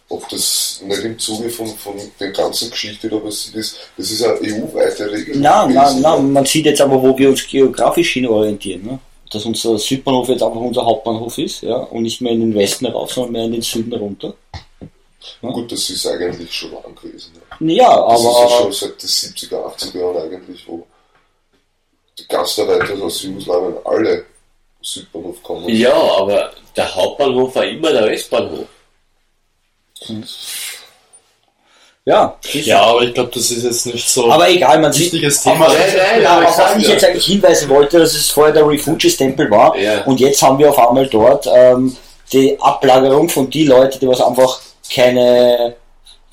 ob 0.10 0.28
das 0.30 0.82
nicht 0.84 1.04
im 1.04 1.20
Zuge 1.20 1.50
von, 1.50 1.68
von 1.68 1.94
der 2.20 2.32
ganzen 2.32 2.72
Geschichte 2.72 3.10
da 3.10 3.18
passiert 3.18 3.56
ist, 3.58 3.78
das 3.96 4.10
ist 4.10 4.24
eine 4.24 4.40
EU-weite 4.42 5.12
Regel. 5.12 5.38
Nein, 5.38 5.74
nein, 5.74 6.02
nein, 6.02 6.32
man 6.32 6.46
sieht 6.46 6.66
jetzt 6.66 6.82
aber, 6.82 7.02
wo 7.02 7.16
wir 7.18 7.30
uns 7.30 7.46
geografisch 7.46 8.14
hin 8.14 8.28
orientieren. 8.28 8.86
Ne? 8.86 9.00
Dass 9.32 9.46
unser 9.46 9.78
Südbahnhof 9.78 10.30
jetzt 10.30 10.42
einfach 10.42 10.60
unser 10.60 10.84
Hauptbahnhof 10.84 11.38
ist 11.38 11.62
ja? 11.62 11.76
und 11.76 12.04
nicht 12.04 12.22
mehr 12.22 12.32
in 12.32 12.40
den 12.40 12.56
Westen 12.56 12.88
rauf, 12.88 13.14
sondern 13.14 13.34
mehr 13.34 13.44
in 13.44 13.52
den 13.52 13.62
Süden 13.62 13.94
runter. 13.94 14.34
Ja. 15.42 15.50
Gut, 15.52 15.72
das 15.72 15.90
ist 15.90 16.08
eigentlich 16.08 16.52
schon 16.52 16.72
lang 16.72 16.96
gewesen. 16.96 17.34
Ja. 17.36 17.49
Ja, 17.60 18.08
Das 18.10 18.20
ist 18.20 18.26
ja 18.26 18.32
aber 18.32 18.50
schon 18.50 18.72
seit 18.72 19.02
den 19.02 19.10
70er, 19.10 19.76
80er 19.76 20.00
Jahren 20.00 20.18
eigentlich, 20.34 20.68
wo 20.68 20.86
die 22.18 22.28
Gastarbeiter 22.28 23.02
aus 23.04 23.22
Jugoslawien 23.24 23.76
alle 23.86 24.26
Südbahnhof 24.82 25.44
kommen. 25.44 25.68
Ja, 25.70 25.94
aber 25.94 26.52
der 26.76 26.96
Hauptbahnhof 26.96 27.56
war 27.56 27.66
immer 27.66 27.92
der 27.92 28.06
Westbahnhof. 28.08 28.68
Ja, 32.06 32.38
sicher. 32.42 32.68
Ja, 32.68 32.82
aber 32.84 33.02
ich 33.04 33.14
glaube, 33.14 33.30
das 33.34 33.52
ist 33.52 33.64
jetzt 33.64 33.86
nicht 33.86 34.10
so 34.10 34.32
Aber 34.32 34.50
egal, 34.50 34.80
man 34.80 34.92
sieht, 34.92 35.12
wichtiges 35.14 35.46
aber, 35.46 35.68
Thema. 35.68 35.68
Nein, 35.68 35.94
nein, 35.98 36.22
ja, 36.24 36.30
aber 36.38 36.48
auf 36.48 36.58
was 36.58 36.76
ich 36.78 36.84
ja. 36.88 36.90
jetzt 36.94 37.04
eigentlich 37.06 37.26
hinweisen 37.26 37.70
wollte, 37.70 38.00
dass 38.00 38.14
es 38.14 38.30
vorher 38.30 38.54
der 38.54 38.68
Refugees-Tempel 38.68 39.52
war 39.52 39.78
Ja. 39.78 40.04
und 40.06 40.20
jetzt 40.20 40.42
haben 40.42 40.58
wir 40.58 40.70
auf 40.70 40.80
einmal 40.80 41.08
dort 41.08 41.46
ähm, 41.54 41.96
die 42.32 42.60
Ablagerung 42.60 43.30
von 43.30 43.50
die 43.50 43.66
Leute, 43.66 44.00
die 44.00 44.08
was 44.08 44.22
einfach 44.22 44.60
keine, 44.92 45.76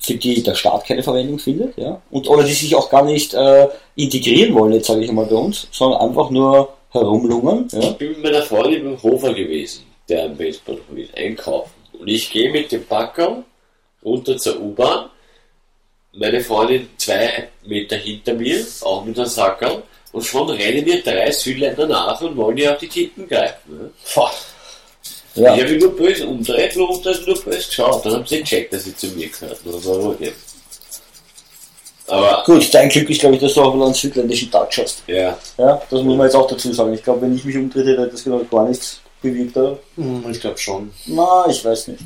für 0.07 0.15
die 0.15 0.41
der 0.41 0.55
Staat 0.55 0.85
keine 0.85 1.03
Verwendung 1.03 1.37
findet, 1.37 1.77
ja, 1.77 2.01
und 2.09 2.27
oder 2.29 2.43
die 2.43 2.53
sich 2.53 2.73
auch 2.75 2.89
gar 2.89 3.03
nicht 3.03 3.33
äh, 3.33 3.67
integrieren 3.95 4.55
wollen, 4.55 4.73
jetzt 4.73 4.87
sage 4.87 5.03
ich 5.03 5.11
mal 5.11 5.25
bei 5.25 5.35
uns, 5.35 5.67
sondern 5.71 6.01
einfach 6.01 6.29
nur 6.29 6.73
herumlungern, 6.91 7.67
ja. 7.71 7.79
Ich 7.79 7.97
bin 7.97 8.09
mit 8.11 8.23
meiner 8.23 8.41
Freundin 8.41 8.83
beim 8.85 9.03
Hofer 9.03 9.33
gewesen, 9.33 9.85
der 10.07 10.25
am 10.25 10.39
Westbahnhof 10.39 10.81
ist, 10.95 11.15
einkaufen. 11.17 11.71
Und 11.99 12.07
ich 12.07 12.31
gehe 12.31 12.51
mit 12.51 12.71
dem 12.71 12.85
Packer 12.85 13.43
runter 14.03 14.37
zur 14.37 14.59
U-Bahn. 14.61 15.09
Meine 16.13 16.41
Freundin 16.41 16.87
zwei 16.97 17.49
Meter 17.65 17.97
hinter 17.97 18.33
mir, 18.33 18.65
auch 18.81 19.03
mit 19.03 19.17
einem 19.17 19.27
Sackerl. 19.27 19.83
Und 20.13 20.23
schon 20.23 20.49
rennen 20.49 20.85
mir 20.85 21.03
drei 21.03 21.29
Südländer 21.31 21.85
nach 21.85 22.19
und 22.21 22.37
wollen 22.37 22.57
ihr 22.57 22.71
auf 22.71 22.77
die 22.77 22.87
Titten 22.87 23.27
greifen. 23.27 23.77
Ne? 23.77 23.91
Ja. 25.37 25.55
Ich 25.55 25.61
habe 25.61 25.71
mich 25.73 25.81
nur 25.83 25.95
böse 25.95 26.27
umdreht 26.27 26.75
und 26.77 27.05
das 27.05 27.25
nur 27.25 27.39
böse 27.41 27.67
geschaut. 27.67 28.05
Dann 28.05 28.13
haben 28.13 28.25
sie 28.27 28.39
gecheckt, 28.39 28.73
dass 28.73 28.83
sie 28.83 28.95
zu 28.95 29.07
mir 29.07 29.29
gehört. 29.29 29.59
Das 29.65 29.85
war 29.85 30.05
okay. 30.05 30.33
Aber, 32.09 32.43
Gut, 32.45 32.73
dein 32.73 32.87
Glück 32.87 33.09
ist, 33.09 33.19
glaube 33.19 33.35
ich, 33.35 33.41
dass 33.41 33.53
du 33.53 33.61
auch 33.61 33.73
einen 33.73 33.93
südländischen 33.93 34.49
Touch 34.49 34.77
hast. 34.77 35.03
ja. 35.07 35.37
Ja, 35.57 35.81
das 35.89 36.01
muss 36.03 36.15
man 36.15 36.25
jetzt 36.27 36.35
auch 36.35 36.47
dazu 36.47 36.71
sagen. 36.71 36.93
Ich 36.93 37.03
glaube, 37.03 37.21
wenn 37.21 37.35
ich 37.35 37.43
mich 37.43 37.57
umdrehe, 37.57 37.83
hätte 37.83 38.07
das 38.11 38.23
genau 38.23 38.39
gar 38.49 38.67
nichts 38.67 39.01
bewirkt. 39.21 39.57
Oder? 39.57 39.77
Hm, 39.95 40.25
Ich 40.31 40.39
glaube 40.39 40.57
schon. 40.57 40.93
Na, 41.07 41.45
ich 41.49 41.63
weiß 41.65 41.89
nicht. 41.89 42.01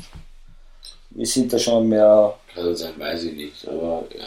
Wir 1.10 1.26
sind 1.26 1.52
da 1.52 1.58
schon 1.58 1.88
mehr. 1.88 2.34
Kann 2.54 2.74
sein, 2.74 2.94
weiß 2.98 3.22
ich 3.24 3.32
nicht. 3.34 3.68
Aber, 3.68 4.02
ja. 4.18 4.24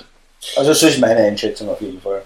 Also, 0.55 0.73
so 0.73 0.87
ist 0.87 0.99
meine 0.99 1.19
Einschätzung 1.19 1.67
auf 1.69 1.81
jeden 1.81 1.99
Fall. 1.99 2.21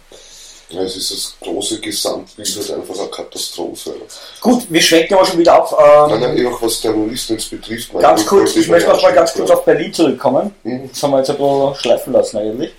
Ja, 0.72 0.82
es 0.84 0.96
ist 0.98 1.12
das 1.12 1.36
große 1.42 1.80
Gesamtbild 1.80 2.48
halt 2.56 2.72
einfach 2.72 3.00
eine 3.00 3.08
Katastrophe. 3.10 3.94
Gut, 4.40 4.64
wir 4.70 4.82
schwenken 4.82 5.16
aber 5.16 5.26
schon 5.26 5.40
wieder 5.40 5.54
ab. 5.54 5.76
Nein, 6.08 6.12
Ähm, 6.14 6.22
nein, 6.22 6.38
eh 6.38 6.46
auch 6.48 6.62
was 6.62 6.80
Terroristen 6.80 7.34
jetzt 7.34 7.50
betrifft. 7.50 7.92
ganz 8.00 8.24
kurz, 8.26 8.56
ich 8.56 8.68
möchte 8.68 8.88
mal 8.88 8.94
noch 8.96 9.02
mal 9.02 9.14
ganz 9.14 9.34
kurz 9.34 9.50
auf 9.50 9.66
Berlin 9.66 9.92
zurückkommen. 9.92 10.54
Mhm. 10.64 10.90
Das 10.92 11.02
haben 11.02 11.12
wir 11.12 11.18
jetzt 11.20 11.30
ein 11.32 11.38
bisschen 11.38 11.76
schleifen 11.76 12.14
lassen 12.14 12.38
eigentlich. 12.38 12.72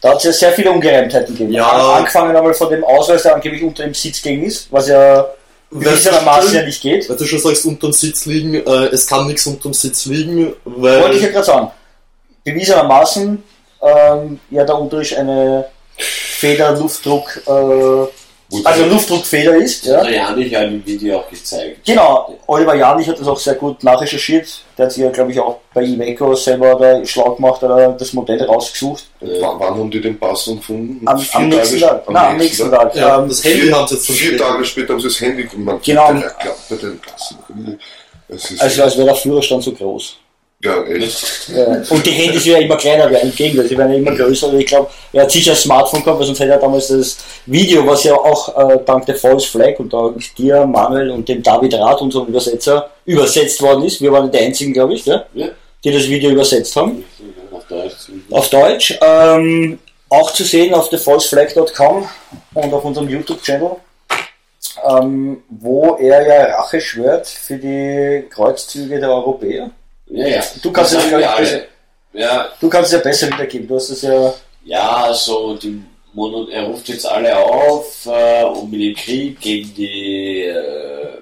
Da 0.00 0.10
hat 0.10 0.18
es 0.18 0.24
ja 0.24 0.32
sehr 0.32 0.52
viele 0.52 0.70
Ungereimtheiten 0.70 1.34
gegeben. 1.34 1.52
Ja. 1.52 1.68
An- 1.68 1.98
Angefangen 1.98 2.36
einmal 2.36 2.54
von 2.54 2.68
dem 2.70 2.84
Ausweis, 2.84 3.22
der 3.24 3.34
angeblich 3.34 3.62
unter 3.64 3.82
dem 3.82 3.94
Sitz 3.94 4.22
ging 4.22 4.44
ist, 4.44 4.68
was 4.70 4.86
ja 4.88 5.26
gewissermaßen 5.72 6.54
ja 6.54 6.62
nicht 6.62 6.80
geht. 6.80 7.08
Weil 7.10 7.16
du 7.16 7.24
schon 7.24 7.40
sagst, 7.40 7.64
unterm 7.64 7.92
Sitz 7.92 8.24
liegen, 8.26 8.54
äh, 8.54 8.86
es 8.92 9.04
kann 9.06 9.26
nichts 9.26 9.44
unterm 9.46 9.74
Sitz 9.74 10.06
liegen, 10.06 10.54
weil. 10.64 11.00
Wollte 11.02 11.16
ich 11.16 11.22
ja 11.22 11.28
gerade 11.30 11.44
sagen. 11.46 11.70
Bewiesenermaßen, 12.44 13.42
ähm, 13.82 14.40
ja, 14.50 14.64
da 14.64 14.74
unter 14.74 15.00
ist 15.00 15.12
eine 15.98 16.06
Feder-Luftdruck, 16.06 17.42
äh, 17.46 18.06
also 18.62 18.86
Luftdruckfeder 18.86 19.56
ist, 19.56 19.86
ja. 19.86 20.04
Der 20.04 20.12
Janich 20.14 20.54
hat 20.54 20.64
im 20.64 20.86
Video 20.86 21.18
auch 21.18 21.28
gezeigt. 21.28 21.84
Genau, 21.84 22.38
Oliver 22.46 22.76
Janich 22.76 23.08
hat 23.08 23.18
das 23.18 23.26
auch 23.26 23.38
sehr 23.38 23.54
gut 23.56 23.82
nachrecherchiert. 23.82 24.46
Der 24.78 24.86
hat 24.86 24.92
sich 24.92 25.02
ja, 25.02 25.10
glaube 25.10 25.32
ich, 25.32 25.40
auch 25.40 25.58
bei 25.74 25.82
Iveco 25.82 26.32
selber 26.36 26.76
da 26.76 27.04
schlau 27.04 27.34
gemacht 27.34 27.60
oder 27.64 27.88
das 27.98 28.12
Modell 28.12 28.40
rausgesucht. 28.44 29.04
Und 29.20 29.30
wann, 29.40 29.58
wann 29.58 29.74
haben 29.74 29.90
die 29.90 30.00
den 30.00 30.16
Pass 30.16 30.44
gefunden? 30.44 31.00
Am, 31.08 31.16
am 31.16 31.24
Tage 31.24 31.46
nächsten 31.46 31.76
sp- 31.82 31.86
Tag. 31.88 32.10
Nein, 32.10 32.26
am 32.30 32.36
nächsten 32.36 32.70
Tag. 32.70 32.94
ja, 32.94 33.18
Ähm, 33.18 33.28
das 33.28 33.42
Handy 33.44 33.68
haben 33.70 33.88
sie 33.88 33.94
jetzt 33.96 34.06
Vier 34.06 34.14
versteckt. 34.16 34.40
Tage 34.40 34.64
später 34.64 34.92
haben 34.92 35.00
sie 35.00 35.08
das 35.08 35.20
Handy 35.20 35.44
gemacht. 35.44 35.78
Genau. 35.84 36.06
Klappt 36.14 36.68
bei 36.70 36.76
den. 36.76 37.00
Es 38.28 38.50
ist, 38.50 38.60
also 38.62 38.82
als 38.82 38.96
wäre 38.96 39.06
der 39.06 39.14
Führerstand 39.16 39.62
so 39.64 39.72
groß. 39.72 40.16
Ja, 40.66 40.84
echt. 40.84 41.48
Ja. 41.48 41.82
Und 41.88 42.04
die 42.04 42.10
Handys 42.10 42.44
ja 42.44 42.58
immer 42.58 42.76
kleiner 42.76 43.10
werden, 43.10 43.30
im 43.30 43.34
Gegenteil, 43.36 43.68
sie 43.68 43.78
werden 43.78 43.92
ja 43.92 43.98
immer 43.98 44.14
größer. 44.14 44.48
Und 44.48 44.60
ich 44.60 44.66
glaube, 44.66 44.90
er 45.12 45.22
hat 45.22 45.30
sicher 45.30 45.52
ein 45.52 45.56
Smartphone 45.56 46.02
gehabt, 46.02 46.18
weil 46.18 46.26
sonst 46.26 46.40
hätte 46.40 46.52
er 46.52 46.58
damals 46.58 46.88
das 46.88 47.16
Video, 47.46 47.86
was 47.86 48.04
ja 48.04 48.14
auch 48.14 48.56
äh, 48.70 48.78
dank 48.84 49.06
der 49.06 49.14
False 49.16 49.46
Flag 49.46 49.78
und 49.78 49.92
dank 49.92 50.22
dir, 50.36 50.66
Manuel 50.66 51.10
und 51.10 51.28
dem 51.28 51.42
David 51.42 51.74
Rath, 51.74 52.00
unserem 52.02 52.26
Übersetzer, 52.26 52.90
übersetzt 53.04 53.60
worden 53.62 53.84
ist. 53.84 54.00
Wir 54.00 54.12
waren 54.12 54.30
die 54.30 54.38
einzigen, 54.38 54.72
glaube 54.72 54.94
ich, 54.94 55.06
ja, 55.06 55.24
Ja. 55.34 55.48
die 55.84 55.92
das 55.92 56.08
Video 56.08 56.30
übersetzt 56.30 56.74
haben. 56.76 57.04
Auf 57.52 57.64
Deutsch. 57.66 57.94
Auf 58.30 58.50
Deutsch. 58.50 58.98
Ähm, 59.00 59.78
auch 60.08 60.32
zu 60.32 60.44
sehen 60.44 60.72
auf 60.74 60.88
thefalseflag.com 60.90 62.08
und 62.54 62.74
auf 62.74 62.84
unserem 62.84 63.08
YouTube-Channel, 63.08 63.70
ähm, 64.88 65.42
wo 65.48 65.96
er 66.00 66.26
ja 66.26 66.56
Rache 66.56 66.80
schwört 66.80 67.26
für 67.26 67.56
die 67.56 68.24
Kreuzzüge 68.30 69.00
der 69.00 69.10
Europäer. 69.10 69.70
Ja, 70.08 70.26
ja. 70.26 70.42
Du 70.62 70.72
kannst 70.72 70.92
es 70.94 71.10
ja 71.10 71.36
besser-. 71.36 71.64
Ja, 72.12 72.48
Du 72.60 72.68
kannst 72.68 72.92
ja 72.92 72.98
besser 72.98 73.28
wiedergeben, 73.28 73.68
du 73.68 73.76
hast 73.76 73.90
es 73.90 74.02
ja. 74.02 74.34
ja, 74.64 75.12
so 75.12 75.54
die 75.56 75.82
Mono, 76.14 76.48
er 76.48 76.64
ruft 76.64 76.88
jetzt 76.88 77.06
alle 77.06 77.36
auf, 77.36 78.06
äh, 78.06 78.42
um 78.44 78.72
in 78.72 78.80
den 78.80 78.94
Krieg 78.94 79.38
gegen 79.38 79.74
die 79.74 80.44
äh, 80.44 81.18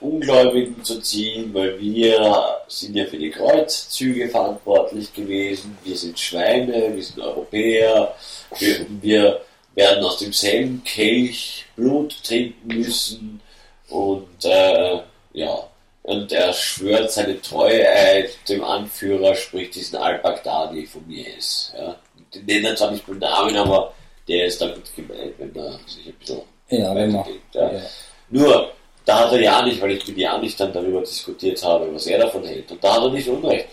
Ungläubigen 0.00 0.82
zu 0.82 1.00
ziehen, 1.00 1.54
weil 1.54 1.78
wir 1.80 2.44
sind 2.66 2.96
ja 2.96 3.06
für 3.06 3.16
die 3.16 3.30
Kreuzzüge 3.30 4.28
verantwortlich 4.28 5.12
gewesen. 5.14 5.78
Wir 5.84 5.96
sind 5.96 6.18
Schweine, 6.18 6.94
wir 6.94 7.02
sind 7.02 7.20
Europäer, 7.20 8.14
wir, 8.58 8.86
wir 9.00 9.40
werden 9.76 10.04
aus 10.04 10.18
demselben 10.18 10.82
Kelch 10.84 11.64
Blut 11.76 12.16
trinken 12.24 12.66
müssen 12.66 13.40
und 13.88 14.44
äh, 14.44 14.98
ja, 15.32 15.68
und 16.04 16.32
er 16.32 16.52
schwört 16.52 17.10
seine 17.10 17.40
Treueid 17.40 18.30
dem 18.46 18.62
Anführer, 18.62 19.34
sprich 19.34 19.70
diesen 19.70 19.96
Al-Baghdadi 19.96 20.86
von 20.86 21.06
mir 21.08 21.24
ist. 21.36 21.72
Ja. 21.76 21.96
Den 22.34 22.44
nennt 22.44 22.66
er 22.66 22.76
zwar 22.76 22.90
nicht 22.90 23.08
mit 23.08 23.20
Namen, 23.20 23.56
aber 23.56 23.94
der 24.28 24.46
ist 24.46 24.60
damit 24.60 24.94
gemeint, 24.94 25.32
wenn 25.38 25.56
er 25.56 25.78
sich 25.86 26.06
ein 26.06 26.14
bisschen 26.20 26.42
Ja, 26.68 26.94
weitergeht. 26.94 27.40
Ja. 27.54 27.72
Ja. 27.72 27.80
Nur, 28.28 28.72
da 29.06 29.20
hat 29.20 29.32
er 29.32 29.40
ja 29.40 29.62
nicht, 29.62 29.80
weil 29.80 29.92
ich 29.92 30.06
mit 30.06 30.18
ja 30.18 30.36
nicht 30.36 30.60
dann 30.60 30.74
darüber 30.74 31.00
diskutiert 31.00 31.62
habe, 31.64 31.94
was 31.94 32.06
er 32.06 32.18
davon 32.18 32.44
hält. 32.44 32.70
Und 32.70 32.84
da 32.84 32.96
hat 32.96 33.02
er 33.02 33.10
nicht 33.10 33.28
Unrecht. 33.28 33.66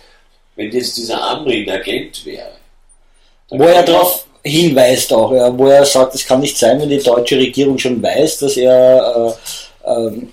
Wenn 0.55 0.71
jetzt 0.71 0.95
dieser 0.95 1.21
Amri 1.21 1.63
ein 1.63 1.81
Agent 1.81 2.25
wäre, 2.25 2.51
Wo 3.49 3.63
er 3.63 3.83
darauf 3.83 4.25
hinweist 4.41 5.11
auch, 5.11 5.33
ja, 5.33 5.57
wo 5.57 5.67
er 5.67 5.85
sagt, 5.85 6.15
es 6.15 6.25
kann 6.25 6.39
nicht 6.39 6.57
sein, 6.57 6.79
wenn 6.79 6.89
die 6.89 6.99
deutsche 6.99 7.37
Regierung 7.37 7.77
schon 7.77 8.01
weiß, 8.01 8.39
dass 8.39 8.55
er 8.55 9.37
äh, 9.85 9.91
ähm, 9.91 10.31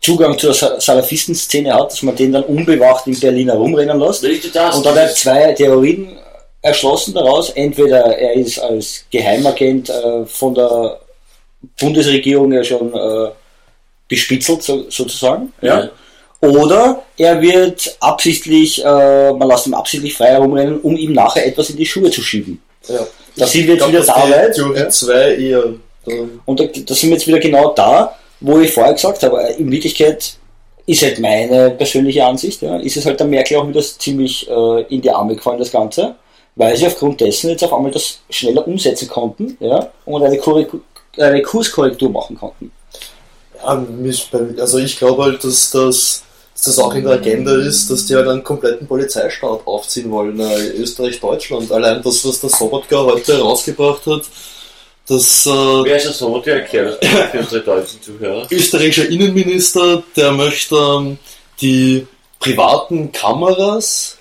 Zugang 0.00 0.38
zur 0.38 0.54
Sa- 0.54 0.80
Salafistenszene 0.80 1.74
hat, 1.74 1.90
dass 1.92 2.02
man 2.02 2.14
den 2.16 2.32
dann 2.32 2.44
unbewacht 2.44 3.06
in 3.06 3.18
Berlin 3.18 3.48
herumrennen 3.48 3.98
lässt. 3.98 4.24
Das, 4.54 4.76
Und 4.76 4.86
dann 4.86 4.92
hat 4.94 5.00
er 5.00 5.06
dieses- 5.08 5.20
zwei 5.22 5.52
Theorien 5.52 6.16
erschlossen 6.62 7.14
daraus. 7.14 7.50
Entweder 7.50 8.16
er 8.16 8.34
ist 8.34 8.58
als 8.58 9.04
Geheimagent 9.10 9.90
äh, 9.90 10.24
von 10.26 10.54
der 10.54 10.98
Bundesregierung 11.80 12.52
ja 12.52 12.62
schon 12.64 12.94
äh, 12.94 13.30
bespitzelt, 14.08 14.62
so, 14.62 14.84
sozusagen. 14.88 15.52
Ja. 15.60 15.90
Oder 16.40 17.02
er 17.16 17.40
wird 17.42 17.96
absichtlich, 18.00 18.84
äh, 18.84 19.32
man 19.32 19.48
lässt 19.48 19.66
ihn 19.66 19.74
absichtlich 19.74 20.16
frei 20.16 20.28
herumrennen, 20.28 20.80
um 20.80 20.96
ihm 20.96 21.12
nachher 21.12 21.44
etwas 21.46 21.70
in 21.70 21.76
die 21.76 21.86
Schuhe 21.86 22.10
zu 22.10 22.22
schieben. 22.22 22.62
Ja. 22.88 23.00
Da 23.36 23.46
sind 23.46 23.66
wir 23.66 23.74
jetzt 23.74 23.82
Ich 23.82 23.88
wieder 23.88 24.02
glaub, 24.02 24.30
da. 24.30 24.48
Theorie 24.50 24.78
Ja. 24.78 24.88
2 24.88 25.34
eher. 25.36 25.64
Da, 26.06 26.12
Und 26.46 26.60
da, 26.60 26.64
da 26.64 26.94
sind 26.94 27.10
wir 27.10 27.16
jetzt 27.16 27.26
wieder 27.26 27.40
genau 27.40 27.72
da, 27.74 28.16
wo 28.40 28.58
ich 28.60 28.72
vorher 28.72 28.94
gesagt 28.94 29.22
habe, 29.22 29.42
äh, 29.42 29.56
in 29.60 29.70
Wirklichkeit 29.70 30.34
ist 30.86 31.02
halt 31.02 31.18
meine 31.18 31.70
persönliche 31.72 32.24
Ansicht, 32.24 32.62
ja, 32.62 32.76
ist 32.78 32.96
es 32.96 33.04
halt 33.04 33.20
der 33.20 33.26
Merkel 33.26 33.58
auch 33.58 33.68
wieder 33.68 33.80
ziemlich 33.82 34.48
äh, 34.48 34.82
in 34.88 35.02
die 35.02 35.10
Arme 35.10 35.34
gefallen, 35.36 35.58
das 35.58 35.70
Ganze, 35.70 36.14
weil 36.56 36.76
sie 36.76 36.86
aufgrund 36.86 37.20
dessen 37.20 37.50
jetzt 37.50 37.62
auf 37.64 37.72
einmal 37.74 37.90
das 37.92 38.20
schneller 38.30 38.66
umsetzen 38.66 39.08
konnten 39.08 39.56
ja, 39.60 39.90
und 40.06 40.22
eine, 40.24 40.40
eine 41.18 41.42
Kurskorrektur 41.42 42.10
machen 42.10 42.36
konnten. 42.36 42.72
ja, 43.64 43.86
bei- 44.30 44.60
also 44.60 44.78
ich 44.78 44.98
glaube 44.98 45.22
halt, 45.24 45.44
dass 45.44 45.70
das, 45.70 46.22
dass 46.54 46.62
das 46.64 46.78
auch 46.78 46.94
in 46.94 47.04
der 47.04 47.14
Agenda 47.14 47.54
ist, 47.56 47.90
dass 47.90 48.06
die 48.06 48.14
halt 48.14 48.28
einen 48.28 48.42
kompletten 48.44 48.86
Polizeistaat 48.86 49.66
aufziehen 49.66 50.10
wollen, 50.10 50.38
äh, 50.40 50.68
Österreich, 50.70 51.20
Deutschland. 51.20 51.70
Allein 51.70 52.02
das, 52.02 52.24
was 52.24 52.40
der 52.40 52.50
Sobotka 52.50 53.04
heute 53.04 53.40
rausgebracht 53.40 54.06
hat, 54.06 54.22
dass 55.08 55.46
äh, 55.46 55.50
Wer 55.50 55.96
ist 55.96 56.06
das 56.06 56.18
so? 56.18 56.38
Der 56.40 56.56
erklärt 56.56 57.02
das 57.02 57.30
für 57.30 57.38
unsere 57.38 57.62
deutschen 57.62 58.02
Zuhörer. 58.02 58.46
österreichischer 58.50 59.08
Innenminister, 59.08 60.02
der 60.16 60.32
möchte 60.32 60.76
ähm, 60.76 61.18
die 61.60 62.06
privaten 62.38 63.10
Kameras, 63.10 64.16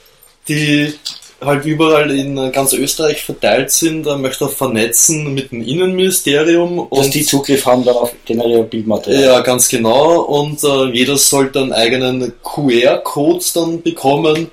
die 0.47 0.93
halt 1.39 1.65
überall 1.65 2.09
in 2.11 2.51
ganz 2.51 2.73
Österreich 2.73 3.23
verteilt 3.23 3.69
sind, 3.69 4.07
er 4.07 4.17
möchte 4.17 4.45
er 4.45 4.49
vernetzen 4.49 5.33
mit 5.33 5.51
dem 5.51 5.61
Innenministerium 5.61 6.87
Dass 6.89 7.05
und 7.05 7.13
die 7.13 7.23
Zugriff 7.23 7.65
haben 7.65 7.85
dann 7.85 7.95
auf 7.95 8.13
generelle 8.25 8.63
Bildmaterial. 8.63 9.21
ja, 9.21 9.39
ganz 9.41 9.67
genau. 9.69 10.21
Und 10.21 10.63
äh, 10.63 10.85
jeder 10.91 11.17
sollte 11.17 11.59
einen 11.59 11.73
eigenen 11.73 12.33
QR-Code 12.43 13.45
dann 13.53 13.81
bekommen. 13.81 14.49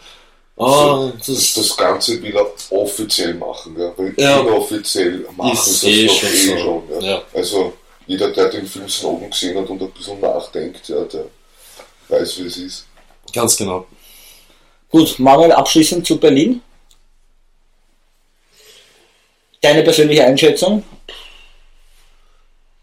Ah, 0.57 1.11
Das, 1.19 1.27
das, 1.27 1.55
das 1.55 1.77
Ganze 1.77 2.23
will 2.23 2.37
er 2.37 2.47
offiziell 2.71 3.35
machen, 3.35 3.75
ja, 3.79 3.93
weil 3.97 4.15
Ja. 4.17 4.41
inoffiziell 4.41 5.27
machen 5.37 5.53
Ist 5.53 5.81
sie 5.81 6.03
eh 6.03 6.07
das 6.07 6.15
doch 6.15 6.21
schon 6.21 6.31
eh 6.31 6.37
so. 6.47 6.59
schon. 6.59 7.03
Ja. 7.03 7.11
Ja. 7.11 7.23
Also 7.35 7.73
jeder, 8.07 8.31
der 8.33 8.49
den 8.51 8.67
Film 8.67 8.89
Snowden 8.89 9.31
gesehen 9.31 9.59
hat 9.59 9.69
und 9.69 9.83
ein 9.83 9.91
bisschen 9.91 10.21
nachdenkt, 10.21 10.89
ja, 10.89 11.03
der 11.05 11.25
weiß, 12.09 12.39
wie 12.39 12.47
es 12.47 12.57
ist. 12.59 12.87
Ganz 13.33 13.57
genau. 13.57 13.87
Gut, 14.91 15.19
Manuel, 15.19 15.53
abschließend 15.53 16.07
zu 16.07 16.19
Berlin. 16.19 16.61
Deine 19.61 19.83
persönliche 19.83 20.25
Einschätzung? 20.25 20.85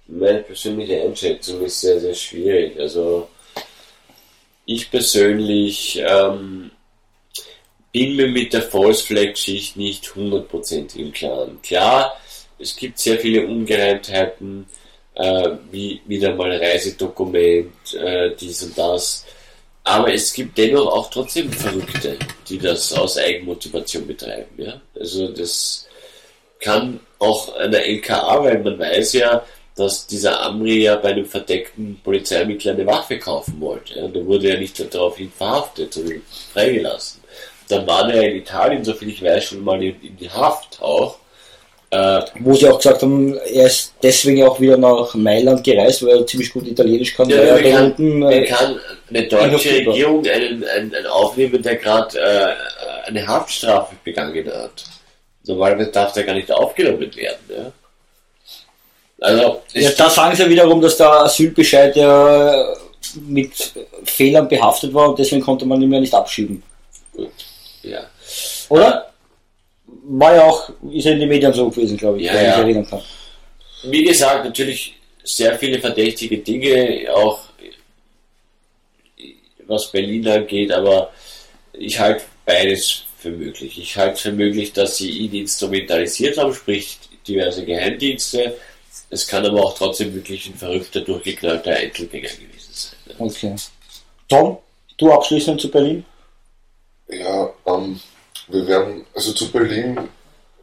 Meine 0.08 0.40
persönliche 0.40 1.02
Einschätzung 1.04 1.62
ist 1.64 1.80
sehr, 1.80 2.00
sehr 2.02 2.14
schwierig. 2.16 2.78
Also 2.80 3.30
ich 4.66 4.90
persönlich 4.92 6.02
ähm, 6.06 6.72
bin 7.92 8.16
mir 8.16 8.28
mit 8.28 8.54
der 8.54 8.62
False 8.62 9.04
Flag 9.04 9.34
Geschichte 9.34 9.80
nicht 9.80 10.16
hundertprozentig 10.16 11.02
im 11.02 11.12
Klaren. 11.12 11.62
Klar, 11.62 12.18
es 12.58 12.76
gibt 12.76 13.00
sehr 13.00 13.20
viele 13.20 13.46
Ungereimtheiten, 13.46 14.66
äh, 15.16 15.50
wie 15.72 16.02
wieder 16.06 16.36
mal 16.36 16.56
Reisedokument, 16.56 17.94
äh, 17.96 18.36
dies 18.40 18.64
und 18.64 18.78
das. 18.78 19.26
Aber 19.84 20.14
es 20.14 20.32
gibt 20.32 20.58
dennoch 20.58 20.88
auch 20.88 21.10
trotzdem 21.10 21.52
Verrückte, 21.52 22.18
die 22.48 22.60
das 22.60 22.94
aus 22.94 23.18
Eigenmotivation 23.18 24.06
betreiben. 24.06 24.56
Ja? 24.58 24.80
Also 24.98 25.30
das 25.30 25.88
kann 26.60 27.00
auch 27.18 27.56
an 27.56 27.74
LKA, 27.74 28.44
weil 28.44 28.60
man 28.60 28.78
weiß 28.78 29.14
ja, 29.14 29.44
dass 29.76 30.06
dieser 30.06 30.40
Amri 30.42 30.84
ja 30.84 30.98
bei 30.98 31.10
einem 31.10 31.26
verdeckten 31.26 32.00
Polizeiermittler 32.04 32.74
eine 32.74 32.86
Waffe 32.86 33.18
kaufen 33.18 33.60
wollte. 33.60 33.96
Ja? 33.96 34.06
Und 34.06 34.16
da 34.16 34.24
wurde 34.24 34.50
er 34.50 34.60
nicht 34.60 34.94
daraufhin 34.94 35.32
verhaftet, 35.32 35.94
sondern 35.94 36.22
freigelassen. 36.54 37.21
Dann 37.72 37.88
war 37.88 38.10
er 38.14 38.24
in 38.24 38.38
Italien, 38.38 38.84
soviel 38.84 39.10
ich 39.10 39.24
weiß, 39.24 39.46
schon 39.46 39.64
mal 39.64 39.82
in, 39.82 40.00
in 40.02 40.18
die 40.18 40.30
Haft 40.30 40.82
auch. 40.82 41.18
Äh, 41.90 42.22
Wo 42.40 42.54
sie 42.54 42.70
auch 42.70 42.78
gesagt 42.78 43.02
haben, 43.02 43.38
er 43.38 43.66
ist 43.66 43.94
deswegen 44.02 44.44
auch 44.44 44.60
wieder 44.62 44.78
nach 44.78 45.14
Mailand 45.14 45.62
gereist, 45.62 46.06
weil 46.06 46.20
er 46.20 46.26
ziemlich 46.26 46.52
gut 46.54 46.66
Italienisch 46.66 47.14
kann. 47.14 47.30
Ja, 47.30 47.38
er 47.38 47.62
da 47.62 47.70
kann, 47.70 47.86
unten, 47.86 48.24
äh, 48.24 48.46
kann 48.46 48.80
eine 49.10 49.28
deutsche. 49.28 49.70
Regierung 49.72 50.26
einen, 50.26 50.64
einen, 50.64 50.96
einen 50.96 51.08
aufnehmen, 51.08 51.62
der 51.62 51.76
gerade 51.76 52.18
äh, 52.18 53.08
eine 53.08 53.28
Haftstrafe 53.28 53.96
begangen 54.06 54.46
hat? 54.46 54.86
Normalerweise 55.46 55.92
darf 55.92 56.14
der 56.14 56.24
gar 56.24 56.36
nicht 56.36 56.50
aufgenommen 56.50 57.14
werden. 57.14 57.40
Ja? 57.50 57.72
Also, 59.20 59.62
ja, 59.74 59.92
da 59.92 60.10
sagen 60.10 60.36
sie 60.36 60.50
wiederum, 60.50 60.82
dass 60.82 60.96
der 60.96 61.12
Asylbescheid 61.12 61.96
ja 61.96 62.74
mit 63.28 63.74
Fehlern 64.06 64.48
behaftet 64.48 64.94
war 64.94 65.10
und 65.10 65.20
deswegen 65.20 65.42
konnte 65.42 65.66
man 65.66 65.82
ihn 65.82 65.92
ja 65.92 66.00
nicht 66.00 66.14
abschieben. 66.14 66.64
gut, 67.14 67.32
ja. 67.84 68.10
Oder? 68.70 69.12
War 70.04 70.36
ja 70.36 70.44
auch, 70.44 70.70
ist 70.92 71.06
ja 71.06 71.12
in 71.12 71.20
den 71.20 71.30
Medien 71.30 71.54
so 71.54 71.70
gewesen, 71.70 71.98
glaube 71.98 72.20
ich, 72.20 72.26
Ja, 72.26 72.34
wenn 72.34 72.42
ich 72.42 72.48
ja. 72.48 72.58
mich 72.58 72.76
erinnern 72.76 72.90
kann. 72.90 73.02
Wie 73.84 74.04
gesagt, 74.04 74.46
natürlich 74.46 74.96
sehr 75.24 75.58
viele 75.58 75.80
verdächtige 75.80 76.38
Dinge, 76.38 77.08
auch 77.14 77.40
was 79.68 79.92
Berlin 79.92 80.28
angeht, 80.28 80.72
aber 80.72 81.12
ich 81.74 82.00
halte 82.00 82.24
beides 82.46 83.04
für 83.18 83.32
möglich. 83.32 83.78
Ich 83.78 83.98
halte 83.98 84.22
für 84.22 84.32
möglich, 84.32 84.74
dass 84.74 84.98
sie 84.98 85.10
ihn 85.10 85.34
instrumentalisiert 85.34 86.38
haben, 86.38 86.54
sprich 86.54 86.98
diverse 87.28 87.64
Geheimdienste. 87.66 88.58
Es 89.10 89.28
kann 89.28 89.46
aber 89.46 89.64
auch 89.64 89.78
trotzdem 89.78 90.14
wirklich 90.14 90.48
ein 90.48 90.56
verrückter, 90.56 91.02
durchgeknallter 91.02 91.72
Einzelgänger 91.72 92.30
gewesen 92.30 92.72
sein. 92.72 92.96
ne? 93.08 93.16
Okay. 93.20 93.56
Tom, 94.28 94.58
du 94.98 95.12
abschließend 95.12 95.62
zu 95.62 95.70
Berlin? 95.70 96.06
Ja, 97.12 97.54
ähm, 97.66 98.00
wir 98.48 98.68
werden, 98.68 99.06
also 99.14 99.34
zu 99.34 99.52
Berlin 99.52 100.00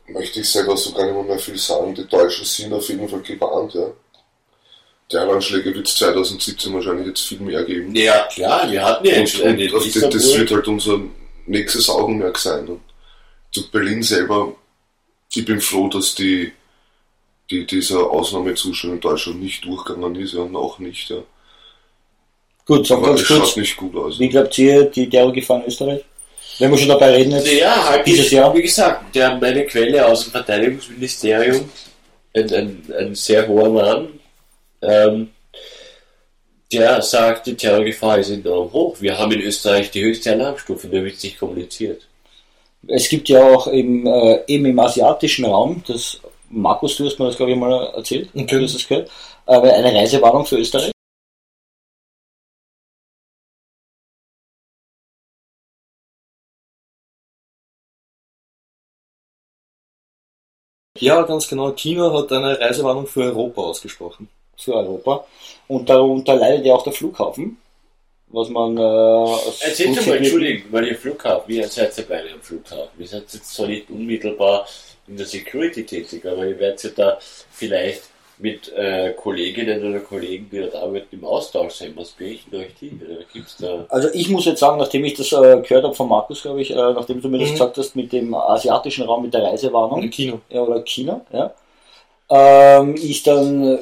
möchte 0.08 0.40
ich 0.40 0.48
selber 0.48 0.76
so 0.76 0.92
gar 0.92 1.04
nicht 1.04 1.14
mehr, 1.14 1.24
mehr 1.24 1.38
viel 1.38 1.58
sagen. 1.58 1.94
Die 1.94 2.06
Deutschen 2.06 2.44
sind 2.44 2.72
auf 2.72 2.88
jeden 2.88 3.08
Fall 3.08 3.20
gewarnt, 3.20 3.74
ja. 3.74 3.86
Terroranschläge 5.08 5.74
wird 5.74 5.86
es 5.88 5.96
2017 5.96 6.74
wahrscheinlich 6.74 7.06
jetzt 7.06 7.26
viel 7.26 7.40
mehr 7.40 7.64
geben. 7.64 7.94
Ja, 7.94 8.28
klar, 8.32 8.70
wir 8.70 8.84
hatten 8.84 9.06
ja 9.06 9.20
Und, 9.20 9.40
und 9.40 9.74
auf 9.74 9.84
das, 9.84 10.08
das 10.10 10.38
wird 10.38 10.50
halt 10.50 10.68
unser 10.68 11.00
nächstes 11.46 11.88
Augenmerk 11.88 12.38
sein. 12.38 12.68
Und 12.68 12.80
zu 13.50 13.70
Berlin 13.70 14.02
selber, 14.02 14.54
ich 15.34 15.44
bin 15.44 15.60
froh, 15.60 15.88
dass 15.88 16.14
die, 16.14 16.52
die, 17.50 17.66
dieser 17.66 18.10
Ausnahmezustand 18.10 18.94
in 18.94 19.00
Deutschland 19.00 19.40
nicht 19.40 19.64
durchgegangen 19.64 20.16
ist, 20.16 20.34
ja, 20.34 20.44
noch 20.44 20.78
nicht, 20.78 21.08
ja. 21.08 21.22
Gut, 22.66 22.86
sag 22.86 22.98
Aber 22.98 23.08
ganz 23.08 23.22
es 23.22 23.28
kurz, 23.28 23.48
schaut 23.48 23.56
nicht 23.56 23.76
gut 23.78 23.96
aus. 23.96 24.18
wie 24.18 24.28
glaubt 24.28 24.58
ihr, 24.58 24.84
die 24.84 25.08
Terrorgefahr 25.08 25.60
in 25.60 25.68
Österreich? 25.68 26.04
Wenn 26.58 26.70
wir 26.70 26.78
schon 26.78 26.88
dabei 26.88 27.10
reden 27.12 27.32
jetzt, 27.32 27.52
Ja, 27.52 27.88
halt 27.88 28.06
Dieses 28.06 28.26
ich, 28.26 28.32
Jahr? 28.32 28.54
wie 28.54 28.62
gesagt, 28.62 29.14
der 29.14 29.36
meine 29.36 29.64
Quelle 29.66 30.06
aus 30.06 30.24
dem 30.24 30.32
Verteidigungsministerium, 30.32 31.68
ein, 32.34 32.52
ein, 32.52 32.82
ein 32.98 33.14
sehr 33.14 33.46
hoher 33.46 33.70
Mann, 33.70 34.08
ähm, 34.82 35.30
der 36.72 37.00
sagt, 37.02 37.46
die 37.46 37.54
Terrorgefahr 37.56 38.18
ist 38.18 38.30
enorm 38.30 38.72
hoch. 38.72 38.96
Wir 39.00 39.18
haben 39.18 39.32
in 39.32 39.40
Österreich 39.40 39.90
die 39.90 40.02
höchste 40.02 40.32
Alarmstufe, 40.32 40.86
nur 40.88 41.04
wird 41.04 41.22
nicht 41.22 41.38
kommuniziert. 41.38 42.02
es 42.88 43.08
gibt 43.08 43.28
ja 43.28 43.42
auch 43.42 43.66
im, 43.68 44.06
äh, 44.06 44.40
eben 44.46 44.66
im 44.66 44.78
asiatischen 44.78 45.44
Raum, 45.46 45.82
das 45.86 46.20
Markus, 46.50 46.96
du 46.96 47.06
hast 47.06 47.18
mir 47.18 47.26
das 47.26 47.36
glaube 47.36 47.52
ich 47.52 47.58
mal 47.58 47.86
erzählt, 47.94 48.28
Okay. 48.34 48.56
du 48.58 48.64
hast 48.64 48.74
das 48.74 48.88
gehört, 48.88 49.10
aber 49.46 49.72
eine 49.74 49.94
Reisewarnung 49.94 50.44
für 50.46 50.56
Österreich. 50.56 50.90
Ja, 61.00 61.22
ganz 61.22 61.48
genau. 61.48 61.72
China 61.72 62.12
hat 62.12 62.32
eine 62.32 62.58
Reisewarnung 62.60 63.06
für 63.06 63.22
Europa 63.22 63.62
ausgesprochen. 63.62 64.28
für 64.56 64.74
Europa. 64.74 65.24
Und 65.68 65.88
darunter 65.88 66.34
leidet 66.34 66.66
ja 66.66 66.74
auch 66.74 66.82
der 66.82 66.92
Flughafen, 66.92 67.58
was 68.28 68.48
man 68.48 68.76
äh, 68.76 69.84
gut 69.84 70.06
mal, 70.06 70.16
Entschuldigung, 70.16 70.72
weil 70.72 70.88
ihr 70.88 70.96
Flughafen, 70.96 71.48
wie 71.48 71.62
seid 71.62 71.96
ihr 71.96 72.04
beide 72.04 72.32
am 72.32 72.40
Flughafen? 72.40 72.90
Ihr 72.98 73.06
seid 73.06 73.32
jetzt 73.32 73.54
zwar 73.54 73.66
nicht 73.68 73.88
unmittelbar 73.90 74.66
in 75.06 75.16
der 75.16 75.26
Security 75.26 75.84
tätig, 75.84 76.26
aber 76.26 76.46
ihr 76.46 76.58
werdet 76.58 76.82
ja 76.82 76.90
da 76.90 77.18
vielleicht 77.50 78.02
mit 78.40 78.72
äh, 78.72 79.12
Kolleginnen 79.14 79.88
oder 79.88 80.00
Kollegen, 80.00 80.48
die 80.50 80.58
dort 80.60 80.74
arbeiten, 80.76 81.08
im 81.16 81.24
Austausch 81.24 81.74
sein. 81.74 81.92
Was 81.96 82.10
berichten 82.10 82.54
euch 82.56 82.74
die? 82.80 82.90
Oder 83.04 83.24
gibt's 83.32 83.56
da 83.56 83.84
Also 83.88 84.08
ich 84.12 84.28
muss 84.28 84.44
jetzt 84.44 84.60
sagen, 84.60 84.78
nachdem 84.78 85.04
ich 85.04 85.14
das 85.14 85.32
äh, 85.32 85.60
gehört 85.60 85.84
habe 85.84 85.94
von 85.94 86.08
Markus, 86.08 86.42
glaube 86.42 86.60
ich, 86.62 86.70
äh, 86.70 86.74
nachdem 86.76 87.20
du 87.20 87.28
mir 87.28 87.38
das 87.38 87.48
Mhm. 87.48 87.52
gesagt 87.52 87.78
hast 87.78 87.96
mit 87.96 88.12
dem 88.12 88.34
asiatischen 88.34 89.04
Raum, 89.06 89.22
mit 89.24 89.34
der 89.34 89.42
Reisewarnung, 89.44 90.02
In 90.02 90.10
China. 90.10 90.40
ja, 90.50 90.60
oder 90.62 90.82
China, 90.84 91.20
ja, 91.32 91.52
ähm, 92.30 92.94
ist 92.94 93.26
dann, 93.26 93.64
äh, 93.64 93.78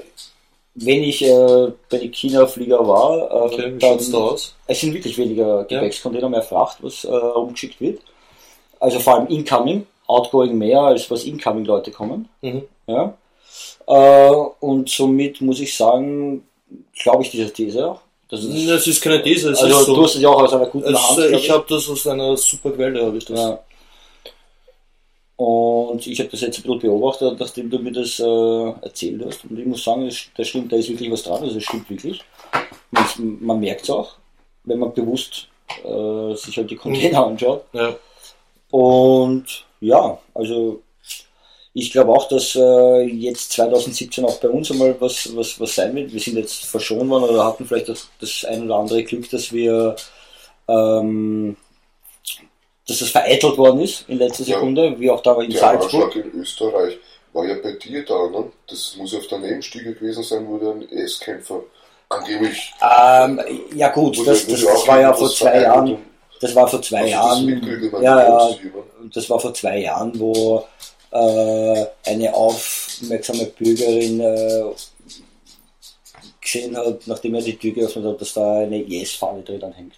wenn 0.75 1.03
ich 1.03 1.23
äh, 1.23 1.73
bei 1.91 1.99
den 1.99 2.13
China-Flieger 2.13 2.87
war, 2.87 3.31
äh, 3.31 3.55
Okay, 3.55 3.75
wie 3.75 3.79
dann, 3.79 3.99
da 4.13 4.19
aus? 4.19 4.55
es 4.67 4.81
sind 4.81 4.95
wirklich 4.95 5.17
weniger 5.19 5.65
Gepäckscontainer 5.65 6.29
mehr 6.29 6.43
Fracht, 6.43 6.79
was 6.83 7.05
äh, 7.05 7.15
rumgeschickt 7.15 7.81
wird. 7.81 8.01
Also 8.79 9.01
vor 9.01 9.15
allem 9.15 9.27
incoming, 9.29 9.87
outgoing 10.07 10.57
mehr, 10.57 10.81
als 10.81 11.11
was 11.11 11.25
incoming 11.25 11.65
Leute 11.65 11.91
kommen. 11.91 12.29
Mhm. 12.43 12.63
Ja. 12.87 13.15
Äh, 13.87 14.31
und 14.61 14.89
somit 14.89 15.41
muss 15.41 15.61
ich 15.61 15.77
sagen, 15.77 16.47
glaube 17.03 17.23
ich 17.23 17.31
dieser 17.31 17.53
These 17.53 17.91
auch. 17.91 18.01
Das 18.29 18.43
ist, 18.43 18.69
Das 18.69 18.87
ist 18.87 19.01
keine 19.01 19.23
These, 19.23 19.51
es 19.51 19.63
also 19.63 19.79
ist 19.79 19.87
so. 19.87 19.95
du 19.95 20.03
hast 20.05 20.17
es 20.17 20.23
ja 20.23 20.29
auch 20.29 20.43
aus 20.43 20.53
einer 20.53 20.67
guten 20.67 20.93
es, 20.93 21.01
Hand. 21.01 21.29
glaub 21.29 21.41
ich 21.41 21.51
habe 21.51 21.65
das 21.69 21.89
aus 21.89 22.07
einer 22.09 22.37
super 22.37 22.71
Quelle, 22.73 23.07
habe 23.07 23.17
ich 23.17 23.25
das. 23.25 23.39
ja. 23.39 23.59
Und 25.37 26.07
ich 26.07 26.19
habe 26.19 26.31
das 26.31 26.41
jetzt 26.41 26.59
ein 26.59 26.63
bisschen 26.63 26.79
beobachtet, 26.81 27.39
nachdem 27.39 27.69
du 27.69 27.79
mir 27.79 27.93
das 27.93 28.19
äh, 28.19 28.85
erzählt 28.87 29.23
hast. 29.27 29.45
Und 29.45 29.59
ich 29.59 29.67
muss 29.67 29.85
sagen, 29.85 30.11
das 30.37 30.49
stimmt, 30.49 30.73
da 30.73 30.77
ist 30.77 30.89
wirklich 30.89 31.11
was 31.11 31.23
dran. 31.23 31.43
Also 31.43 31.59
es 31.59 31.65
stimmt 31.65 31.89
wirklich. 31.91 32.23
Man, 32.91 33.05
man 33.41 33.61
merkt 33.61 33.83
es 33.83 33.91
auch, 33.91 34.15
wenn 34.65 34.79
man 34.79 34.95
bewusst 34.95 35.49
äh, 35.85 36.35
sich 36.35 36.57
halt 36.57 36.71
die 36.71 36.77
Container 36.77 37.27
anschaut. 37.27 37.65
Ja. 37.75 37.95
Und 38.71 39.45
ja, 39.81 40.19
also 40.33 40.81
ich 41.79 41.93
glaube 41.93 42.13
auch, 42.13 42.27
dass 42.29 42.55
äh, 42.57 43.03
jetzt 43.03 43.53
2017 43.53 44.25
auch 44.25 44.39
bei 44.39 44.49
uns 44.49 44.71
einmal 44.71 44.97
was, 44.99 45.29
was, 45.37 45.61
was 45.61 45.75
sein 45.75 45.95
wird. 45.95 46.13
Wir 46.13 46.21
sind 46.21 46.37
jetzt 46.37 46.65
verschont 46.65 47.09
worden 47.11 47.25
oder 47.25 47.45
hatten 47.45 47.67
vielleicht 47.67 47.89
das, 47.91 48.09
das 48.21 48.45
ein 48.49 48.65
oder 48.65 48.77
andere 48.77 49.05
Glück, 49.05 49.29
dass 49.31 49.53
wir 49.53 49.95
ähm, 50.69 51.57
dass 52.89 53.01
das 53.01 53.11
vereitelt 53.11 53.59
worden 53.59 53.81
ist 53.81 54.05
in 54.09 54.19
letzter 54.19 54.45
Ja. 54.45 54.55
Sekunde, 54.57 54.99
wie 54.99 55.11
auch 55.11 55.21
da 55.21 55.41
in 55.43 55.51
Der 55.51 55.59
Salzburg. 55.61 56.05
Anschlag 56.15 56.25
in 56.25 56.41
Österreich 56.41 56.99
war 57.33 57.45
ja 57.45 57.57
bei 57.63 57.73
dir 57.73 58.05
da, 58.05 58.29
ne? 58.29 58.45
Das 58.69 58.97
muss 58.97 59.15
auf 59.15 59.27
der 59.27 59.39
Nebenstiege 59.39 59.93
gewesen 59.95 60.23
sein, 60.23 60.47
wo 60.49 60.57
der 60.59 60.71
ein 60.71 60.89
S-Kämpfer 60.91 61.61
angeblich. 62.09 62.73
Ähm, 62.81 63.41
ja 63.75 63.89
gut, 63.91 64.17
das, 64.27 64.47
der- 64.47 64.55
das, 64.57 64.65
das 64.65 64.87
war 64.89 65.01
ja 65.01 65.13
vor 65.13 65.29
zwei 65.31 65.61
Jahren, 65.61 65.99
das 66.41 66.55
war 66.55 66.69
vor 66.69 66.81
zwei 66.81 67.09
Jahren, 67.09 67.49
ja, 68.01 68.01
ja, 68.03 68.49
ja. 68.49 68.57
das 69.13 69.29
war 69.29 69.41
vor 69.41 69.53
zwei 69.53 69.79
Jahren, 69.81 70.19
wo 70.19 70.65
eine 71.13 72.35
aufmerksame 72.35 73.47
Bürgerin 73.47 74.21
äh, 74.21 74.63
gesehen 76.41 76.77
hat, 76.77 77.07
nachdem 77.07 77.35
er 77.35 77.43
die 77.43 77.57
Tür 77.57 77.73
geöffnet 77.73 78.05
hat, 78.07 78.21
dass 78.21 78.35
da 78.35 78.59
eine 78.61 78.79
Yes-Fahne 78.79 79.43
drin 79.43 79.63
anhängt. 79.65 79.95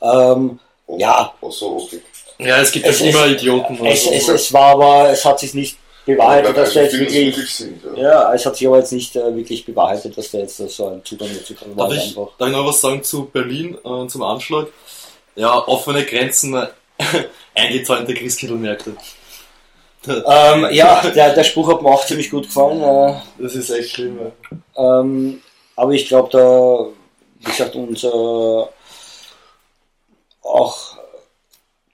Ähm, 0.00 0.58
ja, 0.98 1.32
Achso, 1.40 1.76
okay. 1.84 2.00
ja, 2.38 2.60
es 2.60 2.70
gibt 2.72 2.86
Es- 2.86 3.00
halt 3.00 3.10
immer 3.14 3.26
es- 3.26 3.32
Idioten. 3.32 3.74
es, 3.86 4.06
also. 4.06 4.12
es, 4.12 4.28
es 4.28 4.52
war 4.52 4.72
aber, 4.72 5.10
es 5.10 5.24
hat 5.24 5.40
sich 5.40 5.54
nicht 5.54 5.76
bewahrheitet, 6.04 6.56
dass 6.56 6.76
also 6.76 6.80
der 6.80 6.84
jetzt 6.84 7.14
wirklich. 7.14 7.50
sind, 7.54 7.80
ja. 7.96 8.02
Ja, 8.02 8.34
es 8.34 8.44
hat 8.44 8.56
sich 8.56 8.66
aber 8.66 8.78
jetzt 8.78 8.92
nicht 8.92 9.14
äh, 9.16 9.34
wirklich 9.34 9.64
bewahrheitet, 9.64 10.18
dass 10.18 10.30
der 10.32 10.40
jetzt 10.40 10.58
äh, 10.60 10.68
so 10.68 10.88
einen 10.88 11.04
Zugang 11.04 11.28
dazu. 11.34 11.54
War 11.76 11.88
Darf 11.88 11.96
ich, 11.96 12.02
einfach. 12.08 12.28
darf 12.38 12.48
ich 12.48 12.54
noch 12.56 12.66
was 12.66 12.80
sagen 12.80 13.02
zu 13.04 13.24
Berlin, 13.26 13.76
äh, 13.84 14.06
zum 14.08 14.22
Anschlag? 14.22 14.66
Ja, 15.36 15.56
offene 15.66 16.04
Grenzen, 16.04 16.54
äh, 16.54 16.66
eingezäunte 17.54 18.12
Christkindlmärkte. 18.14 18.96
Ähm, 20.06 20.68
ja, 20.72 21.00
der, 21.14 21.34
der 21.34 21.44
Spruch 21.44 21.68
hat 21.68 21.82
mir 21.82 21.88
auch 21.90 22.04
ziemlich 22.04 22.30
gut 22.30 22.44
gefallen. 22.44 22.80
Äh, 22.82 23.14
Das 23.42 23.54
ist 23.54 23.70
echt 23.70 23.90
schlimm. 23.90 24.18
Ja. 24.76 25.00
Ähm, 25.00 25.40
aber 25.76 25.92
ich 25.92 26.08
glaube, 26.08 26.28
da, 26.30 26.86
wie 27.40 27.44
gesagt, 27.50 27.74
unser 27.76 28.68
auch 30.42 30.76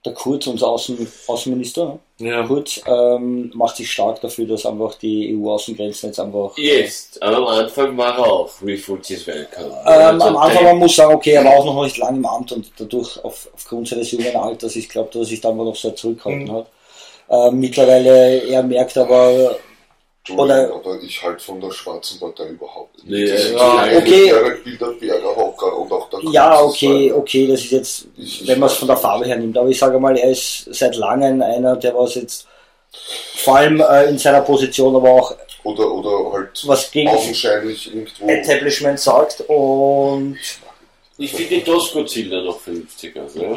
der 0.05 0.13
Kurz, 0.13 0.47
unser 0.47 0.67
Außen, 0.69 1.07
Außenminister? 1.27 1.99
Ja. 2.19 2.45
Kurz, 2.47 2.79
ähm, 2.85 3.51
macht 3.53 3.75
sich 3.77 3.91
stark 3.91 4.21
dafür, 4.21 4.45
dass 4.47 4.65
einfach 4.65 4.95
die 4.95 5.35
EU-Außengrenzen 5.37 6.09
jetzt 6.09 6.19
einfach. 6.19 6.57
Jetzt, 6.57 7.21
aber 7.21 7.37
am 7.37 7.47
Anfang 7.47 7.97
war 7.97 8.17
er 8.17 8.25
auch 8.25 8.49
Refugees 8.61 9.27
Welcome. 9.27 9.67
Ähm, 9.67 9.75
Also 9.85 10.25
am 10.27 10.37
Anfang, 10.37 10.63
der- 10.63 10.71
man 10.73 10.79
muss 10.79 10.95
sagen, 10.95 11.13
okay, 11.13 11.31
er 11.31 11.43
war 11.45 11.51
auch 11.51 11.65
noch 11.65 11.83
nicht 11.83 11.97
lange 11.97 12.17
im 12.17 12.25
Amt 12.25 12.51
und 12.53 12.71
dadurch, 12.77 13.23
auf, 13.23 13.49
aufgrund 13.53 13.89
seines 13.89 14.11
jungen 14.11 14.35
Alters, 14.35 14.75
ich 14.77 14.87
glaube, 14.89 15.09
dass 15.11 15.21
er 15.21 15.25
sich 15.25 15.41
dann 15.41 15.57
mal 15.57 15.65
noch 15.65 15.75
sehr 15.75 15.95
zurückgehalten 15.95 16.45
Mhm. 16.47 16.51
hat. 16.53 16.67
Ähm, 17.31 17.59
mittlerweile, 17.59 18.41
er 18.47 18.63
merkt 18.63 18.97
aber, 18.97 19.55
Oder, 20.31 20.43
Oder- 20.43 20.75
oder 20.75 21.01
ich 21.03 21.23
halt 21.23 21.41
von 21.41 21.59
der 21.61 21.71
schwarzen 21.71 22.19
Partei 22.19 22.49
überhaupt 22.49 22.97
nicht. 23.03 23.09
Nee, 23.09 23.37
sind 23.37 23.57
ja, 23.57 23.83
okay. 23.97 24.33
Bilderberger 24.63 25.35
Hocker 25.35 25.77
und 25.77 25.91
auch 25.91 26.09
der 26.09 26.19
ja, 26.31 26.55
Kurz 26.57 26.75
ist 26.75 26.83
okay, 26.83 27.11
okay, 27.13 27.47
das 27.47 27.59
ist 27.61 27.71
jetzt, 27.71 28.05
Ich- 28.17 28.45
wenn 28.47 28.59
man 28.59 28.69
es 28.69 28.75
von 28.75 28.87
der 28.87 28.97
Farbe 28.97 29.25
her 29.25 29.37
nimmt. 29.37 29.57
Aber 29.57 29.69
ich 29.69 29.79
sage 29.79 29.99
mal, 29.99 30.15
er 30.17 30.29
ist 30.31 30.67
seit 30.71 30.95
langem 30.95 31.41
einer, 31.41 31.75
der 31.77 31.95
was 31.95 32.15
jetzt 32.15 32.47
vor 33.37 33.57
allem 33.57 33.79
äh, 33.81 34.05
in 34.09 34.17
seiner 34.17 34.41
Position, 34.41 34.95
aber 34.95 35.09
auch 35.09 35.35
Oder, 35.63 35.91
oder 35.91 36.33
halt 36.33 36.63
was 36.67 36.89
gegen 36.91 37.09
augenscheinlich 37.09 37.87
irgendwo. 37.93 38.27
Establishment 38.27 38.99
sagt 38.99 39.41
und 39.47 40.37
Ich 41.21 41.33
finde 41.33 41.61
Tosco 41.65 42.05
Zilder 42.05 42.41
noch 42.43 42.59
50er. 42.61 43.27
So. 43.27 43.39
Der 43.39 43.49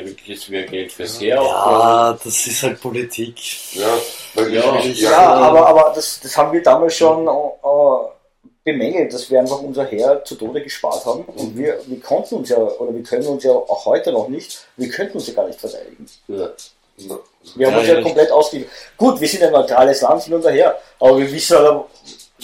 ja 0.00 0.04
wirklich 0.04 0.26
jetzt 0.26 0.50
mehr 0.50 0.64
Geld 0.64 0.90
fürs 0.90 1.20
Heer. 1.20 1.36
ja, 1.36 2.18
das 2.24 2.46
ist 2.48 2.62
halt 2.64 2.80
Politik. 2.80 3.36
Ja, 3.72 3.86
weil 4.34 4.52
Ja. 4.52 4.78
ich, 4.80 5.00
ja, 5.00 5.16
aber, 5.18 5.64
aber 5.68 5.92
das, 5.94 6.18
das 6.20 6.36
haben 6.36 6.52
wir 6.52 6.60
damals 6.60 6.96
schon 6.96 7.26
äh, 7.28 8.40
bemängelt, 8.64 9.14
dass 9.14 9.30
wir 9.30 9.38
einfach 9.38 9.60
unser 9.60 9.84
Heer 9.84 10.24
zu 10.24 10.34
Tode 10.34 10.60
gespart 10.60 11.06
haben 11.06 11.24
und 11.24 11.56
wir, 11.56 11.78
wir 11.86 12.00
konnten 12.00 12.34
uns 12.36 12.48
ja, 12.48 12.56
oder 12.56 12.92
wir 12.92 13.02
können 13.04 13.26
uns 13.28 13.44
ja 13.44 13.52
auch 13.52 13.84
heute 13.86 14.10
noch 14.10 14.28
nicht, 14.28 14.66
wir 14.76 14.88
könnten 14.88 15.18
uns 15.18 15.28
ja 15.28 15.34
gar 15.34 15.46
nicht 15.46 15.60
verteidigen. 15.60 16.06
Ja. 16.26 16.50
Wir 16.96 17.66
haben 17.66 17.74
Ja, 17.74 17.78
uns 17.78 17.88
ja 17.88 17.94
ja, 17.94 18.02
komplett 18.02 18.30
ausgegeben. 18.32 18.70
Gut, 18.96 19.20
wir 19.20 19.28
sind 19.28 19.42
ein 19.44 19.52
neutrales 19.52 20.00
Land 20.00 20.22
hin 20.24 20.34
und 20.34 20.46
her, 20.48 20.78
aber 20.98 21.18
wir 21.18 21.30
wissen 21.30 21.58
halt, 21.58 21.84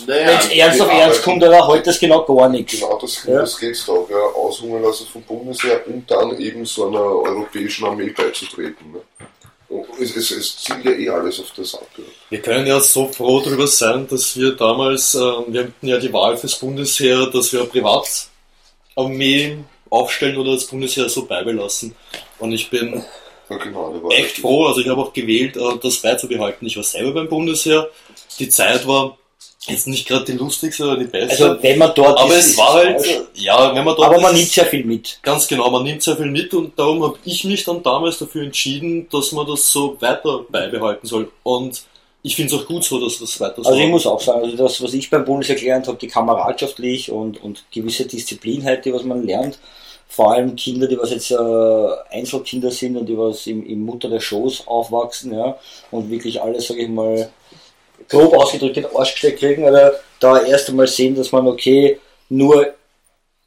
Naja, 0.06 0.26
wenn 0.28 0.36
es 0.38 0.48
ernst 0.48 0.80
auf 0.80 0.88
ernst 0.90 1.22
kommt, 1.22 1.42
dann 1.42 1.66
heute 1.66 1.84
das 1.84 1.98
genau 1.98 2.22
gar 2.22 2.48
nichts. 2.48 2.74
Genau, 2.74 2.98
das, 2.98 3.24
Ja. 3.24 3.40
das 3.40 3.58
geht's 3.58 3.84
doch, 3.86 4.08
ja, 4.08 4.16
aushungern 4.16 4.82
lassen 4.82 5.06
vom 5.12 5.22
Bundesheer 5.22 5.80
und 5.86 6.08
dann 6.10 6.38
eben 6.38 6.64
so 6.64 6.86
einer 6.86 7.00
europäischen 7.00 7.84
Armee 7.84 8.10
beizutreten. 8.10 8.92
Ne? 8.92 9.00
Es, 10.00 10.16
es, 10.16 10.30
es 10.30 10.56
zielt 10.58 10.84
ja 10.84 10.92
eh 10.92 11.08
alles 11.08 11.40
auf 11.40 11.52
das 11.56 11.74
ab. 11.74 11.86
Ja. 11.96 12.04
Wir 12.30 12.40
können 12.40 12.66
ja 12.66 12.80
so 12.80 13.08
froh 13.08 13.40
darüber 13.40 13.66
sein, 13.66 14.06
dass 14.08 14.36
wir 14.36 14.52
damals, 14.56 15.14
äh, 15.14 15.18
wir 15.18 15.64
hatten 15.64 15.86
ja 15.86 15.98
die 15.98 16.12
Wahl 16.12 16.36
fürs 16.36 16.56
Bundesheer, 16.58 17.26
dass 17.26 17.52
wir 17.52 17.64
Privatarmee 17.66 19.58
aufstellen 19.90 20.38
oder 20.38 20.54
das 20.54 20.66
Bundesheer 20.66 21.08
so 21.08 21.26
beibelassen. 21.26 21.94
Und 22.38 22.52
ich 22.52 22.70
bin 22.70 23.04
Ja, 23.48 23.56
genau, 23.56 24.08
echt 24.10 24.38
froh, 24.38 24.66
also 24.66 24.80
ich 24.80 24.88
habe 24.88 25.00
auch 25.02 25.12
gewählt, 25.12 25.56
äh, 25.56 25.78
das 25.82 25.96
beizubehalten. 25.98 26.66
Ich 26.66 26.76
war 26.76 26.84
selber 26.84 27.12
beim 27.14 27.28
Bundesheer. 27.28 27.88
Die 28.38 28.48
Zeit 28.48 28.86
war 28.86 29.18
jetzt 29.66 29.86
nicht 29.86 30.06
gerade 30.08 30.24
die 30.24 30.32
lustigste 30.32 30.84
oder 30.84 30.96
die 30.96 31.04
beste. 31.04 31.44
Also 31.44 31.62
wenn 31.62 31.78
man 31.78 31.92
dort 31.94 32.18
aber 32.18 32.34
ist, 32.34 32.50
es 32.50 32.58
war 32.58 32.74
halt, 32.74 33.00
falsch. 33.04 33.20
ja, 33.34 33.74
wenn 33.74 33.84
man 33.84 33.94
dort 33.96 34.08
aber 34.08 34.20
man 34.20 34.32
ist- 34.32 34.38
nimmt 34.38 34.50
sehr 34.52 34.66
viel 34.66 34.84
mit. 34.84 35.18
Ganz 35.22 35.46
genau, 35.46 35.70
man 35.70 35.82
nimmt 35.82 36.02
sehr 36.02 36.16
viel 36.16 36.26
mit 36.26 36.52
und 36.54 36.78
darum 36.78 37.02
habe 37.02 37.18
ich 37.24 37.44
mich 37.44 37.64
dann 37.64 37.82
damals 37.82 38.18
dafür 38.18 38.42
entschieden, 38.42 39.06
dass 39.10 39.32
man 39.32 39.46
das 39.46 39.70
so 39.70 39.96
weiter 40.00 40.44
beibehalten 40.48 41.06
soll. 41.06 41.30
Und 41.42 41.82
ich 42.22 42.36
finde 42.36 42.54
es 42.54 42.60
auch 42.60 42.66
gut 42.66 42.84
so, 42.84 43.00
dass 43.02 43.18
das 43.18 43.38
weiter 43.40 43.62
so 43.62 43.68
Also 43.70 43.80
ich 43.80 43.88
muss 43.88 44.06
auch 44.06 44.20
sagen, 44.20 44.42
also 44.44 44.56
das, 44.56 44.82
was 44.82 44.92
ich 44.94 45.08
beim 45.10 45.24
Bundesheer 45.24 45.56
gelernt 45.56 45.88
habe, 45.88 45.98
die 45.98 46.08
kameradschaftlich 46.08 47.10
und, 47.10 47.42
und 47.42 47.64
gewisse 47.70 48.04
Disziplin 48.06 48.64
halt, 48.64 48.84
die 48.84 48.92
was 48.92 49.04
man 49.04 49.26
lernt, 49.26 49.58
vor 50.08 50.32
allem 50.32 50.56
Kinder, 50.56 50.86
die 50.88 50.98
was 50.98 51.10
jetzt 51.12 51.30
äh, 51.30 51.36
Einzelkinder 52.10 52.70
sind 52.72 52.96
und 52.96 53.06
die 53.06 53.16
was 53.16 53.46
im, 53.46 53.64
im 53.64 53.84
Mutter 53.84 54.08
der 54.08 54.20
Schoß 54.20 54.66
aufwachsen, 54.66 55.32
ja, 55.32 55.56
und 55.92 56.10
wirklich 56.10 56.42
alles, 56.42 56.66
sage 56.66 56.82
ich 56.82 56.88
mal, 56.88 57.30
grob 58.08 58.34
ausgedrückt 58.34 58.76
in 58.76 58.82
den 58.84 58.96
Arsch 58.96 59.12
gesteckt 59.12 59.40
kriegen, 59.40 59.64
oder 59.64 60.00
da 60.18 60.42
erst 60.42 60.68
einmal 60.68 60.86
sehen, 60.86 61.14
dass 61.14 61.32
man, 61.32 61.46
okay, 61.46 61.98
nur 62.28 62.74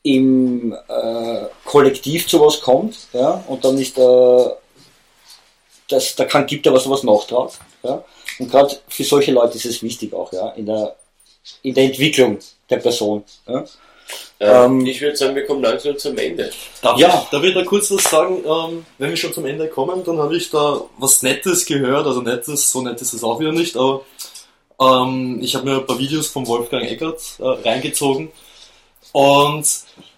im 0.04 0.74
äh, 0.74 1.42
Kollektiv 1.64 2.28
zu 2.28 2.42
was 2.42 2.60
kommt, 2.62 2.98
ja, 3.14 3.44
und 3.48 3.64
dann 3.64 3.78
ist 3.78 3.98
äh, 3.98 4.46
das, 5.90 6.16
da 6.16 6.26
kann, 6.26 6.46
gibt 6.46 6.66
er 6.66 6.74
was, 6.74 6.90
was 6.90 7.04
nachtragt, 7.04 7.60
ja, 7.84 8.04
und 8.40 8.52
gerade 8.52 8.76
für 8.88 9.04
solche 9.04 9.32
Leute 9.32 9.58
ist 9.58 9.66
es 9.66 9.82
wichtig 9.84 10.14
auch, 10.14 10.32
ja, 10.34 10.50
in 10.52 10.66
der, 10.66 10.96
in 11.62 11.74
der 11.74 11.86
Entwicklung 11.86 12.40
der 12.70 12.78
Person. 12.78 13.24
Ja. 13.48 13.64
ähm, 14.40 14.80
ähm, 14.80 14.86
ich 14.86 15.00
würde 15.00 15.16
sagen, 15.16 15.36
wir 15.36 15.46
kommen 15.46 15.62
langsam 15.62 15.98
zum 15.98 16.18
Ende. 16.18 16.52
Darf, 16.82 16.98
Ja. 17.00 17.22
ich, 17.24 17.30
darf 17.30 17.44
ich 17.44 17.54
da 17.54 17.64
kurz 17.64 17.90
was 17.92 18.04
sagen? 18.04 18.44
Ähm, 18.46 18.86
wenn 18.98 19.10
wir 19.10 19.18
schon 19.18 19.34
zum 19.34 19.46
Ende 19.46 19.68
kommen, 19.68 20.04
dann 20.04 20.18
habe 20.18 20.36
ich 20.36 20.50
da 20.50 20.82
was 20.98 21.22
Nettes 21.22 21.66
gehört. 21.66 22.06
Also 22.06 22.22
Nettes, 22.22 22.72
so 22.72 22.82
nett 22.82 23.02
ist 23.02 23.14
es 23.14 23.24
auch 23.24 23.40
wieder 23.40 23.52
nicht, 23.52 23.78
aber 23.78 24.02
ähm, 24.84 25.40
ich 25.42 25.56
habe 25.56 25.66
mir 25.66 25.78
ein 25.78 25.86
paar 25.86 26.00
Videos 26.00 26.28
von 26.28 26.48
Wolfgang 26.48 26.84
Eckert 26.84 27.22
äh, 27.40 27.44
reingezogen 27.68 28.32
und 29.12 29.66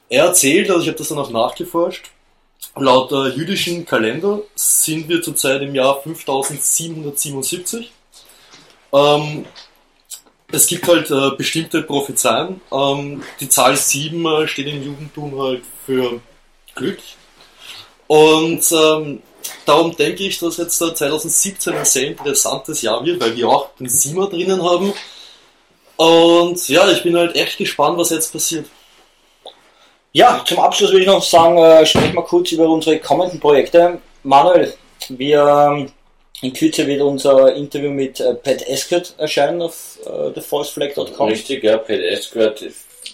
er 0.10 0.26
erzählt, 0.26 0.70
also 0.70 0.82
ich 0.82 0.88
habe 0.88 0.98
das 0.98 1.10
dann 1.10 1.20
auch 1.20 1.32
nachgeforscht, 1.32 2.12
laut 2.76 3.12
äh, 3.12 3.30
jüdischen 3.30 3.86
Kalender 3.86 4.42
sind 4.56 5.08
wir 5.10 5.22
zurzeit 5.22 5.62
im 5.62 5.76
Jahr 5.76 6.02
5777. 6.02 7.92
Ähm, 8.94 9.46
es 10.52 10.68
gibt 10.68 10.88
halt 10.88 11.10
äh, 11.12 11.32
bestimmte 11.36 11.82
Prophezeien. 11.82 12.62
Ähm, 12.72 13.24
die 13.40 13.50
Zahl 13.50 13.76
7 13.76 14.26
äh, 14.26 14.48
steht 14.48 14.68
im 14.68 14.84
Judentum 14.84 15.40
halt 15.42 15.64
für 15.86 16.22
Glück. 16.76 17.00
Und 18.08 18.72
ähm, 18.72 19.22
darum 19.66 19.96
denke 19.96 20.24
ich, 20.24 20.40
dass 20.40 20.58
jetzt 20.58 20.82
äh, 20.82 20.94
2017 20.94 21.74
ein 21.74 21.86
sehr 21.86 22.08
interessantes 22.08 22.82
Jahr 22.82 23.04
wird, 23.06 23.22
weil 23.22 23.36
wir 23.36 23.50
auch 23.50 23.70
den 23.80 23.90
Siemer 23.90 24.28
drinnen 24.28 24.64
haben. 24.64 24.94
Und 25.98 26.68
ja, 26.68 26.90
ich 26.90 27.04
bin 27.04 27.16
halt 27.18 27.36
echt 27.36 27.58
gespannt, 27.58 27.98
was 27.98 28.10
jetzt 28.10 28.32
passiert. 28.32 28.66
Ja, 30.12 30.44
zum 30.46 30.60
Abschluss 30.60 30.92
würde 30.92 31.02
ich 31.02 31.08
noch 31.08 31.24
sagen, 31.24 31.58
äh, 31.58 31.86
sprechen 31.86 32.16
wir 32.16 32.24
kurz 32.24 32.52
über 32.52 32.70
unsere 32.70 33.00
kommenden 33.00 33.40
Projekte. 33.40 34.00
Manuel, 34.24 34.74
wir 35.10 35.72
ähm, 35.72 35.92
in 36.42 36.54
Kürze 36.54 36.88
wird 36.88 37.02
unser 37.02 37.54
Interview 37.54 37.92
mit 37.92 38.20
äh, 38.20 38.34
Pat 38.34 38.62
Escott 38.68 39.14
erscheinen 39.18 39.62
auf 39.62 40.00
äh, 40.06 40.32
thefalseflag.com. 40.32 41.28
Richtig, 41.28 41.64
ja, 41.64 41.78
Pat 41.78 42.00
Escort, 42.00 42.64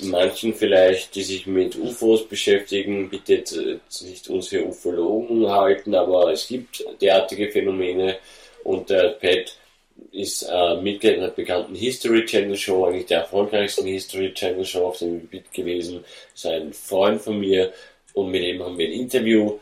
manchen 0.04 0.54
vielleicht, 0.54 1.16
die 1.16 1.24
sich 1.24 1.48
mit 1.48 1.78
UFOs 1.78 2.28
beschäftigen, 2.28 3.10
bitte 3.10 3.80
nicht 4.02 4.28
uns 4.30 4.48
für 4.48 4.66
Ufologen 4.66 5.48
halten, 5.50 5.96
aber 5.96 6.32
es 6.32 6.48
gibt 6.48 6.84
derartige 7.02 7.50
Phänomene 7.50 8.18
und 8.64 8.90
der 8.90 9.10
Pat 9.10 9.56
ist 10.12 10.44
äh, 10.44 10.76
Mitglied 10.82 11.18
einer 11.18 11.30
bekannten 11.30 11.76
History 11.76 12.26
Channel 12.26 12.56
Show, 12.56 12.86
eigentlich 12.86 13.06
der 13.06 13.22
erfolgreichsten 13.22 13.86
History 13.86 14.34
Channel 14.34 14.66
Show 14.66 14.88
auf 14.88 14.98
dem 15.00 15.22
Gebiet 15.22 15.52
gewesen, 15.54 16.04
ist 16.34 16.46
ein 16.46 16.74
Freund 16.74 17.22
von 17.22 17.40
mir 17.40 17.72
und 18.14 18.32
mit 18.32 18.44
ihm 18.44 18.64
haben 18.64 18.78
wir 18.78 18.88
ein 18.88 18.94
Interview, 18.94 19.60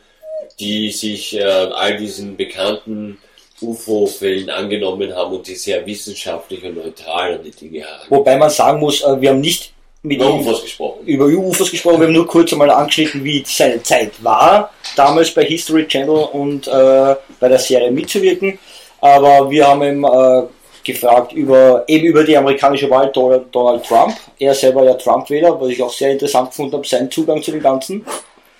die 0.58 0.90
sich 0.90 1.36
äh, 1.38 1.42
all 1.42 1.96
diesen 1.96 2.36
bekannten 2.36 3.18
UFO-Fällen 3.60 4.50
angenommen 4.50 5.14
haben 5.14 5.36
und 5.36 5.46
die 5.46 5.54
sehr 5.54 5.84
wissenschaftlich 5.86 6.64
und 6.64 6.76
neutral 6.76 7.34
an 7.34 7.44
die 7.44 7.50
Dinge 7.50 7.84
haben. 7.84 8.06
Wobei 8.08 8.36
man 8.36 8.50
sagen 8.50 8.80
muss, 8.80 9.02
äh, 9.02 9.20
wir 9.20 9.30
haben 9.30 9.40
nicht 9.40 9.72
Über 10.02 10.34
UFOs 10.34 10.62
gesprochen. 10.62 11.04
über 11.04 11.26
UFOs 11.26 11.70
gesprochen, 11.70 12.00
wir 12.00 12.06
haben 12.06 12.14
nur 12.14 12.26
kurz 12.26 12.52
einmal 12.52 12.70
angeschnitten, 12.70 13.22
wie 13.22 13.44
seine 13.46 13.82
Zeit 13.82 14.12
war, 14.24 14.72
damals 14.96 15.30
bei 15.32 15.44
History 15.44 15.86
Channel 15.86 16.28
und 16.32 16.66
äh, 16.66 17.16
bei 17.38 17.48
der 17.48 17.58
Serie 17.58 17.90
mitzuwirken. 17.90 18.58
Aber 19.02 19.50
wir 19.50 19.68
haben 19.68 19.82
ihn 19.82 20.04
äh, 20.04 20.42
gefragt 20.84 21.34
über 21.34 21.84
eben 21.86 22.06
über 22.06 22.24
die 22.24 22.36
amerikanische 22.36 22.88
Wahl 22.88 23.10
Donald, 23.12 23.84
Trump. 23.84 24.14
Er 24.38 24.54
selber 24.54 24.84
ja 24.84 24.94
Trump-Wähler, 24.94 25.60
was 25.60 25.68
ich 25.68 25.82
auch 25.82 25.92
sehr 25.92 26.12
interessant 26.12 26.48
gefunden 26.48 26.72
habe, 26.74 26.86
sein 26.86 27.10
Zugang 27.10 27.42
zu 27.42 27.50
dem 27.50 27.62
Ganzen. 27.62 28.04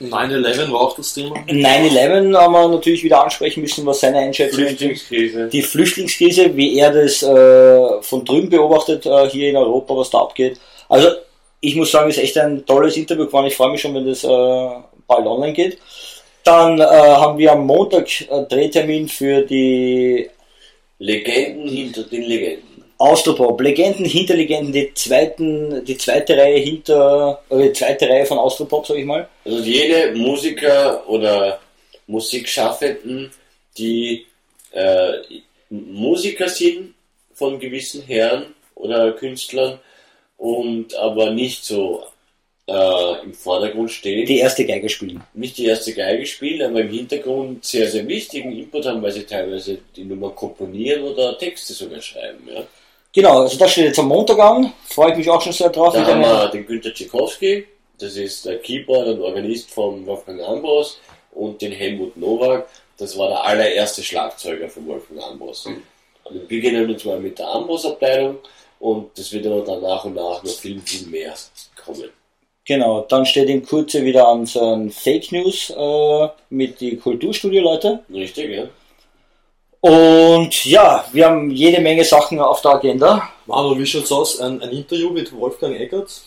9-11 0.00 0.72
war 0.72 0.80
auch 0.80 0.96
das 0.96 1.12
Thema. 1.12 1.36
9-11 1.46 2.34
haben 2.34 2.52
wir 2.52 2.68
natürlich 2.68 3.04
wieder 3.04 3.22
ansprechen 3.22 3.62
müssen, 3.62 3.84
was 3.84 4.00
seine 4.00 4.18
Einschätzung 4.18 4.64
ist. 4.64 4.68
Flüchtlingskrise. 4.78 5.48
Die 5.48 5.62
Flüchtlingskrise, 5.62 6.56
wie 6.56 6.78
er 6.78 6.90
das 6.90 7.22
äh, 7.22 8.02
von 8.02 8.24
drüben 8.24 8.48
beobachtet 8.48 9.04
äh, 9.06 9.28
hier 9.28 9.50
in 9.50 9.56
Europa, 9.56 9.96
was 9.96 10.10
da 10.10 10.18
abgeht. 10.18 10.58
Also 10.88 11.08
ich 11.60 11.76
muss 11.76 11.90
sagen, 11.90 12.10
es 12.10 12.16
ist 12.16 12.24
echt 12.24 12.38
ein 12.38 12.64
tolles 12.64 12.96
Interview 12.96 13.26
geworden. 13.26 13.46
Ich 13.46 13.56
freue 13.56 13.72
mich 13.72 13.80
schon, 13.80 13.94
wenn 13.94 14.06
das 14.06 14.24
äh, 14.24 14.28
bald 15.06 15.26
online 15.26 15.52
geht. 15.52 15.78
Dann 16.44 16.80
äh, 16.80 16.84
haben 16.84 17.38
wir 17.38 17.52
am 17.52 17.66
Montag 17.66 18.08
äh, 18.22 18.44
Drehtermin 18.48 19.08
für 19.08 19.42
die 19.42 20.28
Legenden 20.98 21.68
hinter 21.68 22.02
den 22.04 22.22
Legenden. 22.22 22.70
Austropop, 22.96 23.60
Legenden 23.62 24.04
hinter 24.04 24.34
Legenden, 24.34 24.72
die, 24.72 24.92
zweiten, 24.92 25.84
die 25.86 25.96
zweite 25.96 26.36
Reihe 26.36 26.58
hinter, 26.58 27.42
oder 27.48 27.62
die 27.62 27.72
zweite 27.72 28.06
Reihe 28.06 28.26
von 28.26 28.38
Austropop, 28.38 28.86
sag 28.86 28.98
ich 28.98 29.06
mal. 29.06 29.26
Also 29.44 29.58
jene 29.62 30.14
Musiker 30.14 31.08
oder 31.08 31.60
Musikschaffenden, 32.06 33.30
die 33.78 34.26
äh, 34.72 35.12
Musiker 35.70 36.48
sind 36.48 36.94
von 37.32 37.58
gewissen 37.58 38.02
Herren 38.02 38.54
oder 38.74 39.12
Künstlern 39.12 39.78
und 40.40 40.94
aber 40.94 41.30
nicht 41.30 41.64
so 41.64 42.02
äh, 42.66 43.22
im 43.24 43.34
Vordergrund 43.34 43.90
stehen. 43.90 44.24
Die 44.24 44.38
erste 44.38 44.64
Geige 44.64 44.88
spielen. 44.88 45.22
nicht 45.34 45.58
die 45.58 45.66
erste 45.66 45.92
Geige 45.92 46.24
spielen, 46.24 46.70
aber 46.70 46.80
im 46.80 46.88
Hintergrund 46.88 47.64
sehr, 47.64 47.86
sehr 47.90 48.08
wichtigen 48.08 48.50
Input 48.52 48.86
haben, 48.86 49.02
weil 49.02 49.12
sie 49.12 49.24
teilweise 49.24 49.78
die 49.94 50.04
Nummer 50.04 50.30
komponieren 50.30 51.02
oder 51.02 51.36
Texte 51.36 51.74
sogar 51.74 52.00
schreiben. 52.00 52.48
Ja. 52.52 52.62
Genau, 53.12 53.42
also 53.42 53.58
das 53.58 53.70
steht 53.72 53.84
jetzt 53.84 53.98
am 53.98 54.08
Montag 54.08 54.38
an, 54.38 54.72
freue 54.86 55.10
ich 55.12 55.18
mich 55.18 55.28
auch 55.28 55.42
schon 55.42 55.52
sehr 55.52 55.68
drauf. 55.68 55.92
Da 55.92 56.06
haben 56.06 56.20
wir 56.20 56.48
den 56.48 56.64
Günter 56.64 56.94
Tschikowski, 56.94 57.66
das 57.98 58.16
ist 58.16 58.46
der 58.46 58.58
Keyboard 58.60 59.08
und 59.08 59.20
Organist 59.20 59.70
von 59.70 60.06
Wolfgang 60.06 60.40
Ambros 60.40 61.00
und 61.32 61.60
den 61.60 61.72
Helmut 61.72 62.16
Nowak, 62.16 62.66
das 62.96 63.18
war 63.18 63.28
der 63.28 63.44
allererste 63.44 64.02
Schlagzeuger 64.02 64.68
von 64.68 64.86
Wolfgang 64.86 65.22
Ambros. 65.22 65.68
Wir 66.30 66.46
beginnen 66.46 66.88
jetzt 66.88 67.04
mal 67.04 67.18
mit 67.18 67.38
der 67.38 67.48
Ambros-Abteilung 67.48 68.38
und 68.80 69.16
das 69.16 69.30
wird 69.32 69.46
aber 69.46 69.60
dann 69.60 69.82
nach 69.82 70.04
und 70.04 70.14
nach 70.14 70.42
noch 70.42 70.50
viel, 70.50 70.80
viel 70.80 71.06
mehr 71.06 71.34
kommen. 71.84 72.10
Genau, 72.64 73.02
dann 73.08 73.26
steht 73.26 73.48
in 73.48 73.64
Kurze 73.64 74.04
wieder 74.04 74.26
an 74.28 74.46
so 74.46 74.74
ein 74.74 74.90
Fake 74.90 75.32
News 75.32 75.70
äh, 75.70 76.28
mit 76.50 76.80
die 76.80 76.96
Kulturstudio-Leute. 76.96 78.00
Richtig, 78.12 78.50
ja? 78.50 78.68
Und 79.80 80.64
ja, 80.66 81.06
wir 81.12 81.26
haben 81.26 81.50
jede 81.50 81.80
Menge 81.80 82.04
Sachen 82.04 82.38
auf 82.38 82.60
der 82.62 82.72
Agenda. 82.72 83.30
Manu, 83.46 83.78
wie 83.78 83.86
schaut's 83.86 84.12
aus? 84.12 84.40
Ein, 84.40 84.62
ein 84.62 84.70
Interview 84.70 85.10
mit 85.10 85.32
Wolfgang 85.32 85.78
Eckert? 85.78 86.20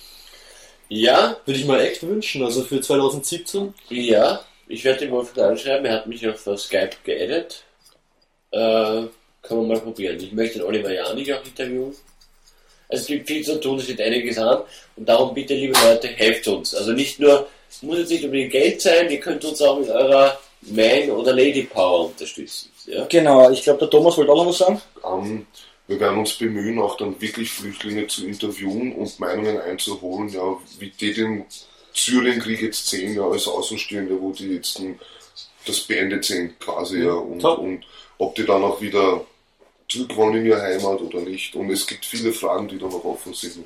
Ja, 0.89 1.37
Würde 1.45 1.59
ich 1.59 1.65
mir 1.65 1.81
echt 1.81 2.03
wünschen, 2.03 2.43
also 2.43 2.61
für 2.63 2.81
2017. 2.81 3.73
Ja, 3.89 4.41
ich 4.67 4.83
werde 4.83 4.99
den 4.99 5.11
Wolfgang 5.11 5.51
anschreiben. 5.51 5.85
Er 5.85 5.93
hat 5.93 6.07
mich 6.07 6.27
auf 6.27 6.45
äh, 6.45 6.57
Skype 6.57 6.97
geaddet. 7.03 7.63
Äh, 8.51 9.07
kann 9.41 9.57
man 9.57 9.67
mal 9.67 9.79
probieren. 9.79 10.19
Ich 10.19 10.33
möchte 10.33 10.59
den 10.59 10.67
Oliver 10.67 10.93
Janik 10.93 11.31
auch 11.31 11.45
interviewen. 11.45 11.95
Also 12.93 13.01
es 13.01 13.07
gibt 13.07 13.27
viel 13.27 13.43
zu 13.43 13.59
tun, 13.59 13.79
es 13.79 13.85
steht 13.85 13.99
einiges 14.01 14.37
an. 14.37 14.61
Und 14.95 15.09
darum 15.09 15.33
bitte, 15.33 15.55
liebe 15.55 15.73
Leute, 15.83 16.09
helft 16.09 16.47
uns. 16.47 16.75
Also 16.75 16.91
nicht 16.91 17.19
nur, 17.19 17.47
es 17.67 17.81
muss 17.81 17.97
jetzt 17.97 18.11
nicht 18.11 18.23
unbedingt 18.23 18.51
Geld 18.51 18.81
sein, 18.81 19.09
ihr 19.09 19.19
könnt 19.19 19.43
uns 19.43 19.59
auch 19.63 19.79
mit 19.79 19.89
eurer 19.89 20.39
Man- 20.61 21.09
oder 21.09 21.33
Lady 21.33 21.63
Power 21.63 22.05
unterstützen. 22.05 22.69
Ja? 22.85 23.05
Genau, 23.05 23.49
ich 23.49 23.63
glaube, 23.63 23.79
der 23.79 23.89
Thomas 23.89 24.15
wollte 24.15 24.31
auch 24.31 24.37
noch 24.37 24.47
was 24.47 24.59
sagen. 24.59 24.79
Ähm, 25.03 25.47
wir 25.87 25.99
werden 25.99 26.19
uns 26.19 26.33
bemühen, 26.33 26.79
auch 26.79 26.95
dann 26.97 27.19
wirklich 27.19 27.49
Flüchtlinge 27.49 28.05
zu 28.05 28.27
interviewen 28.27 28.93
und 28.93 29.19
Meinungen 29.19 29.59
einzuholen, 29.59 30.29
ja, 30.29 30.55
wie 30.77 30.91
die 30.91 31.13
den 31.13 31.45
Syrienkrieg 31.93 32.61
jetzt 32.61 32.87
sehen, 32.87 33.15
ja, 33.15 33.23
als 33.23 33.47
Außenstehende, 33.47 34.21
wo 34.21 34.31
die 34.31 34.53
jetzt 34.53 34.79
das 35.65 35.79
beendet 35.79 36.25
sehen, 36.25 36.53
quasi, 36.59 37.03
ja, 37.03 37.13
und, 37.13 37.39
Top. 37.39 37.57
und 37.57 37.85
ob 38.19 38.35
die 38.35 38.45
dann 38.45 38.63
auch 38.63 38.79
wieder 38.81 39.25
zurück 39.89 40.15
wollen 40.15 40.35
in 40.35 40.45
ihre 40.47 40.61
Heimat 40.61 41.01
oder 41.01 41.19
nicht. 41.19 41.55
Und 41.55 41.69
es 41.69 41.85
gibt 41.85 42.05
viele 42.05 42.31
Fragen, 42.33 42.67
die 42.67 42.77
da 42.77 42.85
noch 42.85 43.03
offen 43.03 43.33
sind. 43.33 43.65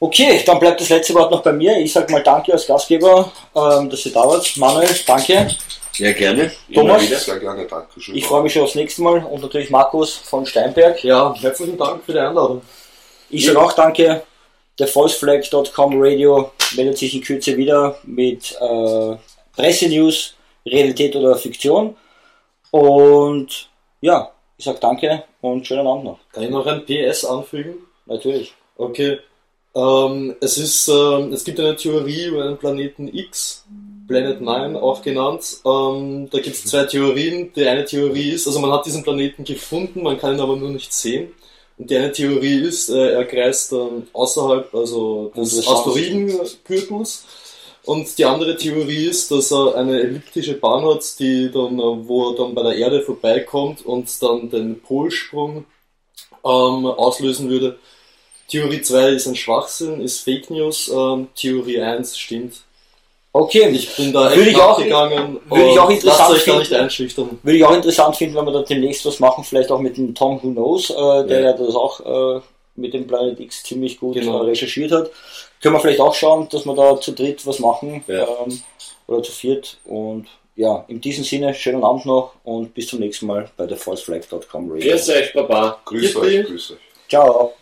Okay, 0.00 0.42
dann 0.46 0.60
bleibt 0.60 0.80
das 0.80 0.90
letzte 0.90 1.14
Wort 1.14 1.30
noch 1.30 1.42
bei 1.42 1.52
mir. 1.52 1.76
Ich 1.78 1.92
sage 1.92 2.12
mal 2.12 2.22
Danke 2.22 2.52
als 2.52 2.66
Gastgeber, 2.66 3.32
ähm, 3.54 3.90
dass 3.90 4.06
ihr 4.06 4.12
da 4.12 4.20
wart. 4.20 4.56
Manuel, 4.56 4.88
danke. 5.06 5.48
Ja, 5.96 6.12
gerne. 6.12 6.52
Thomas? 6.72 7.24
Sehr 7.24 7.40
gerne, 7.40 7.66
Dankeschön. 7.66 8.14
Ich 8.14 8.24
freue 8.24 8.42
mich 8.44 8.52
schon 8.52 8.62
aufs 8.62 8.76
nächste 8.76 9.02
Mal 9.02 9.24
und 9.24 9.42
natürlich 9.42 9.70
Markus 9.70 10.14
von 10.14 10.46
Steinberg. 10.46 11.02
Ja, 11.02 11.34
herzlichen 11.34 11.76
Dank 11.76 12.04
für 12.04 12.12
die 12.12 12.20
Einladung. 12.20 12.62
Ich 13.30 13.44
sage 13.44 13.60
auch 13.60 13.72
Danke. 13.72 14.22
Der 14.78 14.86
Falseflag.com 14.86 15.94
Radio 16.00 16.52
meldet 16.76 16.98
sich 16.98 17.12
in 17.16 17.20
Kürze 17.20 17.56
wieder 17.56 17.98
mit 18.04 18.56
äh, 18.60 19.16
Pressenews, 19.56 20.34
Realität 20.64 21.16
oder 21.16 21.34
Fiktion. 21.34 21.96
Und 22.70 23.68
ja, 24.00 24.30
ich 24.58 24.64
sage 24.64 24.78
Danke 24.80 25.24
und 25.40 25.66
schönen 25.66 25.86
Abend 25.86 26.04
noch. 26.04 26.18
Kann 26.32 26.42
ich 26.42 26.50
noch 26.50 26.66
ein 26.66 26.84
PS 26.84 27.24
anfügen? 27.24 27.74
Natürlich. 28.06 28.54
Okay. 28.76 29.18
Ähm, 29.74 30.34
es 30.40 30.58
ist, 30.58 30.88
ähm, 30.88 31.32
es 31.32 31.44
gibt 31.44 31.60
eine 31.60 31.76
Theorie 31.76 32.26
über 32.26 32.44
einen 32.44 32.58
Planeten 32.58 33.06
X, 33.06 33.64
Planet 34.08 34.40
9 34.40 34.76
auch 34.76 35.02
genannt. 35.02 35.58
Ähm, 35.64 36.28
da 36.30 36.40
gibt 36.40 36.56
es 36.56 36.64
zwei 36.64 36.84
Theorien. 36.84 37.52
Die 37.54 37.66
eine 37.66 37.84
Theorie 37.84 38.30
ist, 38.30 38.48
also 38.48 38.58
man 38.58 38.72
hat 38.72 38.86
diesen 38.86 39.04
Planeten 39.04 39.44
gefunden, 39.44 40.02
man 40.02 40.18
kann 40.18 40.34
ihn 40.34 40.40
aber 40.40 40.56
nur 40.56 40.70
nicht 40.70 40.92
sehen. 40.92 41.32
Und 41.76 41.90
die 41.90 41.96
eine 41.96 42.10
Theorie 42.10 42.60
ist, 42.60 42.88
äh, 42.88 43.12
er 43.12 43.24
kreist 43.24 43.72
ähm, 43.72 44.08
außerhalb 44.12 44.74
also 44.74 45.30
des 45.36 45.68
Asteroidengürtels. 45.68 47.24
Und 47.88 48.18
die 48.18 48.24
andere 48.26 48.54
Theorie 48.56 49.06
ist, 49.06 49.30
dass 49.30 49.50
er 49.50 49.74
eine 49.76 49.98
elliptische 50.00 50.54
Bahn 50.54 50.84
hat, 50.84 51.02
die 51.18 51.50
dann, 51.50 51.78
äh, 51.78 52.06
wo 52.08 52.28
er 52.30 52.36
dann 52.36 52.54
bei 52.54 52.62
der 52.62 52.74
Erde 52.76 53.00
vorbeikommt 53.00 53.84
und 53.86 54.06
dann 54.22 54.50
den 54.50 54.80
Polsprung 54.82 55.64
ähm, 56.44 56.86
auslösen 56.86 57.48
würde. 57.48 57.78
Theorie 58.48 58.82
2 58.82 59.08
ist 59.10 59.26
ein 59.26 59.36
Schwachsinn, 59.36 60.00
ist 60.02 60.20
Fake 60.20 60.50
News. 60.50 60.88
Ähm, 60.94 61.28
Theorie 61.34 61.80
1 61.80 62.18
stimmt. 62.18 62.56
Okay, 63.32 63.68
Ich 63.70 63.94
bin 63.96 64.12
da 64.12 64.34
Würde 64.34 64.50
ich 64.50 64.56
auch- 64.56 64.78
nachgegangen. 64.78 65.38
würde 65.48 65.70
ich 65.70 65.78
auch 65.78 65.90
interessant 65.90 66.30
euch 66.30 66.38
da 66.40 66.44
finden. 66.44 66.58
nicht 66.60 66.72
einschüchtern. 66.74 67.38
Würde 67.42 67.58
ich 67.58 67.64
auch 67.64 67.74
interessant 67.74 68.16
finden, 68.16 68.36
wenn 68.36 68.44
wir 68.46 68.52
da 68.52 68.62
demnächst 68.62 69.04
was 69.06 69.18
machen, 69.20 69.44
vielleicht 69.44 69.70
auch 69.70 69.80
mit 69.80 69.96
dem 69.96 70.14
Tom 70.14 70.42
Who 70.42 70.50
Knows, 70.52 70.90
äh, 70.90 71.26
der 71.26 71.40
Ja. 71.40 71.50
ja 71.50 71.52
das 71.54 71.74
auch 71.74 72.00
äh, 72.36 72.40
mit 72.76 72.92
dem 72.94 73.06
Planet 73.06 73.38
X 73.40 73.62
ziemlich 73.64 73.98
gut 73.98 74.14
Genau. 74.14 74.42
äh, 74.42 74.46
recherchiert 74.46 74.92
hat. 74.92 75.10
Können 75.62 75.74
wir 75.74 75.80
vielleicht 75.80 76.00
auch 76.00 76.14
schauen, 76.14 76.48
dass 76.50 76.64
wir 76.64 76.74
da 76.74 77.00
zu 77.00 77.12
dritt 77.12 77.46
was 77.46 77.58
machen 77.58 78.04
Ja. 78.06 78.26
ähm, 78.46 78.60
oder 79.06 79.22
zu 79.22 79.32
viert. 79.32 79.78
Und 79.84 80.26
ja, 80.56 80.84
in 80.88 81.00
diesem 81.00 81.24
Sinne, 81.24 81.54
schönen 81.54 81.84
Abend 81.84 82.06
noch 82.06 82.32
und 82.44 82.74
bis 82.74 82.88
zum 82.88 83.00
nächsten 83.00 83.26
Mal 83.26 83.50
bei 83.56 83.66
der 83.66 83.76
falseflag.com 83.76 84.70
Radio. 84.72 84.90
Grüß 84.92 85.08
euch, 85.10 85.32
Baba. 85.32 85.80
Grüß 85.84 86.16
euch, 86.16 86.46
grüß 86.46 86.70
euch. 86.72 86.78
Ciao. 87.08 87.54